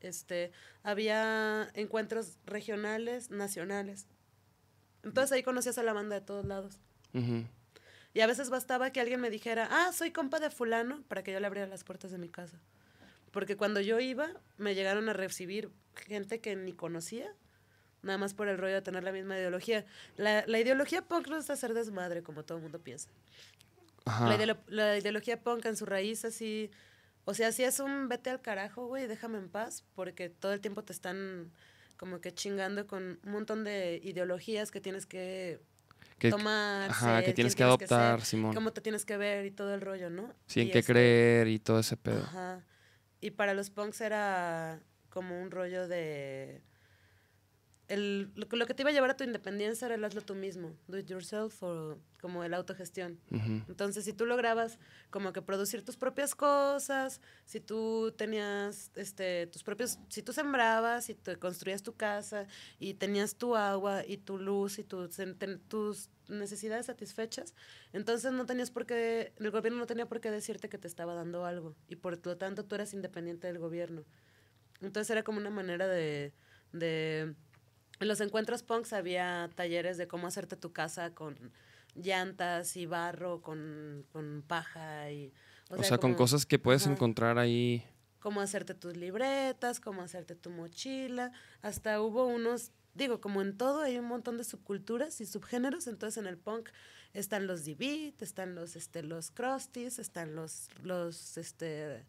este, 0.00 0.50
había 0.82 1.70
encuentros 1.74 2.38
regionales, 2.46 3.30
nacionales. 3.30 4.08
Entonces 5.04 5.30
ahí 5.30 5.44
conocías 5.44 5.78
a 5.78 5.84
la 5.84 5.92
banda 5.92 6.18
de 6.18 6.26
todos 6.26 6.44
lados. 6.44 6.80
Y 8.14 8.20
a 8.20 8.26
veces 8.26 8.50
bastaba 8.50 8.90
que 8.90 9.00
alguien 9.00 9.20
me 9.20 9.30
dijera, 9.30 9.68
ah, 9.70 9.92
soy 9.92 10.10
compa 10.10 10.40
de 10.40 10.50
fulano, 10.50 11.02
para 11.08 11.22
que 11.22 11.32
yo 11.32 11.38
le 11.38 11.46
abriera 11.46 11.68
las 11.68 11.84
puertas 11.84 12.10
de 12.10 12.18
mi 12.18 12.28
casa. 12.28 12.58
Porque 13.32 13.56
cuando 13.56 13.80
yo 13.80 13.98
iba, 13.98 14.28
me 14.58 14.74
llegaron 14.76 15.08
a 15.08 15.12
recibir 15.12 15.70
gente 16.06 16.40
que 16.40 16.54
ni 16.54 16.72
conocía, 16.72 17.32
nada 18.02 18.18
más 18.18 18.34
por 18.34 18.46
el 18.48 18.58
rollo 18.58 18.74
de 18.74 18.82
tener 18.82 19.02
la 19.04 19.12
misma 19.12 19.36
ideología. 19.38 19.84
La, 20.16 20.44
la 20.46 20.58
ideología 20.60 21.02
punk 21.02 21.28
no 21.28 21.36
es 21.38 21.50
hacer 21.50 21.74
desmadre, 21.74 22.22
como 22.22 22.44
todo 22.44 22.58
el 22.58 22.62
mundo 22.62 22.78
piensa. 22.78 23.08
Ajá. 24.04 24.28
La, 24.28 24.36
ideolo- 24.36 24.60
la 24.68 24.98
ideología 24.98 25.40
punk 25.40 25.64
en 25.66 25.76
su 25.76 25.86
raíz 25.86 26.24
así, 26.24 26.70
o 27.24 27.34
sea, 27.34 27.52
si 27.52 27.62
es 27.64 27.78
un 27.80 28.08
vete 28.08 28.30
al 28.30 28.40
carajo, 28.42 28.86
güey, 28.86 29.06
déjame 29.06 29.38
en 29.38 29.48
paz, 29.48 29.84
porque 29.94 30.28
todo 30.28 30.52
el 30.52 30.60
tiempo 30.60 30.82
te 30.82 30.92
están 30.92 31.52
como 31.96 32.20
que 32.20 32.32
chingando 32.34 32.86
con 32.88 33.20
un 33.24 33.30
montón 33.32 33.62
de 33.64 34.00
ideologías 34.02 34.72
que 34.72 34.80
tienes 34.80 35.06
que 35.06 35.60
Que- 36.18 36.30
tomar, 36.30 36.90
Ajá, 36.90 37.22
que 37.22 37.32
tienes 37.32 37.54
que 37.54 37.62
adoptar, 37.62 38.18
ser, 38.18 38.26
Simón. 38.26 38.52
cómo 38.54 38.72
te 38.72 38.80
tienes 38.80 39.04
que 39.04 39.16
ver 39.16 39.46
y 39.46 39.52
todo 39.52 39.72
el 39.72 39.80
rollo, 39.80 40.10
¿no? 40.10 40.34
Sí, 40.48 40.62
en 40.62 40.70
qué 40.72 40.80
este, 40.80 40.92
creer 40.92 41.46
y 41.46 41.60
todo 41.60 41.78
ese 41.78 41.96
pedo. 41.96 42.22
Ajá. 42.24 42.60
Y 43.22 43.30
para 43.30 43.54
los 43.54 43.70
punks 43.70 44.00
era 44.00 44.82
como 45.08 45.40
un 45.40 45.52
rollo 45.52 45.86
de... 45.86 46.60
El, 47.92 48.32
lo, 48.36 48.48
que- 48.48 48.56
lo 48.56 48.64
que 48.66 48.72
te 48.74 48.82
iba 48.82 48.90
a 48.90 48.92
llevar 48.94 49.10
a 49.10 49.16
tu 49.16 49.24
independencia 49.24 49.84
era 49.86 49.96
el 49.96 50.04
hazlo 50.04 50.22
tú 50.22 50.34
mismo, 50.34 50.74
do 50.88 50.96
it 50.98 51.06
yourself 51.06 51.62
o 51.62 51.98
como 52.22 52.42
el 52.42 52.54
autogestión. 52.54 53.18
Ujú. 53.30 53.62
Entonces, 53.68 54.04
si 54.04 54.12
tú 54.14 54.24
lograbas 54.24 54.78
como 55.10 55.32
que 55.34 55.42
producir 55.42 55.84
tus 55.84 55.96
propias 55.96 56.34
cosas, 56.34 57.20
si 57.44 57.60
tú 57.60 58.12
tenías 58.16 58.90
este 58.94 59.46
tus 59.48 59.62
propios, 59.62 59.98
si 60.08 60.22
tú 60.22 60.32
sembrabas 60.32 61.10
y 61.10 61.14
te 61.14 61.36
construías 61.36 61.82
tu 61.82 61.92
casa 61.94 62.46
y 62.78 62.94
tenías 62.94 63.34
tu 63.36 63.56
agua 63.56 64.06
y 64.06 64.16
tu 64.16 64.38
luz 64.38 64.78
y 64.78 64.84
tu, 64.84 65.08
sen- 65.08 65.36
ten- 65.36 65.60
tus 65.68 66.08
necesidades 66.28 66.86
satisfechas, 66.86 67.54
entonces 67.92 68.32
no 68.32 68.46
tenías 68.46 68.70
por 68.70 68.86
qué, 68.86 69.32
el 69.38 69.50
gobierno 69.50 69.78
no 69.80 69.86
tenía 69.86 70.06
por 70.06 70.20
qué 70.20 70.30
decirte 70.30 70.68
que 70.70 70.78
te 70.78 70.88
estaba 70.88 71.12
dando 71.14 71.44
algo 71.44 71.74
y 71.88 71.96
por 71.96 72.18
lo 72.26 72.36
tanto 72.38 72.64
tú 72.64 72.74
eras 72.74 72.94
independiente 72.94 73.48
del 73.48 73.58
gobierno. 73.58 74.04
Entonces 74.80 75.10
era 75.10 75.22
como 75.24 75.38
una 75.38 75.50
manera 75.50 75.86
de, 75.88 76.32
de 76.72 77.34
en 78.02 78.08
los 78.08 78.20
encuentros 78.20 78.62
punks 78.62 78.92
había 78.92 79.50
talleres 79.54 79.96
de 79.96 80.06
cómo 80.08 80.26
hacerte 80.26 80.56
tu 80.56 80.72
casa 80.72 81.14
con 81.14 81.52
llantas 81.94 82.76
y 82.76 82.86
barro, 82.86 83.40
con, 83.42 84.04
con 84.12 84.42
paja 84.46 85.10
y... 85.10 85.32
O, 85.70 85.82
sea, 85.82 85.98
con 85.98 86.10
como- 86.10 86.16
cosas 86.16 86.44
que 86.44 86.58
puedes 86.58 86.82
ajá. 86.82 86.92
encontrar 86.92 87.38
ahí. 87.38 87.86
Cómo 88.18 88.40
hacerte 88.40 88.74
tus 88.74 88.96
libretas, 88.96 89.80
cómo 89.80 90.02
hacerte 90.02 90.34
tu 90.34 90.50
mochila. 90.50 91.32
Hasta 91.62 92.00
hubo 92.00 92.26
unos, 92.26 92.70
digo, 92.94 93.20
como 93.20 93.40
en 93.40 93.56
todo 93.56 93.82
hay 93.82 93.98
un 93.98 94.04
montón 94.04 94.36
de 94.36 94.44
subculturas 94.44 95.20
y 95.20 95.26
subgéneros. 95.26 95.86
Entonces 95.86 96.18
en 96.18 96.26
el 96.26 96.36
punk 96.36 96.68
están 97.14 97.46
los 97.46 97.64
D-Beat, 97.64 98.20
están 98.22 98.54
los, 98.54 98.76
este, 98.76 99.02
los 99.02 99.30
crusties, 99.30 99.98
están 99.98 100.34
los, 100.34 100.68
los, 100.82 101.36
este, 101.36 102.04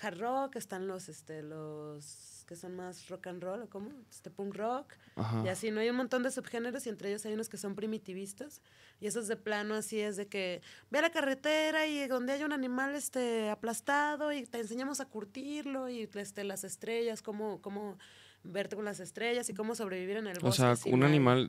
hard 0.00 0.18
rock, 0.18 0.56
están 0.56 0.86
los, 0.86 1.08
este, 1.08 1.42
los 1.42 2.31
que 2.44 2.56
son 2.56 2.74
más 2.74 3.08
rock 3.08 3.28
and 3.28 3.42
roll, 3.42 3.62
¿o 3.62 3.68
cómo? 3.68 3.90
Este, 4.10 4.30
punk 4.30 4.54
rock. 4.54 4.94
Ajá. 5.16 5.42
Y 5.44 5.48
así, 5.48 5.70
¿no? 5.70 5.80
Hay 5.80 5.90
un 5.90 5.96
montón 5.96 6.22
de 6.22 6.30
subgéneros 6.30 6.86
y 6.86 6.88
entre 6.88 7.08
ellos 7.08 7.24
hay 7.26 7.34
unos 7.34 7.48
que 7.48 7.56
son 7.56 7.74
primitivistas. 7.74 8.60
Y 9.00 9.06
esos 9.06 9.28
de 9.28 9.36
plano 9.36 9.74
así 9.74 10.00
es 10.00 10.16
de 10.16 10.28
que 10.28 10.62
ve 10.90 10.98
a 10.98 11.02
la 11.02 11.10
carretera 11.10 11.86
y 11.86 12.06
donde 12.06 12.32
hay 12.34 12.44
un 12.44 12.52
animal 12.52 12.94
este, 12.94 13.50
aplastado 13.50 14.32
y 14.32 14.44
te 14.46 14.58
enseñamos 14.58 15.00
a 15.00 15.06
curtirlo 15.06 15.88
y 15.88 16.08
este, 16.14 16.44
las 16.44 16.64
estrellas, 16.64 17.22
cómo, 17.22 17.60
cómo 17.62 17.98
verte 18.44 18.76
con 18.76 18.84
las 18.84 19.00
estrellas 19.00 19.48
y 19.48 19.54
cómo 19.54 19.74
sobrevivir 19.74 20.16
en 20.16 20.26
el 20.26 20.38
bosque. 20.38 20.62
O 20.62 20.76
sea, 20.76 20.92
un 20.92 21.02
animal 21.02 21.48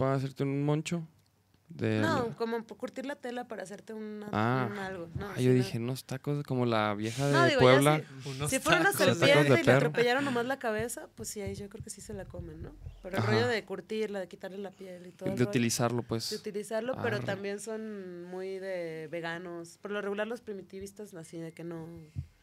va 0.00 0.12
a 0.12 0.16
hacerte 0.16 0.44
un 0.44 0.64
moncho. 0.64 1.06
De 1.68 2.00
No, 2.00 2.34
como 2.36 2.62
por 2.64 2.76
curtir 2.78 3.04
la 3.04 3.14
tela 3.14 3.46
para 3.46 3.62
hacerte 3.62 3.92
una, 3.92 4.26
Ah. 4.32 4.68
un 4.70 4.78
algo. 4.78 5.08
No, 5.14 5.28
Ah, 5.28 5.40
yo 5.40 5.50
no. 5.50 5.54
dije, 5.56 5.78
unos 5.78 6.04
tacos 6.04 6.42
como 6.44 6.64
la 6.66 6.94
vieja 6.94 7.26
de 7.26 7.32
No, 7.32 7.46
digo, 7.46 7.60
Puebla. 7.60 8.02
Unos 8.24 8.50
Si 8.50 8.58
fuera 8.58 8.80
una 8.80 8.90
tacos. 8.92 9.06
Tacos 9.06 9.20
de 9.20 9.26
serpiente 9.26 9.60
y 9.60 9.64
le 9.64 9.72
atropellaron 9.72 10.24
nomás 10.24 10.46
la 10.46 10.58
cabeza, 10.58 11.08
pues 11.14 11.28
sí, 11.28 11.40
ahí 11.42 11.54
yo 11.54 11.68
creo 11.68 11.84
que 11.84 11.90
sí 11.90 12.00
se 12.00 12.14
la 12.14 12.24
comen, 12.24 12.62
¿no? 12.62 12.70
Pero 13.02 13.18
el 13.18 13.22
Ajá. 13.22 13.32
rollo 13.32 13.46
de 13.48 13.64
curtirla, 13.64 14.18
de 14.18 14.28
quitarle 14.28 14.58
la 14.58 14.70
piel 14.70 15.06
y 15.06 15.12
todo 15.12 15.28
el 15.28 15.34
de 15.36 15.38
rollo. 15.44 15.50
utilizarlo, 15.50 16.02
pues. 16.02 16.30
de 16.30 16.36
utilizarlo, 16.36 16.96
pero 17.02 17.16
Arre. 17.16 17.26
también 17.26 17.60
son 17.60 18.24
muy 18.24 18.58
de 18.58 19.08
veganos. 19.12 19.78
Por 19.82 19.90
lo 19.90 20.00
regular 20.00 20.26
los 20.26 20.40
primitivistas 20.40 21.12
así 21.14 21.38
de 21.38 21.52
que 21.52 21.64
no... 21.64 21.86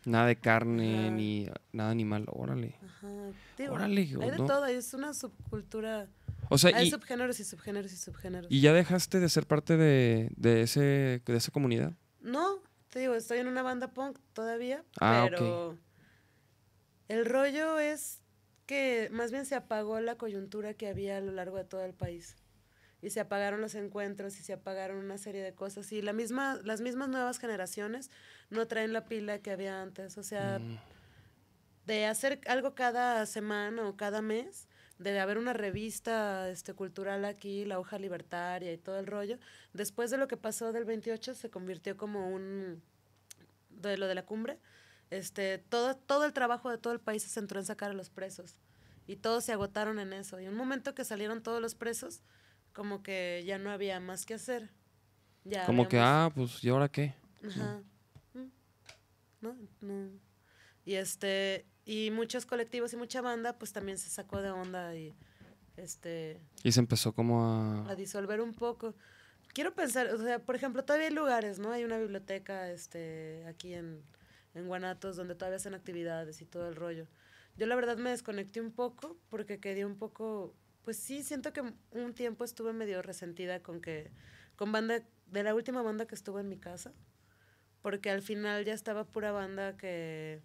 Nada 0.06 0.28
de 0.28 0.36
carne 0.36 1.08
Ajá. 1.08 1.16
ni 1.16 1.50
nada 1.74 1.90
animal. 1.90 2.26
Órale. 2.32 2.76
Ajá, 2.86 3.08
digo, 3.58 3.74
Órale, 3.74 4.02
hay 4.02 4.30
de 4.32 4.38
¿no? 4.38 4.46
todo, 4.46 4.68
es 4.68 4.94
una 4.94 5.16
subcultura. 5.16 6.08
O 6.50 6.58
sea, 6.58 6.76
hay 6.78 6.88
y, 6.88 6.92
subgéneros 6.92 7.40
y 7.40 7.44
subgéneros 7.44 7.92
y 7.94 7.98
subgéneros. 7.98 8.52
y 8.52 8.62
ya 8.62 8.74
dejaste 8.74 9.20
de 9.20 9.30
ser 9.30 9.46
parte 9.48 9.78
de, 9.78 10.30
de 10.36 10.62
ese, 10.62 11.22
de 11.26 11.36
esa 11.38 11.52
comunidad. 11.52 11.94
No, 12.22 12.62
te 12.90 13.00
digo, 13.00 13.16
estoy 13.16 13.40
en 13.40 13.48
una 13.48 13.62
banda 13.64 13.92
punk 13.94 14.20
todavía, 14.34 14.84
Ah, 15.00 15.28
pero 15.30 15.78
el 17.08 17.26
rollo 17.26 17.80
es 17.80 18.22
que 18.66 19.10
más 19.12 19.32
bien 19.32 19.46
se 19.46 19.56
apagó 19.56 20.00
la 20.00 20.16
coyuntura 20.18 20.74
que 20.74 20.88
había 20.88 21.18
a 21.18 21.22
lo 21.22 21.32
largo 21.32 21.58
de 21.58 21.66
todo 21.66 21.84
el 21.86 21.94
país. 21.94 22.36
Y 23.02 23.12
se 23.12 23.20
apagaron 23.20 23.62
los 23.62 23.76
encuentros 23.76 24.40
y 24.40 24.44
se 24.44 24.54
apagaron 24.54 24.98
una 24.98 25.20
serie 25.20 25.44
de 25.44 25.54
cosas. 25.54 25.92
Y 25.92 26.02
la 26.02 26.14
misma, 26.14 26.60
las 26.64 26.82
mismas 26.82 27.08
nuevas 27.10 27.38
generaciones 27.38 28.10
no 28.50 28.66
traen 28.68 28.94
la 28.94 29.06
pila 29.06 29.38
que 29.40 29.52
había 29.52 29.82
antes. 29.84 30.18
O 30.18 30.24
sea, 30.24 30.58
Mm. 30.60 30.80
de 31.86 32.06
hacer 32.08 32.42
algo 32.48 32.74
cada 32.74 33.24
semana 33.28 33.88
o 33.88 33.96
cada 33.96 34.24
mes, 34.24 34.68
de 34.98 35.20
haber 35.20 35.38
una 35.38 35.54
revista 35.54 36.50
este, 36.50 36.74
cultural 36.74 37.26
aquí, 37.26 37.66
la 37.66 37.80
hoja 37.80 38.00
libertaria 38.00 38.72
y 38.72 38.78
todo 38.78 39.00
el 39.00 39.08
rollo, 39.08 39.38
después 39.74 40.12
de 40.12 40.18
lo 40.18 40.28
que 40.28 40.38
pasó 40.38 40.72
del 40.72 40.86
28 40.86 41.36
se 41.36 41.50
convirtió 41.50 41.98
como 41.98 42.30
un, 42.30 42.82
de 43.70 43.98
lo 43.98 44.08
de 44.08 44.16
la 44.16 44.26
cumbre, 44.26 44.60
este, 45.10 45.58
todo, 45.58 45.96
todo 45.96 46.26
el 46.26 46.34
trabajo 46.34 46.70
de 46.72 46.78
todo 46.78 46.94
el 46.94 47.00
país 47.00 47.24
se 47.24 47.30
centró 47.30 47.60
en 47.60 47.66
sacar 47.66 47.92
a 47.92 47.94
los 47.94 48.10
presos 48.10 48.58
y 49.08 49.18
todos 49.18 49.44
se 49.44 49.52
agotaron 49.52 50.00
en 50.00 50.14
eso. 50.14 50.40
Y 50.40 50.48
un 50.48 50.56
momento 50.56 50.96
que 50.96 51.06
salieron 51.06 51.44
todos 51.44 51.62
los 51.62 51.76
presos, 51.76 52.22
como 52.74 53.04
que 53.04 53.44
ya 53.46 53.58
no 53.58 53.70
había 53.70 54.00
más 54.00 54.26
que 54.26 54.34
hacer. 54.34 54.72
Ya 55.44 55.66
Como 55.66 55.88
que, 55.88 56.00
ah, 56.00 56.32
pues, 56.34 56.64
¿y 56.64 56.70
ahora 56.70 56.90
qué? 56.90 57.14
Ajá. 57.46 57.82
Mm. 58.34 58.52
No, 59.42 59.56
no. 59.82 60.10
Y 60.86 60.96
este, 60.96 61.66
y 61.86 62.10
muchos 62.12 62.46
colectivos 62.46 62.92
y 62.94 62.98
mucha 62.98 63.22
banda, 63.22 63.54
pues 63.58 63.72
también 63.72 63.98
se 63.98 64.10
sacó 64.10 64.42
de 64.42 64.50
onda 64.50 64.96
y 64.96 65.16
este, 65.78 66.40
Y 66.64 66.72
se 66.72 66.80
empezó 66.80 67.14
como 67.14 67.46
a 67.46 67.92
a... 67.92 67.96
disolver 67.96 68.42
un 68.42 68.54
poco. 68.54 68.96
Quiero 69.54 69.74
pensar, 69.74 70.08
o 70.08 70.18
sea, 70.18 70.40
por 70.40 70.56
ejemplo, 70.56 70.84
todavía 70.84 71.08
hay 71.08 71.14
lugares, 71.14 71.60
¿no? 71.60 71.72
Hay 71.72 71.84
una 71.84 71.98
biblioteca 71.98 72.72
este, 72.72 73.46
aquí 73.48 73.74
en, 73.74 74.04
en 74.54 74.68
Guanatos 74.68 75.16
donde 75.16 75.36
todavía 75.36 75.58
hacen 75.58 75.76
actividades 75.76 76.42
y 76.42 76.46
todo 76.46 76.68
el 76.68 76.76
rollo. 76.76 77.08
Yo 77.58 77.68
la 77.68 77.76
verdad 77.76 77.98
me 77.98 78.10
desconecté 78.10 78.60
un 78.60 78.72
poco 78.72 79.18
porque 79.30 79.60
quedé 79.60 79.86
un 79.86 79.98
poco, 79.98 80.54
pues 80.84 80.98
sí, 80.98 81.24
siento 81.24 81.54
que 81.54 81.62
un 81.92 82.14
tiempo 82.14 82.44
estuve 82.44 82.74
medio 82.74 83.02
resentida 83.02 83.62
con 83.62 83.80
que, 83.80 84.12
con 84.56 84.72
banda, 84.72 85.04
de 85.28 85.44
la 85.44 85.56
última 85.56 85.82
banda 85.82 86.06
que 86.06 86.16
estuvo 86.16 86.40
en 86.40 86.50
mi 86.50 86.58
casa, 86.58 86.92
porque 87.82 88.10
al 88.10 88.22
final 88.22 88.66
ya 88.66 88.74
estaba 88.74 89.06
pura 89.06 89.32
banda 89.32 89.78
que, 89.78 90.42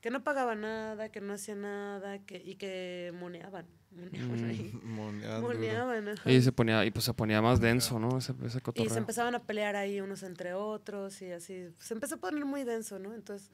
que 0.00 0.10
no 0.10 0.24
pagaba 0.24 0.54
nada, 0.54 1.10
que 1.10 1.20
no 1.20 1.34
hacía 1.34 1.54
nada, 1.54 2.18
que, 2.20 2.42
y 2.42 2.56
que 2.56 3.12
moneaban, 3.14 3.66
moneaban 3.90 4.44
ahí. 4.44 4.72
Moneando, 4.82 5.48
bro. 5.48 5.54
Moneaban, 5.54 6.08
ajá. 6.08 6.30
Y 6.30 6.40
se 6.42 6.52
ponía, 6.52 6.84
y 6.84 6.90
pues 6.90 7.04
se 7.04 7.14
ponía 7.14 7.42
más 7.42 7.60
denso, 7.60 7.98
¿no? 7.98 8.18
Ese, 8.18 8.34
ese 8.44 8.60
Y 8.74 8.88
se 8.88 8.98
empezaban 8.98 9.34
a 9.34 9.42
pelear 9.42 9.76
ahí 9.76 10.00
unos 10.00 10.22
entre 10.22 10.54
otros 10.54 11.20
y 11.22 11.32
así. 11.32 11.68
Se 11.78 11.94
empezó 11.94 12.16
a 12.16 12.18
poner 12.18 12.44
muy 12.44 12.64
denso, 12.64 12.98
¿no? 12.98 13.14
Entonces, 13.14 13.50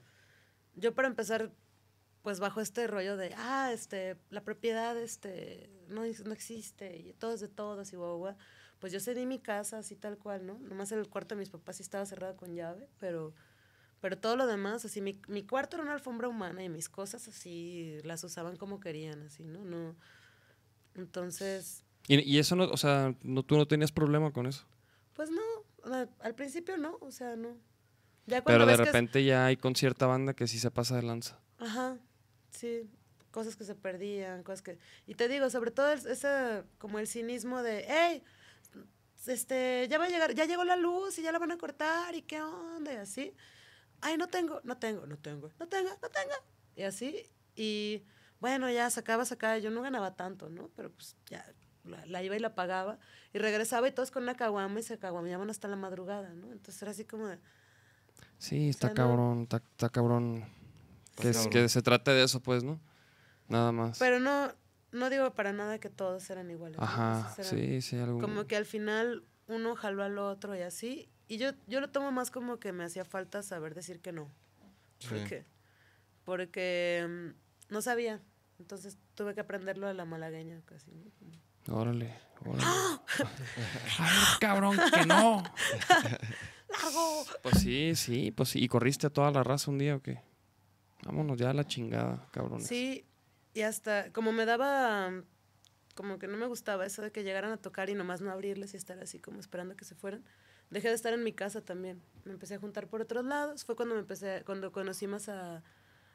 yo 0.75 0.95
para 0.95 1.09
empezar, 1.09 1.53
pues 2.23 2.39
bajo 2.39 2.61
este 2.61 2.87
rollo 2.87 3.17
de, 3.17 3.35
ah, 3.37 3.71
este, 3.73 4.17
la 4.31 4.43
propiedad, 4.43 4.97
este, 4.97 5.71
no, 5.89 6.03
no 6.25 6.33
existe 6.33 6.97
y 6.97 7.13
todo 7.15 7.35
es 7.35 7.41
de 7.41 7.49
todos 7.49 7.93
y 7.93 7.97
guau, 7.97 8.19
guau. 8.19 8.37
Pues 8.79 8.93
yo 8.93 9.01
cedí 9.01 9.25
mi 9.25 9.39
casa 9.39 9.79
así 9.79 9.97
tal 9.97 10.19
cual, 10.19 10.47
¿no? 10.47 10.59
Nomás 10.59 10.93
el 10.93 11.09
cuarto 11.09 11.35
de 11.35 11.39
mis 11.41 11.51
papás 11.51 11.77
sí 11.77 11.83
estaba 11.83 12.05
cerrado 12.05 12.37
con 12.37 12.55
llave, 12.55 12.89
pero, 12.99 13.35
pero 14.01 14.19
todo 14.19 14.37
lo 14.37 14.47
demás, 14.47 14.85
así, 14.85 15.01
mi, 15.01 15.21
mi 15.29 15.45
cuarto 15.45 15.77
era 15.77 15.85
una 15.85 15.95
alfombra 15.95 16.29
humana 16.29 16.63
y 16.63 16.69
mis 16.69 16.89
cosas 16.89 17.27
así 17.29 17.99
las 18.05 18.23
usaban 18.25 18.57
como 18.57 18.81
querían, 18.81 19.23
así, 19.23 19.45
¿no? 19.45 19.65
No. 19.65 19.97
Entonces, 20.95 21.83
Y, 22.09 22.21
y 22.21 22.39
eso 22.39 22.57
no, 22.57 22.65
o 22.65 22.77
sea, 22.77 23.15
no, 23.23 23.43
tú 23.43 23.57
no 23.57 23.67
tenías 23.67 23.93
problema 23.93 24.33
con 24.33 24.47
eso. 24.47 24.65
Pues 25.15 25.31
no, 25.31 25.43
al 26.21 26.35
principio 26.35 26.77
no, 26.77 26.99
o 27.01 27.11
sea, 27.11 27.37
no. 27.37 27.57
Ya 28.27 28.43
cuando 28.43 28.59
Pero 28.59 28.67
de 28.67 28.73
ves 28.73 28.77
que 28.77 28.83
es- 28.83 28.87
repente 28.87 29.25
ya 29.25 29.47
hay 29.47 29.57
con 29.57 29.75
cierta 29.77 30.07
banda 30.07 30.35
que 30.35 30.47
sí 30.47 30.59
se 30.59 30.71
pasa 30.71 30.97
de 30.97 31.03
lanza. 31.03 31.39
Ajá, 31.59 31.99
sí, 32.51 32.89
cosas 33.31 33.57
que 33.57 33.65
se 33.65 33.75
perdían, 33.75 34.43
cosas 34.43 34.63
que... 34.63 34.79
Y 35.07 35.15
te 35.15 35.29
digo, 35.29 35.49
sobre 35.51 35.71
todo 35.71 35.93
el- 35.93 36.07
ese, 36.07 36.63
como 36.79 36.99
el 36.99 37.07
cinismo 37.07 37.63
de, 37.63 37.85
hey, 37.89 38.23
este, 39.27 39.87
ya 39.91 39.99
va 39.99 40.05
a 40.05 40.09
llegar, 40.09 40.35
ya 40.35 40.45
llegó 40.45 40.65
la 40.65 40.77
luz 40.77 41.19
y 41.19 41.23
ya 41.23 41.33
la 41.33 41.39
van 41.39 41.53
a 41.53 41.59
cortar 41.59 42.15
y 42.15 42.23
qué 42.23 42.41
onda 42.43 42.93
y 42.93 42.97
así. 42.97 43.35
Ay, 44.01 44.17
no 44.17 44.29
tengo, 44.29 44.61
no 44.65 44.77
tengo, 44.79 45.07
no 45.07 45.17
tengo, 45.19 45.51
no 45.59 45.69
tengo, 45.69 45.91
no 46.03 46.09
tengo. 46.11 46.35
Y 46.77 46.83
así, 46.83 47.27
y 47.55 48.05
bueno, 48.41 48.71
ya 48.71 48.91
sacaba, 48.91 49.25
sacaba, 49.25 49.59
yo 49.59 49.71
no 49.71 49.83
ganaba 49.83 50.15
tanto, 50.17 50.49
¿no? 50.49 50.69
Pero 50.77 50.91
pues 50.93 51.17
ya 51.31 51.45
la, 51.85 52.05
la 52.07 52.23
iba 52.23 52.37
y 52.37 52.41
la 52.41 52.55
pagaba 52.55 52.99
y 53.33 53.39
regresaba 53.39 53.89
y 53.89 53.93
todos 53.93 54.11
con 54.11 54.25
una 54.25 54.35
caguama 54.37 54.79
y 54.81 54.83
se 54.83 54.99
caguameaban 54.99 55.49
hasta 55.51 55.69
la 55.69 55.77
madrugada, 55.77 56.35
¿no? 56.35 56.53
Entonces 56.53 56.81
era 56.83 56.91
así 56.91 57.05
como 57.05 57.29
de, 57.29 57.39
Sí, 58.39 58.69
está 58.69 58.89
sea, 58.89 58.95
no- 58.95 58.95
cabrón, 58.95 59.43
está, 59.43 59.57
está 59.57 59.89
cabrón. 59.89 60.45
Que, 61.21 61.31
es- 61.31 61.47
que 61.49 61.69
se 61.69 61.81
trate 61.83 62.11
de 62.11 62.25
eso, 62.25 62.41
pues, 62.41 62.63
¿no? 62.63 62.79
Nada 63.49 63.73
más. 63.73 63.99
Pero 63.99 64.21
no, 64.21 64.53
no 64.93 65.09
digo 65.09 65.33
para 65.35 65.53
nada 65.53 65.79
que 65.79 65.89
todos 65.89 66.29
eran 66.31 66.51
iguales. 66.51 66.77
¿no? 66.79 66.85
Ajá, 66.85 67.35
eran 67.39 67.51
sí, 67.51 67.81
sí, 67.81 67.97
algo. 67.97 68.21
Como 68.21 68.47
que 68.47 68.57
al 68.57 68.67
final 68.67 69.25
uno 69.47 69.75
jaló 69.77 70.03
al 70.03 70.19
otro 70.19 70.55
y 70.57 70.61
así. 70.61 71.09
Y 71.29 71.39
yo, 71.39 71.51
yo 71.67 71.81
lo 71.81 71.91
tomo 71.91 72.13
más 72.13 72.31
como 72.31 72.59
que 72.59 72.73
me 72.73 72.85
hacía 72.85 73.05
falta 73.05 73.43
saber 73.43 73.75
decir 73.75 74.01
que 74.01 74.13
no. 74.13 74.31
Sí. 74.99 75.09
¿Por 75.09 75.25
qué? 75.29 75.45
Porque 76.25 77.07
mm, 77.09 77.73
no 77.73 77.83
sabía. 77.83 78.23
Entonces 78.59 78.99
tuve 79.15 79.35
que 79.35 79.41
aprenderlo 79.41 79.87
de 79.87 79.95
la 79.95 80.05
malagueña 80.05 80.63
casi. 80.65 80.91
Órale, 81.69 82.15
órale. 82.45 82.65
Ay, 83.99 84.15
cabrón, 84.41 84.79
que 84.93 85.07
no. 85.07 85.43
¡Largo! 86.69 87.25
Pues 87.43 87.59
sí, 87.61 87.95
sí, 87.97 88.31
pues 88.31 88.51
sí. 88.51 88.63
¿Y 88.63 88.69
corriste 88.69 89.09
a 89.09 89.11
toda 89.11 89.31
la 89.31 89.43
raza 89.43 89.71
un 89.71 89.79
día 89.79 89.97
o 89.97 90.03
qué? 90.03 90.23
Vámonos 91.05 91.39
ya 91.39 91.51
a 91.51 91.55
la 91.55 91.65
chingada, 91.65 92.27
cabrón. 92.33 92.61
Sí, 92.61 93.05
y 93.55 93.63
hasta 93.63 94.13
como 94.13 94.33
me 94.33 94.45
daba, 94.45 95.11
mm, 95.11 95.25
como 95.95 96.19
que 96.19 96.29
no 96.29 96.37
me 96.37 96.47
gustaba 96.47 96.87
eso 96.87 97.03
de 97.03 97.13
que 97.13 97.25
llegaran 97.25 97.53
a 97.53 97.57
tocar 97.57 97.91
y 97.91 97.95
nomás 97.95 98.21
no 98.21 98.31
abrirles 98.31 98.75
y 98.75 98.77
estar 98.77 98.99
así 98.99 99.19
como 99.19 99.41
esperando 99.41 99.77
que 99.77 99.85
se 99.85 99.95
fueran. 99.95 100.25
Dejé 100.71 100.89
de 100.89 100.95
estar 100.95 101.13
en 101.13 101.23
mi 101.23 101.33
casa 101.33 101.61
también. 101.61 102.01
Me 102.25 102.33
empecé 102.33 102.55
a 102.57 102.59
juntar 102.59 102.89
por 102.89 103.01
otros 103.03 103.25
lados. 103.25 103.65
Fue 103.65 103.77
cuando 103.77 103.95
me 103.95 104.01
empecé, 104.01 104.43
cuando 104.45 104.73
conocí 104.73 105.07
más 105.07 105.29
a, 105.29 105.63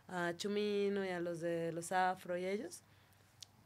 a 0.08 0.34
Chumino 0.36 1.06
y 1.06 1.10
a 1.10 1.20
los 1.20 1.40
de 1.40 1.72
los 1.72 1.92
Afro 1.92 2.38
y 2.38 2.46
ellos. 2.46 2.84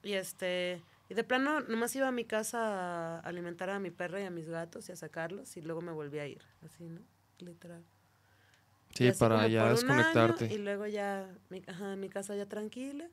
Y 0.04 0.14
este, 0.14 0.84
y 1.10 1.16
de 1.16 1.24
plano 1.24 1.62
nomás 1.62 1.96
iba 1.96 2.08
a 2.08 2.12
mi 2.12 2.26
casa 2.26 3.18
a 3.18 3.20
alimentar 3.22 3.70
a 3.72 3.80
mi 3.80 3.90
perra 3.90 4.22
y 4.22 4.26
a 4.26 4.30
mis 4.30 4.48
gatos 4.48 4.88
y 4.90 4.92
a 4.92 4.96
sacarlos 4.96 5.58
y 5.58 5.62
luego 5.62 5.82
me 5.82 5.92
volví 5.92 6.20
a 6.20 6.28
ir, 6.28 6.44
así, 6.64 6.84
¿no? 6.88 7.02
Literal. 7.40 7.84
Sí, 8.94 9.12
para 9.12 9.48
ya 9.48 9.70
desconectarte. 9.70 10.54
y 10.54 10.58
luego 10.60 10.86
ya, 10.88 11.28
mi, 11.50 11.64
ajá, 11.68 11.96
mi 11.96 12.08
casa 12.10 12.36
ya 12.36 12.46
tranquila. 12.46 13.10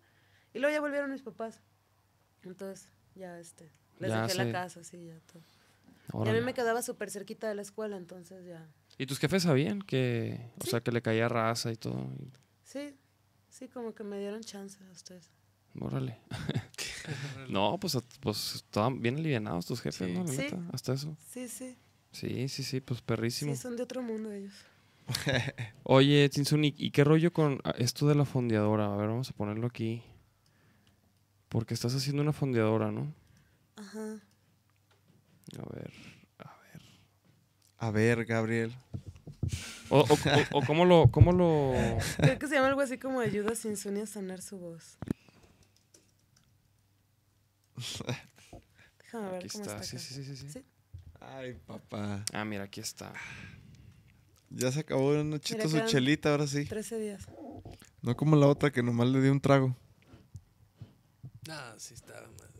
Y 0.54 0.58
luego 0.58 0.72
ya 0.74 0.80
volvieron 0.80 1.10
mis 1.10 1.22
papás. 1.22 1.60
Entonces, 2.44 2.88
ya 3.14 3.38
este, 3.40 3.70
les 3.98 4.10
Ya 4.10 4.22
dejé 4.22 4.34
se- 4.34 4.44
la 4.44 4.52
casa, 4.52 4.84
sí, 4.84 5.06
ya 5.06 5.18
todo. 5.32 5.42
Y 6.24 6.28
a 6.28 6.32
mí 6.32 6.40
me 6.40 6.54
quedaba 6.54 6.82
súper 6.82 7.10
cerquita 7.10 7.48
de 7.48 7.54
la 7.54 7.62
escuela, 7.62 7.96
entonces 7.96 8.44
ya. 8.46 8.68
¿Y 8.98 9.06
tus 9.06 9.18
jefes 9.18 9.44
sabían 9.44 9.80
que, 9.82 10.50
o 10.60 10.64
Sí. 10.64 10.70
sea, 10.70 10.80
que 10.80 10.92
le 10.92 11.00
caía 11.02 11.28
raza 11.28 11.72
y 11.72 11.76
todo? 11.76 12.10
Sí, 12.64 12.94
sí, 13.48 13.68
como 13.68 13.94
que 13.94 14.04
me 14.04 14.18
dieron 14.18 14.42
chance 14.42 14.78
a 14.84 14.90
ustedes. 14.90 15.30
Órale. 15.80 16.18
no, 17.48 17.78
pues, 17.80 17.96
pues 18.20 18.56
estaban 18.56 19.00
bien 19.00 19.16
alivianados 19.16 19.64
tus 19.66 19.80
jefes, 19.80 20.06
Sí. 20.08 20.12
¿no? 20.14 20.24
La 20.24 20.30
Sí. 20.32 20.38
neta, 20.38 20.58
hasta 20.72 20.92
eso. 20.92 21.16
Sí, 21.30 21.48
sí, 21.48 21.76
Sí, 22.12 22.48
sí, 22.50 22.62
sí, 22.62 22.80
pues 22.82 23.00
perrísimo. 23.00 23.54
sí, 23.54 23.60
son 23.62 23.76
de 23.76 23.82
otro 23.84 24.02
mundo 24.02 24.30
ellos. 24.32 24.52
Oye, 25.84 26.28
Tinsun, 26.28 26.64
¿y 26.66 26.74
y 26.76 26.90
qué 26.90 27.04
rollo 27.04 27.32
con 27.32 27.58
ah, 27.64 27.74
esto 27.78 28.06
de 28.06 28.14
la 28.14 28.24
fondeadora? 28.26 28.92
A 28.92 28.96
ver, 28.96 29.08
vamos 29.08 29.30
a 29.30 29.32
ponerlo 29.32 29.66
aquí. 29.66 30.02
Porque 31.48 31.74
estás 31.74 31.94
haciendo 31.94 32.22
una 32.22 32.32
fondeadora, 32.32 32.90
¿no? 32.92 33.12
Ajá. 33.76 34.20
A 35.58 35.74
ver, 35.74 35.92
a 36.38 36.56
ver. 36.62 36.82
A 37.78 37.90
ver, 37.90 38.24
Gabriel. 38.24 38.74
O, 39.90 39.98
o- 40.00 40.04
o- 40.14 40.58
o 40.58 40.62
cómo 40.66 40.84
lo, 40.86 41.10
cómo 41.10 41.32
lo... 41.32 41.74
Creo 42.16 42.38
que 42.38 42.46
se 42.48 42.54
llama 42.54 42.68
algo 42.68 42.80
así 42.80 42.96
como 42.98 43.20
ayuda 43.20 43.54
sin 43.54 43.76
Sunia 43.76 44.04
a 44.04 44.06
sanar 44.06 44.40
su 44.40 44.56
voz. 44.58 44.96
Déjame 48.98 49.30
ver 49.30 49.36
Aquí 49.44 49.48
cómo 49.48 49.64
está, 49.64 49.74
está. 49.82 49.84
sí, 49.84 49.96
acá. 49.96 50.04
sí, 50.04 50.14
sí, 50.14 50.24
sí, 50.24 50.36
sí. 50.36 50.48
Sí. 50.50 50.64
Ay, 51.20 51.54
papá. 51.66 52.24
Ah, 52.32 52.44
mira, 52.44 52.64
aquí 52.64 52.80
está. 52.80 53.12
Ya 54.50 54.70
se 54.72 54.80
acabó 54.80 55.12
de 55.14 55.24
nochito 55.24 55.66
Mira, 55.68 55.86
su 55.86 55.90
chelita, 55.92 56.30
ahora 56.30 56.46
sí. 56.46 56.64
13 56.66 56.98
días. 56.98 57.26
No 58.02 58.16
como 58.16 58.36
la 58.36 58.46
otra 58.46 58.70
que 58.70 58.82
nomás 58.82 59.08
le 59.08 59.20
dio 59.20 59.32
un 59.32 59.40
trago. 59.40 59.76
No, 61.46 61.78
sí 61.78 61.94
ahí. 61.94 62.08
la- 62.08 62.51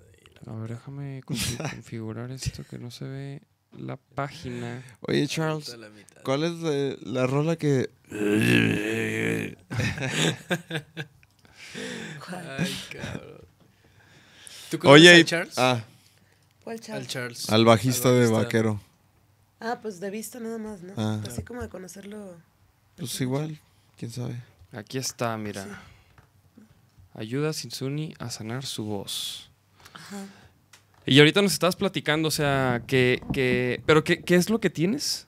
A 0.47 0.53
ver, 0.55 0.71
déjame 0.71 1.23
confi- 1.23 1.57
configurar 1.71 2.31
esto 2.31 2.65
que 2.65 2.79
no 2.79 2.91
se 2.91 3.05
ve 3.05 3.43
la 3.79 3.97
página. 3.97 4.83
Oye, 5.01 5.27
Charles. 5.29 5.77
¿cuál 6.25 6.45
es 6.45 7.03
la 7.03 7.27
rola 7.27 7.57
que... 7.57 7.91
Ay, 12.29 12.77
cabrón. 12.93 13.41
¿Tú 14.71 14.79
conoces 14.79 15.01
Oye, 15.01 15.15
al 15.15 15.25
Charles? 15.25 15.59
ah, 15.59 15.85
¿Cuál 16.65 16.81
al 16.93 17.07
Charles? 17.07 17.51
Al 17.51 17.65
bajista 17.65 18.09
Al 18.09 18.21
de. 18.21 18.27
Vaquero. 18.29 18.81
Ah, 19.61 19.79
pues 19.83 20.01
de 20.01 20.11
vista 20.11 20.41
nada 20.41 20.59
más, 20.59 20.83
¿no? 20.83 20.93
Ah. 20.97 21.21
Así 21.27 21.43
como 21.43 21.61
de 21.63 21.69
conocerlo. 21.69 22.37
Pues 22.97 23.21
igual, 23.21 23.61
quién 23.97 24.11
sabe. 24.11 24.43
Aquí 24.73 24.99
está, 24.99 25.37
mira. 25.37 25.67
Ayuda 27.15 27.51
a 27.51 27.53
Sinsuni 27.53 28.15
a 28.19 28.31
sanar 28.31 28.65
su 28.65 28.85
voz. 28.85 29.51
Ajá. 30.13 30.27
Y 31.05 31.19
ahorita 31.19 31.43
nos 31.43 31.53
estabas 31.53 31.77
platicando, 31.77 32.29
o 32.29 32.31
sea, 32.31 32.85
que... 32.87 33.23
que 33.33 33.83
¿Pero 33.87 34.05
qué, 34.05 34.23
qué 34.23 34.37
es 34.37 34.51
lo 34.51 34.61
que 34.61 34.71
tienes? 34.71 35.27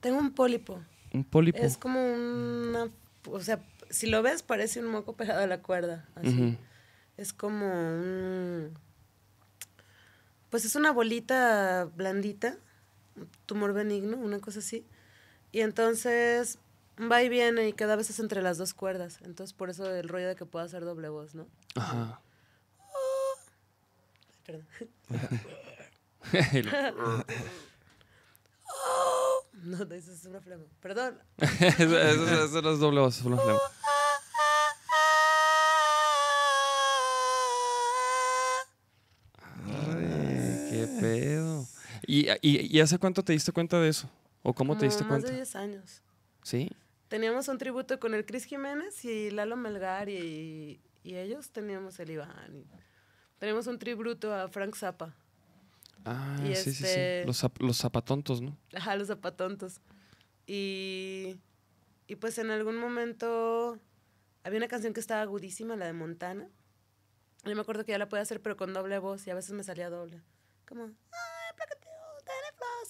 Tengo 0.00 0.18
un 0.18 0.32
pólipo. 0.32 0.80
Un 1.12 1.24
pólipo. 1.24 1.58
Es 1.58 1.76
como 1.76 2.00
una. 2.00 2.88
O 3.26 3.40
sea, 3.40 3.60
si 3.90 4.06
lo 4.06 4.22
ves, 4.22 4.42
parece 4.42 4.80
un 4.80 4.86
moco 4.86 5.14
pegado 5.14 5.42
a 5.42 5.46
la 5.46 5.60
cuerda. 5.60 6.08
Así. 6.14 6.56
Es 7.16 7.32
como 7.32 7.66
un. 7.66 8.72
Pues 10.48 10.64
es 10.64 10.74
una 10.74 10.90
bolita 10.90 11.88
blandita, 11.96 12.56
tumor 13.46 13.72
benigno, 13.72 14.16
una 14.16 14.40
cosa 14.40 14.60
así. 14.60 14.86
Y 15.52 15.60
entonces 15.60 16.58
va 17.00 17.22
y 17.22 17.28
viene 17.28 17.68
y 17.68 17.72
queda 17.72 17.92
a 17.92 17.96
veces 17.96 18.18
entre 18.20 18.42
las 18.42 18.58
dos 18.58 18.74
cuerdas. 18.74 19.18
Entonces 19.24 19.52
por 19.52 19.70
eso 19.70 19.94
el 19.94 20.08
rollo 20.08 20.28
de 20.28 20.36
que 20.36 20.46
pueda 20.46 20.64
hacer 20.64 20.84
doble 20.84 21.08
voz, 21.08 21.34
¿no? 21.34 21.46
Ajá. 21.74 22.20
Perdón. 24.50 24.66
No, 29.62 29.76
eso 29.94 30.12
es 30.12 30.24
una 30.24 30.40
flema. 30.40 30.64
Perdón. 30.80 31.18
eso, 31.38 31.98
eso- 32.00 32.44
eso 32.44 32.62
no 32.62 32.70
es 32.72 32.78
doble 32.78 33.00
voz, 33.00 33.18
es 33.18 33.24
una 33.26 33.36
flema. 33.36 33.58
¿Y, 42.06 42.28
y, 42.42 42.76
y 42.76 42.80
hace 42.80 42.98
cuánto 42.98 43.22
te 43.22 43.32
diste 43.32 43.52
cuenta 43.52 43.78
de 43.80 43.88
eso? 43.88 44.10
¿O 44.42 44.54
cómo 44.54 44.76
te 44.76 44.86
diste 44.86 45.02
más 45.02 45.10
cuenta? 45.10 45.28
de 45.30 45.36
10 45.36 45.56
años. 45.56 46.02
Sí. 46.42 46.70
Teníamos 47.08 47.48
un 47.48 47.58
tributo 47.58 47.98
con 48.00 48.14
el 48.14 48.24
Chris 48.24 48.44
Jiménez 48.44 49.04
y 49.04 49.30
Lalo 49.30 49.56
Melgar 49.56 50.08
y, 50.08 50.80
y 51.02 51.16
ellos 51.16 51.50
teníamos 51.50 51.98
el 52.00 52.10
Iván. 52.10 52.56
y 52.56 52.66
teníamos 53.40 53.66
un 53.66 53.78
tributo 53.80 54.32
a 54.32 54.46
Frank 54.48 54.76
Zappa. 54.76 55.12
Ah, 56.04 56.36
Y 56.44 56.54
sí, 56.54 56.72
sí, 56.72 56.74
sí. 56.74 56.84
este- 56.84 57.24
Los, 57.26 57.42
zap- 57.42 57.60
los 57.60 57.76
zapatontos, 57.76 58.40
¿no? 58.40 58.56
Ajá, 58.74 58.94
los 58.96 59.08
zapatontos. 59.08 59.80
Y, 60.46 61.36
y 62.06 62.16
pues 62.16 62.38
en 62.38 62.50
algún 62.50 62.76
momento 62.76 63.78
había 64.44 64.58
una 64.58 64.68
canción 64.68 64.92
que 64.94 65.00
estaba 65.00 65.22
agudísima, 65.22 65.74
la 65.76 65.86
de 65.86 65.92
Montana. 65.92 66.48
Yo 67.44 67.54
me 67.54 67.60
acuerdo 67.62 67.84
que 67.84 67.92
ya 67.92 67.98
la 67.98 68.08
podía 68.08 68.22
hacer, 68.22 68.40
pero 68.40 68.56
con 68.56 68.72
doble 68.72 68.98
voz, 68.98 69.26
y 69.26 69.30
a 69.30 69.34
veces 69.34 69.52
me 69.52 69.64
salía 69.64 69.90
doble. 69.90 70.20
Como. 70.68 70.90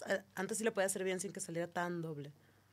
Ah, 0.06 0.22
Antes 0.34 0.58
sí 0.58 0.64
la 0.64 0.72
podía 0.72 0.86
hacer 0.86 1.04
bien 1.04 1.20
sin 1.20 1.32
que 1.32 1.40
saliera 1.40 1.68
tan 1.68 2.02
doble. 2.02 2.32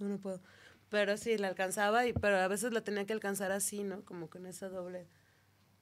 No, 0.00 0.08
no 0.08 0.18
puedo. 0.18 0.40
Pero 0.90 1.16
sí, 1.16 1.36
la 1.36 1.48
alcanzaba, 1.48 2.06
y, 2.06 2.12
pero 2.12 2.38
a 2.38 2.48
veces 2.48 2.72
la 2.72 2.82
tenía 2.82 3.04
que 3.04 3.12
alcanzar 3.12 3.52
así, 3.52 3.82
¿no? 3.84 4.04
Como 4.04 4.30
con 4.30 4.46
esa 4.46 4.68
doble, 4.68 5.06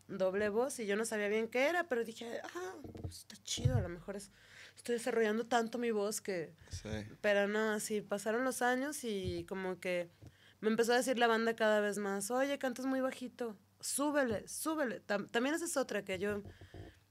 doble 0.09 0.49
voz. 0.49 0.79
Y 0.81 0.87
yo 0.87 0.97
no 0.97 1.05
sabía 1.05 1.29
bien 1.29 1.49
qué 1.49 1.69
era, 1.69 1.85
pero 1.89 2.05
dije, 2.05 2.41
ah, 2.55 2.75
pues 3.01 3.19
está 3.19 3.37
chido, 3.45 3.77
a 3.77 3.81
lo 3.81 3.89
mejor 3.89 4.17
es, 4.17 4.33
estoy 4.77 4.97
desarrollando 4.97 5.47
tanto 5.47 5.79
mi 5.79 5.93
voz 5.93 6.21
que... 6.21 6.55
Sí. 6.71 6.89
Pero 7.21 7.47
no, 7.47 7.71
así 7.71 8.01
pasaron 8.01 8.43
los 8.45 8.63
años 8.63 9.05
y 9.05 9.45
como 9.49 9.79
que 9.79 10.11
me 10.61 10.69
empezó 10.71 10.93
a 10.93 10.97
decir 10.97 11.19
la 11.19 11.29
banda 11.29 11.55
cada 11.55 11.81
vez 11.81 11.99
más, 11.99 12.31
oye, 12.33 12.59
cantas 12.59 12.87
muy 12.87 13.01
bajito, 13.01 13.57
súbele, 13.81 14.49
súbele. 14.49 15.01
Tam- 15.07 15.31
también 15.31 15.55
esa 15.55 15.67
es 15.67 15.77
otra 15.77 16.05
que 16.05 16.19
yo... 16.19 16.43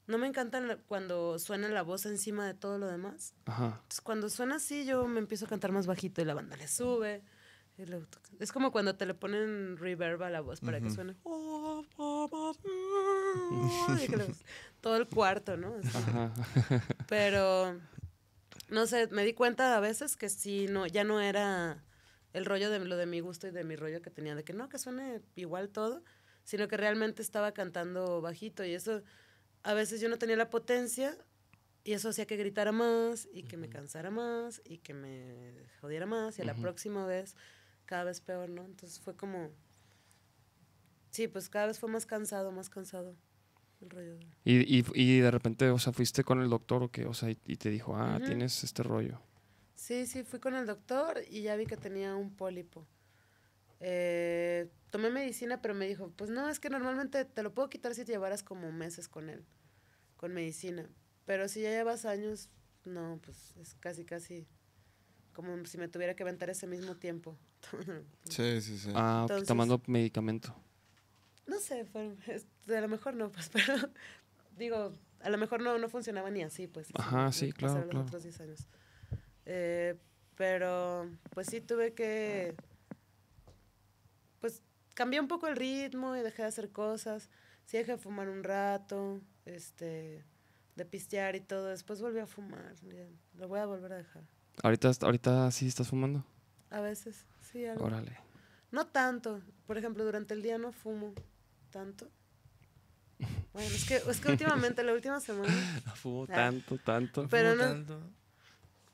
No 0.07 0.19
me 0.19 0.27
encanta 0.27 0.61
cuando 0.85 1.39
suena 1.39 1.67
la 1.67 1.81
voz 1.81 2.05
encima 2.05 2.45
de 2.45 2.53
todo 2.53 2.77
lo 2.77 2.85
demás. 2.85 3.33
Ajá. 3.45 3.79
Entonces, 3.81 4.01
cuando 4.01 4.29
suena 4.29 4.57
así, 4.57 4.85
yo 4.85 5.07
me 5.07 5.17
empiezo 5.19 5.45
a 5.45 5.47
cantar 5.47 5.71
más 5.71 5.87
bajito 5.87 6.21
y 6.21 6.25
la 6.25 6.35
banda 6.35 6.55
le 6.57 6.67
sube. 6.67 7.23
Es 8.39 8.51
como 8.51 8.71
cuando 8.71 8.95
te 8.95 9.05
le 9.05 9.13
ponen 9.13 9.77
reverb 9.77 10.23
a 10.23 10.29
la 10.29 10.41
voz 10.41 10.61
para 10.61 10.79
que 10.79 10.89
suene. 10.89 11.15
que 14.07 14.33
todo 14.81 14.95
el 14.97 15.07
cuarto, 15.07 15.57
¿no? 15.57 15.75
Ajá. 15.93 16.33
Pero, 17.09 17.79
no 18.69 18.87
sé, 18.87 19.07
me 19.07 19.25
di 19.25 19.33
cuenta 19.33 19.75
a 19.75 19.79
veces 19.79 20.15
que 20.15 20.29
sí, 20.29 20.67
no, 20.69 20.87
ya 20.87 21.03
no 21.03 21.19
era 21.19 21.83
el 22.33 22.45
rollo 22.45 22.69
de 22.69 22.79
lo 22.79 22.97
de 22.97 23.05
mi 23.05 23.19
gusto 23.19 23.47
y 23.47 23.51
de 23.51 23.63
mi 23.63 23.75
rollo 23.75 24.01
que 24.01 24.09
tenía, 24.09 24.35
de 24.35 24.43
que 24.43 24.53
no, 24.53 24.69
que 24.69 24.77
suene 24.77 25.21
igual 25.35 25.69
todo, 25.69 26.03
sino 26.43 26.67
que 26.67 26.77
realmente 26.77 27.21
estaba 27.21 27.53
cantando 27.53 28.21
bajito 28.21 28.63
y 28.63 28.73
eso, 28.73 29.03
a 29.63 29.73
veces 29.73 29.99
yo 29.99 30.09
no 30.09 30.17
tenía 30.17 30.35
la 30.35 30.49
potencia 30.49 31.17
y 31.83 31.93
eso 31.93 32.09
hacía 32.09 32.25
que 32.25 32.35
gritara 32.35 32.71
más 32.71 33.27
y 33.31 33.43
que 33.43 33.57
me 33.57 33.69
cansara 33.69 34.11
más 34.11 34.61
y 34.65 34.79
que 34.79 34.93
me 34.93 35.53
jodiera 35.79 36.05
más 36.05 36.37
y 36.37 36.41
a 36.41 36.45
la 36.45 36.55
próxima 36.55 37.05
vez 37.05 37.35
cada 37.85 38.03
vez 38.05 38.21
peor, 38.21 38.49
¿no? 38.49 38.65
Entonces 38.65 38.99
fue 38.99 39.15
como, 39.15 39.51
sí, 41.11 41.27
pues 41.27 41.49
cada 41.49 41.67
vez 41.67 41.79
fue 41.79 41.89
más 41.89 42.05
cansado, 42.05 42.51
más 42.51 42.69
cansado 42.69 43.15
el 43.81 43.89
rollo. 43.89 44.17
de- 44.17 44.27
Y, 44.43 44.79
y, 44.79 44.85
y 44.93 45.19
de 45.19 45.31
repente, 45.31 45.69
o 45.69 45.79
sea, 45.79 45.93
fuiste 45.93 46.23
con 46.23 46.41
el 46.41 46.49
doctor 46.49 46.83
o 46.83 46.91
qué, 46.91 47.05
o 47.05 47.13
sea, 47.13 47.29
y, 47.31 47.37
y 47.45 47.57
te 47.57 47.69
dijo, 47.69 47.95
ah, 47.95 48.19
tienes 48.23 48.63
este 48.63 48.83
rollo. 48.83 49.19
Sí, 49.75 50.05
sí, 50.07 50.23
fui 50.23 50.39
con 50.39 50.55
el 50.55 50.65
doctor 50.65 51.21
y 51.29 51.41
ya 51.43 51.55
vi 51.55 51.65
que 51.65 51.77
tenía 51.77 52.15
un 52.15 52.35
pólipo. 52.35 52.85
Eh, 53.81 54.69
tomé 54.89 55.09
medicina, 55.09 55.61
pero 55.61 55.73
me 55.73 55.87
dijo, 55.87 56.09
pues 56.15 56.29
no, 56.29 56.49
es 56.49 56.59
que 56.59 56.69
normalmente 56.69 57.25
te 57.25 57.43
lo 57.43 57.53
puedo 57.53 57.69
quitar 57.69 57.93
si 57.93 58.05
te 58.05 58.13
llevaras 58.13 58.41
como 58.41 58.71
meses 58.71 59.07
con 59.09 59.29
él, 59.29 59.45
con 60.17 60.33
medicina. 60.33 60.89
Pero 61.25 61.47
si 61.47 61.61
ya 61.61 61.69
llevas 61.69 62.05
años, 62.05 62.49
no, 62.85 63.19
pues 63.23 63.55
es 63.57 63.75
casi, 63.75 64.05
casi 64.05 64.47
como 65.33 65.65
si 65.65 65.77
me 65.77 65.89
tuviera 65.89 66.15
que 66.15 66.23
aventar 66.23 66.49
ese 66.49 66.67
mismo 66.67 66.95
tiempo. 66.95 67.37
Sí, 68.29 68.61
sí, 68.61 68.77
sí. 68.77 68.91
Ah, 68.95 69.19
Entonces- 69.23 69.47
tomando 69.47 69.81
medicamento. 69.87 70.53
no 71.47 71.59
sé, 71.59 71.85
fue- 71.85 72.15
es- 72.27 72.45
a 72.69 72.81
lo 72.81 72.87
mejor 72.87 73.13
no, 73.15 73.31
pues, 73.31 73.49
pero 73.53 73.89
digo, 74.57 74.91
a 75.21 75.29
lo 75.29 75.37
mejor 75.37 75.61
no, 75.61 75.77
no 75.77 75.89
funcionaba 75.89 76.29
ni 76.29 76.43
así, 76.43 76.67
pues. 76.67 76.87
Ajá, 76.93 77.31
sí, 77.31 77.51
claro, 77.51 77.73
claro. 77.83 77.91
Los 77.93 78.07
otros 78.07 78.23
10 78.23 78.39
años. 78.41 78.67
Eh, 79.45 79.95
pero, 80.35 81.09
pues 81.33 81.47
sí 81.47 81.61
tuve 81.61 81.93
que, 81.93 82.55
pues 84.41 84.61
cambié 84.93 85.19
un 85.19 85.27
poco 85.27 85.47
el 85.47 85.55
ritmo 85.55 86.15
y 86.15 86.21
dejé 86.21 86.41
de 86.43 86.47
hacer 86.49 86.71
cosas. 86.71 87.29
Sí 87.65 87.77
dejé 87.77 87.93
de 87.93 87.97
fumar 87.97 88.29
un 88.29 88.43
rato, 88.43 89.21
este, 89.45 90.23
de 90.75 90.85
pistear 90.85 91.35
y 91.35 91.41
todo. 91.41 91.67
Después 91.67 92.01
volví 92.01 92.19
a 92.19 92.27
fumar, 92.27 92.75
lo 93.37 93.47
voy 93.47 93.59
a 93.59 93.65
volver 93.65 93.93
a 93.93 93.97
dejar. 93.97 94.23
¿Ahorita, 94.63 94.91
ahorita 95.01 95.51
sí 95.51 95.67
estás 95.67 95.87
fumando? 95.89 96.23
A 96.75 96.81
veces, 96.81 97.25
sí, 97.39 97.65
algo. 97.65 97.85
Órale. 97.85 98.17
No 98.71 98.87
tanto. 98.87 99.41
Por 99.65 99.77
ejemplo, 99.77 100.03
durante 100.03 100.33
el 100.33 100.41
día 100.41 100.57
no 100.57 100.71
fumo 100.73 101.13
tanto. 101.71 102.09
Bueno, 103.53 103.69
es 103.73 103.85
que, 103.85 103.95
es 103.95 104.19
que 104.19 104.29
últimamente, 104.31 104.83
la 104.83 104.93
última 104.93 105.19
semana. 105.21 105.47
Fumo 105.95 106.23
Ah. 106.29 106.33
tanto, 106.33 106.77
tanto. 106.79 107.27
Pero 107.29 107.51
Fumo 107.51 107.63
no- 107.63 107.69
tanto. 107.69 107.99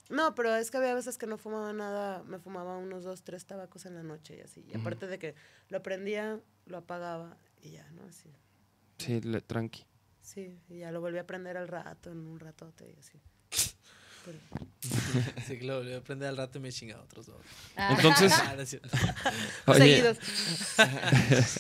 No, 0.10 0.36
pero 0.36 0.54
es 0.56 0.70
que 0.70 0.78
había 0.78 0.94
veces 0.94 1.18
que 1.18 1.26
no 1.26 1.38
fumaba 1.38 1.72
nada. 1.74 2.22
Me 2.24 2.38
fumaba 2.38 2.78
unos 2.78 3.04
dos, 3.04 3.24
tres 3.24 3.46
tabacos 3.46 3.86
en 3.86 3.96
la 3.96 4.04
noche 4.04 4.38
y 4.38 4.42
así. 4.42 4.64
Y 4.68 4.76
aparte 4.78 5.08
de 5.08 5.18
que 5.18 5.34
lo 5.70 5.82
prendía, 5.82 6.40
lo 6.66 6.78
apagaba 6.78 7.38
y 7.62 7.72
ya, 7.72 7.90
¿no? 7.92 8.04
Así. 8.04 8.30
Sí, 9.00 9.22
le- 9.22 9.42
tranqui. 9.42 9.86
Sí, 10.22 10.60
y 10.70 10.80
ya 10.80 10.92
lo 10.92 11.02
volví 11.02 11.18
a 11.18 11.26
prender 11.26 11.58
al 11.58 11.68
rato, 11.70 12.12
en 12.12 12.28
un 12.28 12.40
ratote 12.40 12.92
y 12.92 13.00
así. 13.00 13.20
Pero- 14.26 15.60
que 15.60 15.66
lo 15.66 15.78
volví 15.78 15.94
a 15.94 16.02
prender 16.02 16.30
al 16.30 16.38
rato 16.38 16.58
y 16.58 16.62
me 16.62 16.72
chingaba 16.72 17.04
otros 17.04 17.28
dos. 17.28 17.36
Entonces, 17.76 18.32
Ah, 18.36 18.54
no 18.56 18.62
es 18.62 18.70
cierto. 18.70 18.90
oye, 19.68 19.80
Seguidos. 19.80 20.18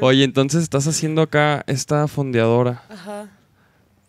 oye, 0.00 0.24
entonces 0.24 0.62
estás 0.62 0.86
haciendo 0.86 1.22
acá 1.22 1.64
esta 1.66 2.06
fondeadora, 2.08 2.82
Ajá. 2.88 3.28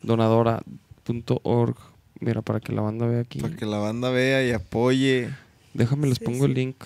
donadora.org. 0.01 1.76
Mira, 2.20 2.41
para 2.41 2.59
que 2.59 2.72
la 2.74 2.82
banda 2.82 3.05
vea 3.05 3.22
aquí. 3.22 3.39
Para 3.39 3.55
que 3.55 3.65
la 3.65 3.78
banda 3.78 4.09
vea 4.09 4.43
y 4.45 4.51
apoye. 4.51 5.30
Déjame, 5.74 6.07
les 6.07 6.18
Sí, 6.18 6.26
pongo 6.26 6.45
el 6.45 6.51
sí. 6.51 6.55
link. 6.55 6.84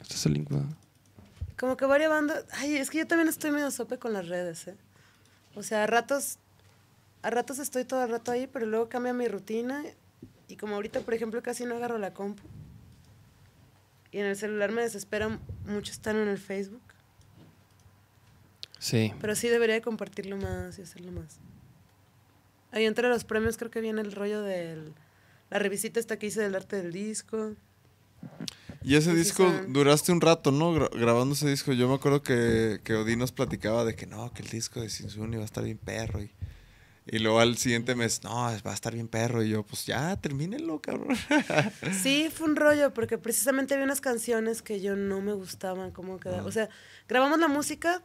Este 0.00 0.14
es 0.14 0.26
el 0.26 0.32
link, 0.32 0.48
¿verdad? 0.50 0.66
Como 1.56 1.76
que 1.76 1.84
varias 1.84 2.10
bandas. 2.10 2.44
Ay, 2.52 2.76
es 2.76 2.90
que 2.90 2.98
yo 2.98 3.06
también 3.06 3.28
estoy 3.28 3.52
medio 3.52 3.70
sope 3.70 3.98
con 3.98 4.12
las 4.12 4.26
redes, 4.26 4.66
¿eh? 4.66 4.74
O 5.54 5.62
sea, 5.62 5.84
a 5.84 5.86
ratos. 5.86 6.38
A 7.22 7.30
ratos 7.30 7.58
estoy 7.58 7.84
todo 7.84 8.02
el 8.04 8.10
rato 8.10 8.30
ahí, 8.32 8.46
pero 8.46 8.66
luego 8.66 8.88
cambia 8.88 9.12
mi 9.12 9.28
rutina. 9.28 9.82
Y 10.48 10.56
como 10.56 10.74
ahorita, 10.74 11.00
por 11.00 11.14
ejemplo, 11.14 11.42
casi 11.42 11.64
no 11.64 11.76
agarro 11.76 11.98
la 11.98 12.12
compu. 12.14 12.42
Y 14.12 14.18
en 14.18 14.26
el 14.26 14.36
celular 14.36 14.72
me 14.72 14.82
desespera 14.82 15.38
mucho 15.66 15.92
estar 15.92 16.16
en 16.16 16.28
el 16.28 16.38
Facebook. 16.38 16.82
Sí. 18.78 19.12
Pero 19.20 19.34
sí 19.36 19.48
debería 19.48 19.74
de 19.74 19.82
compartirlo 19.82 20.36
más 20.36 20.78
y 20.78 20.82
hacerlo 20.82 21.12
más. 21.12 21.38
Ahí 22.72 22.86
entre 22.86 23.08
los 23.08 23.24
premios 23.24 23.56
creo 23.56 23.70
que 23.70 23.80
viene 23.80 24.00
el 24.00 24.12
rollo 24.12 24.42
de 24.42 24.92
la 25.50 25.58
revisita 25.58 26.00
esta 26.00 26.18
que 26.18 26.26
hice 26.26 26.40
del 26.40 26.54
arte 26.54 26.76
del 26.76 26.92
disco. 26.92 27.54
Y 28.82 28.94
ese 28.96 29.14
disco 29.14 29.44
son- 29.44 29.72
duraste 29.72 30.12
un 30.12 30.20
rato, 30.20 30.50
¿no? 30.52 30.74
Gra- 30.74 30.90
grabando 30.98 31.34
ese 31.34 31.48
disco. 31.48 31.72
Yo 31.72 31.88
me 31.88 31.94
acuerdo 31.96 32.22
que, 32.22 32.80
que 32.82 32.94
Odín 32.94 33.18
nos 33.18 33.32
platicaba 33.32 33.84
de 33.84 33.94
que 33.94 34.06
no, 34.06 34.32
que 34.32 34.42
el 34.42 34.48
disco 34.48 34.80
de 34.80 34.88
Sinsuni 34.88 35.36
va 35.36 35.42
a 35.42 35.46
estar 35.46 35.62
bien 35.64 35.78
perro. 35.78 36.22
Y, 36.22 36.30
y 37.06 37.18
luego 37.18 37.40
al 37.40 37.56
siguiente 37.56 37.94
mes, 37.94 38.22
no, 38.22 38.34
va 38.34 38.70
a 38.70 38.74
estar 38.74 38.94
bien 38.94 39.08
perro. 39.08 39.42
Y 39.42 39.50
yo, 39.50 39.62
pues 39.62 39.86
ya, 39.86 40.16
termínenlo, 40.16 40.80
cabrón. 40.80 41.16
Sí, 42.02 42.30
fue 42.32 42.48
un 42.48 42.56
rollo, 42.56 42.92
porque 42.92 43.18
precisamente 43.18 43.74
había 43.74 43.84
unas 43.84 44.00
canciones 44.00 44.62
que 44.62 44.80
yo 44.80 44.96
no 44.96 45.20
me 45.20 45.32
gustaban 45.32 45.90
cómo 45.90 46.20
quedaban. 46.20 46.46
O 46.46 46.52
sea, 46.52 46.68
grabamos 47.08 47.38
la 47.40 47.48
música. 47.48 48.02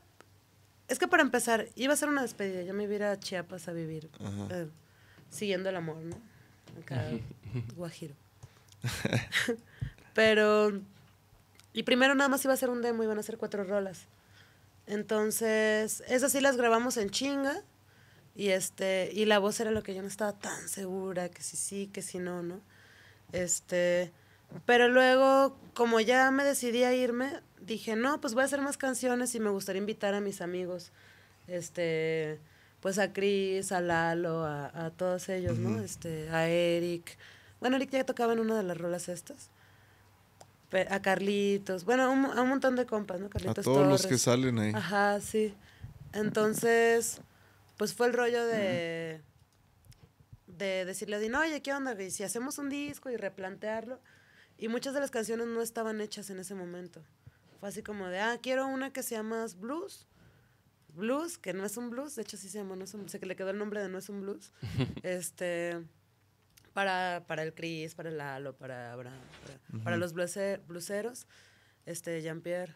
Es 0.88 1.00
que 1.00 1.08
para 1.08 1.24
empezar, 1.24 1.68
iba 1.76 1.94
a 1.94 1.98
ser 1.98 2.10
una 2.10 2.22
despedida. 2.22 2.64
Yo 2.64 2.74
me 2.74 2.84
iba 2.84 2.94
a 2.94 2.96
ir 2.96 3.04
a 3.04 3.20
Chiapas 3.20 3.68
a 3.68 3.74
vivir, 3.74 4.10
eh, 4.52 4.68
siguiendo 5.30 5.70
el 5.70 5.76
amor, 5.76 5.98
¿no? 5.98 6.16
Acá, 6.82 7.04
guajiro. 7.76 8.16
Pero, 10.14 10.80
y 11.74 11.84
primero 11.84 12.16
nada 12.16 12.30
más 12.30 12.44
iba 12.46 12.54
a 12.54 12.58
ser 12.58 12.70
un 12.70 12.82
demo, 12.82 13.04
iban 13.04 13.20
a 13.20 13.24
ser 13.24 13.38
cuatro 13.38 13.64
rolas. 13.64 14.08
Entonces, 14.88 16.04
esas 16.08 16.32
sí 16.32 16.40
las 16.42 16.58
grabamos 16.58 16.98
en 16.98 17.10
chinga. 17.10 17.64
Y 18.36 18.50
este, 18.50 19.10
y 19.14 19.26
la 19.26 19.40
voz 19.40 19.60
era 19.62 19.72
lo 19.72 19.82
que 19.82 19.96
yo 19.96 20.02
no 20.02 20.08
estaba 20.08 20.34
tan 20.34 20.68
segura, 20.68 21.30
que 21.30 21.42
sí 21.42 21.56
sí, 21.56 21.88
que 21.88 22.02
sí 22.02 22.20
no, 22.20 22.44
¿no? 22.44 22.60
Este, 23.32 24.12
pero 24.66 24.90
luego, 24.90 25.58
como 25.74 26.00
ya 26.02 26.30
me 26.32 26.44
decidí 26.44 26.84
a 26.84 26.94
irme, 26.94 27.42
dije, 27.62 27.96
no, 27.96 28.20
pues 28.20 28.34
voy 28.34 28.44
a 28.44 28.46
hacer 28.46 28.62
más 28.62 28.78
canciones 28.78 29.34
y 29.36 29.40
me 29.40 29.50
gustaría 29.50 29.80
invitar 29.80 30.14
a 30.14 30.20
mis 30.20 30.42
amigos, 30.42 30.92
este, 31.48 32.40
pues 32.82 33.00
a 33.00 33.14
Chris, 33.14 33.72
a 33.72 33.80
Lalo, 33.80 34.44
a, 34.44 34.86
a 34.86 34.92
todos 34.92 35.30
ellos, 35.30 35.58
¿no? 35.58 35.82
Este, 35.82 36.30
a 36.30 36.48
Eric. 36.48 37.18
Bueno, 37.62 37.78
Eric 37.78 37.92
ya 37.92 38.06
tocaba 38.06 38.34
en 38.34 38.40
una 38.40 38.58
de 38.58 38.64
las 38.64 38.78
rolas 38.78 39.10
estas. 39.10 39.50
A 40.90 41.02
Carlitos, 41.02 41.86
bueno, 41.86 42.04
a 42.04 42.10
un, 42.10 42.26
a 42.26 42.42
un 42.42 42.50
montón 42.50 42.76
de 42.76 42.86
compas, 42.86 43.22
¿no? 43.22 43.28
A 43.28 43.30
Carlitos 43.30 43.64
todos 43.64 43.88
los 43.88 44.06
que 44.06 44.18
salen 44.18 44.60
ahí. 44.60 44.74
Ajá, 44.76 45.22
sí. 45.22 45.54
Entonces, 46.12 47.22
pues 47.78 47.94
fue 47.94 48.08
el 48.08 48.14
rollo 48.14 48.46
de, 48.46 49.22
de 50.48 50.86
decirle 50.86 51.16
a 51.18 51.20
Dino, 51.20 51.40
oye, 51.40 51.62
¿qué 51.62 51.74
onda? 51.74 52.02
Y 52.02 52.12
si 52.12 52.24
hacemos 52.24 52.58
un 52.58 52.70
disco 52.70 53.10
y 53.10 53.18
replantearlo. 53.18 54.00
Y 54.58 54.70
muchas 54.70 54.94
de 54.94 55.02
las 55.02 55.12
canciones 55.12 55.48
no 55.48 55.62
estaban 55.62 56.00
hechas 56.00 56.30
en 56.30 56.40
ese 56.40 56.56
momento. 56.56 57.04
Fue 57.60 57.70
así 57.70 57.84
como 57.84 58.08
de, 58.08 58.20
ah, 58.20 58.38
quiero 58.42 58.68
una 58.68 58.92
que 58.94 59.04
se 59.04 59.16
llama 59.16 59.46
blues. 59.58 60.08
Blues, 60.94 61.38
que 61.38 61.54
no 61.54 61.66
es 61.66 61.76
un 61.76 61.90
blues, 61.90 62.16
de 62.16 62.22
hecho 62.22 62.38
sí 62.38 62.48
se 62.48 62.60
llama, 62.60 62.78
no 62.78 62.86
es 62.86 62.94
un, 62.94 63.10
sé 63.10 63.20
que 63.20 63.26
le 63.26 63.36
quedó 63.36 63.50
el 63.50 63.58
nombre 63.58 63.82
de 63.82 63.90
no 63.90 63.98
es 63.98 64.08
un 64.08 64.22
blues. 64.22 64.54
este, 65.04 65.84
para, 66.74 67.26
para 67.28 67.44
el 67.44 67.54
Chris, 67.54 67.96
para 67.96 68.08
el 68.08 68.18
Lalo, 68.18 68.56
para 68.56 68.94
Abraham, 68.94 69.20
para, 69.72 69.84
para 69.84 69.98
los 69.98 70.16
bluese- 70.16 70.62
blueseros, 70.68 71.28
este, 71.86 72.22
Jean-Pierre. 72.22 72.76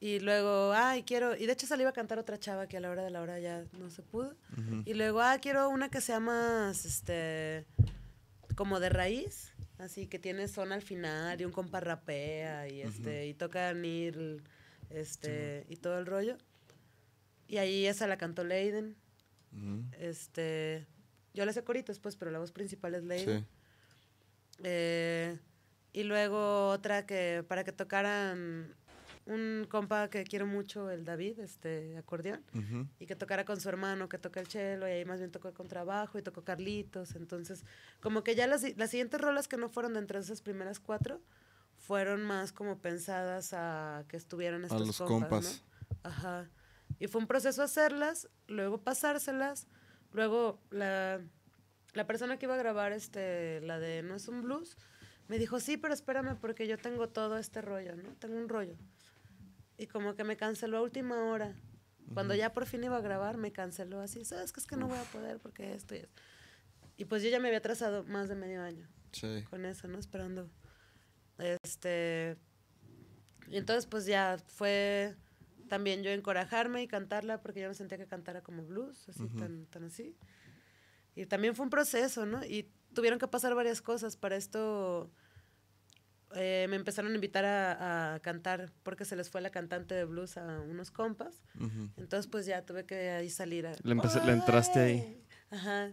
Y 0.00 0.20
luego, 0.20 0.72
ay, 0.72 1.02
quiero, 1.02 1.36
y 1.36 1.46
de 1.46 1.52
hecho 1.52 1.66
salí 1.66 1.82
a 1.84 1.92
cantar 1.92 2.20
otra 2.20 2.38
chava 2.38 2.68
que 2.68 2.76
a 2.76 2.80
la 2.80 2.90
hora 2.90 3.02
de 3.02 3.10
la 3.10 3.20
hora 3.20 3.40
ya 3.40 3.64
no 3.72 3.90
se 3.90 4.02
pudo. 4.02 4.36
Y 4.84 4.94
luego, 4.94 5.20
ah, 5.20 5.38
quiero 5.40 5.68
una 5.68 5.88
que 5.90 6.00
sea 6.00 6.20
más, 6.20 6.84
este, 6.84 7.66
como 8.54 8.78
de 8.78 8.90
raíz, 8.90 9.52
así 9.78 10.06
que 10.06 10.20
tiene 10.20 10.46
zona 10.46 10.76
al 10.76 10.82
final 10.82 11.40
y 11.40 11.44
un 11.44 11.52
compa 11.52 11.80
rapea 11.80 12.68
y 12.68 12.82
este, 12.82 13.26
y 13.26 13.34
toca 13.34 13.74
Neil, 13.74 14.44
este, 14.90 15.66
y 15.68 15.76
todo 15.76 15.98
el 15.98 16.06
rollo. 16.06 16.38
Y 17.48 17.56
ahí 17.56 17.86
esa 17.86 18.06
la 18.06 18.18
cantó 18.18 18.44
Leiden. 18.44 18.94
Este, 19.98 20.86
yo 21.34 21.44
le 21.44 21.52
sé 21.52 21.64
coritos, 21.64 21.98
pues, 21.98 22.14
pero 22.16 22.30
la 22.30 22.38
voz 22.38 22.52
principal 22.52 22.94
es 22.94 23.02
Leiden. 23.02 23.40
Sí. 23.40 23.46
Eh, 24.62 25.38
y 25.92 26.02
luego 26.04 26.68
otra 26.68 27.06
que 27.06 27.44
para 27.48 27.64
que 27.64 27.72
tocaran 27.72 28.76
un 29.28 29.66
compa 29.68 30.08
que 30.08 30.24
quiero 30.24 30.46
mucho, 30.46 30.90
el 30.90 31.04
David, 31.04 31.38
este 31.40 31.96
acordeón, 31.98 32.42
Ujú. 32.54 32.86
y 32.98 33.06
que 33.06 33.14
tocara 33.14 33.44
con 33.44 33.60
su 33.60 33.68
hermano, 33.68 34.08
que 34.08 34.18
toca 34.18 34.40
el 34.40 34.46
cello, 34.48 34.88
y 34.88 34.90
ahí 34.90 35.04
más 35.04 35.18
bien 35.18 35.30
tocó 35.30 35.48
el 35.48 35.54
contrabajo 35.54 36.18
y 36.18 36.22
tocó 36.22 36.42
Carlitos. 36.42 37.14
Entonces, 37.14 37.64
como 38.00 38.24
que 38.24 38.34
ya 38.34 38.46
las, 38.46 38.64
las 38.76 38.90
siguientes 38.90 39.20
rolas 39.20 39.46
que 39.46 39.56
no 39.58 39.68
fueron 39.68 39.94
dentro 39.94 40.18
de 40.18 40.24
esas 40.24 40.40
primeras 40.40 40.80
cuatro 40.80 41.20
fueron 41.76 42.24
más 42.24 42.52
como 42.52 42.78
pensadas 42.78 43.52
a 43.52 44.04
que 44.08 44.16
estuvieran 44.16 44.64
estos 44.64 44.86
los 44.86 44.96
compas, 44.98 45.28
compas. 45.28 45.64
¿no? 46.04 46.10
Ajá. 46.10 46.50
Y 46.98 47.06
fue 47.06 47.20
un 47.20 47.26
proceso 47.26 47.62
hacerlas, 47.62 48.28
luego 48.48 48.78
pasárselas, 48.82 49.66
luego 50.12 50.58
la, 50.70 51.20
la 51.92 52.06
persona 52.06 52.38
que 52.38 52.46
iba 52.46 52.54
a 52.54 52.58
grabar 52.58 52.92
este, 52.92 53.60
la 53.60 53.78
de 53.78 54.02
No 54.02 54.14
es 54.14 54.26
un 54.26 54.42
blues, 54.42 54.76
me 55.28 55.38
dijo, 55.38 55.60
sí, 55.60 55.76
pero 55.76 55.92
espérame 55.92 56.36
porque 56.40 56.66
yo 56.66 56.78
tengo 56.78 57.08
todo 57.10 57.36
este 57.36 57.60
rollo, 57.60 57.94
¿no? 57.96 58.14
Tengo 58.18 58.36
un 58.38 58.48
rollo. 58.48 58.74
Y 59.78 59.86
como 59.86 60.14
que 60.14 60.24
me 60.24 60.36
canceló 60.36 60.78
a 60.78 60.82
última 60.82 61.24
hora. 61.24 61.54
Cuando 62.12 62.34
ya 62.34 62.52
por 62.52 62.66
fin 62.66 62.82
iba 62.84 62.96
a 62.96 63.00
grabar, 63.00 63.36
me 63.36 63.52
canceló 63.52 64.00
así, 64.00 64.24
¿sabes 64.24 64.52
qué? 64.52 64.60
Es 64.60 64.66
que 64.66 64.76
no 64.76 64.88
voy 64.88 64.98
a 64.98 65.02
poder 65.04 65.38
porque 65.38 65.74
esto 65.74 65.94
y 65.94 65.98
esto. 65.98 66.22
Y 66.96 67.04
pues 67.04 67.22
yo 67.22 67.28
ya 67.28 67.38
me 67.38 67.48
había 67.48 67.58
atrasado 67.58 68.02
más 68.04 68.28
de 68.28 68.34
medio 68.34 68.60
año 68.62 68.88
Sí. 69.12 69.44
con 69.50 69.64
eso, 69.64 69.86
¿no? 69.88 69.98
Esperando. 69.98 70.50
Este. 71.62 72.36
Y 73.48 73.56
entonces, 73.56 73.86
pues 73.86 74.04
ya 74.06 74.38
fue 74.48 75.14
también 75.68 76.02
yo 76.02 76.10
encorajarme 76.10 76.82
y 76.82 76.88
cantarla 76.88 77.40
porque 77.40 77.60
yo 77.60 77.68
no 77.68 77.74
sentía 77.74 77.98
que 77.98 78.06
cantara 78.06 78.42
como 78.42 78.64
blues, 78.64 79.08
así, 79.08 79.28
tan, 79.38 79.66
tan 79.66 79.84
así. 79.84 80.16
Y 81.14 81.26
también 81.26 81.54
fue 81.54 81.64
un 81.64 81.70
proceso, 81.70 82.24
¿no? 82.26 82.44
Y 82.44 82.70
tuvieron 82.94 83.18
que 83.18 83.28
pasar 83.28 83.54
varias 83.54 83.82
cosas. 83.82 84.16
Para 84.16 84.36
esto 84.36 85.10
eh, 86.34 86.66
me 86.68 86.76
empezaron 86.76 87.12
a 87.12 87.14
invitar 87.14 87.44
a, 87.44 88.14
a 88.14 88.20
cantar 88.20 88.70
porque 88.82 89.04
se 89.04 89.16
les 89.16 89.30
fue 89.30 89.40
la 89.40 89.50
cantante 89.50 89.94
de 89.94 90.04
blues 90.04 90.36
a 90.36 90.60
unos 90.60 90.90
compas. 90.90 91.42
Entonces, 91.96 92.26
pues 92.30 92.46
ya 92.46 92.62
tuve 92.66 92.84
que 92.86 93.10
ahí 93.10 93.30
salir. 93.30 93.66
A, 93.66 93.72
Le 93.82 93.94
empecé- 93.94 94.24
le 94.24 94.32
entraste 94.32 94.78
ahí. 94.80 95.22
Ajá. 95.50 95.92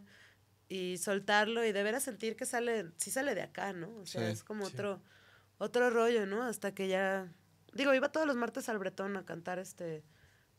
Y 0.68 0.98
soltarlo 0.98 1.64
y 1.64 1.72
de 1.72 1.84
veras 1.84 2.04
sentir 2.04 2.36
que 2.36 2.46
sale, 2.46 2.88
sí 2.98 3.12
sale 3.12 3.36
de 3.36 3.44
acá, 3.44 3.72
¿no? 3.74 3.96
O 3.98 4.06
sea, 4.06 4.26
Sí, 4.26 4.32
es 4.34 4.44
como 4.44 4.66
sí. 4.66 4.74
otro, 4.74 5.02
otro 5.60 5.90
rollo, 5.90 6.26
¿no? 6.26 6.44
Hasta 6.44 6.74
que 6.74 6.88
ya. 6.88 7.32
Digo, 7.74 7.94
iba 7.94 8.12
todos 8.12 8.26
los 8.26 8.36
martes 8.36 8.68
al 8.70 8.80
Bretón 8.80 9.16
a 9.18 9.26
cantar 9.26 9.60
este 9.60 10.04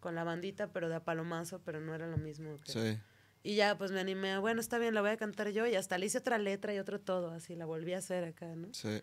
con 0.00 0.14
la 0.14 0.22
bandita, 0.24 0.72
pero 0.72 0.88
de 0.88 0.94
a 0.94 1.04
palomazo, 1.04 1.60
pero 1.62 1.80
no 1.80 1.94
era 1.94 2.06
lo 2.06 2.18
mismo. 2.18 2.56
que- 2.58 2.72
Sí. 2.72 2.98
Y 3.42 3.54
ya, 3.56 3.76
pues 3.78 3.90
me 3.92 4.00
animé 4.00 4.38
bueno, 4.38 4.60
está 4.60 4.78
bien, 4.78 4.94
la 4.94 5.00
voy 5.02 5.10
a 5.10 5.16
cantar 5.16 5.50
yo. 5.50 5.66
Y 5.66 5.74
hasta 5.76 5.98
le 5.98 6.06
hice 6.06 6.18
otra 6.18 6.38
letra 6.38 6.72
y 6.74 6.78
otro 6.78 7.00
todo, 7.00 7.30
así, 7.30 7.54
la 7.56 7.64
volví 7.66 7.92
a 7.92 7.98
hacer 7.98 8.24
acá, 8.24 8.46
¿no? 8.54 8.72
Sí. 8.74 9.02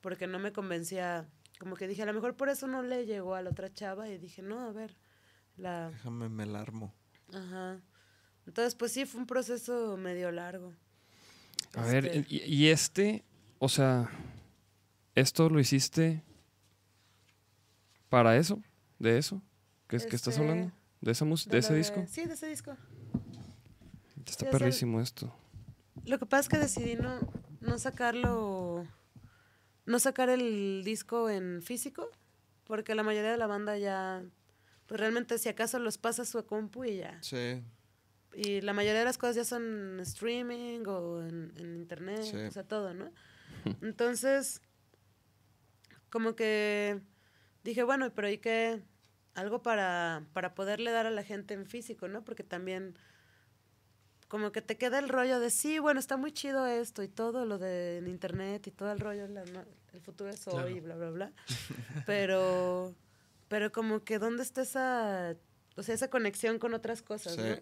Porque 0.00 0.26
no 0.26 0.38
me 0.38 0.52
convencía, 0.52 1.28
como 1.58 1.76
que 1.76 1.86
dije, 1.88 2.02
a 2.02 2.06
lo 2.06 2.14
mejor 2.14 2.36
por 2.36 2.48
eso 2.48 2.66
no 2.66 2.82
le 2.82 3.06
llegó 3.06 3.34
a 3.34 3.42
la 3.42 3.50
otra 3.50 3.72
chava 3.72 4.08
y 4.08 4.18
dije, 4.18 4.42
no, 4.42 4.60
a 4.60 4.72
ver, 4.72 4.96
la... 5.56 5.90
Déjame 5.90 6.28
me 6.28 6.46
la 6.46 6.60
armo. 6.60 6.94
Ajá. 7.32 7.80
Entonces, 8.46 8.74
pues 8.74 8.92
sí, 8.92 9.04
fue 9.06 9.20
un 9.20 9.26
proceso 9.26 9.96
medio 9.96 10.30
largo. 10.32 10.72
A 11.74 11.84
ver, 11.84 12.06
Este, 12.06 12.34
y, 12.34 12.42
y 12.42 12.68
este, 12.68 13.24
o 13.58 13.68
sea, 13.68 14.10
¿esto 15.14 15.48
lo 15.48 15.60
hiciste 15.60 16.22
para 18.08 18.36
eso? 18.36 18.60
¿De 18.98 19.18
eso? 19.18 19.40
¿Qué, 19.86 19.96
es 19.96 20.06
que 20.06 20.16
estás 20.16 20.34
Este, 20.34 20.42
hablando? 20.48 20.72
¿De, 21.00 21.12
esa 21.12 21.24
de 21.24 21.34
de 21.46 21.58
ese 21.58 21.74
disco? 21.74 22.04
Sí, 22.08 22.24
de 22.26 22.34
ese 22.34 22.46
disco. 22.48 22.72
Está 24.18 24.24
sí, 24.24 24.32
es 24.32 24.42
el- 24.42 24.48
perrísimo 24.50 25.00
esto. 25.00 25.34
Lo 26.04 26.18
que 26.18 26.26
pasa 26.26 26.40
es 26.42 26.48
que 26.48 26.58
decidí 26.58 26.96
no, 26.96 27.18
no 27.60 27.78
sacarlo, 27.78 28.69
no 29.90 29.98
sacar 29.98 30.28
el 30.30 30.82
disco 30.84 31.28
en 31.28 31.62
físico, 31.62 32.08
porque 32.64 32.94
la 32.94 33.02
mayoría 33.02 33.32
de 33.32 33.36
la 33.36 33.46
banda 33.48 33.76
ya, 33.76 34.22
pues 34.86 35.00
realmente 35.00 35.36
si 35.38 35.48
acaso 35.48 35.78
los 35.78 35.98
pasa 35.98 36.22
a 36.22 36.24
su 36.24 36.44
compu 36.46 36.84
y 36.84 36.98
ya. 36.98 37.18
Sí. 37.22 37.62
Y 38.32 38.60
la 38.60 38.72
mayoría 38.72 39.00
de 39.00 39.04
las 39.06 39.18
cosas 39.18 39.34
ya 39.36 39.44
son 39.44 39.98
streaming 40.00 40.84
o 40.86 41.20
en, 41.26 41.52
en 41.56 41.74
internet, 41.76 42.22
Sí. 42.22 42.36
o 42.36 42.50
sea, 42.52 42.62
todo, 42.62 42.94
¿no? 42.94 43.10
Entonces, 43.82 44.62
como 46.10 46.34
que 46.36 47.00
dije, 47.64 47.82
bueno, 47.82 48.12
pero 48.14 48.28
¿y 48.30 48.38
qué? 48.38 48.82
Algo 49.34 49.62
para, 49.62 50.24
para 50.32 50.54
poderle 50.54 50.90
dar 50.92 51.06
a 51.06 51.10
la 51.10 51.22
gente 51.24 51.54
en 51.54 51.66
físico, 51.66 52.06
¿no? 52.08 52.24
Porque 52.24 52.44
también 52.44 52.96
como 54.28 54.52
que 54.52 54.62
te 54.62 54.76
queda 54.76 55.00
el 55.00 55.08
rollo 55.08 55.40
de, 55.40 55.50
sí, 55.50 55.80
bueno, 55.80 55.98
está 55.98 56.16
muy 56.16 56.30
chido 56.32 56.66
esto 56.66 57.02
y 57.02 57.08
todo 57.08 57.44
lo 57.44 57.58
de 57.58 57.98
en 57.98 58.06
internet 58.06 58.64
y 58.68 58.70
todo 58.70 58.92
el 58.92 59.00
rollo, 59.00 59.26
la 59.26 59.42
el 59.92 60.00
futuro 60.00 60.30
es 60.30 60.46
hoy 60.48 60.74
y 60.78 60.80
bla, 60.80 60.96
bla, 60.96 61.10
bla. 61.10 61.32
pero, 62.06 62.94
pero 63.48 63.72
como 63.72 64.04
que 64.04 64.18
¿dónde 64.18 64.42
está 64.42 64.62
esa, 64.62 65.36
o 65.76 65.82
sea, 65.82 65.94
esa 65.94 66.08
conexión 66.08 66.58
con 66.58 66.74
otras 66.74 67.02
cosas, 67.02 67.34
Sí. 67.34 67.40
¿no? 67.42 67.56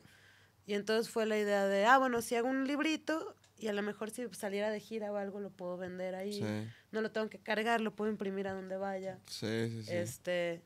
Y 0.67 0.75
entonces 0.75 1.11
fue 1.11 1.25
la 1.25 1.39
idea 1.39 1.67
de, 1.67 1.87
ah, 1.87 1.97
bueno, 1.97 2.21
si 2.21 2.35
hago 2.35 2.49
un 2.49 2.67
librito 2.67 3.35
y 3.57 3.69
a 3.69 3.73
lo 3.73 3.81
mejor 3.83 4.11
si 4.11 4.27
saliera 4.33 4.71
de 4.71 4.81
gira 4.81 5.11
o 5.11 5.17
algo 5.17 5.41
lo 5.41 5.51
puedo 5.51 5.79
vender 5.79 6.15
ahí. 6.15 6.35
Sí. 6.35 6.45
No 6.93 7.01
lo 7.01 7.11
tengo 7.11 7.29
que 7.31 7.39
cargar, 7.39 7.81
lo 7.81 7.95
puedo 7.97 8.11
imprimir 8.11 8.47
a 8.49 8.53
donde 8.53 8.77
vaya. 8.77 9.19
Sí, 9.27 9.69
sí, 9.71 9.83
sí. 9.85 9.95
Este, 9.95 10.63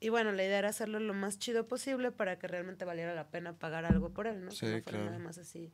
y 0.00 0.08
bueno, 0.08 0.32
la 0.32 0.44
idea 0.44 0.58
era 0.58 0.70
hacerlo 0.70 0.98
lo 0.98 1.14
más 1.14 1.38
chido 1.38 1.68
posible 1.68 2.10
para 2.10 2.40
que 2.40 2.48
realmente 2.48 2.84
valiera 2.84 3.14
la 3.14 3.28
pena 3.30 3.52
pagar 3.56 3.84
algo 3.84 4.10
por 4.10 4.26
él, 4.26 4.44
¿no? 4.44 4.50
Sí, 4.50 4.60
que 4.60 4.66
no 4.66 4.70
fuera 4.82 4.98
claro. 4.98 5.04
nada 5.06 5.18
más 5.20 5.38
así. 5.38 5.72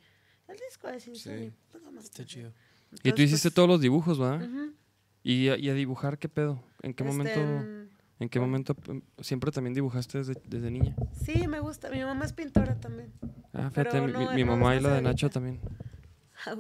El 0.48 0.56
disco 0.58 0.88
de 0.88 1.00
Sin 1.00 1.16
Sí. 1.16 1.22
Sony, 1.30 1.52
paga 1.72 1.90
más 1.90 2.04
Está 2.04 2.26
chido. 2.26 2.48
él". 2.92 3.00
Y 3.04 3.12
tú 3.12 3.22
hiciste 3.22 3.48
pues, 3.48 3.54
todos 3.54 3.68
los 3.70 3.80
dibujos, 3.80 4.20
¿va? 4.20 4.36
ujú. 4.36 4.74
¿Y, 5.28 5.48
a, 5.48 5.56
y 5.58 5.68
a 5.70 5.74
dibujar 5.74 6.18
qué 6.18 6.28
pedo? 6.28 6.62
¿En 6.82 6.94
qué 6.94 7.02
Este, 7.02 7.16
momento, 7.16 7.40
mm, 7.40 8.22
en 8.22 8.28
qué 8.28 8.38
momento 8.38 8.76
em, 8.86 9.02
siempre 9.20 9.50
también 9.50 9.74
dibujaste 9.74 10.18
desde, 10.18 10.34
desde 10.44 10.70
niña? 10.70 10.94
Sí, 11.24 11.48
me 11.48 11.58
gusta. 11.58 11.90
Mi 11.90 12.00
mamá 12.04 12.24
es 12.24 12.32
pintora 12.32 12.78
también. 12.78 13.12
Ah, 13.52 13.68
fíjate, 13.70 14.00
mi, 14.02 14.12
no, 14.12 14.18
mi- 14.20 14.24
no 14.26 14.32
mi 14.34 14.40
es 14.42 14.46
mamá 14.46 14.76
y 14.76 14.80
la 14.80 14.94
de. 14.94 15.02
Nacho 15.02 15.28
también. 15.28 15.60
Ah. 16.46 16.54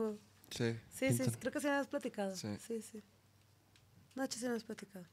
Sí. 0.50 0.74
Sí, 0.88 1.12
sí, 1.12 1.22
creo 1.38 1.52
que 1.52 1.60
sí 1.60 1.66
me 1.66 1.74
has 1.74 1.86
platicado. 1.86 2.34
Sí. 2.34 2.48
Sí, 2.66 2.80
sí. 2.82 3.02
Nacho 4.14 4.38
sí 4.38 4.48
me 4.48 4.54
has 4.56 4.64
platicado. 4.64 5.04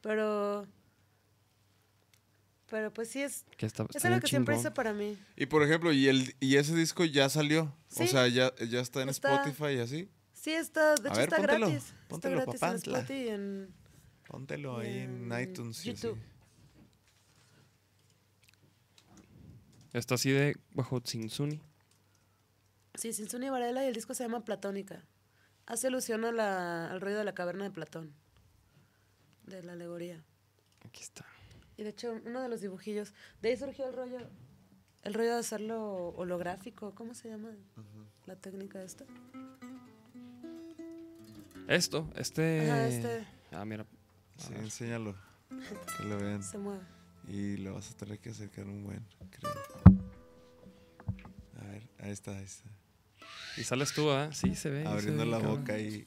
Pero. 0.00 0.66
Pero 2.70 2.92
pues 2.92 3.08
sí 3.08 3.22
es. 3.22 3.44
Que 3.56 3.66
está, 3.66 3.84
Es 3.84 3.96
está 3.96 4.08
algo 4.08 4.20
que 4.20 4.26
siempre 4.28 4.56
hice 4.56 4.70
para 4.70 4.92
mí. 4.92 5.16
Y 5.36 5.46
por 5.46 5.62
ejemplo, 5.62 5.92
¿y, 5.92 6.08
el, 6.08 6.34
y 6.40 6.56
ese 6.56 6.74
disco 6.74 7.04
ya 7.04 7.28
salió? 7.28 7.62
O 7.64 7.74
Sí. 7.88 8.06
sea, 8.08 8.26
ya, 8.28 8.52
ya 8.68 8.80
está 8.80 9.02
en 9.02 9.08
Está- 9.08 9.42
Spotify 9.42 9.76
y 9.76 9.78
así. 9.80 10.10
Sí, 10.46 10.52
está. 10.54 10.94
De 10.94 11.08
hecho, 11.08 11.16
ver, 11.16 11.24
está 11.24 11.36
póntelo, 11.38 11.66
gratis. 11.66 11.94
póntelo, 12.06 12.38
está 12.38 12.44
gratis 12.44 12.60
papantla. 12.60 12.98
en 12.98 13.02
Spotify 13.02 13.28
en. 13.30 13.74
Póntelo 14.28 14.76
ahí 14.78 14.98
en 14.98 15.32
En 15.32 15.40
iTunes. 15.40 15.82
YouTube. 15.82 16.16
Está 19.92 20.14
así 20.14 20.30
de 20.30 20.54
bajo 20.70 21.00
Tsinsuni. 21.00 21.60
Sí, 22.94 23.12
Sinsuni 23.12 23.50
Varela 23.50 23.84
y 23.84 23.88
el 23.88 23.94
disco 23.94 24.14
se 24.14 24.22
llama 24.22 24.44
Platónica. 24.44 25.04
Hace 25.66 25.88
alusión 25.88 26.24
a 26.24 26.30
la, 26.30 26.92
al 26.92 27.00
rollo 27.00 27.18
de 27.18 27.24
la 27.24 27.34
caverna 27.34 27.64
de 27.64 27.72
Platón. 27.72 28.14
De 29.46 29.64
la 29.64 29.72
alegoría. 29.72 30.22
Aquí 30.84 31.02
está. 31.02 31.26
Y 31.76 31.82
de 31.82 31.88
hecho, 31.88 32.20
uno 32.24 32.40
de 32.40 32.48
los 32.48 32.60
dibujillos. 32.60 33.14
De 33.42 33.48
ahí 33.48 33.56
surgió 33.56 33.88
el 33.88 33.94
rollo. 33.96 34.18
El 35.02 35.12
rollo 35.12 35.32
de 35.32 35.40
hacerlo 35.40 36.10
holográfico. 36.10 36.94
¿Cómo 36.94 37.14
se 37.14 37.30
llama 37.30 37.50
la 38.26 38.36
técnica 38.36 38.80
esta? 38.84 39.06
Esto, 41.68 42.10
este... 42.16 42.70
Ajá, 42.70 42.88
este 42.88 43.26
Ah, 43.52 43.64
mira. 43.64 43.86
Sí, 44.36 44.52
enséñalo. 44.56 45.14
Que 45.98 46.04
lo 46.04 46.18
vean. 46.18 46.42
se 46.42 46.58
mueve. 46.58 46.82
Y 47.28 47.56
lo 47.58 47.74
vas 47.74 47.90
a 47.90 47.96
tener 47.96 48.18
que 48.18 48.30
acercar 48.30 48.66
un 48.66 48.84
buen, 48.84 49.04
creo. 49.30 49.52
Ahí 51.98 52.10
está, 52.12 52.32
ahí 52.36 52.44
está. 52.44 52.68
Y 53.56 53.64
sales 53.64 53.92
tú, 53.94 54.10
¿ah? 54.10 54.28
Sí, 54.32 54.54
se 54.54 54.70
ve. 54.70 54.82
se 54.82 54.88
Abriendo 54.88 55.24
ve, 55.24 55.30
la 55.30 55.38
cabrón. 55.38 55.60
boca 55.60 55.78
y. 55.78 56.06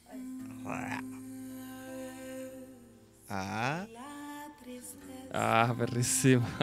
Ah. 3.28 3.86
Ah, 5.32 5.74
perrísimo. 5.78 6.46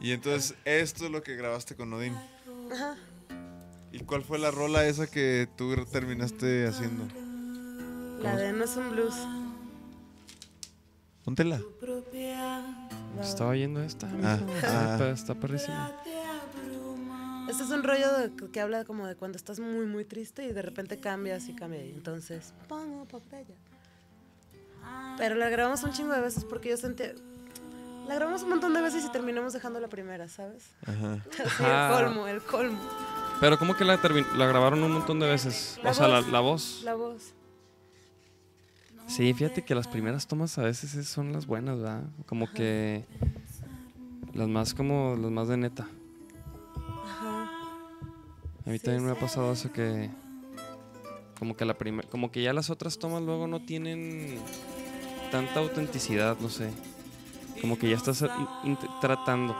Y 0.00 0.12
entonces, 0.12 0.54
esto 0.66 1.06
es 1.06 1.10
lo 1.10 1.22
que 1.22 1.34
grabaste 1.34 1.76
con 1.76 1.90
Odín. 1.94 2.14
¿Y 3.90 4.00
cuál 4.00 4.22
fue 4.22 4.38
la 4.38 4.50
rola 4.50 4.86
esa 4.86 5.06
que 5.06 5.48
tú 5.56 5.74
terminaste 5.86 6.66
haciendo? 6.66 7.08
La 8.24 8.36
de 8.36 8.52
No 8.52 8.64
es 8.64 8.76
un 8.76 8.90
blues. 8.90 9.14
Póntela. 11.24 11.60
Estaba 13.20 13.50
oyendo 13.50 13.82
esta. 13.82 14.08
Ah, 14.22 14.38
ah. 14.62 14.92
Está, 14.92 15.10
está 15.10 15.34
perrísimo. 15.34 15.76
Este 17.48 17.62
es 17.62 17.70
un 17.70 17.82
rollo 17.82 18.12
de- 18.18 18.50
que 18.50 18.60
habla 18.60 18.84
como 18.84 19.06
de 19.06 19.14
cuando 19.16 19.36
estás 19.36 19.60
muy, 19.60 19.86
muy 19.86 20.04
triste 20.04 20.44
y 20.44 20.52
de 20.52 20.62
repente 20.62 20.98
cambias 20.98 21.48
y 21.48 21.54
cambia. 21.54 21.84
Y 21.84 21.90
entonces, 21.90 22.52
pongo 22.68 23.04
papaya. 23.04 23.54
Pero 25.18 25.34
la 25.36 25.48
grabamos 25.48 25.82
un 25.84 25.92
chingo 25.92 26.12
de 26.12 26.20
veces 26.20 26.44
porque 26.44 26.70
yo 26.70 26.76
sentía. 26.76 27.12
La 28.08 28.14
grabamos 28.16 28.42
un 28.42 28.50
montón 28.50 28.74
de 28.74 28.82
veces 28.82 29.04
y 29.04 29.08
terminamos 29.12 29.52
dejando 29.54 29.80
la 29.80 29.88
primera, 29.88 30.28
¿sabes? 30.28 30.64
Ajá. 30.86 31.20
El 31.90 31.94
colmo, 32.04 32.26
el 32.28 32.42
colmo. 32.42 32.78
Pero 33.40 33.58
como 33.58 33.76
que 33.76 33.84
la, 33.84 33.98
la 34.36 34.46
grabaron 34.46 34.82
un 34.82 34.92
montón 34.92 35.20
de 35.20 35.26
veces. 35.26 35.78
La 35.82 35.90
o 35.90 35.94
sea, 35.94 36.08
la 36.08 36.40
voz. 36.40 36.82
La 36.84 36.94
voz. 36.94 37.32
Sí, 39.06 39.32
fíjate 39.34 39.62
que 39.64 39.74
las 39.74 39.86
primeras 39.86 40.26
tomas 40.26 40.56
a 40.58 40.62
veces 40.62 40.94
es- 40.94 41.08
son 41.08 41.32
las 41.32 41.46
buenas, 41.46 41.76
¿verdad? 41.78 42.04
Como 42.26 42.50
que 42.52 43.04
las 44.32 44.48
más 44.48 44.74
como 44.74 45.16
las 45.20 45.30
más 45.30 45.48
de 45.48 45.56
neta. 45.56 45.86
Ajá. 47.04 47.50
A 48.66 48.70
mí 48.70 48.78
también 48.78 49.04
me 49.04 49.12
ha 49.12 49.18
pasado 49.18 49.52
eso 49.52 49.70
que 49.72 50.10
como 51.38 51.56
que 51.56 51.64
la 51.64 51.74
primera, 51.74 52.08
como 52.08 52.30
que 52.30 52.42
ya 52.42 52.52
las 52.52 52.70
otras 52.70 52.98
tomas 52.98 53.22
luego 53.22 53.46
no 53.46 53.60
tienen 53.60 54.38
tanta 55.30 55.60
autenticidad, 55.60 56.38
no 56.40 56.48
sé. 56.48 56.70
Como 57.60 57.78
que 57.78 57.90
ya 57.90 57.96
estás 57.96 58.24
tratando. 59.00 59.54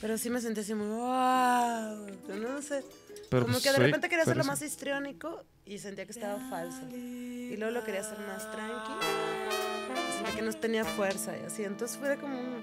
Pero 0.00 0.18
sí 0.18 0.28
me 0.30 0.40
sentí 0.40 0.60
así 0.60 0.74
muy. 0.74 0.86
¡Wow! 0.86 2.06
No 2.40 2.62
sé. 2.62 2.84
Pero 3.30 3.42
como 3.46 3.54
pues, 3.54 3.64
que 3.64 3.72
de 3.72 3.78
repente 3.78 4.08
quería 4.08 4.22
hacerlo 4.22 4.44
más 4.44 4.60
histriónico 4.62 5.42
y 5.66 5.78
sentía 5.78 6.04
que 6.04 6.12
estaba 6.12 6.38
falso. 6.50 6.82
Y 6.92 7.56
luego 7.56 7.72
lo 7.72 7.84
quería 7.84 8.00
hacer 8.00 8.18
más 8.20 8.50
tranqui. 8.50 8.92
y 8.92 10.12
Sentía 10.14 10.36
que 10.36 10.42
no 10.42 10.52
tenía 10.52 10.84
fuerza 10.84 11.36
y 11.36 11.44
así. 11.46 11.64
Entonces 11.64 11.96
fue 11.98 12.16
como 12.18 12.38
un, 12.38 12.62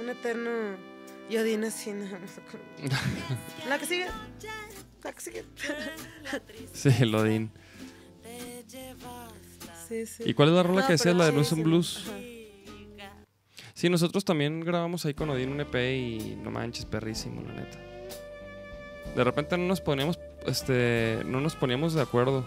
un 0.00 0.08
eterno 0.08 0.76
Yodín 1.30 1.64
así, 1.64 1.90
como- 1.90 2.88
La 3.68 3.78
que 3.78 3.86
sigue. 3.86 4.06
La 5.02 5.12
que 5.12 5.20
sigue. 5.20 5.44
Sí, 6.72 6.90
el 7.00 7.14
Odín. 7.14 7.50
Sí, 9.88 10.06
sí. 10.06 10.22
¿Y 10.26 10.34
cuál 10.34 10.48
es 10.50 10.54
la 10.54 10.62
rola 10.62 10.80
No, 10.82 10.86
que 10.86 10.92
decías, 10.94 11.14
la 11.14 11.26
de 11.26 11.32
No 11.32 11.62
blues? 11.62 12.04
Ajá. 12.06 12.18
Sí, 13.74 13.88
nosotros 13.88 14.24
también 14.24 14.60
grabamos 14.60 15.04
ahí 15.04 15.14
con 15.14 15.28
Odín 15.30 15.50
un 15.50 15.60
EP 15.60 15.74
y 15.74 16.36
no 16.36 16.50
manches, 16.50 16.84
perrísimo, 16.86 17.42
la 17.42 17.52
neta. 17.54 17.78
De 19.16 19.24
repente 19.24 19.56
no 19.58 19.64
nos 19.66 19.80
poníamos, 19.80 20.18
este, 20.46 21.20
no 21.26 21.40
nos 21.40 21.54
poníamos 21.56 21.94
de 21.94 22.02
acuerdo. 22.02 22.44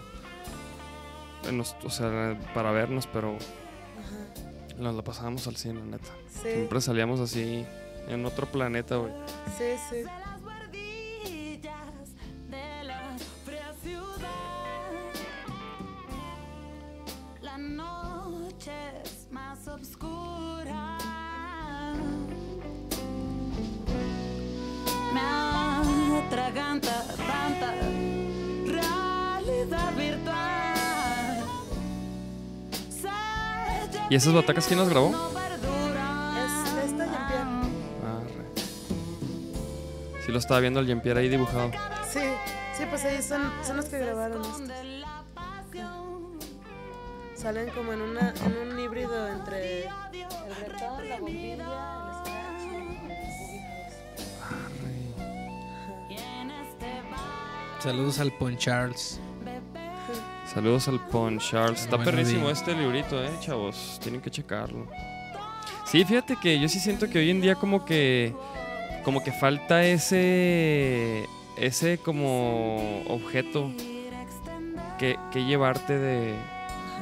en 1.48 1.58
los- 1.58 1.76
o 1.84 1.90
sea, 1.90 2.36
para 2.54 2.72
vernos, 2.72 3.06
pero 3.06 3.36
nos 4.78 4.94
la 4.96 5.02
pasábamos 5.02 5.46
al 5.46 5.54
cine, 5.56 5.74
la 5.78 5.84
neta. 5.86 6.08
Sí, 6.28 6.48
Siempre 6.54 6.80
salíamos 6.80 7.20
así 7.20 7.64
en 8.08 8.26
otro 8.26 8.46
planeta, 8.46 8.96
güey. 8.96 9.12
sí, 9.56 9.64
sí. 9.88 10.02
Atraganta 26.46 27.02
tanta 27.16 27.72
realidad 28.66 29.92
virtual. 29.96 31.44
¿Y 34.08 34.14
esas 34.14 34.32
batacas 34.32 34.66
quién 34.66 34.78
las 34.78 34.88
grabó? 34.88 35.08
Es 35.08 35.14
esta 36.84 37.04
Jean-Pierre. 37.06 37.44
Re. 38.36 38.44
Sí 40.24 40.30
lo 40.32 40.38
estaba 40.38 40.60
viendo 40.60 40.78
el 40.80 40.86
Jean-Pierre 40.86 41.20
ahí 41.20 41.28
dibujado. 41.28 41.72
Sí, 42.08 42.20
sí, 42.76 42.84
pues 42.88 43.04
ahí 43.04 43.20
son, 43.22 43.50
son 43.64 43.76
los 43.78 43.86
que 43.86 43.98
grabaron 43.98 44.42
esto. 44.42 44.62
la 45.00 45.24
pasión. 45.34 46.38
Salen 47.34 47.70
como 47.70 47.92
en, 47.92 48.02
una, 48.02 48.32
en 48.44 48.70
un 48.70 48.78
híbrido 48.78 49.26
entre 49.28 49.84
el 49.84 49.90
reggaetón, 50.60 51.08
la 51.08 51.18
bombilla, 51.18 52.05
Saludos 57.80 58.18
al 58.18 58.32
Pon 58.32 58.56
Charles. 58.56 59.20
Saludos 60.52 60.88
al 60.88 61.00
Pon 61.08 61.38
Charles. 61.38 61.82
Está 61.82 61.96
Bueno, 61.96 62.10
perrísimo 62.10 62.50
este 62.50 62.74
librito, 62.74 63.22
eh, 63.22 63.30
chavos. 63.40 63.98
Tienen 64.02 64.20
que 64.20 64.30
checarlo. 64.30 64.86
Sí, 65.84 66.04
fíjate 66.04 66.36
que 66.36 66.58
yo 66.58 66.68
sí 66.68 66.80
siento 66.80 67.08
que 67.08 67.18
hoy 67.18 67.30
en 67.30 67.40
día 67.40 67.54
como 67.54 67.84
que 67.84 68.34
como 69.04 69.22
que 69.22 69.30
falta 69.30 69.84
ese 69.84 71.26
ese 71.56 71.98
como 71.98 73.02
objeto 73.08 73.70
que, 74.98 75.16
que 75.32 75.44
llevarte 75.44 75.96
de 75.98 76.34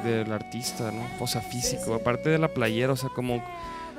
del 0.04 0.30
artista, 0.32 0.90
¿no? 0.90 1.06
O 1.18 1.26
sea, 1.26 1.40
físico, 1.40 1.94
aparte 1.94 2.28
de 2.28 2.38
la 2.38 2.48
playera, 2.48 2.92
o 2.92 2.96
sea, 2.96 3.08
como 3.08 3.42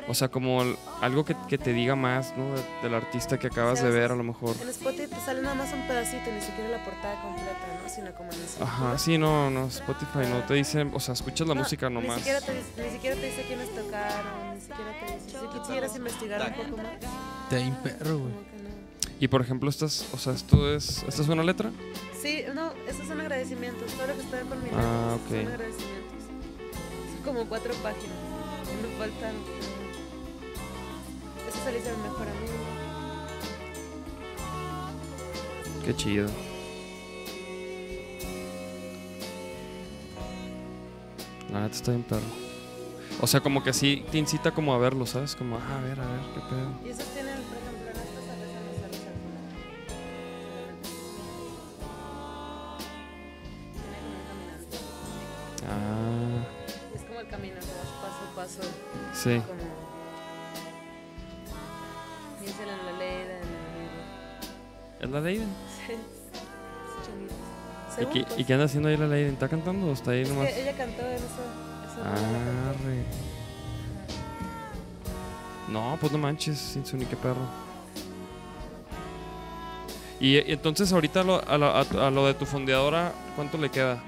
o 0.07 0.13
sea, 0.13 0.27
como 0.29 0.61
algo 1.01 1.25
que, 1.25 1.35
que 1.49 1.57
te 1.57 1.73
diga 1.73 1.95
más, 1.95 2.33
¿no? 2.37 2.53
De- 2.55 2.63
del 2.83 2.93
artista 2.93 3.39
que 3.39 3.47
acabas 3.47 3.81
de 3.81 3.89
ver 3.89 4.11
a 4.11 4.15
lo 4.15 4.23
mejor. 4.23 4.55
En 4.61 4.69
Spotify 4.69 5.07
te 5.07 5.19
sale 5.19 5.41
nada 5.41 5.55
más 5.55 5.73
un 5.73 5.87
pedacito, 5.87 6.31
ni 6.31 6.41
siquiera 6.41 6.69
la 6.69 6.83
portada 6.85 7.21
completa, 7.21 7.57
¿no? 7.83 7.89
Sino 7.89 8.11
como 8.13 8.31
en 8.31 8.39
el 8.39 8.63
Ajá, 8.63 8.97
sí, 8.97 9.17
no, 9.17 9.49
no, 9.49 9.65
Spotify 9.67 10.27
no 10.29 10.43
te 10.45 10.53
dice, 10.53 10.85
o 10.93 10.99
sea, 10.99 11.13
escuchas 11.13 11.47
la 11.47 11.55
No, 11.55 11.61
música 11.61 11.89
Ni 11.89 11.95
nomás. 11.95 12.17
siquiera, 12.17 12.41
te, 12.41 12.53
dice- 12.53 12.83
ni 12.83 12.89
siquiera 12.91 13.15
te 13.15 13.25
dice 13.25 13.43
quiénes 13.47 13.69
tocaron, 13.75 14.53
ni 14.55 14.61
siquiera 14.61 14.91
te 14.99 15.13
dice. 15.13 15.39
Si 15.39 15.59
quisieras 15.59 15.95
investigar 15.95 16.41
un 16.57 16.65
poco 16.65 16.77
más, 16.83 17.51
bien 17.51 17.75
perro, 17.83 18.17
güey. 18.19 18.33
Y 19.19 19.27
por 19.29 19.41
ejemplo, 19.41 19.69
estas, 19.69 20.05
o 20.13 20.17
sea, 20.17 20.33
esto 20.33 20.73
es, 20.75 21.01
¿esta 21.07 21.21
es 21.21 21.27
una 21.29 21.41
letra? 21.43 21.71
Sí, 22.21 22.43
no, 22.53 22.73
esos 22.87 23.07
son 23.07 23.21
agradecimientos. 23.21 23.89
Todo 23.93 24.07
lo 24.07 24.13
que 24.15 24.21
está 24.21 24.41
con 24.41 24.61
mi 24.61 24.69
Ah, 24.73 25.15
ok. 25.15 25.29
son 25.29 25.47
agradecimientos. 25.47 26.23
Son 27.15 27.23
como 27.23 27.45
cuatro 27.49 27.73
páginas. 27.75 28.17
Y 28.73 28.87
me 28.87 28.97
faltan. 28.97 29.35
Al 31.63 31.97
mejor 31.97 32.27
amigo. 32.27 32.53
Qué 35.83 35.95
chido. 35.95 36.27
La 41.51 41.61
neta 41.61 41.75
está 41.75 41.91
bien 41.91 42.03
perro. 42.03 42.21
O 43.21 43.27
sea, 43.27 43.39
como 43.41 43.63
que 43.63 43.73
sí 43.73 44.05
te 44.11 44.17
incita 44.17 44.51
como 44.51 44.73
a 44.73 44.77
verlo, 44.77 45.05
¿sabes? 45.05 45.35
Como, 45.35 45.57
ah, 45.57 45.77
a 45.77 45.81
ver, 45.81 45.99
a 45.99 46.05
ver, 46.05 46.21
qué 46.33 46.41
pedo. 46.41 46.71
Y 46.85 46.89
esos 46.89 47.05
tienen, 47.07 47.41
por 47.43 47.57
ejemplo, 47.57 47.89
en 47.89 47.97
estas 47.97 48.29
a 48.29 48.35
veces 48.35 48.61
no 48.61 48.71
sales 48.81 49.01
al 49.07 49.15
final. 49.15 49.47
Tiene 53.73 53.97
como 54.03 54.17
un 54.19 54.25
caminante. 54.27 54.77
Ah, 55.67 56.45
es 56.93 57.01
como 57.03 57.19
el 57.21 57.27
camino 57.27 57.55
paso 57.55 58.21
a 58.23 58.35
paso. 58.35 58.61
sí. 59.13 59.41
¿Es 65.05 65.11
la 65.11 65.21
Leiden? 65.21 65.49
Es. 65.89 65.97
¿Y 68.01 68.05
qué, 68.07 68.25
¿Y 68.37 68.43
qué 68.43 68.53
anda 68.53 68.65
haciendo 68.65 68.89
ahí 68.89 68.97
la 68.97 69.07
Leiden? 69.07 69.33
¿Está 69.33 69.47
cantando 69.47 69.87
o 69.87 69.93
está 69.93 70.11
ahí 70.11 70.21
es 70.21 70.29
nomás? 70.29 70.47
que 70.49 70.61
ella 70.63 70.75
cantó 70.75 71.01
en 71.01 71.19
rola 71.19 72.11
Ah, 72.11 72.73
re. 72.83 73.05
No, 75.71 75.97
pues 75.99 76.11
no 76.11 76.17
manches, 76.17 76.57
sin 76.59 76.85
su 76.85 76.97
ni 76.97 77.05
qué 77.05 77.15
perro. 77.15 77.47
Y, 80.19 80.37
y 80.37 80.51
entonces 80.51 80.91
ahorita 80.91 81.23
lo- 81.23 81.47
a, 81.47 81.57
lo, 81.57 81.67
a- 81.67 82.07
a 82.07 82.11
lo 82.11 82.25
de 82.27 82.33
tu 82.33 82.45
fondeadora, 82.45 83.13
¿cuánto 83.35 83.57
le 83.57 83.69
queda? 83.69 84.01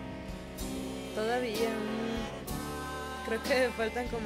Todavía. 1.15 1.69
mm, 1.69 3.25
Creo 3.27 3.43
que 3.43 3.69
faltan 3.75 4.07
como 4.07 4.25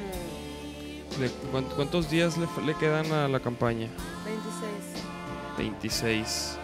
¿Le- 1.20 1.30
cuán- 1.50 1.68
¿Cuántos 1.76 2.08
días 2.10 2.36
le, 2.38 2.46
le 2.64 2.74
quedan 2.76 3.10
a 3.12 3.28
la 3.28 3.40
campaña? 3.40 3.88
26. 4.24 5.04
26. 5.58 6.58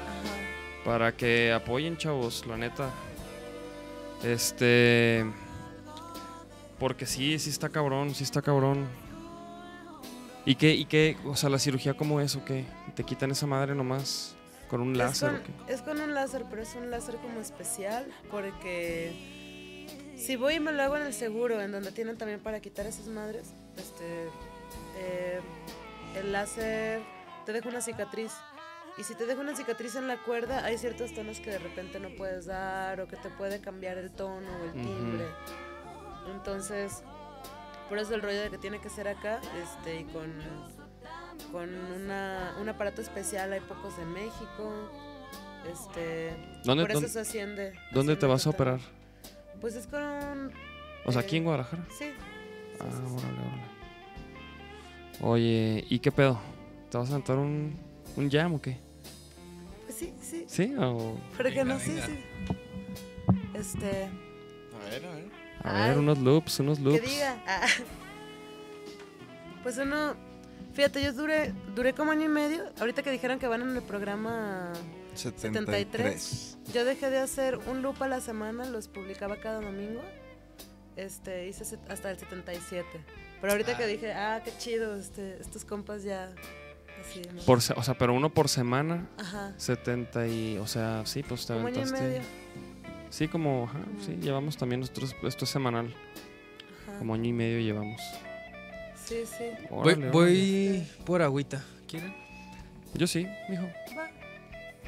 Para 0.89 1.15
que 1.15 1.53
apoyen, 1.53 1.99
chavos, 1.99 2.47
la 2.47 2.57
neta. 2.57 2.89
Este. 4.25 5.23
Porque 6.79 7.05
sí, 7.05 7.39
sí 7.39 7.51
está 7.51 7.69
cabrón, 7.69 8.15
sí 8.15 8.25
está 8.25 8.41
cabrón. 8.41 8.89
¿Y 10.47 10.55
qué, 10.55 10.73
y 10.73 10.87
qué, 10.87 11.19
o 11.27 11.37
sea, 11.37 11.51
la 11.51 11.59
cirugía 11.59 11.93
cómo 11.93 12.23
es 12.23 12.37
o 12.37 12.45
qué? 12.47 12.65
¿Te 12.95 13.05
quitan 13.05 13.31
esa 13.31 13.47
madre 13.47 13.75
nomás 13.75 14.35
con 14.71 14.81
un 14.81 14.93
Es 14.93 14.97
láser 14.97 15.31
con, 15.31 15.41
o 15.41 15.43
qué? 15.67 15.75
es 15.75 15.83
con 15.83 16.01
un 16.01 16.15
láser, 16.15 16.47
pero 16.49 16.63
es 16.63 16.75
un 16.75 16.91
láser 16.91 17.17
como 17.17 17.39
especial 17.39 18.07
porque 18.31 19.85
si 20.17 20.37
voy 20.37 20.55
y 20.55 20.61
me 20.61 20.73
lo 20.73 20.83
hago 20.83 20.97
en 20.97 21.03
el 21.03 21.13
seguro, 21.13 21.61
en 21.61 21.71
donde 21.71 21.93
tienen 21.93 22.17
también 22.17 22.41
para 22.41 22.61
quitar 22.61 22.87
esas 22.87 23.09
madres, 23.09 23.53
este, 23.77 24.29
eh, 24.97 25.41
el 26.17 26.33
láser 26.33 27.03
te 27.45 27.53
deja 27.53 27.69
una 27.69 27.83
cicatriz. 27.83 28.33
Y 28.99 29.05
si 29.05 29.15
te 29.15 29.27
deja 29.27 29.41
una 29.41 29.55
cicatriz 29.55 29.95
en 29.95 30.09
la 30.09 30.17
cuerda, 30.17 30.65
hay 30.65 30.77
ciertos 30.77 31.15
tonos 31.15 31.39
que 31.41 31.51
de 31.51 31.59
repente 31.59 32.01
no 32.01 32.09
puedes 32.17 32.47
dar 32.47 33.01
o 33.01 33.07
que 33.07 33.17
te 33.17 33.29
puede 33.31 33.61
cambiar 33.61 33.97
el 33.97 34.11
tono 34.11 34.49
o 34.61 34.65
el 34.65 34.73
timbre. 34.73 35.25
Entonces, 36.35 37.03
por 37.89 37.99
eso 37.99 38.15
el 38.15 38.23
rollo 38.23 38.41
de 38.43 38.51
que 38.51 38.59
tiene 38.59 38.81
que 38.81 38.89
ser 38.91 39.07
acá 39.07 39.41
este, 39.63 40.01
y 40.01 40.05
con, 40.05 40.33
con 41.53 41.73
una, 41.93 42.57
un 42.61 42.69
aparato 42.69 43.01
especial, 43.01 43.53
hay 43.53 43.61
pocos 43.61 43.97
en 43.99 44.13
México. 44.13 44.91
Este, 45.71 46.35
¿Dónde, 46.65 46.83
por 46.85 46.91
eso 46.91 47.01
dónde, 47.01 47.09
se 47.09 47.21
asciende. 47.21 47.75
dónde 47.93 48.17
te 48.17 48.27
vas 48.27 48.47
a 48.47 48.51
operar? 48.51 48.81
Pues 49.61 49.75
es 49.77 49.87
con. 49.87 50.53
O 51.05 51.13
sea, 51.13 51.21
aquí 51.23 51.37
en 51.37 51.45
Guadalajara. 51.45 51.85
Sí. 51.91 52.07
sí, 52.07 52.13
Ah, 52.81 52.85
sí, 52.91 52.97
sí. 53.07 53.15
órale, 53.15 53.39
órale. 53.41 53.63
Oye, 55.21 55.85
¿y 55.89 55.99
qué 56.01 56.11
pedo? 56.13 56.39
¿Te 56.91 56.99
vas 56.99 57.09
a 57.11 57.13
sentar 57.13 57.39
un, 57.39 57.77
un 58.17 58.31
jam 58.31 58.55
o 58.55 58.61
qué? 58.63 58.79
Sí, 59.99 60.15
sí. 60.23 60.45
¿Sí? 60.47 60.75
O, 60.79 61.19
¿Por 61.37 61.47
qué 61.47 61.51
Venga, 61.51 61.65
no? 61.65 61.81
Sí, 61.81 61.91
venga. 61.91 62.07
sí. 62.07 62.25
Este. 63.55 64.05
A 64.07 64.91
ver, 64.91 65.05
a 65.05 65.15
ver. 65.15 65.31
a 65.65 65.73
ver, 65.73 65.83
Ay, 65.93 65.97
unos 65.99 66.19
loops, 66.19 66.61
unos 66.61 66.79
loops. 66.79 67.01
Que 67.01 67.07
diga. 67.07 67.43
Ah. 67.47 67.67
Pues 69.63 69.77
uno. 69.79 70.15
Fíjate, 70.73 71.03
yo 71.03 71.13
duré, 71.13 71.53
duré 71.75 71.93
como 71.93 72.13
año 72.13 72.27
y 72.27 72.29
medio. 72.29 72.65
Ahorita 72.79 73.03
que 73.03 73.11
dijeron 73.11 73.41
que 73.41 73.49
van 73.49 73.63
en 73.63 73.77
el 73.77 73.83
programa 73.83 74.73
73. 75.15 76.59
Yo 76.73 76.85
dejé 76.85 77.11
de 77.11 77.19
hacer 77.19 77.59
un 77.67 77.83
loop 77.83 78.01
a 78.03 78.09
la 78.09 78.21
semana, 78.21 78.65
los 78.67 78.87
publicaba 78.87 79.41
cada 79.41 79.61
domingo. 79.61 80.01
Este, 80.95 81.49
hice 81.49 81.79
hasta 81.89 82.11
el 82.11 82.19
77. 82.19 82.87
Pero 83.41 83.53
ahorita 83.53 83.77
que 83.77 83.87
dije, 83.87 84.13
ah, 84.13 84.43
qué 84.45 84.53
chido, 84.59 84.97
este, 84.97 85.41
estos 85.41 85.65
compas 85.65 86.05
ya. 86.05 86.31
Por, 87.47 87.59
o 87.59 87.61
sea, 87.83 87.95
pero 87.99 88.13
uno 88.15 88.31
por 88.31 88.49
semana, 88.49 89.09
Ajá. 89.19 89.53
70 89.57 90.27
y, 90.29 90.59
o 90.59 90.67
sea, 90.67 91.03
sí, 91.07 91.23
pues 91.23 91.47
te 91.47 91.55
Como 91.55 91.67
año 91.69 91.77
y 91.77 91.81
aventaste. 91.81 92.07
medio. 92.09 92.21
Sí, 93.11 93.29
como, 93.29 93.65
ajá, 93.65 93.79
sí, 94.05 94.17
llevamos 94.21 94.57
también 94.57 94.81
nosotros, 94.81 95.15
esto 95.23 95.45
es 95.45 95.51
semanal, 95.51 95.95
Ajá. 96.87 96.99
como 96.99 97.15
año 97.15 97.25
y 97.29 97.33
medio 97.33 97.61
llevamos. 97.61 98.01
Sí, 99.05 99.25
sí. 99.27 99.45
Voy, 99.71 99.93
Órale, 99.95 100.11
voy 100.11 100.87
por 101.07 101.23
agüita. 101.23 101.65
¿Quieren? 101.87 102.15
Yo 102.95 103.07
sí, 103.07 103.27
mijo. 103.49 103.65
Va. 103.97 104.11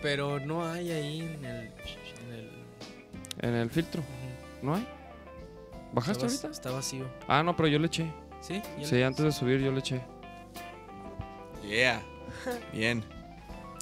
Pero 0.03 0.39
no 0.41 0.67
hay 0.71 0.91
ahí 0.91 1.21
en 1.21 1.45
el. 1.45 1.57
En 1.67 2.33
el 2.35 2.51
En 3.41 3.55
el 3.55 3.71
filtro, 3.71 4.03
¿no 4.63 4.75
hay? 4.75 4.87
¿Bajaste 5.95 6.27
está, 6.27 6.27
vac- 6.27 6.31
ahorita? 6.45 6.51
Está 6.51 6.71
vacío. 6.73 7.07
Ah, 7.27 7.43
no, 7.43 7.57
pero 7.57 7.69
yo 7.69 7.79
le 7.79 7.87
eché. 7.87 8.13
¿Sí? 8.43 8.61
¿Ya 8.79 8.87
Sí, 8.87 8.95
le- 8.97 9.05
antes 9.07 9.25
de 9.25 9.33
subir 9.33 9.61
yo 9.61 9.73
le 9.73 9.79
eché. 9.81 10.01
Yeah. 11.63 12.03
Bien. 12.73 13.05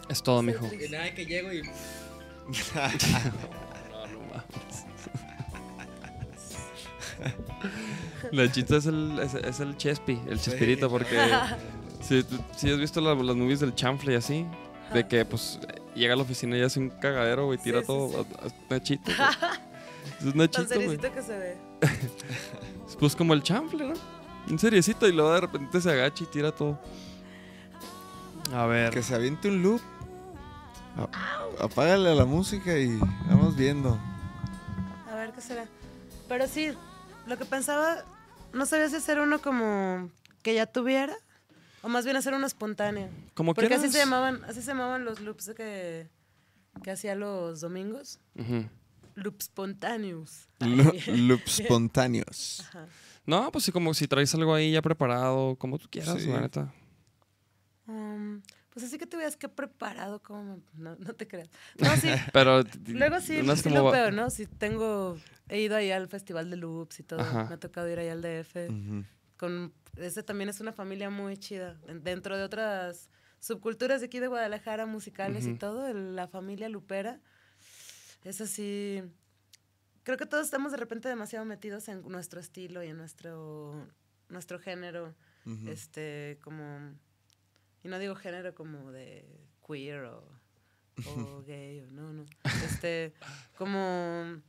Es 0.09 0.22
todo, 0.22 0.43
mijo. 0.43 0.66
Y 0.72 0.89
nada, 0.89 1.14
que 1.14 1.24
llego 1.26 1.53
y. 1.53 1.62
La 8.33 8.51
chita 8.51 8.76
es 8.76 8.87
el, 8.87 9.18
es, 9.20 9.35
es 9.35 9.61
el 9.61 9.76
Chespi, 9.76 10.20
el. 10.29 10.41
Chespirito, 10.41 10.89
porque 10.91 11.18
si, 12.01 12.24
si 12.57 12.70
has 12.70 12.79
visto 12.79 13.01
la- 13.01 13.14
las 13.14 13.37
movies 13.37 13.61
del 13.61 13.74
chanfle 13.74 14.12
y 14.12 14.16
así, 14.16 14.47
de 14.93 15.07
que 15.07 15.24
pues 15.24 15.59
llega 15.95 16.14
a 16.14 16.16
la 16.16 16.22
oficina 16.22 16.57
y 16.57 16.62
hace 16.62 16.79
un 16.81 16.91
cagadero, 16.91 17.47
güey, 17.47 17.59
tira 17.59 17.79
Sí, 17.81 17.85
sí, 17.85 17.87
todo. 17.87 18.09
sí. 18.11 18.16
a- 18.16 18.47
a- 18.47 18.51
Nachito. 18.74 19.12
güey. 19.16 19.29
Es 20.29 20.35
Nachito, 20.35 20.74
güey. 20.81 20.99
que 20.99 21.22
se 21.22 21.39
ve. 21.39 21.57
Pues 22.99 23.14
como 23.14 23.35
el 23.35 23.43
chanfle, 23.43 23.87
¿no? 23.89 23.95
Un 24.51 24.59
seriecito 24.59 25.07
y 25.07 25.12
luego 25.12 25.33
de 25.35 25.41
repente 25.43 25.81
se 25.81 25.91
agacha 25.91 26.24
y 26.24 26.26
tira 26.26 26.51
todo. 26.51 26.81
A 28.53 28.66
ver. 28.66 28.92
Que 28.92 29.03
se 29.03 29.14
aviente 29.14 29.49
un 29.49 29.62
loop. 29.62 29.80
A- 30.96 31.64
Apágale 31.64 32.11
a 32.11 32.14
la 32.14 32.24
música 32.24 32.76
y 32.78 32.96
vamos 33.28 33.57
viendo. 33.57 33.99
A 35.11 35.14
ver 35.14 35.32
qué 35.32 35.40
será. 35.40 35.66
Pero 36.28 36.46
sí, 36.46 36.70
lo 37.26 37.36
que 37.38 37.44
pensaba, 37.44 38.05
no 38.53 38.66
sabía 38.66 38.88
si 38.88 38.96
hacer 38.96 39.18
uno 39.20 39.40
como 39.40 40.11
que 40.42 40.55
ya 40.55 40.66
tuviera, 40.66 41.14
o 41.82 41.88
más 41.88 42.05
bien 42.05 42.16
hacer 42.16 42.34
uno 42.34 42.46
espontáneo. 42.46 43.09
Como 43.34 43.55
Porque 43.55 43.66
así 43.74 43.82
quieras. 43.88 43.92
se 43.92 43.99
llamaban, 43.99 44.44
así 44.44 44.61
se 44.62 44.68
llamaban 44.68 45.05
los 45.05 45.20
loops 45.20 45.51
que, 45.57 46.09
que 46.82 46.90
hacía 46.90 47.14
los 47.14 47.61
domingos. 47.61 48.18
Ujú. 48.36 48.66
Loops 49.16 49.46
spontáneos. 49.46 50.49
Lo- 50.61 50.92
loops 51.16 51.61
espontáneos. 51.61 52.64
Ajá. 52.68 52.86
No, 53.26 53.51
pues 53.53 53.64
sí, 53.64 53.72
como 53.72 53.92
si 53.94 54.07
traes 54.09 54.34
algo 54.34 54.55
ahí 54.55 54.72
ya 54.72 54.80
preparado, 54.82 55.57
como 55.57 55.78
tú 55.78 55.86
quieras, 55.90 56.16
Sí. 56.22 56.28
la 56.28 56.40
neta. 56.40 56.72
Um, 57.89 58.43
pues 58.70 58.84
así 58.86 58.99
que 58.99 59.07
te 59.07 59.16
veas 59.16 59.36
que 59.36 59.49
preparado, 59.49 60.22
como 60.22 60.61
no, 60.74 60.95
no 60.97 61.12
te 61.14 61.26
creas. 61.26 61.49
No, 61.78 61.97
sí. 61.97 62.09
Pero 62.32 62.62
Luego 62.86 63.20
sí, 63.20 63.41
unas 63.41 63.59
sí 63.61 63.64
como 63.70 63.76
lo 63.82 63.91
veo, 63.91 64.12
¿no? 64.12 64.30
Si 64.30 64.47
tengo, 64.47 65.18
he 65.49 65.61
ido 65.62 65.74
ahí 65.74 65.91
al 65.91 66.07
festival 66.07 66.51
de 66.51 66.57
loops 66.59 67.01
y 67.01 67.03
todo. 67.03 67.20
Ajá. 67.20 67.45
Me 67.49 67.55
ha 67.55 67.59
tocado 67.59 67.89
ir 67.91 67.99
ahí 67.99 68.09
al 68.09 68.20
DF. 68.22 68.68
Ujú. 68.68 69.05
con 69.39 69.72
ese 69.97 70.22
también 70.22 70.49
es 70.51 70.61
una 70.61 70.72
familia 70.72 71.11
muy 71.11 71.36
chida 71.39 71.76
En- 71.89 72.05
dentro 72.05 72.36
de 72.36 72.45
otras 72.45 73.09
subculturas 73.41 74.01
de 74.01 74.07
aquí 74.07 74.20
de 74.20 74.28
Guadalajara 74.28 74.84
musicales 74.86 75.47
y 75.47 75.55
todo 75.55 75.93
la 75.93 76.28
familia 76.28 76.68
lupera 76.68 77.20
es 78.24 78.41
así 78.41 79.03
creo 80.05 80.16
que 80.16 80.26
todos 80.26 80.45
estamos 80.45 80.70
de 80.72 80.78
repente 80.78 81.09
demasiado 81.09 81.45
metidos 81.45 81.89
en 81.89 82.03
nuestro 82.09 82.39
estilo 82.41 82.82
y 82.84 82.89
en 82.89 82.97
nuestro 82.97 83.86
nuestro 84.28 84.59
género 84.61 85.14
este 85.66 86.39
como 86.43 86.95
y 87.83 87.89
no 87.89 87.99
digo 87.99 88.14
género 88.14 88.55
como 88.55 88.91
de 88.93 89.24
queer 89.66 90.05
o, 90.05 90.24
o 91.07 91.43
gay 91.47 91.81
o 91.81 91.91
no 91.91 92.12
no 92.12 92.24
este 92.64 93.12
como 93.57 94.41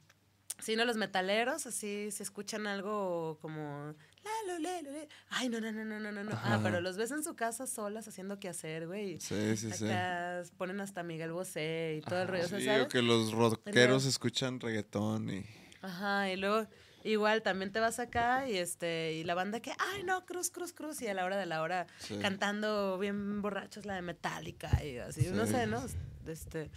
si 0.60 0.76
no 0.76 0.84
los 0.86 0.98
metaleros 0.98 1.66
así 1.66 2.10
si 2.12 2.24
escuchan 2.24 2.68
algo 2.68 3.38
como 3.42 3.94
la, 4.24 4.54
lo, 4.54 4.60
le, 4.60 4.82
lo, 4.84 4.92
le. 4.92 5.08
ay 5.30 5.48
no 5.50 5.62
no 5.62 5.72
no 5.72 5.86
no 5.86 6.00
no 6.00 6.12
no 6.12 6.24
no 6.24 6.32
ah 6.34 6.60
pero 6.62 6.82
los 6.82 6.98
ves 6.98 7.12
en 7.12 7.24
su 7.24 7.36
casa 7.36 7.66
solas 7.68 8.08
haciendo 8.08 8.40
qué 8.40 8.50
hacer 8.50 8.88
güey 8.88 9.20
Sí, 9.22 9.56
sí, 9.56 9.72
sí. 9.72 9.86
acá 9.86 10.44
ponen 10.58 10.82
hasta 10.82 11.04
Miguel 11.04 11.32
Bosé 11.32 11.96
y 12.00 12.02
todo 12.02 12.22
el 12.24 12.28
rollo 12.28 12.46
o 12.46 12.48
sea, 12.48 12.60
Sí, 12.60 12.66
¿sabes? 12.66 12.88
que 12.88 13.02
los 13.02 13.32
rockeros 13.32 14.06
escuchan 14.06 14.60
reggaetón 14.60 15.30
y... 15.30 15.46
Ajá, 15.82 16.30
y 16.30 16.36
luego 16.36 16.68
igual 17.04 17.42
también 17.42 17.72
te 17.72 17.80
vas 17.80 18.00
acá 18.00 18.48
y 18.50 18.58
este 18.58 19.14
y 19.14 19.24
la 19.24 19.36
banda 19.36 19.60
que 19.62 19.72
ay 19.78 20.04
no, 20.04 20.26
cruz 20.26 20.50
cruz 20.52 20.74
cruz 20.74 21.02
y 21.02 21.08
a 21.08 21.14
la 21.14 21.26
hora 21.26 21.38
de 21.38 21.46
la 21.46 21.62
hora 21.62 21.88
Sí. 22.00 22.18
cantando 22.20 22.98
bien 22.98 23.42
borrachos 23.42 23.86
la 23.86 23.96
de 23.96 24.02
Metallica 24.02 24.84
y 24.84 24.98
así, 24.98 25.28
no 25.32 25.46
Sí. 25.46 25.54
sé, 25.54 25.68
¿no? 25.68 25.84
Este 26.28 26.70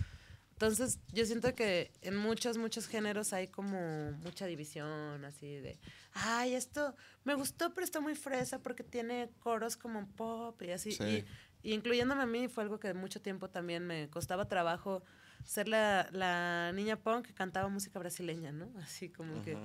entonces, 0.52 1.00
yo 1.12 1.26
siento 1.26 1.56
que 1.56 1.90
en 2.02 2.16
muchos, 2.16 2.56
muchos 2.56 2.86
géneros 2.86 3.32
hay 3.32 3.48
como 3.48 4.12
mucha 4.22 4.46
división, 4.46 5.24
así 5.24 5.56
de, 5.56 5.80
ay, 6.12 6.54
esto 6.54 6.94
me 7.24 7.34
gustó, 7.34 7.74
pero 7.74 7.84
está 7.84 7.98
muy 8.00 8.14
fresa 8.14 8.60
porque 8.60 8.84
tiene 8.84 9.28
coros 9.40 9.76
como 9.76 10.06
pop 10.14 10.62
y 10.62 10.70
así. 10.70 10.92
Sí. 10.92 11.24
Y, 11.64 11.70
y 11.70 11.74
incluyéndome 11.74 12.22
a 12.22 12.26
mí, 12.26 12.46
fue 12.46 12.62
algo 12.62 12.78
que 12.78 12.94
mucho 12.94 13.20
tiempo 13.20 13.50
también 13.50 13.84
me 13.88 14.08
costaba 14.08 14.46
trabajo 14.46 15.02
ser 15.44 15.66
la, 15.66 16.08
la 16.12 16.70
niña 16.72 16.94
punk 16.94 17.26
que 17.26 17.34
cantaba 17.34 17.68
música 17.68 17.98
brasileña, 17.98 18.52
¿no? 18.52 18.70
Así 18.82 19.08
como 19.08 19.42
que. 19.42 19.58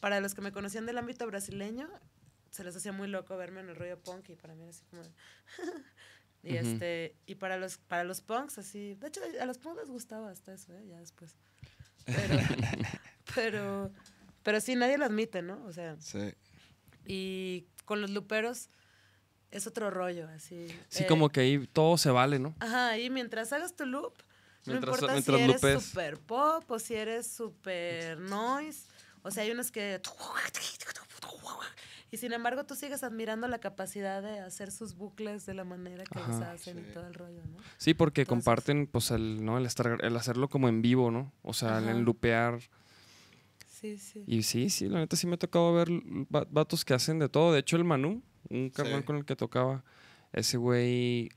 Para 0.00 0.20
los 0.20 0.34
que 0.34 0.40
me 0.40 0.52
conocían 0.52 0.86
del 0.86 0.98
ámbito 0.98 1.26
brasileño, 1.26 1.88
se 2.50 2.64
les 2.64 2.74
hacía 2.76 2.92
muy 2.92 3.08
loco 3.08 3.36
verme 3.36 3.60
en 3.60 3.68
el 3.68 3.76
rollo 3.76 3.98
punk 4.02 4.28
y 4.30 4.36
para 4.36 4.54
mí 4.54 4.62
era 4.62 4.70
así 4.70 4.84
como... 4.90 5.02
de- 5.02 5.12
y 6.44 6.56
este 6.56 7.16
y 7.26 7.34
para 7.34 7.56
los 7.58 7.78
para 7.78 8.04
los 8.04 8.20
punks 8.20 8.58
así, 8.58 8.94
de 8.94 9.08
hecho 9.08 9.20
a 9.40 9.44
los 9.44 9.58
punks 9.58 9.80
les 9.80 9.88
gustaba 9.90 10.30
hasta 10.30 10.54
eso, 10.54 10.72
¿eh? 10.72 10.86
ya 10.88 10.98
después. 10.98 11.34
Pero 12.06 12.38
pero 13.34 13.92
pero 14.42 14.60
sí 14.60 14.76
nadie 14.76 14.96
lo 14.98 15.04
admite, 15.04 15.42
¿no? 15.42 15.62
O 15.66 15.72
sea, 15.72 15.96
Sí. 16.00 16.32
y 17.06 17.66
con 17.84 18.00
los 18.00 18.10
luperos 18.10 18.70
es 19.50 19.66
otro 19.66 19.90
rollo, 19.90 20.28
así. 20.28 20.68
Sí, 20.88 21.02
eh, 21.04 21.06
como 21.06 21.28
que 21.30 21.40
ahí 21.40 21.66
todo 21.66 21.98
se 21.98 22.10
vale, 22.10 22.38
¿no? 22.38 22.54
Ajá, 22.60 22.96
y 22.98 23.10
mientras 23.10 23.52
hagas 23.52 23.74
tu 23.74 23.84
loop, 23.86 24.14
no 24.66 24.72
Mientras- 24.74 24.94
importa 24.96 25.12
mientras 25.14 25.38
si 25.60 25.66
eres 25.66 25.82
super 25.84 26.18
pop 26.20 26.70
o 26.70 26.78
si 26.78 26.94
eres 26.94 27.26
super 27.26 28.18
noise. 28.20 28.87
O 29.28 29.30
sea, 29.30 29.44
hay 29.44 29.50
unos 29.50 29.70
que... 29.70 30.00
Y 32.10 32.16
sin 32.16 32.32
embargo, 32.32 32.64
tú 32.64 32.74
sigues 32.74 33.02
admirando 33.04 33.48
la 33.48 33.58
capacidad 33.58 34.22
de 34.22 34.40
hacer 34.40 34.70
sus 34.72 34.94
bucles 34.94 35.44
de 35.44 35.52
la 35.52 35.64
manera 35.64 36.04
que 36.04 36.18
los 36.18 36.28
Ajá. 36.40 36.52
hacen 36.52 36.78
y 36.78 36.82
todo 36.94 37.06
el 37.06 37.12
rollo, 37.12 37.42
¿no? 37.44 37.58
Sí, 37.76 37.92
porque 37.92 38.22
Entonces- 38.22 38.44
comparten, 38.44 38.86
pues, 38.86 39.10
el, 39.10 39.44
¿no? 39.44 39.58
El, 39.58 39.66
estar, 39.66 39.98
el 40.02 40.16
hacerlo 40.16 40.48
como 40.48 40.70
en 40.70 40.80
vivo, 40.80 41.10
¿no? 41.10 41.30
O 41.42 41.52
sea, 41.52 41.78
el 41.80 42.00
lupear. 42.00 42.60
Sí, 43.66 43.98
sí. 43.98 44.24
Y 44.26 44.42
sí, 44.42 44.70
sí, 44.70 44.88
la 44.88 45.00
neta 45.00 45.16
sí 45.16 45.26
me 45.26 45.34
ha 45.34 45.38
tocado 45.38 45.74
ver 45.74 45.88
va- 45.90 46.46
vatos 46.50 46.84
que 46.86 46.94
hacen 46.94 47.18
de 47.18 47.28
todo. 47.28 47.52
De 47.52 47.60
hecho, 47.60 47.76
el 47.76 47.84
Manu, 47.84 48.22
un 48.48 48.70
carnal 48.70 49.00
Sí. 49.00 49.04
con 49.06 49.16
el 49.16 49.26
que 49.26 49.36
tocaba, 49.36 49.84
ese 50.32 50.56
güey 50.56 51.28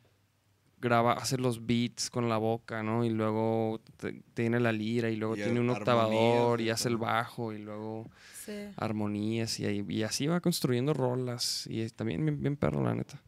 graba, 0.81 1.13
hace 1.13 1.37
los 1.37 1.65
beats 1.65 2.09
con 2.09 2.27
la 2.27 2.37
boca, 2.37 2.81
¿no? 2.83 3.05
Y 3.05 3.09
luego 3.09 3.79
te- 3.97 4.23
tiene 4.33 4.59
la 4.59 4.71
lira 4.71 5.09
y 5.09 5.15
luego 5.15 5.35
Y 5.35 5.43
tiene 5.43 5.59
un 5.59 5.69
octavador 5.69 6.59
y 6.59 6.69
hace 6.71 6.89
el 6.89 6.97
bajo 6.97 7.53
y 7.53 7.59
luego 7.59 8.09
Sí. 8.43 8.53
armonías 8.75 9.59
y, 9.59 9.65
ahí- 9.65 9.85
y 9.87 10.03
así 10.03 10.27
va 10.27 10.39
construyendo 10.41 10.93
rolas 10.93 11.67
y 11.67 11.81
es 11.81 11.93
también 11.93 12.25
bien, 12.25 12.41
bien 12.41 12.55
perro, 12.57 12.83
la 12.83 12.95
neta. 12.95 13.21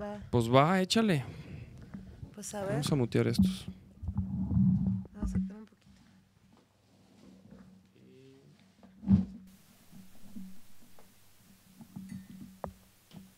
Va. 0.00 0.18
Pues 0.30 0.48
va, 0.48 0.80
échale. 0.80 1.24
Pues 2.34 2.54
a 2.54 2.62
ver. 2.62 2.70
Vamos 2.72 2.92
a 2.92 2.94
mutear 2.94 3.26
estos. 3.26 3.66
Vamos 5.14 5.30
a 5.34 5.38
sacar 5.38 5.56
un 5.56 5.66
poquito. 5.66 5.82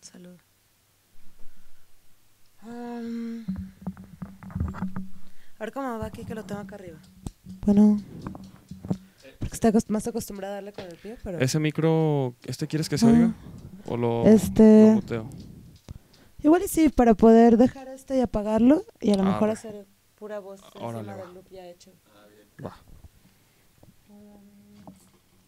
Salud. 0.00 0.38
Um, 2.66 3.44
a 5.58 5.60
ver 5.60 5.72
cómo 5.72 5.98
va 5.98 6.06
aquí 6.06 6.24
que 6.24 6.34
lo 6.34 6.44
tengo 6.44 6.60
acá 6.60 6.76
arriba. 6.76 6.98
Bueno. 7.66 8.00
Porque 9.38 9.54
está 9.54 9.68
acost- 9.70 9.88
más 9.90 10.06
acostumbrada 10.06 10.54
a 10.54 10.56
darle 10.56 10.72
con 10.72 10.84
el 10.84 10.96
pie, 10.96 11.16
pero. 11.22 11.38
¿Ese 11.38 11.58
micro, 11.58 12.34
este 12.46 12.66
quieres 12.66 12.88
que 12.88 12.96
se 12.98 13.06
Ah. 13.06 13.10
oiga? 13.10 13.34
¿O 13.86 13.96
lo, 13.96 14.24
Este- 14.26 14.86
lo 14.88 14.94
muteo? 14.94 15.28
Igual 16.42 16.62
y 16.62 16.68
sí, 16.68 16.88
para 16.88 17.14
poder 17.14 17.56
dejar 17.56 17.88
este 17.88 18.16
y 18.16 18.20
apagarlo 18.20 18.82
y 19.00 19.12
a 19.12 19.16
lo 19.16 19.22
Ah, 19.22 19.26
mejor 19.32 19.48
va. 19.48 19.52
hacer 19.52 19.86
pura 20.16 20.38
voz 20.40 20.60
Órale, 20.74 20.98
encima 21.00 21.16
va. 21.16 21.24
del 21.26 21.34
loop 21.34 21.48
ya 21.50 21.66
hecho. 21.66 21.92
Va. 22.64 22.76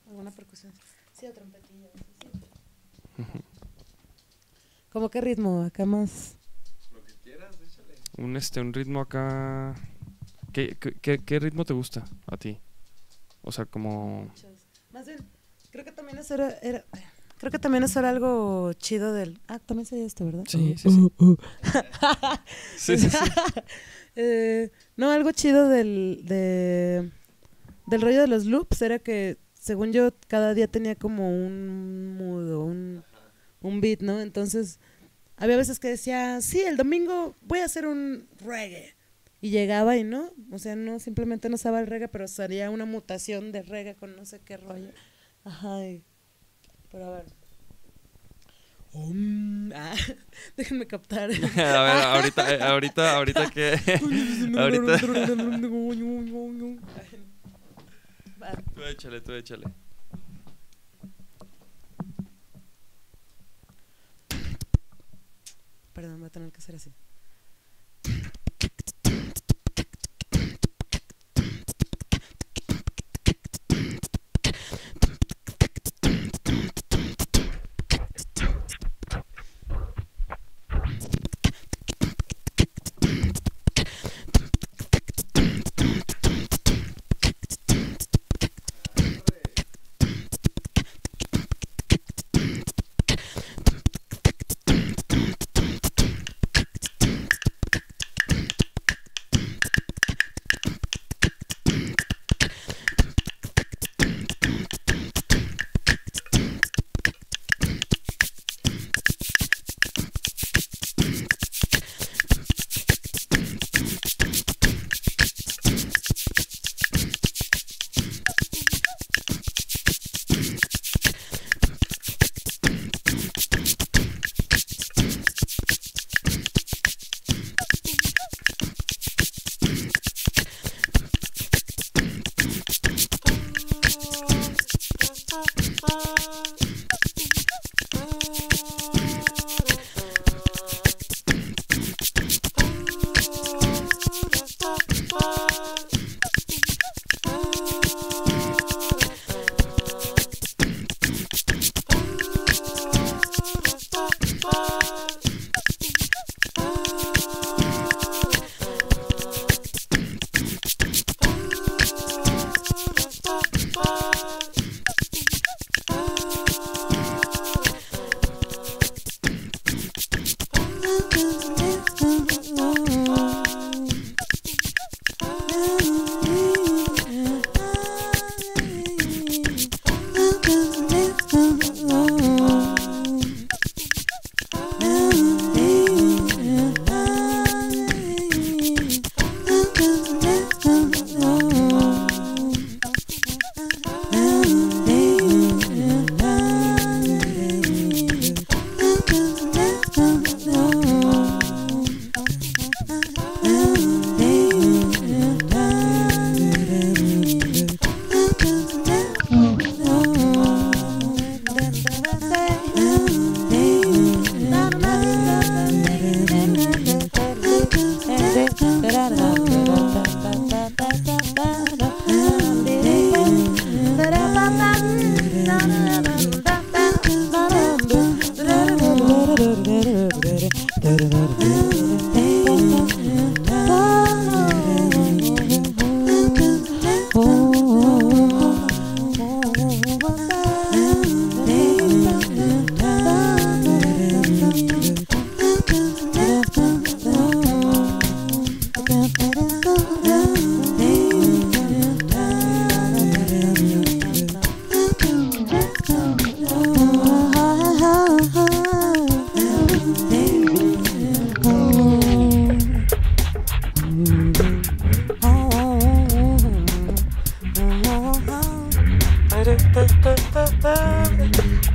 ¿Alguna 0.08 0.30
percusión? 0.30 0.72
Sí, 1.12 1.26
o 1.26 1.32
trompetilla. 1.32 1.88
sí. 3.16 3.22
¿Cómo 4.92 5.10
qué 5.10 5.20
ritmo? 5.20 5.62
Acá 5.62 5.84
más. 5.84 6.35
Un, 8.18 8.36
este, 8.36 8.60
un 8.60 8.72
ritmo 8.72 9.00
acá... 9.00 9.74
¿Qué, 10.52 10.76
qué- 10.80 10.94
qué, 11.02 11.18
qué 11.18 11.38
ritmo 11.38 11.64
te 11.64 11.74
gusta 11.74 12.04
a 12.26 12.36
ti? 12.36 12.58
O 13.42 13.52
sea, 13.52 13.66
como... 13.66 14.30
Más 14.92 15.06
bien, 15.06 15.18
creo 15.70 15.84
que 15.84 15.92
también 15.92 16.18
eso 16.18 16.34
era, 16.34 16.50
era- 16.62 16.84
creo 17.38 17.50
que 17.52 17.58
también 17.58 17.84
eso 17.84 17.98
era 17.98 18.08
algo 18.08 18.72
chido 18.74 19.12
del. 19.12 19.38
Ah, 19.48 19.58
también 19.58 19.84
sería 19.84 20.06
esto, 20.06 20.24
¿verdad? 20.24 20.44
Sí, 20.48 20.72
Uh, 20.74 20.78
sí, 20.78 20.90
sí. 20.90 20.98
uh, 21.18 21.24
uh. 21.24 21.36
Sí, 22.76 22.98
sí, 22.98 23.10
sí. 23.10 23.18
Eh, 24.18 24.70
no, 24.96 25.10
algo 25.10 25.30
chido 25.32 25.68
del, 25.68 26.22
de, 26.24 27.10
del 27.86 28.00
rollo 28.00 28.22
de 28.22 28.28
los 28.28 28.46
loops 28.46 28.80
era 28.80 28.98
que, 28.98 29.36
según 29.52 29.92
yo, 29.92 30.10
cada 30.26 30.54
día 30.54 30.68
tenía 30.68 30.94
como 30.94 31.28
un 31.28 32.16
mood 32.16 32.50
o 32.54 32.64
un, 32.64 33.04
un 33.60 33.80
beat, 33.82 34.00
¿no? 34.00 34.18
Entonces, 34.20 34.80
había 35.36 35.56
veces 35.56 35.78
que 35.78 35.88
decía, 35.88 36.40
sí, 36.40 36.60
el 36.60 36.76
domingo 36.76 37.34
voy 37.42 37.60
a 37.60 37.64
hacer 37.66 37.86
un 37.86 38.28
reggae. 38.40 38.94
Y 39.40 39.50
llegaba 39.50 39.96
y 39.96 40.02
no, 40.04 40.32
o 40.50 40.58
sea, 40.58 40.76
no, 40.76 40.98
simplemente 40.98 41.48
no 41.48 41.56
usaba 41.56 41.80
el 41.80 41.86
reggae, 41.86 42.08
pero 42.08 42.26
salía 42.26 42.70
una 42.70 42.84
mutación 42.86 43.52
de 43.52 43.62
reggae 43.62 43.94
con 43.94 44.16
no 44.16 44.24
sé 44.24 44.40
qué 44.40 44.56
rollo. 44.56 44.90
Ajá, 45.44 45.86
y- 45.86 46.02
pero 46.90 47.04
a 47.06 47.10
ver. 47.18 47.26
Um, 48.92 49.70
ah, 49.74 49.94
déjenme 50.56 50.86
captar. 50.86 51.30
A 51.30 51.82
ver, 51.82 52.02
ahorita, 52.02 52.54
eh, 52.54 52.62
ahorita, 52.62 53.16
ahorita 53.16 53.50
que... 53.50 53.74
ahorita... 54.58 54.98
Tú 58.74 58.82
échale, 58.84 59.20
tú 59.20 59.32
échale. 59.32 59.66
Perdón, 65.96 66.20
voy 66.20 66.26
a 66.26 66.30
tener 66.30 66.52
que 66.52 66.58
hacer 66.58 66.74
así. 66.74 66.92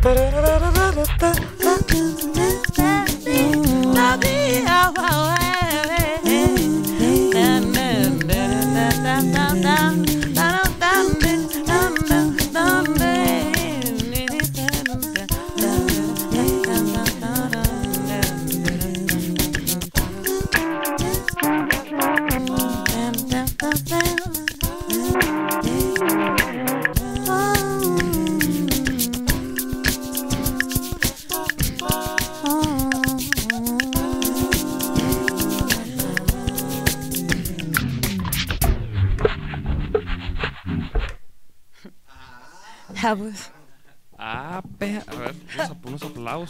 da 0.03 0.15
da 0.15 0.31
da 0.31 0.59
da 0.59 0.91
da 0.91 1.05
da 1.19 1.50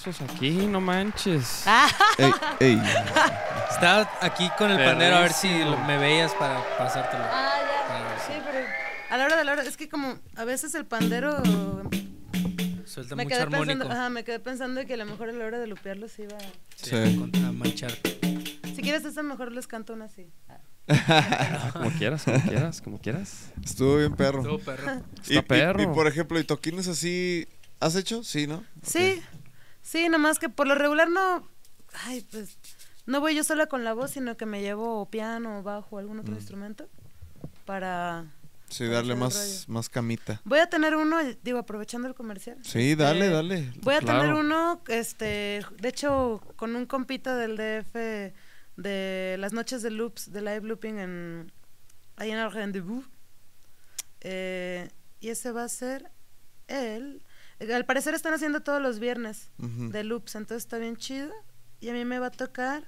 aquí, 0.07 0.51
no 0.67 0.81
manches. 0.81 1.65
Ey, 2.17 2.31
ey. 2.59 2.81
Estaba 3.69 4.09
aquí 4.21 4.49
con 4.57 4.71
el 4.71 4.77
pandero 4.83 5.15
a 5.17 5.21
ver 5.21 5.33
si 5.33 5.47
lo- 5.63 5.77
me 5.79 5.97
veías 5.97 6.33
para 6.33 6.61
pasártelo. 6.77 7.23
Ah, 7.25 7.53
ya. 7.59 8.17
Sí, 8.27 8.33
pero 8.45 8.65
a 9.09 9.17
la 9.17 9.25
hora 9.25 9.37
de 9.37 9.43
la 9.43 9.51
hora, 9.53 9.63
es 9.63 9.77
que 9.77 9.89
como 9.89 10.17
a 10.35 10.43
veces 10.45 10.73
el 10.75 10.85
pandero 10.85 11.41
Suelta 12.85 13.15
me 13.15 13.23
mucho 13.23 13.33
quedé 13.35 13.41
armónico. 13.43 13.65
pensando, 13.67 13.91
ajá, 13.93 14.09
me 14.09 14.23
quedé 14.23 14.39
pensando 14.39 14.85
que 14.85 14.93
a 14.93 14.97
lo 14.97 15.05
mejor 15.05 15.29
a 15.29 15.31
la 15.33 15.45
hora 15.45 15.59
de 15.59 15.67
lupearlo 15.67 16.07
se 16.09 16.23
iba. 16.23 16.37
Sí, 16.75 16.89
Sí. 16.89 16.95
a 16.95 17.19
con- 17.19 17.45
a 17.45 17.51
manchar. 17.51 17.91
Si 18.75 18.81
quieres 18.81 19.05
esa 19.05 19.23
mejor 19.23 19.51
les 19.51 19.67
canto 19.67 19.93
una 19.93 20.05
así. 20.05 20.27
Como 21.73 21.89
quieras, 21.91 22.23
como 22.25 22.41
quieras, 22.41 22.81
como 22.81 22.99
quieras. 22.99 23.51
Estuvo 23.63 23.97
bien 23.97 24.13
perro. 24.15 24.43
Todo 24.43 24.59
perro. 24.59 25.01
Está 25.21 25.33
y- 25.33 25.41
perro. 25.41 25.81
y, 25.83 25.87
por 25.87 26.07
ejemplo, 26.07 26.37
¿y 26.39 26.43
toquines 26.43 26.87
así 26.87 27.47
has 27.79 27.95
hecho? 27.95 28.23
Sí, 28.23 28.45
¿no? 28.47 28.63
Sí, 28.83 29.21
sí, 29.81 30.09
nomás 30.09 30.39
que 30.39 30.49
por 30.49 30.67
lo 30.67 30.75
regular 30.75 31.09
no, 31.09 31.47
ay, 32.05 32.25
pues 32.31 32.57
no 33.05 33.19
voy 33.19 33.35
yo 33.35 33.43
sola 33.43 33.65
con 33.67 33.83
la 33.83 33.93
voz, 33.93 34.11
sino 34.11 34.37
que 34.37 34.45
me 34.45 34.61
llevo 34.61 35.09
piano, 35.09 35.59
o 35.59 35.63
bajo, 35.63 35.97
algún 35.97 36.19
otro 36.19 36.33
instrumento 36.35 36.87
para. 37.65 38.25
Sí, 38.69 38.85
Para 38.85 38.95
darle 38.97 39.13
el 39.13 39.19
más, 39.19 39.65
más 39.67 39.89
camita. 39.89 40.39
Voy 40.45 40.59
a 40.59 40.69
tener 40.69 40.95
uno, 40.95 41.17
digo, 41.43 41.59
aprovechando 41.59 42.07
el 42.07 42.15
comercial. 42.15 42.57
Sí, 42.63 42.95
dale, 42.95 43.25
Este, 43.25 43.33
dale. 43.33 43.73
Voy 43.81 43.95
a 43.95 43.99
Claro. 43.99 44.21
tener 44.21 44.33
uno, 44.35 44.81
este, 44.87 45.61
de 45.77 45.89
hecho, 45.89 46.41
con 46.55 46.73
un 46.77 46.85
compita 46.85 47.35
del 47.35 47.57
DF 47.57 48.33
de 48.77 49.35
las 49.39 49.51
noches 49.51 49.81
de 49.81 49.91
loops, 49.91 50.31
de 50.31 50.39
live 50.41 50.61
looping 50.61 50.99
en 50.99 51.51
ahí 52.15 52.31
en 52.31 52.37
el 52.37 52.49
rendezvous. 52.49 53.03
Eh, 54.21 54.89
y 55.19 55.29
ese 55.29 55.51
va 55.51 55.65
a 55.65 55.69
ser 55.69 56.09
él. 56.67 57.21
Al 57.73 57.85
parecer 57.85 58.13
están 58.15 58.33
haciendo 58.33 58.61
todos 58.61 58.81
los 58.81 58.99
viernes 58.99 59.49
de 59.57 60.03
loops, 60.03 60.35
entonces 60.35 60.63
está 60.63 60.77
bien 60.77 60.97
chido. 60.97 61.31
Y 61.79 61.89
a 61.89 61.93
mí 61.93 62.05
me 62.05 62.19
va 62.19 62.27
a 62.27 62.31
tocar 62.31 62.87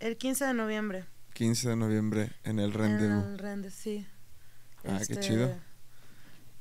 el 0.00 0.16
15 0.16 0.44
de 0.44 0.54
noviembre. 0.54 1.04
15 1.34 1.70
de 1.70 1.76
noviembre 1.76 2.32
en 2.44 2.58
el 2.58 2.72
rendezvous. 2.72 3.24
En 3.24 3.32
el 3.32 3.38
Rende, 3.38 3.70
sí. 3.70 4.06
Ah, 4.84 5.00
qué 5.06 5.18
chido. 5.20 5.56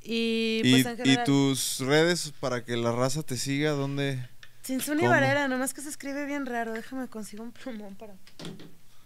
Y 0.02 0.62
¿Y, 0.64 0.84
pues 0.84 0.94
y 0.94 0.98
general. 0.98 1.26
tus 1.26 1.80
redes 1.80 2.32
para 2.40 2.64
que 2.64 2.78
la 2.78 2.92
raza 2.92 3.24
te 3.24 3.38
siga? 3.38 3.72
¿Dónde? 3.72 4.28
Sinsuni 4.64 5.02
¿Cómo? 5.02 5.12
Varela, 5.12 5.48
nomás 5.48 5.74
que 5.74 5.82
se 5.82 5.90
escribe 5.90 6.26
bien 6.26 6.46
raro. 6.46 6.74
Déjame 6.74 7.08
consigo 7.08 7.44
un 7.44 7.52
plumón 7.52 7.96
para 7.96 8.16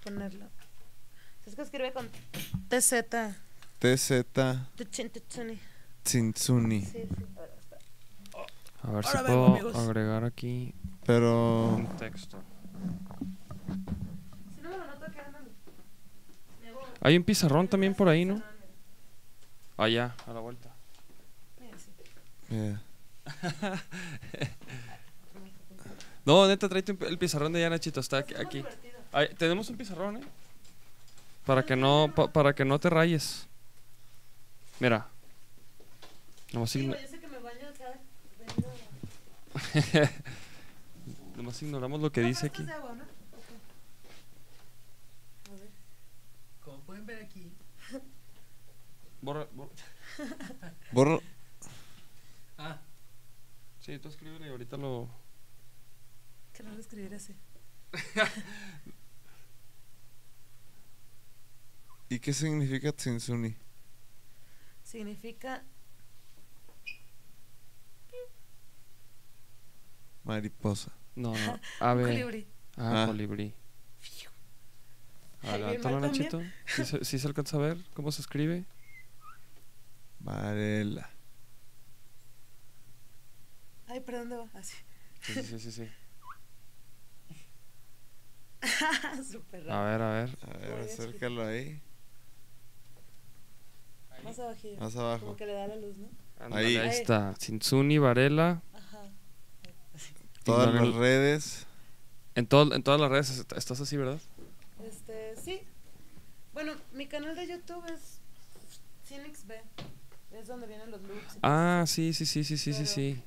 ponerlo. 0.03 0.45
Es 1.45 1.55
que 1.55 1.61
escribe 1.61 1.91
con 1.93 2.09
TZ. 2.69 3.05
TZ. 3.79 4.25
Tsintsuni. 6.03 6.85
Sí, 6.85 6.91
sí. 6.91 7.07
A 8.83 8.91
ver, 8.91 9.05
si 9.05 9.17
vengo, 9.17 9.25
puedo 9.27 9.45
amigos. 9.47 9.75
agregar 9.75 10.23
aquí 10.23 10.73
Pero. 11.05 11.69
un 11.75 11.87
texto. 11.97 12.37
Hay 17.01 17.17
un 17.17 17.23
pizarrón 17.23 17.67
también 17.67 17.95
por 17.95 18.07
ahí, 18.09 18.25
¿no? 18.25 18.41
Allá, 19.77 20.15
a 20.27 20.33
la 20.33 20.39
vuelta. 20.39 20.69
Yeah. 22.49 22.81
No, 26.23 26.47
neta, 26.47 26.69
tráete 26.69 26.95
el 27.07 27.17
pizarrón 27.17 27.51
de 27.51 27.59
allá, 27.59 27.71
Nachito. 27.71 27.99
Está 27.99 28.19
aquí. 28.19 28.35
aquí. 28.35 28.63
Ahí, 29.11 29.27
tenemos 29.39 29.67
un 29.71 29.75
pizarrón, 29.77 30.17
¿eh? 30.17 30.21
Para 31.47 31.65
que 31.65 31.75
no, 31.75 32.11
pa- 32.15 32.31
para 32.31 32.53
que 32.53 32.63
no 32.63 32.79
te 32.79 32.91
rayes. 32.91 33.47
Mira. 34.79 35.07
Nomás, 36.53 36.69
Sí, 36.69 36.81
igno- 36.81 36.89
güey, 36.93 37.01
yo 37.01 37.07
sé 37.09 37.19
que 37.19 37.27
me 37.27 37.39
baño 37.39 37.67
cada. 37.75 37.93
vengo- 38.37 38.71
nomás 41.35 41.61
ignoramos 41.61 42.01
lo 42.01 42.11
que 42.11 42.21
No, 42.21 42.27
dice 42.27 42.47
aquí. 42.47 42.63
A 42.63 42.65
ver. 42.65 43.07
Como 46.61 46.79
pueden 46.81 47.05
ver 47.05 47.23
aquí. 47.23 47.51
Borra, 49.21 49.47
borra. 49.53 49.71
Borra. 50.91 51.19
Ah, 52.57 52.81
Sí, 53.81 53.97
tú 53.97 54.09
escríbele 54.09 54.45
y 54.45 54.49
ahorita 54.49 54.77
lo. 54.77 55.09
Que 56.53 56.61
no 56.61 56.71
lo 56.71 56.79
escribir 56.79 57.15
así. 57.15 57.35
¿Y 62.09 62.19
qué 62.19 62.31
significa 62.31 62.91
Tsintsuni? 62.91 63.55
Significa. 64.83 65.63
Mariposa. 70.23 70.91
No, 71.15 71.33
no. 71.33 71.59
Ave. 71.79 72.03
colibrí. 72.03 72.47
Ah, 72.77 73.03
Ah. 73.03 73.07
colibrí. 73.07 73.53
También. 75.41 76.01
Nachito. 76.01 76.41
¿Sí 76.67 76.85
se, 76.85 77.03
sí 77.03 77.17
se 77.19 77.27
alcanza 77.27 77.57
a 77.57 77.61
ver 77.61 77.77
cómo 77.95 78.11
se 78.11 78.21
escribe? 78.21 78.65
Varela. 80.19 81.09
Ay, 83.87 84.01
¿pero 84.05 84.19
dónde 84.19 84.37
va? 84.37 84.47
Así. 84.53 84.77
Sí, 85.21 85.33
sí, 85.33 85.43
sí, 85.43 85.59
sí. 85.59 85.71
sí. 85.71 85.87
Súper 89.31 89.69
A 89.71 89.73
raro. 89.73 89.85
ver, 89.85 90.01
a 90.01 90.11
ver. 90.13 90.37
A 90.43 90.75
ver, 90.75 90.79
acércalo 90.81 91.43
ahí. 91.45 91.81
Más 94.23 94.37
abajillo. 94.37 94.79
Más 94.79 94.95
abajo. 94.95 95.25
Como 95.25 95.35
que 95.35 95.45
le 95.47 95.53
da 95.53 95.67
la 95.67 95.75
luz, 95.77 95.97
¿no? 95.97 96.07
Ahí. 96.55 96.77
ahí 96.77 96.89
está. 96.89 97.33
Tsintsuni 97.33 97.97
Varela. 97.97 98.61
Todas 100.43 100.73
las 100.73 100.83
el- 100.83 100.93
redes. 100.93 101.65
En, 102.35 102.47
todo, 102.47 102.73
en 102.73 102.81
todas 102.83 102.99
las 102.99 103.09
redes 103.11 103.29
est- 103.29 103.51
estás 103.53 103.81
así, 103.81 103.97
¿verdad? 103.97 104.19
Este, 104.83 105.35
sí. 105.43 105.61
Bueno, 106.53 106.73
mi 106.93 107.07
canal 107.07 107.35
de 107.35 107.47
YouTube 107.47 107.83
es 107.93 108.19
Cinix 109.07 109.45
B. 109.47 109.59
Es 110.31 110.47
donde 110.47 110.65
vienen 110.67 110.89
los 110.91 111.01
loops. 111.01 111.35
y 111.35 111.39
Ah, 111.43 111.83
sí, 111.87 112.13
sí, 112.13 112.25
sí, 112.25 112.43
sí, 112.43 112.57
sí, 112.57 112.71
sí, 112.73 112.79
Pero- 112.81 112.87
sí. 112.93 113.21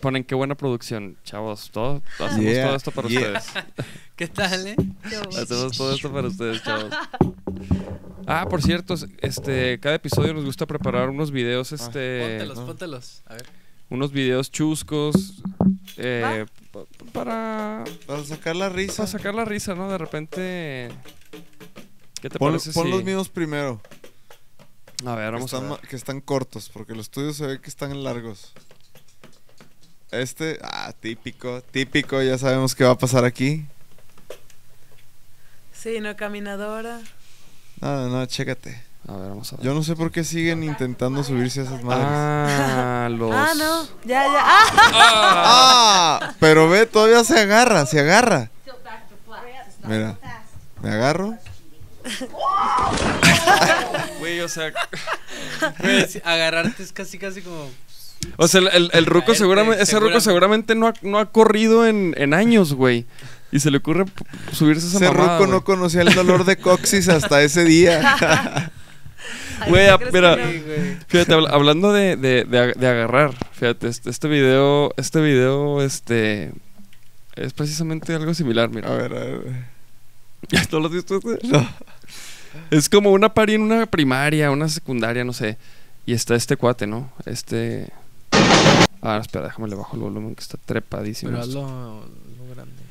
Ponen 0.00 0.24
qué 0.24 0.34
buena 0.34 0.54
producción, 0.54 1.16
chavos. 1.24 1.70
Todo, 1.70 2.02
hacemos 2.20 2.40
Yeah, 2.44 2.66
todo 2.66 2.76
esto 2.76 2.90
para 2.92 3.08
yeah. 3.08 3.20
ustedes. 3.38 3.64
¿qué 4.16 4.28
tal, 4.28 4.66
eh? 4.66 4.76
Hacemos 5.36 5.76
todo 5.76 5.92
esto 5.94 6.12
para 6.12 6.28
ustedes, 6.28 6.62
chavos. 6.62 6.92
Ah, 8.28 8.44
por 8.50 8.60
cierto, 8.60 8.94
este, 9.18 9.78
cada 9.78 9.94
episodio 9.94 10.34
nos 10.34 10.44
gusta 10.44 10.66
preparar 10.66 11.08
unos 11.10 11.30
videos, 11.30 11.70
este, 11.70 12.18
Póntelos, 12.28 12.58
no. 12.58 12.66
póntelos. 12.66 13.22
A 13.26 13.34
ver. 13.34 13.46
Unos 13.90 14.12
videos 14.12 14.50
chuscos, 14.50 15.42
eh, 15.96 16.46
pa- 16.72 16.84
para, 17.12 17.84
Para 18.06 18.24
sacar 18.24 18.56
la 18.56 18.68
risa. 18.68 18.96
para 18.98 19.06
sacar 19.08 19.34
la 19.34 19.44
risa, 19.44 19.74
¿no? 19.74 19.88
De 19.90 19.98
repente, 19.98 20.88
¿qué 22.20 22.28
te 22.30 22.38
Pon, 22.38 22.52
parece 22.52 22.72
pon 22.72 22.84
si- 22.86 22.90
los 22.90 23.04
míos 23.04 23.28
primero. 23.28 23.80
A 25.04 25.14
ver, 25.14 25.26
que 25.26 25.30
vamos 25.32 25.52
a 25.52 25.56
están, 25.56 25.70
ver. 25.70 25.80
ma- 25.82 25.88
que 25.88 25.96
están 25.96 26.20
cortos, 26.20 26.70
porque 26.72 26.94
los 26.94 27.10
tuyos 27.10 27.36
se 27.36 27.46
ve 27.46 27.60
que 27.60 27.68
están 27.68 28.02
largos. 28.02 28.52
Este, 30.10 30.58
ah, 30.62 30.92
típico, 30.98 31.60
típico, 31.62 32.22
ya 32.22 32.38
sabemos 32.38 32.74
qué 32.74 32.84
va 32.84 32.92
a 32.92 32.98
pasar 32.98 33.24
aquí. 33.24 33.66
Sí, 35.72 36.00
no, 36.00 36.16
caminadora. 36.16 37.00
No, 37.80 37.96
no, 37.96 38.08
no, 38.08 38.26
chécate. 38.26 38.82
A 39.08 39.16
ver, 39.16 39.28
vamos 39.28 39.52
a 39.52 39.56
ver. 39.56 39.64
Yo 39.64 39.72
no 39.74 39.82
sé 39.84 39.94
por 39.94 40.10
qué 40.10 40.24
siguen 40.24 40.64
intentando 40.64 41.22
subirse 41.22 41.60
a 41.60 41.62
esas 41.64 41.82
madres. 41.84 42.06
Ah, 42.08 43.08
los. 43.10 43.32
Ah, 43.32 43.52
no. 43.56 43.84
Ya, 44.04 44.24
ya. 44.24 44.40
Ah, 44.42 46.20
¡Ah! 46.22 46.34
Pero 46.40 46.68
ve, 46.68 46.86
todavía 46.86 47.22
se 47.22 47.38
agarra, 47.38 47.86
se 47.86 48.00
agarra. 48.00 48.50
Mira, 49.86 50.18
me 50.82 50.90
agarro. 50.90 51.36
Güey, 54.18 54.40
o 54.40 54.48
sea. 54.48 54.72
Agarrarte 56.24 56.82
es 56.82 56.92
casi, 56.92 57.18
casi 57.18 57.42
como. 57.42 57.70
O 58.38 58.48
sea, 58.48 58.60
el, 58.60 58.68
el, 58.72 58.90
el 58.92 59.06
ruco 59.06 59.34
seguramente, 59.36 59.80
ese 59.82 60.00
ruco 60.00 60.20
seguramente. 60.20 60.74
no 60.74 60.88
ha, 60.88 60.94
no 61.02 61.18
ha 61.20 61.26
corrido 61.26 61.86
en, 61.86 62.14
en 62.16 62.34
años, 62.34 62.74
güey. 62.74 63.06
Y 63.52 63.60
se 63.60 63.70
le 63.70 63.78
ocurre 63.78 64.04
subirse 64.52 64.86
a 64.86 64.88
esa 64.88 64.96
Ese 64.98 65.14
mamada, 65.14 65.38
ruco 65.38 65.50
no 65.50 65.62
conocía 65.62 66.02
el 66.02 66.12
dolor 66.12 66.44
de 66.44 66.56
coxis 66.56 67.08
hasta 67.08 67.40
ese 67.42 67.64
día. 67.64 68.72
Güey, 69.68 69.88
¿tú 70.10 70.18
ah, 70.18 70.36
no? 70.36 71.00
Fíjate, 71.08 71.34
habla- 71.34 71.50
hablando 71.50 71.92
de, 71.92 72.16
de, 72.16 72.44
de, 72.44 72.58
ag- 72.60 72.76
de 72.76 72.88
agarrar, 72.88 73.34
fíjate, 73.52 73.88
este, 73.88 74.10
este 74.10 74.28
video, 74.28 74.92
este 74.96 75.20
video, 75.20 75.82
este, 75.82 76.52
es 77.34 77.52
precisamente 77.52 78.14
algo 78.14 78.34
similar, 78.34 78.68
mira. 78.70 78.92
A 78.92 78.96
ver, 78.96 79.12
a 79.12 79.18
ver. 79.20 79.64
¿No 80.72 80.80
lo 80.80 80.86
has 80.86 80.92
visto 80.92 81.16
este? 81.16 81.38
Es 82.70 82.88
como 82.88 83.10
una 83.10 83.32
pari 83.34 83.54
en 83.54 83.62
una 83.62 83.86
primaria, 83.86 84.50
una 84.50 84.68
secundaria, 84.68 85.24
no 85.24 85.32
sé. 85.32 85.58
Y 86.06 86.12
está 86.12 86.34
este 86.34 86.56
cuate, 86.56 86.86
¿no? 86.86 87.10
Este... 87.24 87.90
Ah, 89.02 89.18
espera, 89.20 89.46
déjame 89.46 89.68
le 89.68 89.76
bajo 89.76 89.96
el 89.96 90.02
volumen 90.02 90.34
que 90.34 90.42
está 90.42 90.56
trepadísimo. 90.64 91.30
Pero 91.32 91.42
hazlo 91.42 91.62
lo 91.62 92.54
grande. 92.54 92.82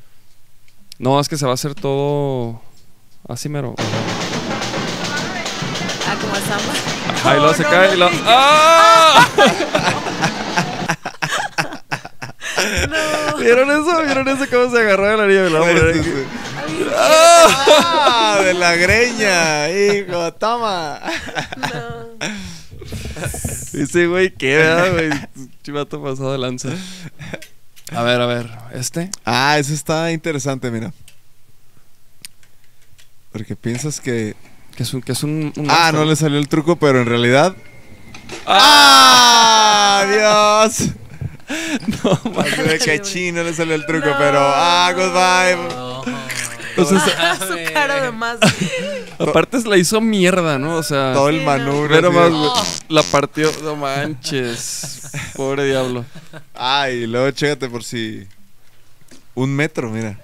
No, 0.98 1.18
es 1.20 1.28
que 1.28 1.36
se 1.36 1.44
va 1.44 1.50
a 1.52 1.54
hacer 1.54 1.74
todo 1.74 2.60
así 3.28 3.48
mero. 3.48 3.74
Como 6.20 6.36
el 6.36 6.42
samba. 6.42 6.72
Ahí 7.24 7.40
lo 7.40 7.54
se 7.54 7.62
no, 7.62 7.70
cae 7.70 7.88
no, 7.88 7.94
y 7.94 7.96
lo... 7.98 8.10
¡Ah! 8.26 9.28
No. 12.88 13.38
¿Vieron 13.38 13.70
eso? 13.70 14.02
¿Vieron 14.02 14.28
eso? 14.28 14.44
¿Cómo 14.50 14.70
se 14.70 14.80
agarró 14.80 15.08
de 15.08 15.16
la 15.16 15.26
niña? 15.26 15.42
Me 15.42 15.50
la 15.50 15.90
aquí. 15.90 16.02
sí. 16.02 16.26
¡Ah! 16.96 18.40
De 18.42 18.54
la 18.54 18.76
greña, 18.76 19.70
hijo, 19.70 20.32
toma. 20.34 21.00
No. 21.56 22.28
Dice, 23.72 24.06
güey, 24.06 24.30
¿qué, 24.30 24.56
verdad, 24.56 24.92
güey? 24.92 25.10
Chivato 25.62 26.02
pasado 26.02 26.32
de 26.32 26.38
lanza. 26.38 26.70
A 27.92 28.02
ver, 28.02 28.20
a 28.20 28.26
ver, 28.26 28.50
¿este? 28.72 29.10
Ah, 29.24 29.58
eso 29.58 29.72
está 29.72 30.12
interesante, 30.12 30.70
mira. 30.70 30.92
Porque 33.32 33.54
piensas 33.54 34.00
que. 34.00 34.34
Que 34.76 34.82
es 34.82 34.92
un... 34.94 35.02
Que 35.02 35.12
es 35.12 35.22
un, 35.22 35.52
un 35.56 35.70
Ah, 35.70 35.74
monstruo. 35.92 36.04
no 36.04 36.10
le 36.10 36.16
salió 36.16 36.38
el 36.38 36.48
truco, 36.48 36.76
pero 36.76 37.00
en 37.00 37.06
realidad. 37.06 37.54
¡Ah! 38.46 40.04
¡Dios! 40.66 40.90
No, 42.02 42.10
Así 42.40 42.60
de 42.60 42.78
que 42.80 43.32
no 43.32 43.44
le 43.44 43.54
salió 43.54 43.76
el 43.76 43.86
truco, 43.86 44.04
No. 44.08 44.18
pero. 44.18 44.40
¡Ah, 44.42 44.92
goodbye! 44.92 45.56
No. 45.76 46.02
Entonces, 46.76 47.14
Su 47.38 47.56
cara 47.72 48.00
de 48.02 48.10
más. 48.10 48.38
aparte 49.16 49.58
la 49.64 49.76
hizo 49.76 50.00
mierda, 50.00 50.58
¿no? 50.58 50.74
O 50.76 50.82
sea... 50.82 51.12
Todo 51.12 51.28
el 51.28 51.42
manubrio. 51.42 51.88
Pero 51.96 52.10
más, 52.10 52.82
la 52.88 53.02
partió, 53.04 53.50
no 53.62 53.76
manches. 53.76 55.02
Pobre 55.36 55.66
diablo. 55.66 56.04
Ay, 56.52 57.06
luego 57.06 57.30
chécate 57.30 57.68
por 57.68 57.84
si. 57.84 58.26
Un 59.36 59.54
metro, 59.54 59.88
mira. 59.88 60.18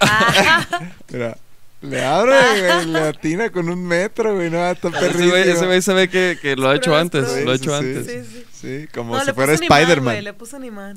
Mira. 1.10 1.36
Le 1.82 2.04
abre, 2.04 2.34
güey. 2.60 2.86
Le 2.92 2.98
atina 3.00 3.50
con 3.50 3.68
un 3.70 3.82
metro, 3.86 4.34
güey. 4.34 4.50
No, 4.50 4.70
está 4.70 4.88
güey, 4.90 5.48
ese 5.48 5.64
güey 5.66 5.80
se 5.80 5.94
ve 5.94 6.08
que, 6.10 6.38
que 6.40 6.54
lo 6.56 6.68
ha 6.68 6.76
hecho 6.76 6.94
antes. 6.94 7.44
Lo 7.44 7.52
ha 7.52 7.54
hecho 7.54 7.70
sí, 7.70 7.86
antes. 7.86 8.06
Sí, 8.06 8.30
sí. 8.30 8.44
Sí, 8.60 8.86
como 8.92 9.16
No, 9.16 9.24
si 9.24 9.32
fuera 9.32 9.54
Spider-Man. 9.54 10.22
Le 10.22 10.34
puso 10.34 10.56
animal. 10.56 10.94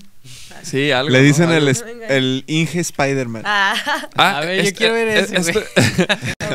Sí, 0.64 0.92
algo. 0.92 1.10
Le 1.10 1.20
¿no? 1.20 1.24
dicen 1.24 1.50
el, 1.52 1.70
el 2.10 2.44
Inge 2.48 2.82
Spider-Man. 2.82 3.44
Ah, 3.46 3.76
Ah, 4.18 4.38
A 4.40 4.42
ver, 4.42 4.58
yo 4.58 4.64
este- 4.64 4.74
quiero 4.78 4.94
ver 4.96 5.08
ese, 5.08 5.38
este, 5.38 5.52
güey. 5.54 5.66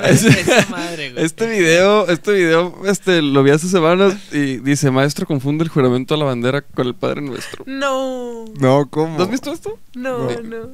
este- 0.05 0.67
madre, 0.71 1.13
güey. 1.13 1.25
este 1.25 1.47
video, 1.47 2.07
este 2.09 2.33
video, 2.33 2.83
este, 2.85 3.23
lo 3.23 3.43
vi 3.43 3.53
hace 3.53 3.69
semanas 3.69 4.15
y 4.33 4.59
dice, 4.59 4.91
maestro, 4.91 5.25
confunde 5.27 5.65
el 5.65 5.71
juramento 5.71 6.13
a 6.15 6.19
la 6.19 6.27
bandera 6.27 6.61
con 6.61 6.87
el 6.87 6.95
Padre 6.95 7.23
Nuestro. 7.23 7.65
no. 7.67 8.45
No, 8.61 8.87
¿cómo? 8.91 9.17
¿No 9.17 9.25
has 9.25 9.31
visto 9.31 9.51
esto? 9.51 9.79
No, 9.95 10.31
No. 10.31 10.41
no. 10.43 10.71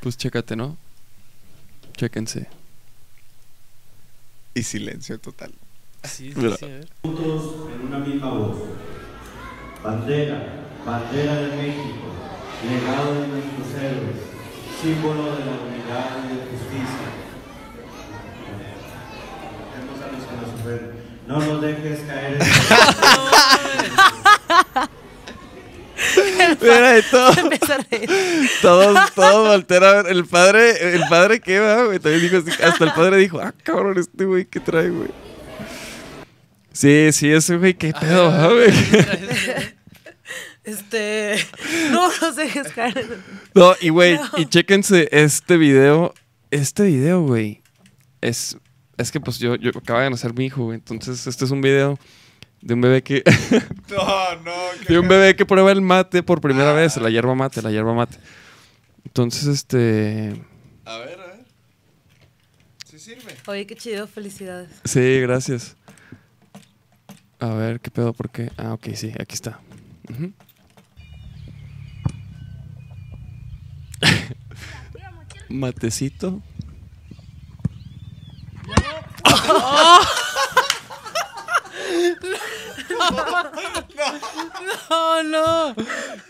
Pues 0.00 0.18
chécate, 0.18 0.56
¿no? 0.56 0.76
Chéquense. 1.96 2.48
Y 4.54 4.62
silencio 4.62 5.18
total. 5.18 5.52
Sí, 6.04 6.32
sí, 6.32 6.40
sí, 6.58 6.64
a 6.64 6.68
ver. 6.68 6.88
juntos 7.02 7.68
en 7.74 7.86
una 7.88 7.98
misma 7.98 8.30
voz. 8.30 8.56
Bandera, 9.82 10.64
bandera 10.86 11.34
de 11.34 11.56
México, 11.56 12.12
legado 12.68 13.14
de 13.20 13.26
nuestros 13.28 13.68
héroes, 13.82 14.16
símbolo 14.80 15.24
de 15.36 15.44
la 15.44 15.52
unidad 15.52 16.24
y 16.24 16.26
de 16.36 16.42
justicia. 16.50 17.08
A 19.74 19.76
los 20.12 20.22
que 20.24 20.34
nos 20.36 20.50
ofenden. 20.60 20.94
No 21.26 21.36
nos 21.40 21.58
dejes 21.62 22.00
caer 22.00 22.32
en 22.34 22.40
Mira, 26.60 27.02
todo, 27.10 27.30
a 29.82 29.96
ver. 30.00 30.06
El 30.08 30.24
padre, 30.26 30.94
el 30.94 31.02
padre 31.08 31.40
que 31.40 31.60
va, 31.60 31.84
güey. 31.84 31.98
También 31.98 32.22
dijo 32.22 32.38
así, 32.38 32.62
hasta 32.62 32.84
el 32.84 32.92
padre 32.92 33.16
dijo, 33.18 33.40
ah, 33.40 33.52
cabrón, 33.62 33.98
este 33.98 34.24
güey, 34.24 34.44
¿qué 34.46 34.60
trae, 34.60 34.90
güey? 34.90 35.10
Sí, 36.72 37.10
sí, 37.12 37.30
ese 37.30 37.56
güey, 37.56 37.74
qué 37.74 37.92
pedo, 37.92 38.30
ah, 38.30 38.48
güey. 38.48 38.72
Este. 40.64 41.36
No 41.90 42.08
nos 42.22 42.36
dejes 42.36 42.72
caer. 42.72 43.18
No, 43.54 43.74
y 43.82 43.90
güey, 43.90 44.14
No. 44.16 44.30
y 44.38 44.46
chéquense 44.46 45.08
este 45.12 45.58
video. 45.58 46.14
Este 46.50 46.84
video, 46.84 47.20
güey. 47.20 47.60
Es, 48.22 48.56
es 48.96 49.12
que 49.12 49.20
pues 49.20 49.38
yo, 49.38 49.56
yo 49.56 49.72
acaba 49.76 50.02
de 50.04 50.10
nacer 50.10 50.32
mi 50.32 50.46
hijo, 50.46 50.64
güey. 50.64 50.76
Entonces, 50.76 51.26
este 51.26 51.44
es 51.44 51.50
un 51.50 51.60
video 51.60 51.98
de 52.64 52.74
un 52.74 52.80
bebé 52.80 53.02
que. 53.02 53.22
No, 53.90 54.36
no. 54.42 54.52
de 54.88 54.98
un 54.98 55.06
bebé 55.06 55.36
que 55.36 55.44
prueba 55.46 55.70
el 55.70 55.82
mate 55.82 56.22
por 56.22 56.40
primera 56.40 56.72
vez. 56.72 56.96
La 56.96 57.10
hierba 57.10 57.34
mate, 57.34 57.60
la 57.62 57.70
hierba 57.70 57.92
mate. 57.94 58.16
Entonces, 59.04 59.46
este. 59.46 60.42
A 60.86 60.98
ver, 60.98 61.20
a 61.20 61.26
ver. 61.26 61.44
¿Sí 62.86 62.98
sirve? 62.98 63.36
Oye, 63.46 63.66
qué 63.66 63.76
chido, 63.76 64.06
felicidades. 64.06 64.70
Sí, 64.84 65.20
gracias. 65.20 65.76
A 67.38 67.48
ver, 67.48 67.80
¿qué 67.80 67.90
pedo? 67.90 68.14
¿Por 68.14 68.30
qué? 68.30 68.50
Ah, 68.56 68.72
ok, 68.72 68.88
sí, 68.94 69.12
aquí 69.20 69.34
está. 69.34 69.60
Ujú. 70.10 70.32
Matecito. 75.50 76.42
No, 84.90 85.22
no. 85.22 85.74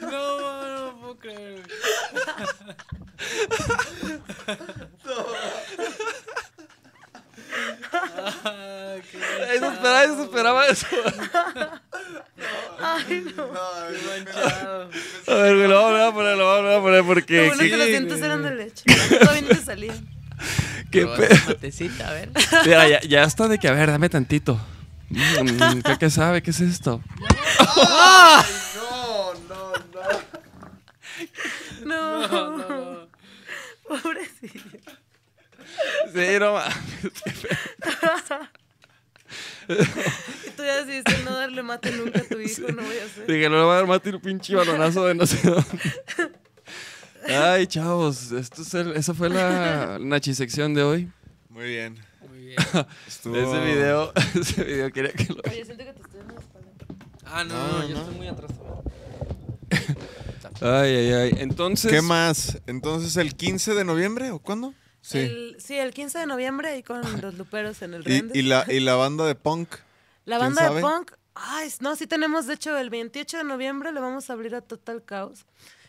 No, 0.01 0.41
no, 0.41 0.87
no 0.87 1.01
puedo 1.01 1.17
creer. 1.19 1.63
Ah, 8.45 8.97
qué 9.11 9.19
Eso 9.57 9.67
esperaba, 9.71 10.05
eso 10.05 10.25
esperaba 10.25 10.67
eso. 10.67 10.87
Ay, 12.81 13.25
no. 13.37 13.49
manchado. 13.49 14.91
A 15.29 15.35
ver, 15.35 15.57
güey, 15.57 15.69
lo 15.69 15.83
vamos 15.83 16.01
a 16.01 16.13
poner, 16.15 16.37
lo 16.37 16.47
vamos 16.47 16.77
a 16.77 16.81
poner 16.81 17.05
porque. 17.05 17.37
Lo 17.39 17.47
bueno 17.47 17.63
¿qué- 17.63 17.71
que 17.71 17.77
los 17.77 17.87
dientes 17.87 18.23
eran 18.23 18.43
de 18.43 18.55
leche. 18.55 18.85
Todavía 19.21 19.43
no 19.43 19.49
te 19.49 19.57
salían. 19.65 20.09
qué 20.91 21.03
Probar 21.03 21.29
pe- 21.29 21.41
matecita, 21.47 22.09
a 22.09 22.13
ver. 22.13 22.31
Mira, 22.67 22.89
ya, 22.89 23.01
ya 23.03 23.23
está 23.25 23.49
de 23.49 23.59
que, 23.59 23.69
a 23.69 23.73
ver, 23.73 23.91
dame 23.91 24.09
tantito. 24.09 24.61
Mm, 25.11 25.81
¿qué, 25.83 25.99
qué 25.99 26.11
sabe? 26.11 26.43
¿Qué 26.43 26.51
es 26.51 26.61
esto? 26.61 27.01
No, 28.77 29.35
no, 29.49 29.73
no. 29.93 30.05
No. 31.85 32.29
No, 32.29 32.57
no. 32.59 33.09
Pobrecillo. 33.89 34.61
Sí, 36.13 36.39
no 36.39 36.59
tú 39.67 40.63
ya 40.63 40.85
decidiste 40.85 41.23
no 41.25 41.35
darle 41.37 41.63
mate 41.63 41.91
nunca 41.93 42.21
a 42.21 42.23
tu 42.23 42.39
hijo, 42.39 42.63
no 42.73 42.83
voy 42.83 42.99
a 42.99 43.05
hacer. 43.05 43.27
Dije, 43.27 43.49
no 43.49 43.57
le 43.57 43.63
voy 43.65 43.73
a 43.73 43.77
dar 43.77 43.87
mate 43.87 44.11
y 44.11 44.15
un 44.15 44.21
pinche 44.21 44.55
balonazo 44.55 45.07
de 45.07 45.15
no 45.15 45.27
sé 45.27 45.41
dónde. 45.49 46.35
Ay, 47.35 47.67
chavos, 47.67 48.33
esto 48.33 48.63
es 48.63 48.75
el- 48.75 48.93
esa 48.97 49.15
fue 49.15 49.31
la 49.31 49.99
nachisección 50.01 50.75
de 50.75 50.83
hoy. 50.83 51.09
Muy 51.49 51.65
bien. 51.67 51.99
Estuvo... 53.07 53.37
Ese 53.37 53.65
video, 53.65 54.13
ese 54.35 54.65
video 54.65 54.93
quería 54.93 55.13
que 55.13 55.25
lo 55.33 55.41
Oye, 55.51 55.65
siento 55.65 55.85
que 55.85 55.93
te 55.93 56.01
estoy 56.03 56.19
dando 56.21 56.35
la 56.35 56.41
espalda. 56.41 56.69
Ah, 57.27 57.45
no, 57.45 57.55
No, 57.55 57.79
no, 57.79 57.89
yo 57.89 57.95
no. 57.95 58.01
estoy 58.03 58.15
muy 58.17 58.29
atrás. 58.29 58.51
Ay, 60.61 60.95
ay, 60.97 61.13
ay. 61.13 61.35
Entonces. 61.39 61.91
¿Qué 61.91 62.01
más? 62.03 62.59
Entonces, 62.67 63.17
¿el 63.17 63.35
15 63.35 63.75
de 63.75 63.85
noviembre 63.85 64.31
o 64.31 64.39
cuándo? 64.39 64.73
Sí. 65.01 65.19
El, 65.19 65.57
sí, 65.59 65.75
el 65.77 65.93
15 65.93 66.21
de 66.21 66.27
noviembre 66.27 66.69
ahí 66.69 66.83
con 66.83 67.01
los 67.21 67.35
luperos 67.35 67.83
en 67.83 67.95
el 67.95 68.03
Y, 68.03 68.21
Rendes. 68.21 68.37
y 68.37 68.43
la, 68.43 68.65
y 68.69 68.81
la 68.81 68.95
banda 68.95 69.27
de 69.27 69.35
punk. 69.35 69.69
La 70.25 70.37
¿quién 70.39 70.47
banda 70.55 70.63
sabe? 70.63 70.77
de 70.77 70.81
punk, 70.83 71.13
ay, 71.35 71.69
no, 71.81 71.97
sí 71.97 72.07
tenemos, 72.07 72.47
de 72.47 72.55
hecho, 72.55 72.77
el 72.79 72.89
28 72.89 73.39
de 73.39 73.45
noviembre 73.45 73.93
le 73.93 74.01
vamos 74.01 74.31
a 74.31 74.33
abrir 74.33 74.55
a 74.55 74.63
Total 74.63 75.03
Chaos. 75.05 75.45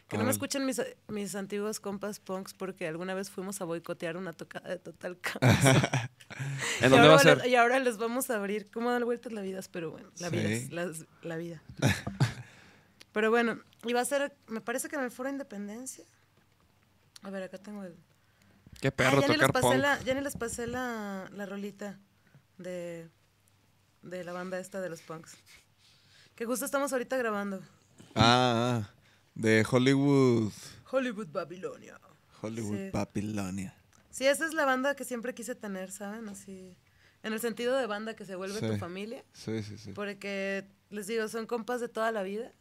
Que 0.07 0.17
no 0.19 0.23
me 0.23 0.29
escuchen 0.31 0.65
mis, 0.67 0.79
mis 1.07 1.33
antiguos 1.35 1.79
compas 1.79 2.19
punks 2.19 2.53
porque 2.53 2.87
alguna 2.87 3.15
vez 3.15 3.31
fuimos 3.31 3.59
a 3.61 3.65
boicotear 3.65 4.17
una 4.17 4.33
tocada 4.33 4.69
de 4.69 4.77
Total 4.77 5.17
Chaos. 5.21 5.39
¿En 6.81 6.87
Y 6.87 6.89
dónde 6.89 7.07
va 7.07 7.15
a 7.15 7.17
ahora 7.17 7.19
ser? 7.23 7.37
le- 7.39 7.49
Y 7.49 7.55
ahora 7.55 7.79
les 7.79 7.97
vamos 7.97 8.29
a 8.29 8.35
abrir. 8.35 8.69
¿Cómo 8.69 8.91
da 8.91 8.99
vueltas 9.03 9.33
la 9.33 9.41
vida? 9.41 9.59
Pero 9.71 9.89
bueno, 9.91 10.11
la 10.19 10.29
vida 10.29 10.43
es 10.49 10.71
las- 10.71 11.05
la 11.23 11.37
vida. 11.37 11.61
Pero 13.13 13.29
bueno, 13.31 13.59
va 13.95 14.01
a 14.01 14.05
ser, 14.05 14.35
me 14.47 14.61
parece 14.61 14.89
que 14.89 14.95
en 14.95 15.03
el 15.03 15.11
Foro 15.11 15.29
Independencia. 15.29 16.05
A 17.23 17.29
ver, 17.29 17.43
acá 17.43 17.57
tengo 17.57 17.83
el. 17.83 17.95
Qué 18.81 18.89
Ah, 18.89 18.91
perro 18.91 19.21
ya, 19.21 19.27
ni 19.27 19.37
les 19.37 19.47
tocar 19.47 19.53
pasé 19.61 19.67
punk. 19.73 19.81
la, 19.81 19.99
ya 20.03 20.13
ni 20.13 20.21
les 20.21 20.35
pasé 20.35 20.67
la, 20.67 21.29
la 21.31 21.45
rolita 21.45 21.97
de, 22.57 23.09
de 24.03 24.23
la 24.23 24.33
banda 24.33 24.59
esta 24.59 24.81
de 24.81 24.89
los 24.89 25.01
punks. 25.01 25.35
Que 26.35 26.45
justo 26.45 26.65
estamos 26.65 26.91
ahorita 26.91 27.15
grabando. 27.17 27.61
Ah, 28.15 28.83
ah, 28.83 28.89
de 29.35 29.65
Hollywood. 29.69 30.51
Hollywood 30.91 31.27
Babilonia. 31.27 31.99
Hollywood 32.41 32.77
Sí. 32.77 32.89
Babilonia. 32.91 33.75
Sí, 34.09 34.25
esa 34.25 34.45
es 34.45 34.53
la 34.53 34.65
banda 34.65 34.95
que 34.95 35.03
siempre 35.03 35.33
quise 35.33 35.55
tener, 35.55 35.91
¿saben? 35.91 36.27
Así. 36.29 36.75
En 37.23 37.33
el 37.33 37.39
sentido 37.39 37.75
de 37.75 37.85
banda 37.87 38.15
que 38.15 38.25
se 38.25 38.35
vuelve 38.35 38.59
tu 38.61 38.77
familia. 38.77 39.23
Sí, 39.33 39.61
sí, 39.63 39.77
sí. 39.77 39.91
Porque, 39.93 40.65
les 40.89 41.07
digo, 41.07 41.27
son 41.27 41.47
compas 41.47 41.81
de 41.81 41.87
toda 41.89 42.11
la 42.11 42.23
vida. 42.23 42.51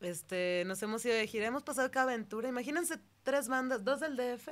Este, 0.00 0.64
nos 0.66 0.82
hemos 0.82 1.04
ido 1.04 1.14
de 1.14 1.26
gira, 1.26 1.46
hemos 1.46 1.62
pasado 1.62 1.90
cada 1.90 2.12
aventura. 2.12 2.48
Imagínense 2.48 2.98
tres 3.22 3.48
bandas, 3.48 3.84
dos 3.84 4.00
del 4.00 4.16
DF 4.16 4.48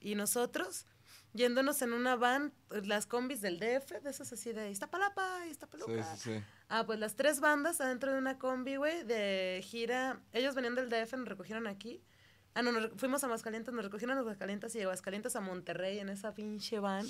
y 0.00 0.14
nosotros 0.14 0.86
yéndonos 1.34 1.80
en 1.82 1.92
una 1.92 2.16
van, 2.16 2.52
las 2.70 3.06
combis 3.06 3.40
del 3.40 3.58
DF, 3.58 4.00
de 4.02 4.10
esas 4.10 4.32
así 4.32 4.52
de 4.52 4.70
Iztapalapa, 4.70 5.40
Sí, 5.44 5.50
Iztapaluca. 5.50 6.16
sí, 6.16 6.34
sí. 6.34 6.44
Ah, 6.68 6.84
pues 6.86 6.98
las 6.98 7.16
tres 7.16 7.40
bandas 7.40 7.80
adentro 7.80 8.12
de 8.12 8.18
una 8.18 8.38
combi, 8.38 8.76
güey, 8.76 9.04
de 9.04 9.60
gira. 9.64 10.20
Ellos 10.32 10.54
venían 10.54 10.74
del 10.74 10.88
DF, 10.88 11.16
nos 11.16 11.28
recogieron 11.28 11.66
aquí. 11.66 12.02
Ah, 12.54 12.62
no, 12.62 12.72
nos 12.72 12.90
fuimos 12.96 13.22
a 13.22 13.26
Aguascalientes, 13.26 13.72
nos 13.72 13.84
recogieron 13.84 14.16
a 14.16 14.20
Aguascalientes 14.20 14.74
y 14.74 14.78
de 14.78 14.84
Aguascalientes 14.84 15.36
a 15.36 15.40
Monterrey 15.40 16.00
en 16.00 16.08
esa 16.08 16.34
pinche 16.34 16.80
van. 16.80 17.06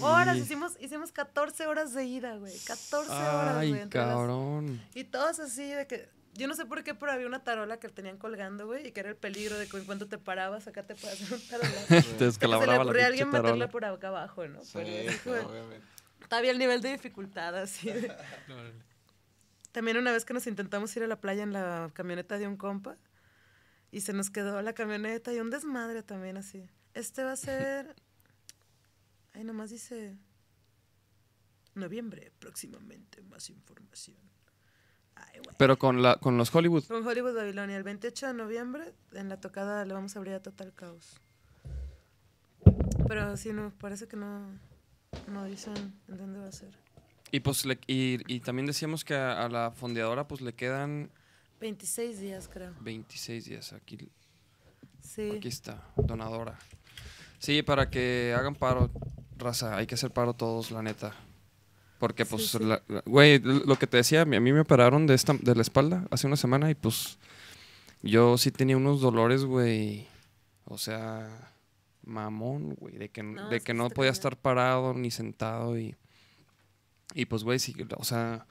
Horas, 0.00 0.36
hicimos, 0.36 0.76
hicimos 0.80 1.10
14 1.10 1.66
horas 1.66 1.92
de 1.92 2.04
ida, 2.04 2.36
güey. 2.36 2.56
14 2.66 3.10
horas, 3.12 3.56
güey. 3.56 3.72
Ay, 3.74 3.80
entre 3.80 4.00
las- 4.00 4.08
cabrón. 4.10 4.80
y 4.94 5.04
todos 5.04 5.40
así 5.40 5.68
de 5.68 5.86
que. 5.88 6.08
Yo 6.36 6.46
no 6.48 6.54
sé 6.54 6.66
por 6.66 6.84
qué, 6.84 6.94
pero 6.94 7.12
había 7.12 7.26
una 7.26 7.42
tarola 7.44 7.78
que 7.78 7.88
tenían 7.88 8.18
colgando, 8.18 8.66
güey, 8.66 8.88
y 8.88 8.92
que 8.92 9.00
era 9.00 9.08
el 9.08 9.16
peligro 9.16 9.58
de 9.58 9.66
que 9.68 9.76
en 9.78 9.84
cuanto 9.84 10.06
te 10.06 10.18
parabas, 10.18 10.66
acá 10.66 10.82
te 10.86 10.94
puede 10.94 11.14
hacer 11.14 11.32
un 11.32 11.40
tarolazo. 11.48 11.86
Te 11.88 11.94
que 11.96 12.02
se 12.02 12.18
le 12.18 12.26
descalabraba 12.26 12.84
la 12.84 13.06
alguien 13.06 13.28
meterla 13.28 13.48
tarola. 13.48 13.68
por 13.68 13.84
acá 13.84 14.08
abajo, 14.08 14.46
¿no? 14.46 14.62
Sí, 14.64 14.72
Pero 15.24 15.48
obviamente. 15.48 15.86
todavía 16.28 16.50
el 16.50 16.58
nivel 16.58 16.80
de 16.82 16.90
dificultad, 16.92 17.56
así. 17.56 17.90
de- 17.90 18.12
También 19.72 19.96
una 19.98 20.10
vez 20.12 20.24
que 20.24 20.32
nos 20.34 20.46
intentamos 20.46 20.94
ir 20.96 21.02
a 21.02 21.06
la 21.06 21.20
playa 21.20 21.42
en 21.42 21.52
la 21.52 21.90
camioneta 21.94 22.38
de 22.38 22.46
un 22.48 22.56
compa, 22.56 22.96
y 23.92 24.00
se 24.02 24.12
nos 24.12 24.30
quedó 24.30 24.60
la 24.62 24.72
camioneta 24.74 25.32
y 25.32 25.38
un 25.40 25.48
desmadre 25.50 26.02
también 26.02 26.36
así. 26.36 26.68
Este 26.92 27.22
va 27.24 27.32
a 27.32 27.36
ser. 27.36 27.94
Ay, 29.32 29.44
nomás 29.44 29.70
dice. 29.70 30.16
Noviembre, 31.74 32.32
próximamente, 32.38 33.22
más 33.22 33.48
información. 33.50 34.16
Ay. 35.16 35.40
Pero 35.58 35.78
con, 35.78 36.02
la, 36.02 36.16
con 36.16 36.36
los 36.38 36.54
Hollywood. 36.54 36.84
Con 36.84 37.06
Hollywood 37.06 37.34
Babilonia, 37.34 37.76
el 37.76 37.82
28 37.82 38.28
de 38.28 38.34
noviembre, 38.34 38.94
en 39.12 39.28
la 39.28 39.40
tocada 39.40 39.84
le 39.84 39.92
vamos 39.94 40.14
a 40.14 40.18
abrir 40.18 40.34
a 40.34 40.40
Total 40.42 40.72
Caos. 40.74 41.20
Pero 43.08 43.36
sí, 43.36 43.52
no, 43.52 43.72
parece 43.78 44.08
que 44.08 44.16
no, 44.16 44.48
no 45.28 45.44
dicen 45.44 45.74
en 46.08 46.16
dónde 46.16 46.40
va 46.40 46.48
a 46.48 46.52
ser. 46.52 46.70
Y 47.30 47.40
pues 47.40 47.64
le- 47.64 47.78
y, 47.86 48.18
y 48.32 48.40
también 48.40 48.66
decíamos 48.66 49.04
que 49.04 49.14
a, 49.14 49.44
a 49.44 49.48
la 49.48 49.70
fondeadora 49.70 50.26
pues 50.28 50.40
le 50.40 50.54
quedan 50.54 51.10
26 51.60 52.20
días, 52.20 52.48
creo. 52.52 52.74
26 52.80 53.44
días. 53.44 53.72
Aquí, 53.72 54.10
Sí. 55.00 55.30
aquí 55.36 55.48
está, 55.48 55.82
donadora. 55.96 56.58
Sí, 57.38 57.62
para 57.62 57.90
que 57.90 58.34
hagan 58.36 58.54
paro, 58.56 58.90
raza, 59.36 59.76
hay 59.76 59.86
que 59.86 59.94
hacer 59.94 60.10
paro 60.12 60.34
todos, 60.34 60.70
la 60.70 60.82
neta. 60.82 61.12
Porque 61.98 62.24
Sí, 62.24 62.30
pues, 62.30 62.48
sí. 62.48 62.58
la- 62.60 62.82
la- 62.88 63.02
güey, 63.06 63.38
lo 63.40 63.76
que 63.76 63.86
te 63.86 63.96
decía, 63.98 64.22
a 64.22 64.24
mí 64.26 64.38
me 64.40 64.60
operaron 64.60 65.06
de, 65.06 65.14
esta, 65.14 65.32
de 65.34 65.54
la 65.54 65.62
espalda 65.62 66.06
hace 66.10 66.26
una 66.26 66.36
semana 66.36 66.70
y 66.70 66.74
pues 66.74 67.18
yo 68.02 68.36
sí 68.38 68.50
tenía 68.50 68.76
unos 68.76 69.00
dolores, 69.00 69.44
güey. 69.44 70.06
O 70.66 70.76
sea, 70.78 71.52
mamón, 72.04 72.74
güey, 72.74 72.98
de 72.98 73.08
que, 73.10 73.22
No, 73.22 73.48
de 73.48 73.60
que 73.60 73.72
no 73.74 73.88
podía 73.90 74.10
estar 74.10 74.36
parado 74.36 74.92
ni 74.94 75.10
sentado 75.10 75.78
y... 75.78 75.94
Y 77.14 77.26
pues, 77.26 77.44
güey, 77.44 77.58
sí, 77.58 77.74
o 77.96 78.04
sea... 78.04 78.46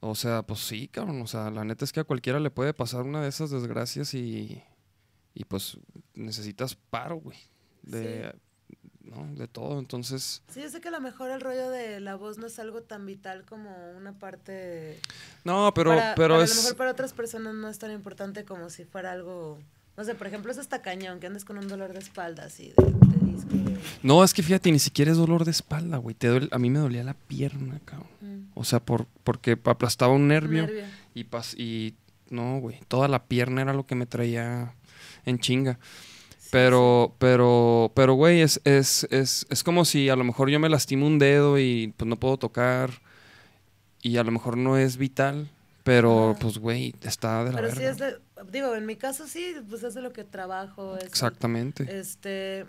O 0.00 0.14
sea, 0.14 0.42
pues 0.42 0.60
sí, 0.60 0.88
cabrón. 0.88 1.22
O 1.22 1.26
sea, 1.26 1.50
la 1.50 1.64
neta 1.64 1.84
es 1.84 1.92
que 1.92 2.00
a 2.00 2.04
cualquiera 2.04 2.38
le 2.40 2.50
puede 2.50 2.74
pasar 2.74 3.02
una 3.02 3.22
de 3.22 3.28
esas 3.28 3.50
desgracias 3.50 4.12
y... 4.14 4.62
Y 5.34 5.44
pues 5.44 5.78
necesitas 6.14 6.74
paro, 6.74 7.16
güey. 7.16 7.38
De, 7.82 8.34
¿no? 9.06 9.26
de 9.34 9.48
todo. 9.48 9.78
Entonces... 9.78 10.42
Sí, 10.52 10.60
yo 10.62 10.68
sé 10.68 10.80
que 10.80 10.88
a 10.88 10.90
lo 10.92 11.00
mejor 11.00 11.30
el 11.30 11.40
rollo 11.40 11.70
de 11.70 12.00
la 12.00 12.14
voz 12.16 12.38
no 12.38 12.46
es 12.46 12.58
algo 12.58 12.82
tan 12.82 13.06
vital 13.06 13.44
como 13.44 13.70
una 13.96 14.12
parte... 14.12 15.00
No, 15.44 15.72
pero, 15.74 15.90
para, 15.94 16.14
pero 16.14 16.34
para 16.34 16.44
es... 16.44 16.52
A 16.52 16.54
lo 16.56 16.62
mejor 16.62 16.76
para 16.76 16.90
otras 16.90 17.12
personas 17.12 17.54
no 17.54 17.68
es 17.68 17.78
tan 17.78 17.90
importante 17.92 18.44
como 18.44 18.68
si 18.70 18.84
fuera 18.84 19.12
algo... 19.12 19.58
No 19.96 20.04
sé, 20.04 20.14
por 20.14 20.26
ejemplo, 20.26 20.52
es 20.52 20.58
hasta 20.58 20.82
cañón, 20.82 21.20
que 21.20 21.26
andes 21.26 21.44
con 21.46 21.56
un 21.56 21.68
dolor 21.68 21.92
de 21.94 22.00
espalda 22.00 22.44
así, 22.44 22.70
de, 22.76 22.84
de 22.84 23.32
disco. 23.32 23.48
de- 23.54 23.78
No, 24.02 24.22
es 24.22 24.34
que 24.34 24.42
fíjate, 24.42 24.70
ni 24.70 24.78
siquiera 24.78 25.10
es 25.10 25.16
dolor 25.16 25.46
de 25.46 25.52
espalda, 25.52 25.96
güey. 25.96 26.14
Te 26.14 26.28
duele- 26.28 26.48
a 26.52 26.58
mí 26.58 26.68
me 26.68 26.78
dolía 26.80 27.02
la 27.02 27.14
pierna, 27.14 27.80
cabrón. 27.84 28.08
Mm, 28.20 28.48
O 28.54 28.64
sea, 28.64 28.78
por, 28.80 29.06
porque 29.24 29.58
aplastaba 29.64 30.12
un 30.12 30.28
nervio. 30.28 30.66
nervio. 30.66 30.84
Y, 31.14 31.24
pas 31.24 31.54
y 31.54 31.94
no, 32.28 32.58
güey. 32.58 32.78
Toda 32.88 33.08
la 33.08 33.24
pierna 33.24 33.62
era 33.62 33.72
lo 33.72 33.86
que 33.86 33.94
me 33.94 34.04
traía 34.04 34.74
en 35.24 35.38
chinga. 35.38 35.78
Pero, 36.50 37.14
pero, 37.18 37.92
pero, 37.94 38.14
güey, 38.14 38.40
es, 38.40 38.60
es, 38.64 39.06
es, 39.10 39.46
es 39.50 39.62
como 39.64 39.84
si 39.84 40.08
a 40.08 40.16
lo 40.16 40.24
mejor 40.24 40.48
yo 40.50 40.58
me 40.60 40.68
lastimo 40.68 41.06
un 41.06 41.18
dedo 41.18 41.58
y 41.58 41.92
pues 41.96 42.08
no 42.08 42.16
puedo 42.16 42.36
tocar. 42.38 42.90
Y 44.02 44.16
a 44.18 44.24
lo 44.24 44.30
mejor 44.32 44.56
no 44.56 44.76
es 44.76 44.96
vital. 44.96 45.50
Pero, 45.82 46.34
pues, 46.40 46.58
güey, 46.58 46.94
está 47.02 47.44
de 47.44 47.52
la 47.52 47.56
Pero 47.60 47.70
sí 47.70 47.78
verga. 47.82 47.90
es 47.90 47.98
de... 47.98 48.20
Digo, 48.50 48.74
en 48.74 48.86
mi 48.86 48.96
caso 48.96 49.26
sí, 49.28 49.54
pues 49.70 49.82
es 49.84 49.94
de 49.94 50.02
lo 50.02 50.12
que 50.12 50.24
trabajo. 50.24 50.96
Es 50.96 51.02
el- 51.02 51.08
Exactamente. 51.08 51.98
Este, 51.98 52.66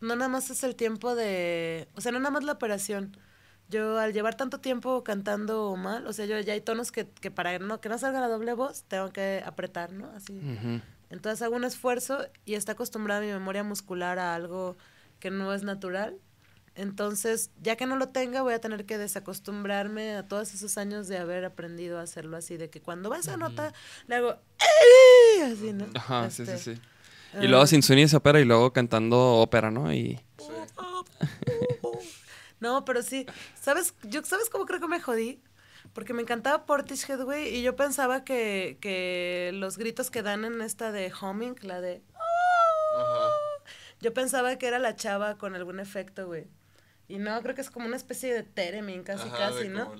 no 0.00 0.14
nada 0.16 0.28
más 0.28 0.50
es 0.50 0.62
el 0.62 0.76
tiempo 0.76 1.14
de, 1.16 1.88
o 1.96 2.00
sea, 2.00 2.12
no 2.12 2.18
nada 2.20 2.30
más 2.30 2.44
la 2.44 2.52
operación. 2.52 3.16
Yo 3.68 3.98
al 3.98 4.12
llevar 4.12 4.36
tanto 4.36 4.58
tiempo 4.60 5.02
cantando 5.04 5.76
mal, 5.76 6.06
o 6.06 6.12
sea, 6.12 6.26
yo 6.26 6.38
ya 6.40 6.52
hay 6.54 6.60
tonos 6.60 6.90
que, 6.92 7.06
que 7.20 7.30
para 7.30 7.58
no, 7.58 7.80
que 7.80 7.88
no 7.88 7.98
salga 7.98 8.20
la 8.20 8.28
doble 8.28 8.52
voz, 8.54 8.82
tengo 8.88 9.10
que 9.12 9.42
apretar, 9.44 9.92
¿no? 9.92 10.08
Así. 10.16 10.32
Ujú. 10.38 10.80
Entonces 11.10 11.42
hago 11.42 11.56
un 11.56 11.64
esfuerzo 11.64 12.26
y 12.44 12.54
está 12.54 12.72
acostumbrada 12.72 13.20
mi 13.20 13.26
memoria 13.26 13.64
muscular 13.64 14.18
a 14.18 14.34
algo 14.34 14.76
que 15.18 15.30
no 15.30 15.52
es 15.52 15.62
natural. 15.62 16.16
Entonces, 16.76 17.50
ya 17.60 17.76
que 17.76 17.84
no 17.84 17.96
lo 17.96 18.10
tenga, 18.10 18.42
voy 18.42 18.54
a 18.54 18.60
tener 18.60 18.86
que 18.86 18.96
desacostumbrarme 18.96 20.14
a 20.14 20.28
todos 20.28 20.54
esos 20.54 20.78
años 20.78 21.08
de 21.08 21.18
haber 21.18 21.44
aprendido 21.44 21.98
a 21.98 22.02
hacerlo 22.02 22.36
así, 22.36 22.56
de 22.56 22.70
que 22.70 22.80
cuando 22.80 23.10
va 23.10 23.18
esa 23.18 23.36
nota, 23.36 23.72
le 24.06 24.14
hago 24.14 24.36
"Eh", 25.36 25.42
así, 25.42 25.72
¿no? 25.72 25.88
Ajá, 25.94 26.30
sí, 26.30 26.46
sí, 26.46 26.52
Este, 26.52 26.74
sí. 26.76 26.80
Y 27.40 27.48
luego 27.48 27.64
ah, 27.64 27.66
sin 27.66 27.82
sueño 27.82 28.02
y 28.04 28.08
se 28.08 28.16
opera 28.16 28.40
y 28.40 28.44
luego 28.44 28.72
cantando 28.72 29.18
ópera, 29.36 29.70
¿no? 29.70 29.92
Y 29.92 30.20
No, 32.60 32.84
pero 32.84 33.02
sí. 33.02 33.26
¿Sabes? 33.60 33.94
Yo, 34.02 34.22
¿Sabes 34.24 34.50
cómo 34.50 34.66
creo 34.66 34.80
que 34.80 34.88
me 34.88 35.00
jodí? 35.00 35.40
Porque 35.92 36.14
me 36.14 36.22
encantaba 36.22 36.66
Portishead, 36.66 37.20
güey, 37.24 37.48
y 37.56 37.62
yo 37.62 37.74
pensaba 37.76 38.24
que, 38.24 38.78
que 38.80 39.50
los 39.54 39.76
gritos 39.76 40.10
que 40.10 40.22
dan 40.22 40.44
en 40.44 40.60
esta 40.62 40.92
de 40.92 41.12
Humming, 41.20 41.56
la 41.62 41.80
de... 41.80 42.02
Yo 44.00 44.14
pensaba 44.14 44.56
que 44.56 44.66
era 44.66 44.78
la 44.78 44.96
chava 44.96 45.36
con 45.36 45.54
algún 45.54 45.78
efecto, 45.80 46.26
güey. 46.26 46.46
Y 47.08 47.18
no, 47.18 47.42
creo 47.42 47.54
que 47.56 47.60
es 47.60 47.70
como 47.70 47.86
una 47.86 47.96
especie 47.96 48.32
de 48.32 48.44
Teremin, 48.44 49.02
casi, 49.02 49.28
casi, 49.30 49.68
¿no? 49.68 49.90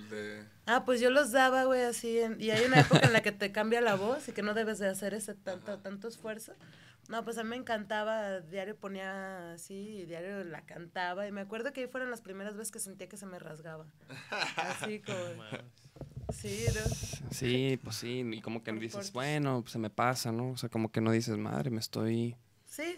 Ah, 0.66 0.84
pues 0.84 1.00
yo 1.00 1.10
los 1.10 1.32
daba, 1.32 1.64
güey, 1.64 1.82
así. 1.82 2.20
en- 2.20 2.40
y 2.40 2.50
hay 2.52 2.64
una 2.64 2.80
época 2.80 3.06
en 3.06 3.12
la 3.12 3.20
que 3.20 3.32
te 3.32 3.50
cambia 3.50 3.80
la 3.80 3.96
voz 3.96 4.28
y 4.28 4.32
que 4.32 4.42
no 4.42 4.54
debes 4.54 4.78
de 4.78 4.88
hacer 4.88 5.12
ese 5.14 5.34
tanto, 5.34 5.78
tanto 5.78 6.06
esfuerzo. 6.06 6.54
No, 7.10 7.24
pues 7.24 7.38
a 7.38 7.42
mí 7.42 7.50
me 7.50 7.56
encantaba, 7.56 8.38
diario 8.40 8.76
ponía 8.76 9.54
así, 9.54 9.74
y 9.74 10.04
diario 10.06 10.44
la 10.44 10.64
cantaba. 10.64 11.26
Y 11.26 11.32
me 11.32 11.40
acuerdo 11.40 11.72
que 11.72 11.80
ahí 11.80 11.86
fueron 11.88 12.08
las 12.08 12.20
primeras 12.20 12.54
veces 12.56 12.70
que 12.70 12.78
sentía 12.78 13.08
que 13.08 13.16
se 13.16 13.26
me 13.26 13.40
rasgaba. 13.40 13.84
Así 14.56 15.00
como... 15.06 15.18
Sí, 16.32 16.66
¿no? 16.68 17.30
sí, 17.32 17.80
pues 17.82 17.96
sí. 17.96 18.20
Y 18.32 18.40
como 18.40 18.62
que 18.62 18.70
Por 18.72 18.80
dices, 18.80 19.12
bueno, 19.12 19.60
pues 19.62 19.72
se 19.72 19.80
me 19.80 19.90
pasa, 19.90 20.30
¿no? 20.30 20.50
O 20.50 20.56
sea, 20.56 20.68
como 20.68 20.92
que 20.92 21.00
no 21.00 21.10
dices, 21.10 21.36
madre, 21.36 21.70
me 21.70 21.80
estoy... 21.80 22.36
Sí, 22.66 22.96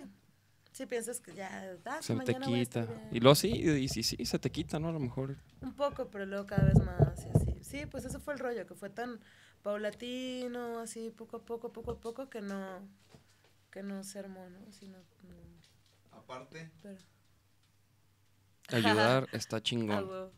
sí 0.72 0.84
piensas 0.84 1.18
que 1.18 1.32
ya... 1.32 1.74
ah, 1.86 2.02
Se 2.02 2.14
te 2.16 2.34
quita. 2.34 2.86
Y 3.12 3.20
luego 3.20 3.34
sí, 3.34 3.48
y 3.48 3.89
sí, 3.89 4.02
sí, 4.02 4.22
se 4.26 4.39
te 4.39 4.51
quita, 4.51 4.78
¿no? 4.78 4.89
A 4.89 4.93
lo 4.93 5.01
mejor. 5.01 5.39
Un 5.62 5.72
poco, 5.72 6.09
pero 6.10 6.26
luego 6.26 6.47
cada 6.47 6.64
vez 6.64 6.78
más 6.84 7.24
y 7.24 7.30
así. 7.34 7.64
Sí, 7.64 7.86
pues 7.86 8.05
eso 8.05 8.20
fue 8.20 8.34
el 8.34 8.40
rollo, 8.40 8.66
que 8.66 8.74
fue 8.74 8.90
tan 8.90 9.20
paulatino, 9.62 10.80
así, 10.80 11.10
poco 11.10 11.39
a 11.39 11.40
poco, 11.43 11.72
poco 11.72 11.93
a 11.93 11.98
poco, 11.98 12.28
que 12.28 12.43
no, 12.43 12.80
que 13.73 13.82
no 13.82 14.05
se 14.05 14.20
armó, 14.20 14.49
¿no? 14.51 14.61
Así 14.69 14.86
no- 14.86 14.99
no- 14.99 16.16
Aparte. 16.19 16.70
Pero, 16.82 16.99
Ayudar 18.69 19.28
está 19.32 19.57
ah, 19.57 19.62
chingón. 19.62 20.09
huevo. 20.09 20.32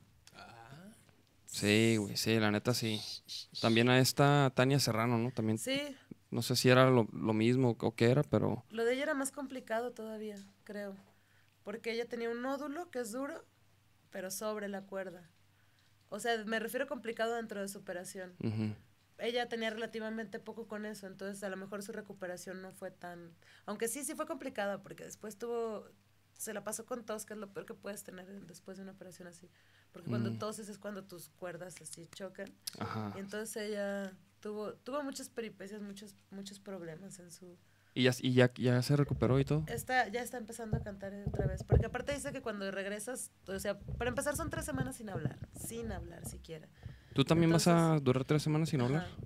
Sí, 1.47 1.97
güey, 1.99 2.17
sí, 2.17 2.39
la 2.41 2.51
neta 2.51 2.75
sí. 2.75 3.01
También 3.61 3.89
a 3.89 3.99
esta 4.01 4.51
Tania 4.57 4.81
Serrano, 4.81 5.19
¿no? 5.19 5.31
También, 5.31 5.59
Sí, 5.59 5.97
no 6.31 6.43
sé 6.43 6.57
si 6.57 6.69
era 6.69 6.91
lo, 6.91 7.07
lo 7.13 7.33
mismo 7.33 7.77
o 7.79 7.95
qué 7.95 8.07
era, 8.11 8.23
pero 8.25 8.65
lo 8.71 8.85
de 8.85 8.95
ella 8.95 9.05
era 9.05 9.15
más 9.15 9.31
complicado 9.31 9.93
todavía, 9.93 10.37
creo. 10.65 10.97
Porque 11.63 11.93
ella 11.93 12.07
tenía 12.09 12.29
un 12.31 12.43
nódulo 12.43 12.91
que 12.91 13.01
es 13.01 13.13
duro, 13.13 13.45
pero 14.11 14.31
sobre 14.31 14.69
la 14.69 14.83
cuerda. 14.83 15.31
O 16.09 16.19
sea, 16.19 16.45
me 16.45 16.59
refiero 16.59 16.87
complicado 16.89 17.35
dentro 17.37 17.61
de 17.61 17.69
su 17.69 17.79
operación. 17.79 18.35
Ella 19.19 19.49
tenía 19.49 19.71
relativamente 19.71 20.39
poco 20.39 20.67
con 20.67 20.87
eso, 20.87 21.07
entonces 21.07 21.43
a 21.45 21.49
lo 21.49 21.57
mejor 21.57 21.83
su 21.83 21.93
recuperación 21.93 22.61
no 22.63 22.73
fue 22.73 22.91
tan... 22.91 23.33
Aunque 23.67 23.89
sí, 23.89 24.05
sí 24.05 24.15
fue 24.15 24.27
complicada, 24.27 24.83
porque 24.83 25.05
después 25.05 25.37
tuvo... 25.39 25.89
Se 26.37 26.53
la 26.53 26.65
pasó 26.65 26.85
con 26.85 27.05
tos, 27.05 27.25
que 27.27 27.35
es 27.35 27.39
lo 27.39 27.53
peor 27.53 27.65
que 27.65 27.75
puedes 27.75 28.03
tener 28.03 28.27
después 28.47 28.77
de 28.77 28.83
una 28.83 28.93
operación 28.93 29.29
así. 29.29 29.49
Porque 29.93 30.09
cuando 30.09 30.33
Mm. 30.33 30.39
toses 30.39 30.69
es 30.69 30.79
cuando 30.79 31.05
tus 31.05 31.29
cuerdas 31.31 31.81
así 31.81 32.09
chocan. 32.09 32.53
Ajá. 32.81 33.13
Y 33.15 33.21
entonces 33.21 33.57
ella 33.57 34.13
tuvo, 34.41 34.75
tuvo 34.75 35.03
muchas 35.05 35.29
peripecias, 35.29 35.81
muchos, 35.81 36.17
muchos 36.31 36.59
problemas 36.59 37.21
en 37.21 37.31
su... 37.31 37.57
¿Y, 37.97 38.03
ya, 38.03 38.11
y 38.21 38.33
ya, 38.33 38.53
ya 38.57 38.83
se 38.83 38.97
recuperó 38.97 39.39
y 39.39 39.45
todo? 39.45 39.63
Está, 39.69 40.09
ya 40.09 40.21
está 40.23 40.37
empezando 40.37 40.77
a 40.77 40.81
cantar 40.83 41.15
otra 41.29 41.47
vez. 41.47 41.63
Porque 41.63 41.87
aparte 41.87 42.13
dice 42.13 42.33
que 42.33 42.43
cuando 42.43 42.69
regresas, 42.73 43.31
o 43.47 43.57
sea, 43.61 43.79
para 43.79 44.09
empezar 44.09 44.35
son 44.35 44.51
tres 44.51 44.65
semanas 44.65 44.97
sin 44.97 45.11
hablar, 45.11 45.39
sin 45.55 45.93
hablar 45.93 46.27
siquiera. 46.27 46.69
¿Tú 47.15 47.25
también 47.25 47.51
vas 47.51 47.67
a 47.69 47.99
durar 48.01 48.25
tres 48.25 48.43
semanas 48.43 48.69
sin 48.69 48.81
hablar? 48.83 49.03
Ajá. 49.05 49.17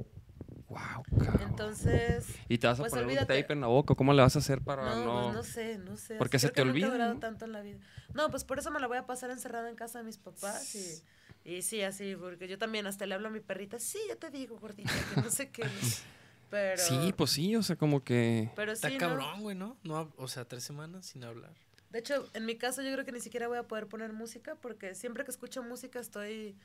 Wow, 0.69 1.03
cabrón. 1.25 1.49
Entonces... 1.49 2.27
¿Y 2.49 2.59
te 2.59 2.67
vas 2.67 2.79
a 2.79 2.83
pues 2.83 2.91
poner 2.91 3.07
olvídate. 3.07 3.33
un 3.35 3.41
tape 3.43 3.53
en 3.55 3.61
la 3.63 3.69
boca? 3.69 3.95
¿Cómo 3.95 4.13
le 4.13 4.21
vas 4.21 4.37
a 4.37 4.41
hacer 4.41 4.61
para 4.61 4.85
No, 4.85 5.05
no...? 5.05 5.23
pues 5.23 5.35
no 5.35 5.43
sé, 5.43 5.79
no 5.79 5.97
sé. 5.97 6.17
Porque 6.17 6.39
se 6.39 6.49
te 6.49 6.55
que 6.55 6.65
nunca 6.65 6.79
he 6.79 6.85
olvida, 6.91 7.09
¿no? 7.15 7.19
tanto 7.19 7.47
en 7.47 7.53
la 7.53 7.63
vida. 7.63 7.79
No, 8.13 8.31
pues 8.31 8.45
por 8.45 8.59
eso 8.59 8.71
me 8.71 8.79
la 8.79 8.87
voy 8.87 8.99
a 8.99 9.07
pasar 9.07 9.31
encerrada 9.31 9.71
en 9.71 9.77
casa 9.77 9.99
de 9.99 10.05
mis 10.05 10.19
papás 10.19 10.75
y, 10.75 11.03
y 11.51 11.63
sí, 11.63 11.81
así, 11.83 12.15
porque 12.17 12.49
yo 12.49 12.59
también 12.59 12.87
hasta 12.87 13.07
le 13.07 13.15
hablo 13.15 13.29
a 13.29 13.31
mi 13.31 13.41
perrita, 13.41 13.79
sí, 13.79 13.99
ya 14.09 14.17
te 14.17 14.31
digo, 14.31 14.59
gordita, 14.59 14.93
que 15.15 15.21
no 15.23 15.31
sé 15.31 15.51
qué. 15.51 15.65
¿no? 15.65 15.71
Pero, 16.51 16.83
Sí, 16.83 17.13
pues 17.17 17.31
sí, 17.31 17.57
o 17.57 17.63
sea, 17.63 17.77
como 17.77 18.03
que... 18.03 18.51
pero 18.57 18.73
Está 18.73 18.89
sí, 18.89 18.95
¿no? 18.95 19.01
cabrón, 19.01 19.43
güey, 19.43 19.55
¿no? 19.55 19.77
no 19.85 20.11
O 20.17 20.29
sea, 20.29 20.47
tres 20.47 20.65
semanas 20.65 21.05
sin 21.05 21.23
hablar. 21.25 21.53
De 21.91 21.99
hecho, 21.99 22.27
en 22.33 22.47
mi 22.47 22.57
caso 22.57 22.81
yo 22.81 22.91
creo 22.93 23.05
que 23.05 23.13
ni 23.13 23.21
siquiera 23.21 23.49
voy 23.49 23.59
a 23.59 23.65
poder 23.65 23.87
poner 23.87 24.15
música 24.15 24.55
porque 24.55 24.95
siempre 24.95 25.25
que 25.25 25.31
escucho 25.31 25.63
música 25.63 26.01
estoy 26.01 26.57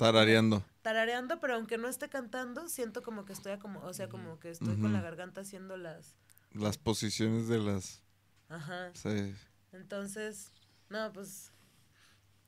Tarareando. 0.00 0.64
tarareando, 0.82 1.40
pero 1.40 1.54
aunque 1.56 1.76
no 1.76 1.86
esté 1.88 2.08
cantando, 2.08 2.68
siento 2.68 3.02
como 3.02 3.24
que 3.26 3.34
estoy 3.34 3.58
como, 3.58 3.80
o 3.80 3.92
sea, 3.92 4.08
como 4.08 4.38
que 4.40 4.50
estoy 4.50 4.76
con 4.76 4.92
la 4.94 5.02
garganta 5.02 5.42
haciendo 5.42 5.76
las... 5.76 6.16
Las 6.52 6.78
posiciones 6.78 7.48
de 7.48 7.58
las. 7.58 8.02
Ajá. 8.48 8.90
sí. 8.94 9.34
Entonces, 9.72 10.50
no, 10.88 11.12
pues 11.12 11.52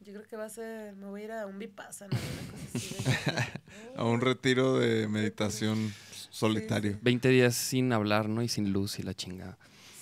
yo 0.00 0.12
creo 0.14 0.26
que 0.26 0.36
va 0.36 0.46
a 0.46 0.48
ser, 0.48 0.96
me 0.96 1.06
voy 1.06 1.20
a 1.20 1.24
ir 1.24 1.32
a 1.32 1.46
un 1.46 1.58
vipassana, 1.58 2.16
una 2.18 2.50
cosa 2.50 2.78
así. 2.78 2.94
de- 3.04 3.52
A 3.96 4.04
un 4.04 4.20
retiro 4.22 4.78
de 4.78 5.06
meditación 5.06 5.92
solitario. 6.30 6.98
20 7.02 7.28
días 7.28 7.54
sin 7.54 7.92
hablar, 7.92 8.28
¿no? 8.30 8.42
Y 8.42 8.48
sin 8.48 8.72
luz 8.72 8.98
y 8.98 9.02
la 9.02 9.12
chingada. 9.14 9.58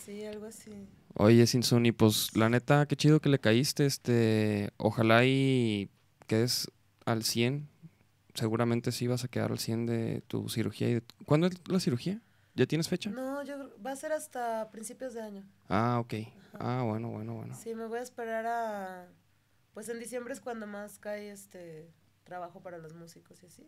Sí, 0.06 0.24
algo 0.24 0.46
así. 0.46 0.70
Oye, 1.14 1.46
Sinsuni, 1.46 1.90
pues 1.92 2.34
la 2.36 2.48
neta, 2.48 2.86
qué 2.86 2.94
chido 2.96 3.20
que 3.20 3.28
le 3.28 3.40
caíste. 3.40 3.84
Este, 3.84 4.70
ojalá 4.76 5.24
y 5.26 5.90
quedes 6.28 6.70
al 7.04 7.24
100. 7.24 7.68
Seguramente 8.34 8.92
sí 8.92 9.06
vas 9.06 9.24
a 9.24 9.28
quedar 9.28 9.50
al 9.50 9.58
100 9.58 9.86
de 9.86 10.22
tu 10.28 10.48
cirugía. 10.48 10.88
Y 10.88 10.94
de- 10.94 11.02
¿Cuándo 11.26 11.46
es 11.48 11.54
la 11.68 11.80
cirugía? 11.80 12.20
¿Ya 12.54 12.66
tienes 12.66 12.88
fecha? 12.88 13.10
No, 13.10 13.42
yo 13.42 13.70
va 13.84 13.92
a 13.92 13.96
ser 13.96 14.12
hasta 14.12 14.70
principios 14.70 15.14
de 15.14 15.22
año. 15.22 15.44
Ah, 15.68 15.98
ok. 16.00 16.14
Ah, 16.54 16.82
bueno, 16.86 17.08
bueno, 17.10 17.34
bueno. 17.34 17.54
Sí, 17.54 17.74
me 17.74 17.86
voy 17.86 17.98
a 17.98 18.02
esperar 18.02 18.46
a 18.46 19.06
pues 19.72 19.88
en 19.88 20.00
diciembre 20.00 20.34
es 20.34 20.40
cuando 20.40 20.66
más 20.66 20.98
cae 20.98 21.30
este 21.30 21.88
trabajo 22.24 22.60
para 22.60 22.76
los 22.78 22.92
músicos 22.94 23.40
y 23.42 23.46
así. 23.46 23.62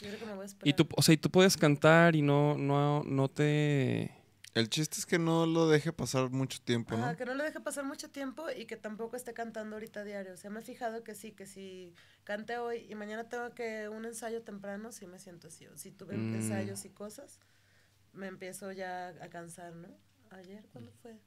Yo 0.00 0.08
creo 0.08 0.18
que 0.20 0.26
me 0.26 0.34
voy 0.34 0.44
a 0.44 0.46
esperar. 0.46 0.68
Y 0.68 0.72
tú, 0.72 0.88
o 0.96 1.02
sea, 1.02 1.14
y 1.14 1.16
tú 1.16 1.30
puedes 1.30 1.56
cantar 1.56 2.14
y 2.16 2.22
no, 2.22 2.56
no, 2.56 3.02
no 3.04 3.28
te... 3.28 4.12
El 4.54 4.68
chiste 4.68 4.98
es 4.98 5.06
que 5.06 5.18
no 5.18 5.46
lo 5.46 5.66
deje 5.68 5.92
pasar 5.94 6.30
mucho 6.30 6.60
tiempo, 6.62 6.94
¿no? 6.96 7.04
Ajá, 7.04 7.16
que 7.16 7.24
no 7.24 7.34
le 7.34 7.44
deje 7.44 7.60
pasar 7.60 7.84
mucho 7.84 8.10
tiempo 8.10 8.50
y 8.50 8.66
que 8.66 8.76
tampoco 8.76 9.16
esté 9.16 9.32
cantando 9.32 9.76
ahorita 9.76 10.04
diario. 10.04 10.34
O 10.34 10.36
sea, 10.36 10.50
me 10.50 10.60
he 10.60 10.62
fijado 10.62 11.02
que 11.04 11.14
sí, 11.14 11.32
que 11.32 11.46
si 11.46 11.94
cante 12.24 12.58
hoy 12.58 12.86
y 12.88 12.94
mañana 12.94 13.28
tengo 13.30 13.50
que 13.54 13.88
un 13.88 14.04
ensayo 14.04 14.42
temprano, 14.42 14.92
sí 14.92 15.06
me 15.06 15.18
siento 15.18 15.48
así. 15.48 15.66
O 15.68 15.78
si 15.78 15.90
tuve 15.90 16.18
Mm. 16.18 16.34
ensayos 16.34 16.84
y 16.84 16.90
cosas, 16.90 17.40
me 18.12 18.26
empiezo 18.26 18.72
ya 18.72 19.08
a 19.08 19.28
cansar, 19.30 19.74
¿no? 19.74 19.88
Ayer, 20.30 20.66
¿cuándo 20.70 20.92
fue? 21.00 21.18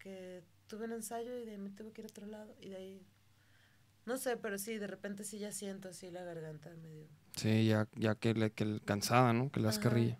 Que 0.00 0.42
tuve 0.66 0.86
un 0.86 0.92
ensayo 0.92 1.36
y 1.38 1.44
de 1.44 1.52
ahí 1.52 1.58
me 1.58 1.70
tuve 1.70 1.92
que 1.92 2.00
ir 2.02 2.06
a 2.06 2.10
otro 2.10 2.26
lado 2.26 2.54
y 2.60 2.70
de 2.70 2.76
ahí... 2.76 3.06
No 4.04 4.16
sé, 4.16 4.36
pero 4.36 4.56
sí, 4.58 4.78
de 4.78 4.86
repente 4.86 5.24
sí 5.24 5.38
ya 5.38 5.50
siento 5.52 5.88
así 5.88 6.10
la 6.10 6.22
garganta 6.22 6.70
medio... 6.76 7.06
Sí, 7.36 7.66
ya, 7.66 7.88
ya 7.94 8.14
que, 8.14 8.34
le, 8.34 8.52
que 8.52 8.64
el- 8.64 8.82
cansada, 8.84 9.32
¿no? 9.32 9.50
Que 9.50 9.60
le 9.60 9.66
das 9.66 9.78
Ajá. 9.78 9.88
carrilla. 9.90 10.18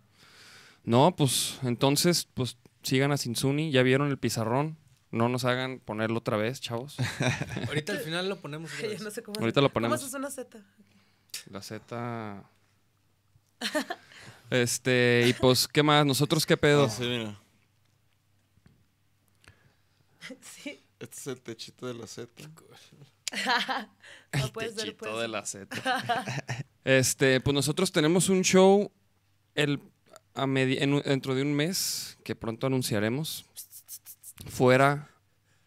No, 0.86 1.14
pues 1.14 1.58
entonces, 1.62 2.26
pues 2.32 2.56
sigan 2.82 3.12
a 3.12 3.18
Sinsuni. 3.18 3.70
Ya 3.72 3.82
vieron 3.82 4.08
el 4.08 4.18
pizarrón. 4.18 4.78
No 5.10 5.28
nos 5.28 5.44
hagan 5.44 5.78
ponerlo 5.80 6.18
otra 6.18 6.36
vez, 6.38 6.60
chavos. 6.60 6.96
Ahorita 7.68 7.92
al 7.92 7.98
final 7.98 8.28
lo 8.28 8.36
ponemos. 8.40 8.70
otra 8.72 8.88
no 9.04 9.10
sé 9.10 9.22
cómo 9.22 9.38
Ahorita 9.40 9.60
se- 9.60 9.62
lo 9.62 9.68
¿Cómo 9.68 9.74
ponemos. 9.74 10.00
haces 10.00 10.14
una 10.14 10.30
Z? 10.30 10.58
La 11.50 11.60
Z. 11.60 12.50
Este, 14.48 15.24
y 15.26 15.32
pues, 15.32 15.66
¿qué 15.66 15.82
más? 15.82 16.06
¿Nosotros 16.06 16.46
qué 16.46 16.56
pedo? 16.56 16.88
Sí, 16.88 17.02
mira. 17.02 17.36
Sí. 20.40 20.80
Este 21.00 21.16
es 21.18 21.26
el 21.26 21.40
techito 21.40 21.86
de 21.88 21.94
la 21.94 22.06
Z. 22.06 22.30
No 24.32 24.52
puede 24.52 24.68
ser, 24.68 24.76
Techito 24.76 24.98
pues. 25.06 25.18
de 25.20 25.28
la 25.28 25.44
Z. 25.44 25.76
Este, 26.84 27.40
pues 27.40 27.54
nosotros 27.54 27.90
tenemos 27.90 28.28
un 28.28 28.42
show 28.42 28.90
el, 29.56 29.80
a 30.36 30.46
medi- 30.46 30.78
en 30.80 31.00
dentro 31.02 31.34
de 31.34 31.42
un 31.42 31.52
mes 31.54 32.16
que 32.24 32.34
pronto 32.36 32.66
anunciaremos 32.66 33.46
fuera 34.48 35.08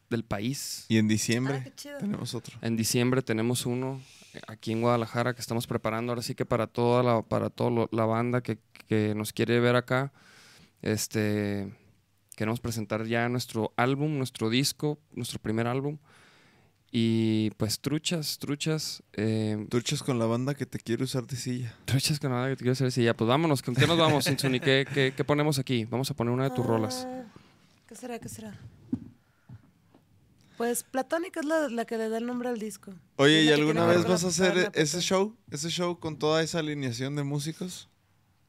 del 0.09 0.23
país. 0.23 0.85
Y 0.89 0.97
en 0.97 1.05
Ah, 1.05 1.09
diciembre 1.09 1.61
qué 1.63 1.75
chido. 1.75 1.97
tenemos 1.99 2.33
otro. 2.33 2.57
En 2.61 2.75
diciembre 2.75 3.21
tenemos 3.21 3.65
uno 3.65 4.01
eh, 4.33 4.41
aquí 4.47 4.71
en 4.71 4.81
Guadalajara 4.81 5.33
que 5.33 5.41
estamos 5.41 5.67
preparando 5.67 6.11
ahora 6.11 6.21
sí 6.21 6.35
que 6.35 6.45
para 6.45 6.67
toda 6.67 7.03
la, 7.03 7.21
para 7.21 7.49
toda 7.49 7.87
la 7.91 8.05
banda 8.05 8.41
que, 8.41 8.57
que 8.87 9.13
nos 9.15 9.33
quiere 9.33 9.59
ver 9.59 9.75
acá. 9.75 10.11
Este 10.81 11.71
queremos 12.35 12.59
presentar 12.61 13.05
ya 13.05 13.27
nuestro 13.27 13.73
álbum, 13.75 14.17
nuestro 14.17 14.49
disco, 14.49 14.97
nuestro 15.13 15.39
primer 15.39 15.67
álbum. 15.67 15.97
Y 16.91 17.51
pues 17.51 17.79
truchas, 17.79 18.39
truchas, 18.39 19.03
eh, 19.13 19.63
Truchas 19.69 20.01
con 20.01 20.17
la 20.17 20.25
banda 20.25 20.55
que 20.55 20.65
te 20.65 20.79
quiere 20.79 21.03
usar 21.03 21.27
de 21.27 21.35
silla. 21.35 21.75
truchas 21.85 22.19
que 22.19 22.27
nada 22.27 22.47
que 22.49 22.55
te 22.55 22.63
quiero 22.63 22.71
decir. 22.71 22.91
Sí, 22.91 23.03
ya, 23.03 23.13
pues 23.13 23.27
vámonos, 23.27 23.61
¿con 23.61 23.75
qué 23.75 23.85
nos 23.85 23.97
vamos, 23.97 24.25
Insuni? 24.27 24.59
¿Qué, 24.59 24.87
qué, 24.91 25.13
qué 25.15 25.23
ponemos 25.23 25.59
aquí? 25.59 25.85
Vamos 25.85 26.09
a 26.09 26.15
poner 26.15 26.33
una 26.33 26.45
de 26.45 26.55
tus 26.55 26.65
rolas. 26.65 27.05
Ah, 27.07 27.23
¿Qué 27.87 27.95
será? 27.95 28.17
¿Qué 28.19 28.27
será? 28.29 28.57
Pues 30.57 30.83
Platónica 30.83 31.39
es 31.39 31.45
la, 31.45 31.69
la 31.69 31.85
que 31.85 31.97
le 31.97 32.09
da 32.09 32.17
el 32.17 32.25
nombre 32.25 32.49
al 32.49 32.59
disco. 32.59 32.93
Oye, 33.15 33.43
¿y 33.43 33.45
la 33.49 33.55
alguna 33.55 33.85
vez 33.85 34.05
vas 34.05 34.23
a 34.25 34.27
hacer 34.27 34.55
la 34.57 34.63
ese 34.73 34.99
show? 34.99 35.35
¿Ese 35.51 35.69
show 35.69 35.99
con 35.99 36.17
toda 36.19 36.43
esa 36.43 36.59
alineación 36.59 37.15
de 37.15 37.23
músicos? 37.23 37.87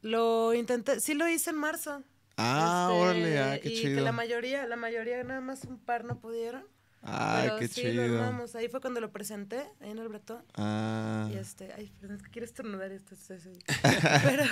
Lo 0.02 0.52
intenté, 0.54 0.98
sí 1.00 1.14
lo 1.14 1.28
hice 1.28 1.50
en 1.50 1.56
marzo. 1.56 2.02
Ah, 2.36 2.88
Este, 2.90 3.00
órale, 3.02 3.38
ah, 3.38 3.60
qué 3.62 3.68
y 3.68 3.76
chido. 3.80 3.96
que 3.96 4.00
la 4.00 4.12
mayoría, 4.12 4.66
la 4.66 4.76
mayoría, 4.76 5.22
nada 5.22 5.40
más 5.40 5.64
un 5.64 5.78
par 5.78 6.04
no 6.04 6.18
pudieron. 6.18 6.64
Ah, 7.02 7.40
pero 7.44 7.58
qué 7.58 7.68
sí, 7.68 7.82
lo 7.92 8.04
chido. 8.04 8.22
armamos. 8.22 8.54
Ahí 8.54 8.68
fue 8.68 8.80
cuando 8.80 9.00
lo 9.00 9.10
presenté, 9.10 9.60
ahí 9.80 9.90
en 9.90 9.98
el 9.98 10.08
Bretón. 10.08 10.42
Ah, 10.54 11.28
Y 11.32 11.36
este, 11.36 11.72
ay, 11.72 11.90
perdón, 12.00 12.16
es 12.18 12.22
que 12.24 12.30
quiero 12.30 12.44
estornudar 12.44 12.92
esto. 12.92 13.14
esto, 13.14 13.34
esto. 13.34 13.48
pero, 14.22 14.44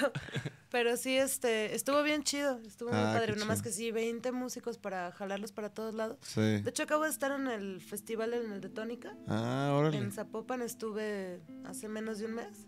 pero 0.71 0.97
sí, 0.97 1.17
este, 1.17 1.75
estuvo 1.75 2.03
bien 2.03 2.23
chido, 2.23 2.59
estuvo 2.67 2.89
muy 2.91 2.99
Ah, 2.99 3.13
padre. 3.15 3.35
qué 3.35 3.39
Nomás 3.41 3.59
chido. 3.59 3.65
que 3.71 3.77
sí, 3.77 3.91
20 3.93 4.33
músicos 4.33 4.79
para 4.79 5.13
jalarlos 5.13 5.53
para 5.53 5.69
todos 5.69 5.95
lados. 5.95 6.17
sí. 6.23 6.41
De 6.41 6.71
hecho, 6.71 6.85
acabo 6.85 7.05
de 7.05 7.11
estar 7.11 7.33
en 7.33 7.49
el 7.49 7.81
festival 7.83 8.33
en 8.33 8.51
el 8.53 8.61
de 8.63 8.71
Tónica. 8.71 9.15
Ah, 9.27 9.75
órale. 9.79 9.99
En 9.99 10.11
Zapopan 10.11 10.63
estuve 10.63 11.41
hace 11.67 11.89
menos 11.89 12.19
de 12.19 12.27
un 12.27 12.35
mes. 12.35 12.67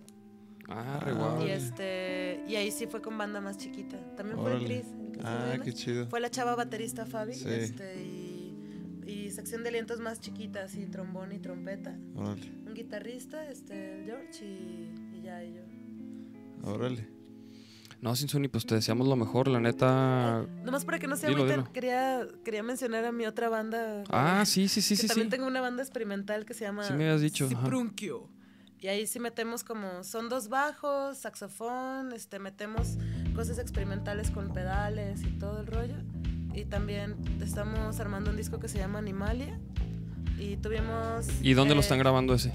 Ah, 0.69 1.01
re 1.02 1.12
Ah, 1.12 1.15
guau. 1.15 1.47
Y 1.47 1.51
este, 1.51 2.44
y 2.47 2.55
ahí 2.57 2.70
sí 2.70 2.86
fue 2.86 3.01
con 3.01 3.16
banda 3.16 3.40
más 3.40 3.57
chiquita. 3.57 3.97
También 4.15 4.39
fue 4.39 4.51
Órale. 4.52 4.66
Cris. 4.66 4.86
el 4.86 5.12
Cris 5.12 5.24
Ah, 5.24 5.39
Salinas. 5.48 5.65
qué 5.65 5.73
chido. 5.73 6.07
Fue 6.09 6.20
la 6.20 6.31
chava 6.31 6.55
baterista 6.55 7.07
Fabi. 7.07 7.35
Sí. 7.35 7.48
Este, 7.48 7.97
y, 8.02 8.19
y 9.11 9.31
sección 9.31 9.62
de 9.62 9.69
alientos 9.70 10.01
más 10.01 10.20
chiquita, 10.20 10.62
así, 10.65 10.87
trombón 10.87 11.32
y 11.32 11.39
trompeta. 11.39 11.97
Órale, 12.15 12.51
Un 12.66 12.74
guitarrista, 12.74 13.49
este, 13.51 14.01
el 14.01 14.05
George 14.07 14.45
y, 14.45 15.16
y 15.19 15.23
ya 15.23 15.43
y 15.45 15.55
yo. 15.55 15.62
órale. 16.70 17.09
No, 18.01 18.16
Sinsuni, 18.16 18.49
pues 18.49 18.65
te 18.65 18.74
deseamos 18.74 19.07
lo 19.07 19.15
mejor, 19.15 19.47
la 19.49 19.61
neta. 19.61 20.47
Nomás 20.65 20.87
para 20.87 20.99
que 20.99 21.07
no 21.07 21.16
se 21.16 21.27
Dilo, 21.27 21.41
agüiten, 21.41 21.61
dilo. 21.61 21.73
quería, 21.73 22.27
quería 22.45 22.62
mencionar 22.62 23.05
a 23.05 23.12
mi 23.12 23.27
otra 23.27 23.51
banda. 23.51 24.05
Ah, 24.09 24.43
sí, 24.47 24.69
sí, 24.69 24.81
sí, 24.81 24.95
que 24.97 25.03
sí, 25.03 25.07
también 25.09 25.27
sí. 25.27 25.31
tengo 25.32 25.47
una 25.47 25.61
banda 25.61 25.82
experimental 25.82 26.47
que 26.47 26.55
se 26.55 26.65
llama 26.65 26.82
Sí 26.85 26.95
me 26.95 27.05
habías 27.05 27.20
dicho. 27.20 27.47
Y 28.81 28.87
ahí 28.89 29.07
sí 29.07 29.20
metemos 29.20 29.62
como, 29.65 30.03
son 30.05 30.31
dos 30.31 30.49
bajos, 30.49 31.19
saxofón, 31.19 32.15
este, 32.15 32.39
metemos 32.39 32.97
cosas 33.35 33.59
experimentales 33.59 34.31
con 34.31 34.55
pedales 34.55 35.20
y 35.23 35.39
todo 35.39 35.61
el 35.61 35.66
rollo. 35.66 35.97
Y 36.55 36.64
también 36.64 37.16
estamos 37.40 38.01
armando 38.01 38.31
un 38.31 38.36
disco 38.36 38.59
que 38.59 38.68
se 38.68 38.78
llama 38.78 38.98
Animalia. 38.98 39.59
Y 40.39 40.56
tuvimos. 40.56 41.28
¿Y 41.43 41.55
dónde 41.55 41.74
lo 41.74 41.81
eh, 41.81 41.85
están 41.85 41.98
grabando 41.98 42.35
ese? 42.35 42.52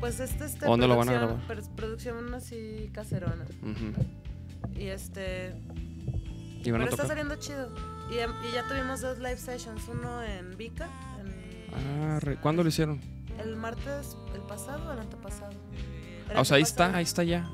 Pues 0.00 0.20
este 0.20 0.44
es 0.44 0.58
¿Dónde 0.58 0.86
lo 0.88 0.96
van 0.96 1.08
a 1.08 1.12
grabar? 1.12 1.46
pr- 1.48 1.68
Producción 1.74 2.34
así 2.34 2.90
caserona. 2.92 3.44
Ujú. 3.62 4.78
Y 4.78 4.86
este. 4.88 5.54
¿Y 6.64 6.70
van 6.70 6.82
a 6.82 6.84
Pero 6.84 6.94
está 6.96 7.06
saliendo 7.06 7.36
chido. 7.36 7.70
Y, 8.10 8.14
y 8.14 8.52
ya 8.54 8.66
tuvimos 8.68 9.00
dos 9.00 9.18
live 9.18 9.36
sessions, 9.38 9.88
uno 9.88 10.22
en 10.22 10.56
Vika, 10.56 10.88
en- 11.20 11.72
Ah, 11.74 12.18
re- 12.20 12.36
¿Cuándo 12.36 12.62
lo 12.62 12.68
hicieron? 12.68 13.00
el 13.42 13.56
martes, 13.56 14.16
el 14.34 14.42
pasado 14.42 14.90
o 14.90 14.92
el 14.92 14.98
antepasado. 14.98 15.52
El 16.30 16.36
Ah, 16.36 16.40
o 16.42 16.44
sea, 16.44 16.58
ahí 16.58 16.62
está, 16.62 16.94
ahí 16.94 17.02
está 17.04 17.22
ya. 17.24 17.48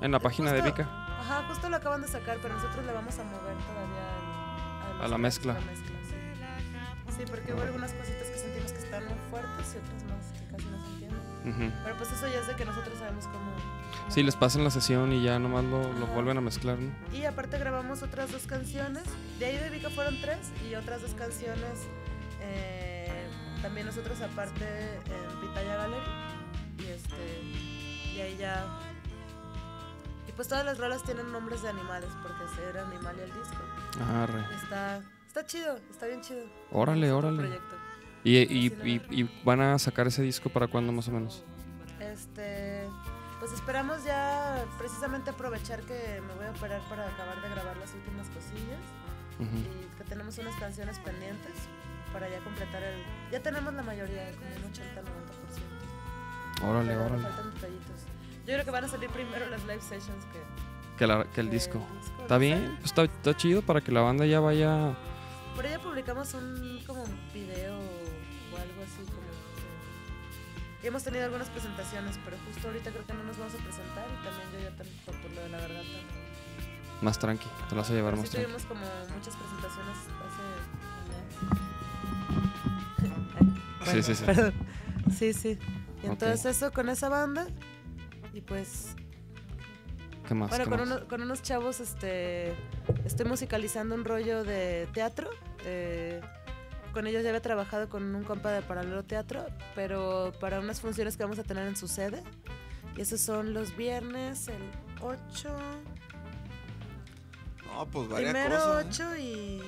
En 0.00 0.10
la 0.12 0.18
página 0.18 0.52
de 0.52 0.62
Vika. 0.62 0.82
Ajá, 1.20 1.46
justo 1.48 1.68
lo 1.68 1.76
acaban 1.76 2.00
de 2.00 2.08
sacar, 2.08 2.38
pero 2.40 2.54
nosotros 2.54 2.84
le 2.86 2.92
vamos 2.92 3.16
a 3.18 3.24
mover 3.24 3.54
todavía 3.58 4.21
A 5.02 5.08
la 5.08 5.18
mezcla. 5.18 5.54
la 5.54 5.60
mezcla, 5.60 5.96
sí. 6.08 7.16
Sí, 7.18 7.24
porque 7.28 7.52
hubo 7.52 7.62
algunas 7.62 7.92
cositas 7.92 8.28
que 8.28 8.38
sentimos 8.38 8.72
que 8.72 8.78
están 8.78 9.04
muy 9.06 9.18
fuertes 9.30 9.74
y 9.74 9.78
otras 9.78 10.04
más 10.04 10.32
que 10.32 10.46
casi 10.46 10.66
no 10.70 10.80
se 10.82 10.88
entienden. 10.92 11.20
Ujú. 11.68 11.72
Pero 11.84 11.96
pues 11.96 12.12
eso 12.12 12.26
ya 12.28 12.40
es 12.40 12.46
de 12.46 12.54
que 12.56 12.64
nosotros 12.64 12.98
sabemos 12.98 13.26
cómo. 13.26 13.52
Sí, 14.08 14.22
les 14.22 14.36
pasan 14.36 14.64
la 14.64 14.70
sesión 14.70 15.12
y 15.12 15.22
ya 15.22 15.38
nomás 15.38 15.64
lo, 15.64 15.92
lo 15.92 16.06
vuelven 16.08 16.38
a 16.38 16.40
mezclar, 16.40 16.78
¿no? 16.78 16.92
Y 17.16 17.24
aparte 17.24 17.58
grabamos 17.58 18.02
otras 18.02 18.30
dos 18.32 18.46
canciones. 18.46 19.04
De 19.38 19.46
ahí 19.46 19.56
de 19.58 19.70
Vika 19.70 19.90
fueron 19.90 20.20
tres 20.20 20.38
y 20.68 20.74
otras 20.74 21.02
dos 21.02 21.14
canciones. 21.14 21.86
eh, 22.40 23.28
también 23.62 23.86
nosotros 23.86 24.20
aparte 24.20 24.64
en 25.06 25.40
Pitaya 25.40 25.76
Gallery. 25.76 26.06
Y 26.78 26.86
este. 26.86 27.42
Y 28.14 28.20
ahí 28.20 28.36
ya. 28.38 28.64
Y 30.28 30.32
pues 30.32 30.48
todas 30.48 30.64
las 30.64 30.78
rolas 30.78 31.02
tienen 31.04 31.30
nombres 31.32 31.62
de 31.62 31.68
animales 31.68 32.10
porque 32.22 32.44
ese 32.52 32.68
era 32.70 32.86
animal 32.86 33.14
y 33.18 33.20
el 33.22 33.32
disco. 33.32 33.62
Ah, 34.00 34.26
re. 34.26 34.40
Está, 34.56 35.00
está 35.26 35.46
chido, 35.46 35.76
está 35.90 36.06
bien 36.06 36.20
chido. 36.22 36.44
Órale, 36.70 37.06
Es 37.08 37.12
órale. 37.12 37.38
proyecto. 37.38 37.76
¿Y, 38.24 38.38
y, 38.38 38.70
Sí, 38.70 39.00
y, 39.10 39.22
van 39.44 39.60
a 39.60 39.78
sacar 39.78 40.06
ese 40.06 40.22
disco 40.22 40.48
para 40.48 40.68
cuándo 40.68 40.92
más 40.92 41.08
o 41.08 41.12
menos? 41.12 41.44
Este, 42.00 42.88
pues 43.40 43.52
esperamos 43.52 44.04
ya 44.04 44.64
precisamente 44.78 45.30
aprovechar 45.30 45.80
que 45.82 46.20
me 46.26 46.34
voy 46.34 46.46
a 46.46 46.50
operar 46.52 46.80
para 46.88 47.08
acabar 47.08 47.40
de 47.42 47.48
grabar 47.48 47.76
las 47.76 47.92
últimas 47.94 48.28
cosillas 48.28 48.80
y 49.40 49.96
que 49.98 50.04
tenemos 50.04 50.38
unas 50.38 50.54
canciones 50.60 50.98
pendientes 51.00 51.52
para 52.12 52.28
ya 52.28 52.38
completar 52.44 52.80
el... 52.82 53.02
Ya 53.32 53.40
tenemos 53.42 53.74
la 53.74 53.82
mayoría, 53.82 54.30
como 54.32 54.50
un 54.66 54.72
80-90%. 54.72 56.64
Órale, 56.64 56.96
órale. 56.96 57.22
Faltan 57.22 57.54
detallitos. 57.54 58.02
Yo 58.46 58.52
creo 58.54 58.64
que 58.64 58.70
van 58.70 58.84
a 58.84 58.88
salir 58.88 59.10
primero 59.10 59.46
las 59.50 59.62
live 59.64 59.80
sessions 59.80 60.24
que... 60.26 60.38
Que, 60.98 61.06
la- 61.06 61.24
que 61.24 61.40
el 61.40 61.50
disco. 61.50 61.78
disco, 62.00 62.22
Está 62.22 62.38
bien, 62.38 62.74
pues 62.76 62.86
está, 62.86 63.04
está 63.04 63.36
chido 63.36 63.62
para 63.62 63.80
que 63.80 63.90
la 63.92 64.00
banda 64.02 64.24
ya 64.26 64.40
vaya. 64.40 64.94
Por 65.56 65.66
ella 65.66 65.78
publicamos 65.80 66.32
un 66.34 66.80
como 66.86 67.04
video 67.34 67.74
o 67.76 68.56
algo 68.56 68.82
así 68.84 68.98
como... 69.06 69.20
que- 70.80 70.86
hemos 70.88 71.02
tenido 71.04 71.24
algunas 71.24 71.48
presentaciones, 71.50 72.18
pero 72.24 72.36
justo 72.46 72.68
ahorita 72.68 72.90
creo 72.90 73.06
que 73.06 73.12
no 73.14 73.22
nos 73.24 73.38
vamos 73.38 73.54
a 73.54 73.58
presentar 73.58 74.06
y 74.08 74.24
también 74.24 74.48
yo 74.52 74.60
ya 74.70 74.76
por, 74.76 74.86
por 75.20 75.30
lo 75.32 75.40
de 75.42 75.48
la 75.48 75.58
garganta. 75.60 75.98
Más 77.02 77.18
tranqui, 77.18 77.46
te 77.68 77.74
la 77.74 77.80
vas 77.82 77.90
a 77.90 77.94
llevar 77.94 78.12
Pero 78.12 78.22
más 78.22 78.30
sí 78.30 78.36
tranqui. 78.36 78.52
tuvimos 78.52 78.66
como 78.66 78.86
muchas 79.16 79.36
presentaciones 79.36 79.96
hace 80.22 80.42
un 81.02 81.08
mes. 81.08 81.22
Ay, 83.80 84.02
Sí, 84.02 84.02
sí, 84.02 84.14
sí. 84.14 84.24
Perdón. 84.26 84.54
Sí, 85.16 85.32
sí. 85.32 85.58
Y 86.02 86.06
entonces 86.06 86.44
eso 86.46 86.70
con 86.72 86.88
esa 86.88 87.08
banda. 87.08 87.46
Y 88.32 88.40
pues, 88.40 88.94
¿Qué 90.26 90.34
más? 90.34 90.50
bueno, 90.50 90.64
qué 90.64 90.70
con, 90.70 90.80
más? 90.80 90.88
uno- 90.88 91.08
con 91.08 91.22
unos 91.22 91.42
chavos 91.42 91.80
este, 91.80 92.54
estoy 93.04 93.26
musicalizando 93.26 93.94
un 93.94 94.04
rollo 94.04 94.44
de 94.44 94.88
teatro. 94.92 95.30
eh, 95.64 96.20
con 96.92 97.06
ellos 97.06 97.22
ya 97.22 97.30
había 97.30 97.40
trabajado 97.40 97.88
con 97.88 98.14
un 98.14 98.22
compa 98.22 98.50
de 98.52 98.60
Paralelo 98.60 99.02
Teatro, 99.02 99.46
pero 99.74 100.30
para 100.40 100.60
unas 100.60 100.82
funciones 100.82 101.16
que 101.16 101.22
vamos 101.22 101.38
a 101.38 101.42
tener 101.42 101.66
en 101.66 101.74
su 101.74 101.88
sede. 101.88 102.22
Y 102.98 103.00
esos 103.00 103.18
son 103.20 103.54
los 103.54 103.74
viernes, 103.78 104.48
el 104.48 104.62
8, 105.00 105.48
No, 107.66 107.86
pues 107.86 108.08
varias 108.10 108.32
primero 108.34 108.56
cosas. 108.56 108.86
8 108.90 109.16
y... 109.16 109.62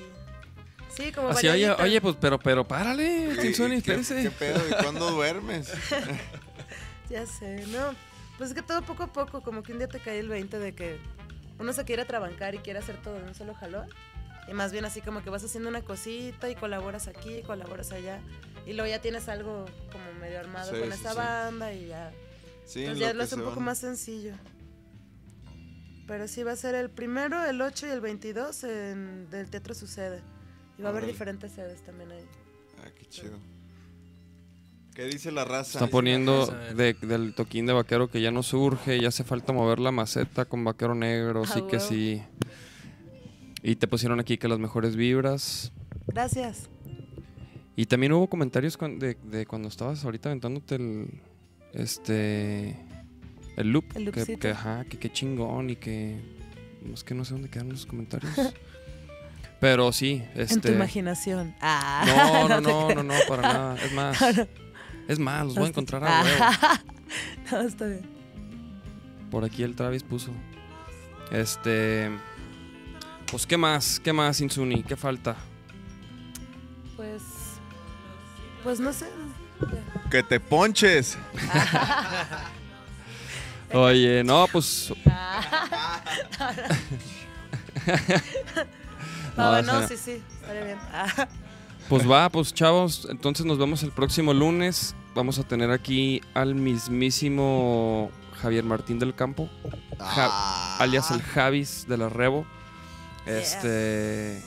Sí, 0.95 1.11
como 1.13 1.31
Así, 1.31 1.49
oye, 1.49 1.71
oye, 1.71 2.01
pues, 2.03 2.15
pero, 2.21 2.39
pero 2.39 2.69
párale, 2.69 3.31
¿Y- 3.33 3.39
Tinsoni, 3.39 3.77
y 3.77 3.83
¿Qué, 3.83 3.95
espérese. 3.95 4.23
¿Qué 4.25 4.31
pedo? 4.31 4.61
¿Y 4.69 4.83
cuándo 4.83 5.11
duermes? 5.11 5.73
Ya 7.11 7.27
sé, 7.27 7.65
no. 7.69 7.95
Pues 8.39 8.51
es 8.51 8.55
que 8.55 8.63
todo 8.63 8.83
poco 8.83 9.05
a 9.05 9.13
poco, 9.13 9.43
como 9.43 9.63
que 9.63 9.73
un 9.73 9.79
día 9.79 9.89
te 9.89 10.01
cae 10.01 10.19
el 10.19 10.29
20 10.29 10.59
de 10.59 10.75
que 10.75 10.99
uno 11.59 11.73
se 11.73 11.85
quiere 11.85 12.05
trabancar 12.05 12.55
y 12.55 12.59
quiere 12.59 12.81
hacer 12.81 13.01
todo 13.01 13.15
de 13.15 13.25
un 13.25 13.35
solo 13.35 13.55
jalón. 13.55 13.89
Y 14.49 14.53
más 14.53 14.73
bien 14.73 14.85
así 14.85 15.01
como 15.01 15.23
que 15.23 15.31
vas 15.31 15.45
haciendo 15.45 15.69
una 15.69 15.83
cosita 15.83 16.51
y 16.51 16.55
colaboras 16.55 17.09
aquí, 17.09 17.43
colaboras 17.43 17.93
allá. 17.93 18.21
Y 18.67 18.73
luego 18.73 18.91
ya 18.91 19.01
tienes 19.01 19.29
algo 19.29 19.65
como 19.93 20.13
medio 20.21 20.41
armado 20.41 20.73
Sí, 20.73 20.81
con 20.81 20.91
sí, 20.93 20.99
esa 21.01 21.11
sí. 21.13 21.17
banda 21.17 21.73
y 21.73 21.87
ya. 21.87 22.13
Sí, 22.67 22.81
Entonces 22.81 23.03
en 23.03 23.09
ya 23.09 23.15
lo 23.15 23.23
hace 23.23 23.35
un 23.37 23.43
poco 23.43 23.57
van. 23.57 23.65
más 23.67 23.79
sencillo. 23.79 24.35
Pero 26.07 26.29
sí 26.29 26.43
va 26.43 26.53
a 26.53 26.57
ser 26.57 26.75
el 26.75 26.91
primero, 26.91 27.43
el 27.47 27.61
8 27.63 27.87
y 27.87 27.91
el 27.91 28.01
22 28.01 28.65
en, 28.65 29.31
del 29.31 29.49
Teatro 29.49 29.75
Sucede. 29.75 30.21
Y 30.77 30.83
va 30.83 30.89
a 30.89 30.91
haber 30.91 31.05
Órale. 31.05 31.13
diferentes 31.13 31.53
sedes 31.53 31.83
también 31.83 32.11
ahí. 32.13 32.27
Ah, 32.85 32.91
qué 32.99 33.07
chido. 33.07 33.39
¿Qué 34.95 35.07
dice 35.07 35.33
la 35.33 35.45
raza? 35.45 35.79
Está 35.79 35.87
poniendo 35.89 36.47
de- 36.77 36.95
del 36.95 37.35
toquín 37.35 37.67
de 37.67 37.73
vaquero 37.73 38.09
que 38.09 38.21
ya 38.21 38.31
no 38.31 38.43
surge, 38.45 39.01
ya 39.01 39.09
hace 39.09 39.25
falta 39.25 39.53
mover 39.53 39.81
la 39.81 39.91
maceta 39.91 40.45
con 40.45 40.63
vaquero 40.65 40.95
negro, 40.95 41.43
Ah, 41.45 41.51
sí 41.53 41.63
que 41.69 41.81
sí. 41.81 42.23
Y 43.63 43.77
te 43.77 43.89
pusieron 43.89 44.21
aquí 44.21 44.39
que 44.39 44.47
las 44.47 44.59
mejores 44.59 44.95
vibras. 44.95 45.73
Gracias. 46.07 46.69
Y 47.77 47.87
también 47.87 48.13
hubo 48.13 48.29
comentarios 48.29 48.79
de, 48.79 49.17
de 49.25 49.47
cuando 49.47 49.69
estabas 49.69 50.05
ahorita 50.05 50.29
aventándote 50.29 50.77
el. 50.77 51.21
Este. 51.73 52.77
El 53.57 53.73
loop. 53.73 53.85
El 53.97 54.13
que, 54.13 54.37
que, 54.37 54.51
ajá, 54.51 54.85
que 54.85 54.99
qué 54.99 55.11
chingón 55.11 55.71
y 55.71 55.77
que. 55.77 56.21
Es 56.93 57.03
que 57.03 57.15
no 57.15 57.25
sé 57.25 57.33
dónde 57.35 57.49
quedaron 57.51 57.73
los 57.73 57.87
comentarios. 57.87 58.33
Pero 59.61 59.91
sí, 59.93 60.23
En 60.35 60.47
tu 60.49 60.55
este. 60.55 60.73
imaginación. 60.73 61.55
Ah, 61.61 62.05
No, 62.07 62.49
no, 62.49 62.61
no, 62.89 62.95
no, 62.95 63.03
no, 63.03 63.15
para 63.27 63.43
nada. 63.43 63.77
Es 63.85 63.93
más. 63.93 64.19
Es 65.09 65.19
más, 65.19 65.45
los 65.45 65.55
voy 65.55 65.67
a 65.67 65.69
encontrar 65.69 66.05
a 66.05 66.23
huevo. 66.23 66.45
no, 67.53 67.61
está 67.63 67.87
bien. 67.87 68.03
Por 69.31 69.45
aquí 69.45 69.63
el 69.63 69.75
Travis 69.75 70.03
puso. 70.03 70.31
Este. 71.31 72.11
Pues, 73.31 73.47
¿qué 73.47 73.57
más? 73.57 74.01
¿Qué 74.01 74.13
más, 74.13 74.41
Insuni? 74.41 74.83
¿Qué 74.83 74.97
falta? 74.97 75.37
Pues. 76.97 77.23
Pues 78.63 78.81
no 78.81 78.93
sé. 78.93 79.07
Que 80.11 80.23
te 80.23 80.41
ponches. 80.41 81.19
Oye, 83.73 84.23
no, 84.25 84.47
pues. 84.51 84.93
No, 89.37 89.63
No, 89.63 89.81
no, 89.81 89.89
sí, 89.89 89.97
sí, 89.97 90.23
estaría 90.41 90.65
bien. 90.65 90.79
Pues 91.89 92.11
va, 92.11 92.29
pues 92.31 92.53
chavos, 92.55 93.07
entonces 93.11 93.45
nos 93.47 93.59
vemos 93.59 93.83
el 93.83 93.91
próximo 93.91 94.33
lunes. 94.33 94.95
Vamos 95.15 95.39
a 95.39 95.45
tener 95.45 95.71
aquí 95.71 96.21
al 96.33 96.55
mismísimo 96.55 98.11
Javier 98.41 98.65
Martín 98.65 98.99
del 98.99 99.15
Campo, 99.15 99.49
Ah. 100.01 100.77
alias 100.81 101.11
el 101.11 101.23
Javis 101.23 101.87
de 101.89 101.97
la 101.99 102.09
Rebo. 102.09 102.47
Yeah. 103.27 103.39
Este, 103.39 104.43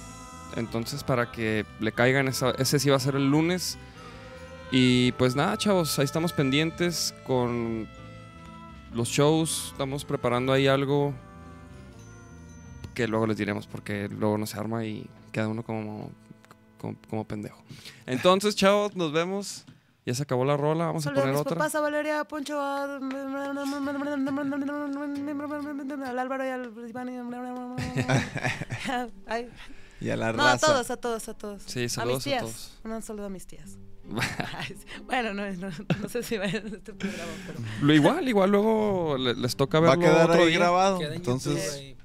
entonces 0.55 1.03
para 1.03 1.31
que 1.31 1.65
le 1.79 1.91
caigan, 1.91 2.27
esa- 2.27 2.51
ese 2.51 2.79
sí 2.79 2.89
va 2.89 2.97
a 2.97 2.99
ser 2.99 3.15
el 3.15 3.29
lunes. 3.29 3.77
Y 4.71 5.13
pues 5.13 5.35
nada, 5.35 5.57
chavos, 5.57 5.97
ahí 5.99 6.05
estamos 6.05 6.33
pendientes 6.33 7.13
con 7.25 7.87
los 8.93 9.07
shows. 9.07 9.69
Estamos 9.71 10.03
preparando 10.03 10.51
ahí 10.51 10.67
algo 10.67 11.13
que 12.93 13.07
luego 13.07 13.27
les 13.27 13.37
diremos 13.37 13.67
porque 13.67 14.09
luego 14.09 14.37
no 14.37 14.45
se 14.47 14.59
arma 14.59 14.83
y 14.83 15.07
queda 15.31 15.47
uno 15.47 15.63
como, 15.63 16.11
como, 16.77 16.95
como 17.09 17.27
pendejo. 17.27 17.61
Entonces, 18.05 18.55
chavos, 18.55 18.95
nos 18.95 19.11
vemos. 19.11 19.65
Ya 20.05 20.13
se 20.13 20.23
acabó 20.23 20.45
la 20.45 20.55
rola, 20.55 20.85
vamos 20.85 21.03
a 21.05 21.09
Saludos 21.09 21.19
a 21.19 21.23
poner 21.23 21.33
mis 21.35 21.41
otra. 21.41 21.57
papás, 21.57 21.75
a 21.75 21.81
Valeria, 21.81 22.21
a 22.21 22.23
Poncho, 22.23 22.61
a- 22.61 22.95
al 26.07 26.19
Álvaro 26.19 26.45
y 26.45 26.49
al 26.49 26.71
Iván. 26.87 27.09
y- 27.09 27.17
Ay, 29.27 29.49
Y 29.99 30.09
a 30.09 30.15
la 30.15 30.31
No, 30.31 30.43
a 30.45 30.53
raza. 30.53 30.67
todos, 30.67 30.89
a 30.91 30.95
todos, 30.97 31.27
a 31.27 31.33
todos. 31.33 31.63
Sí, 31.65 31.79
a 31.79 31.83
mis 31.83 31.91
saludos 31.91 32.21
a 32.21 32.23
tías. 32.23 32.41
todos. 32.41 32.77
Un 32.85 33.01
saludo 33.01 33.25
a 33.25 33.29
mis 33.29 33.45
tías. 33.47 33.77
Bueno, 35.05 35.33
no, 35.33 35.49
no, 35.51 35.69
no 36.01 36.07
sé 36.09 36.23
si 36.23 36.37
vayan 36.37 36.65
a 36.65 36.69
este 36.77 36.93
programa, 36.93 37.31
pero. 37.45 37.59
Lo 37.81 37.93
igual, 37.93 38.29
igual 38.29 38.49
luego 38.51 39.17
le- 39.17 39.35
les 39.35 39.55
toca 39.57 39.81
Va 39.81 39.89
verlo 39.89 40.05
a 40.05 40.09
quedar 40.09 40.29
otro 40.29 40.43
ahí 40.43 40.47
día. 40.49 40.59
grabado. 40.59 41.01
Entonces. 41.01 41.95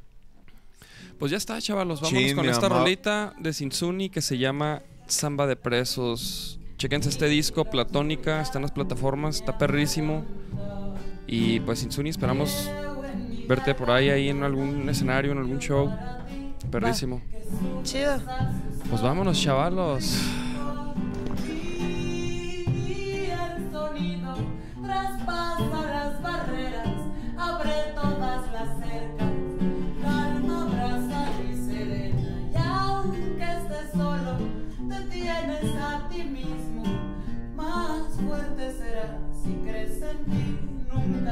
Pues 1.22 1.30
ya 1.30 1.38
está, 1.38 1.60
chavalos. 1.60 2.00
Vámonos 2.00 2.34
con 2.34 2.48
esta 2.48 2.68
rolita 2.68 3.32
de 3.38 3.52
Sinsuni 3.52 4.10
que 4.10 4.20
se 4.20 4.38
llama 4.38 4.82
Samba 5.06 5.46
de 5.46 5.54
Presos. 5.54 6.58
Chequense 6.78 7.10
este 7.10 7.28
disco, 7.28 7.64
Platónica, 7.64 8.40
está 8.40 8.58
en 8.58 8.62
las 8.62 8.72
plataformas, 8.72 9.36
está 9.36 9.56
perrísimo. 9.56 10.24
Y 11.28 11.60
pues 11.60 11.78
Sinsuni, 11.78 12.10
esperamos 12.10 12.68
verte 13.46 13.72
por 13.72 13.92
ahí, 13.92 14.10
ahí 14.10 14.30
en 14.30 14.42
algún 14.42 14.88
escenario, 14.88 15.30
en 15.30 15.38
algún 15.38 15.60
show. 15.60 15.96
Perrísimo. 16.72 17.22
Chido. 17.84 18.18
Pues 18.90 19.00
vámonos, 19.00 19.40
chavalos. 19.40 20.18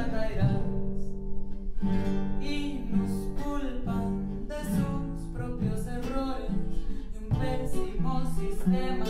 caerás 0.09 0.63
y 2.41 2.85
nos 2.91 3.11
culpan 3.43 4.47
de 4.49 4.61
sus 4.65 5.33
propios 5.33 5.87
errores 5.87 6.51
de 7.13 7.19
un 7.19 7.39
pésimo 7.39 8.23
sistema 8.39 9.05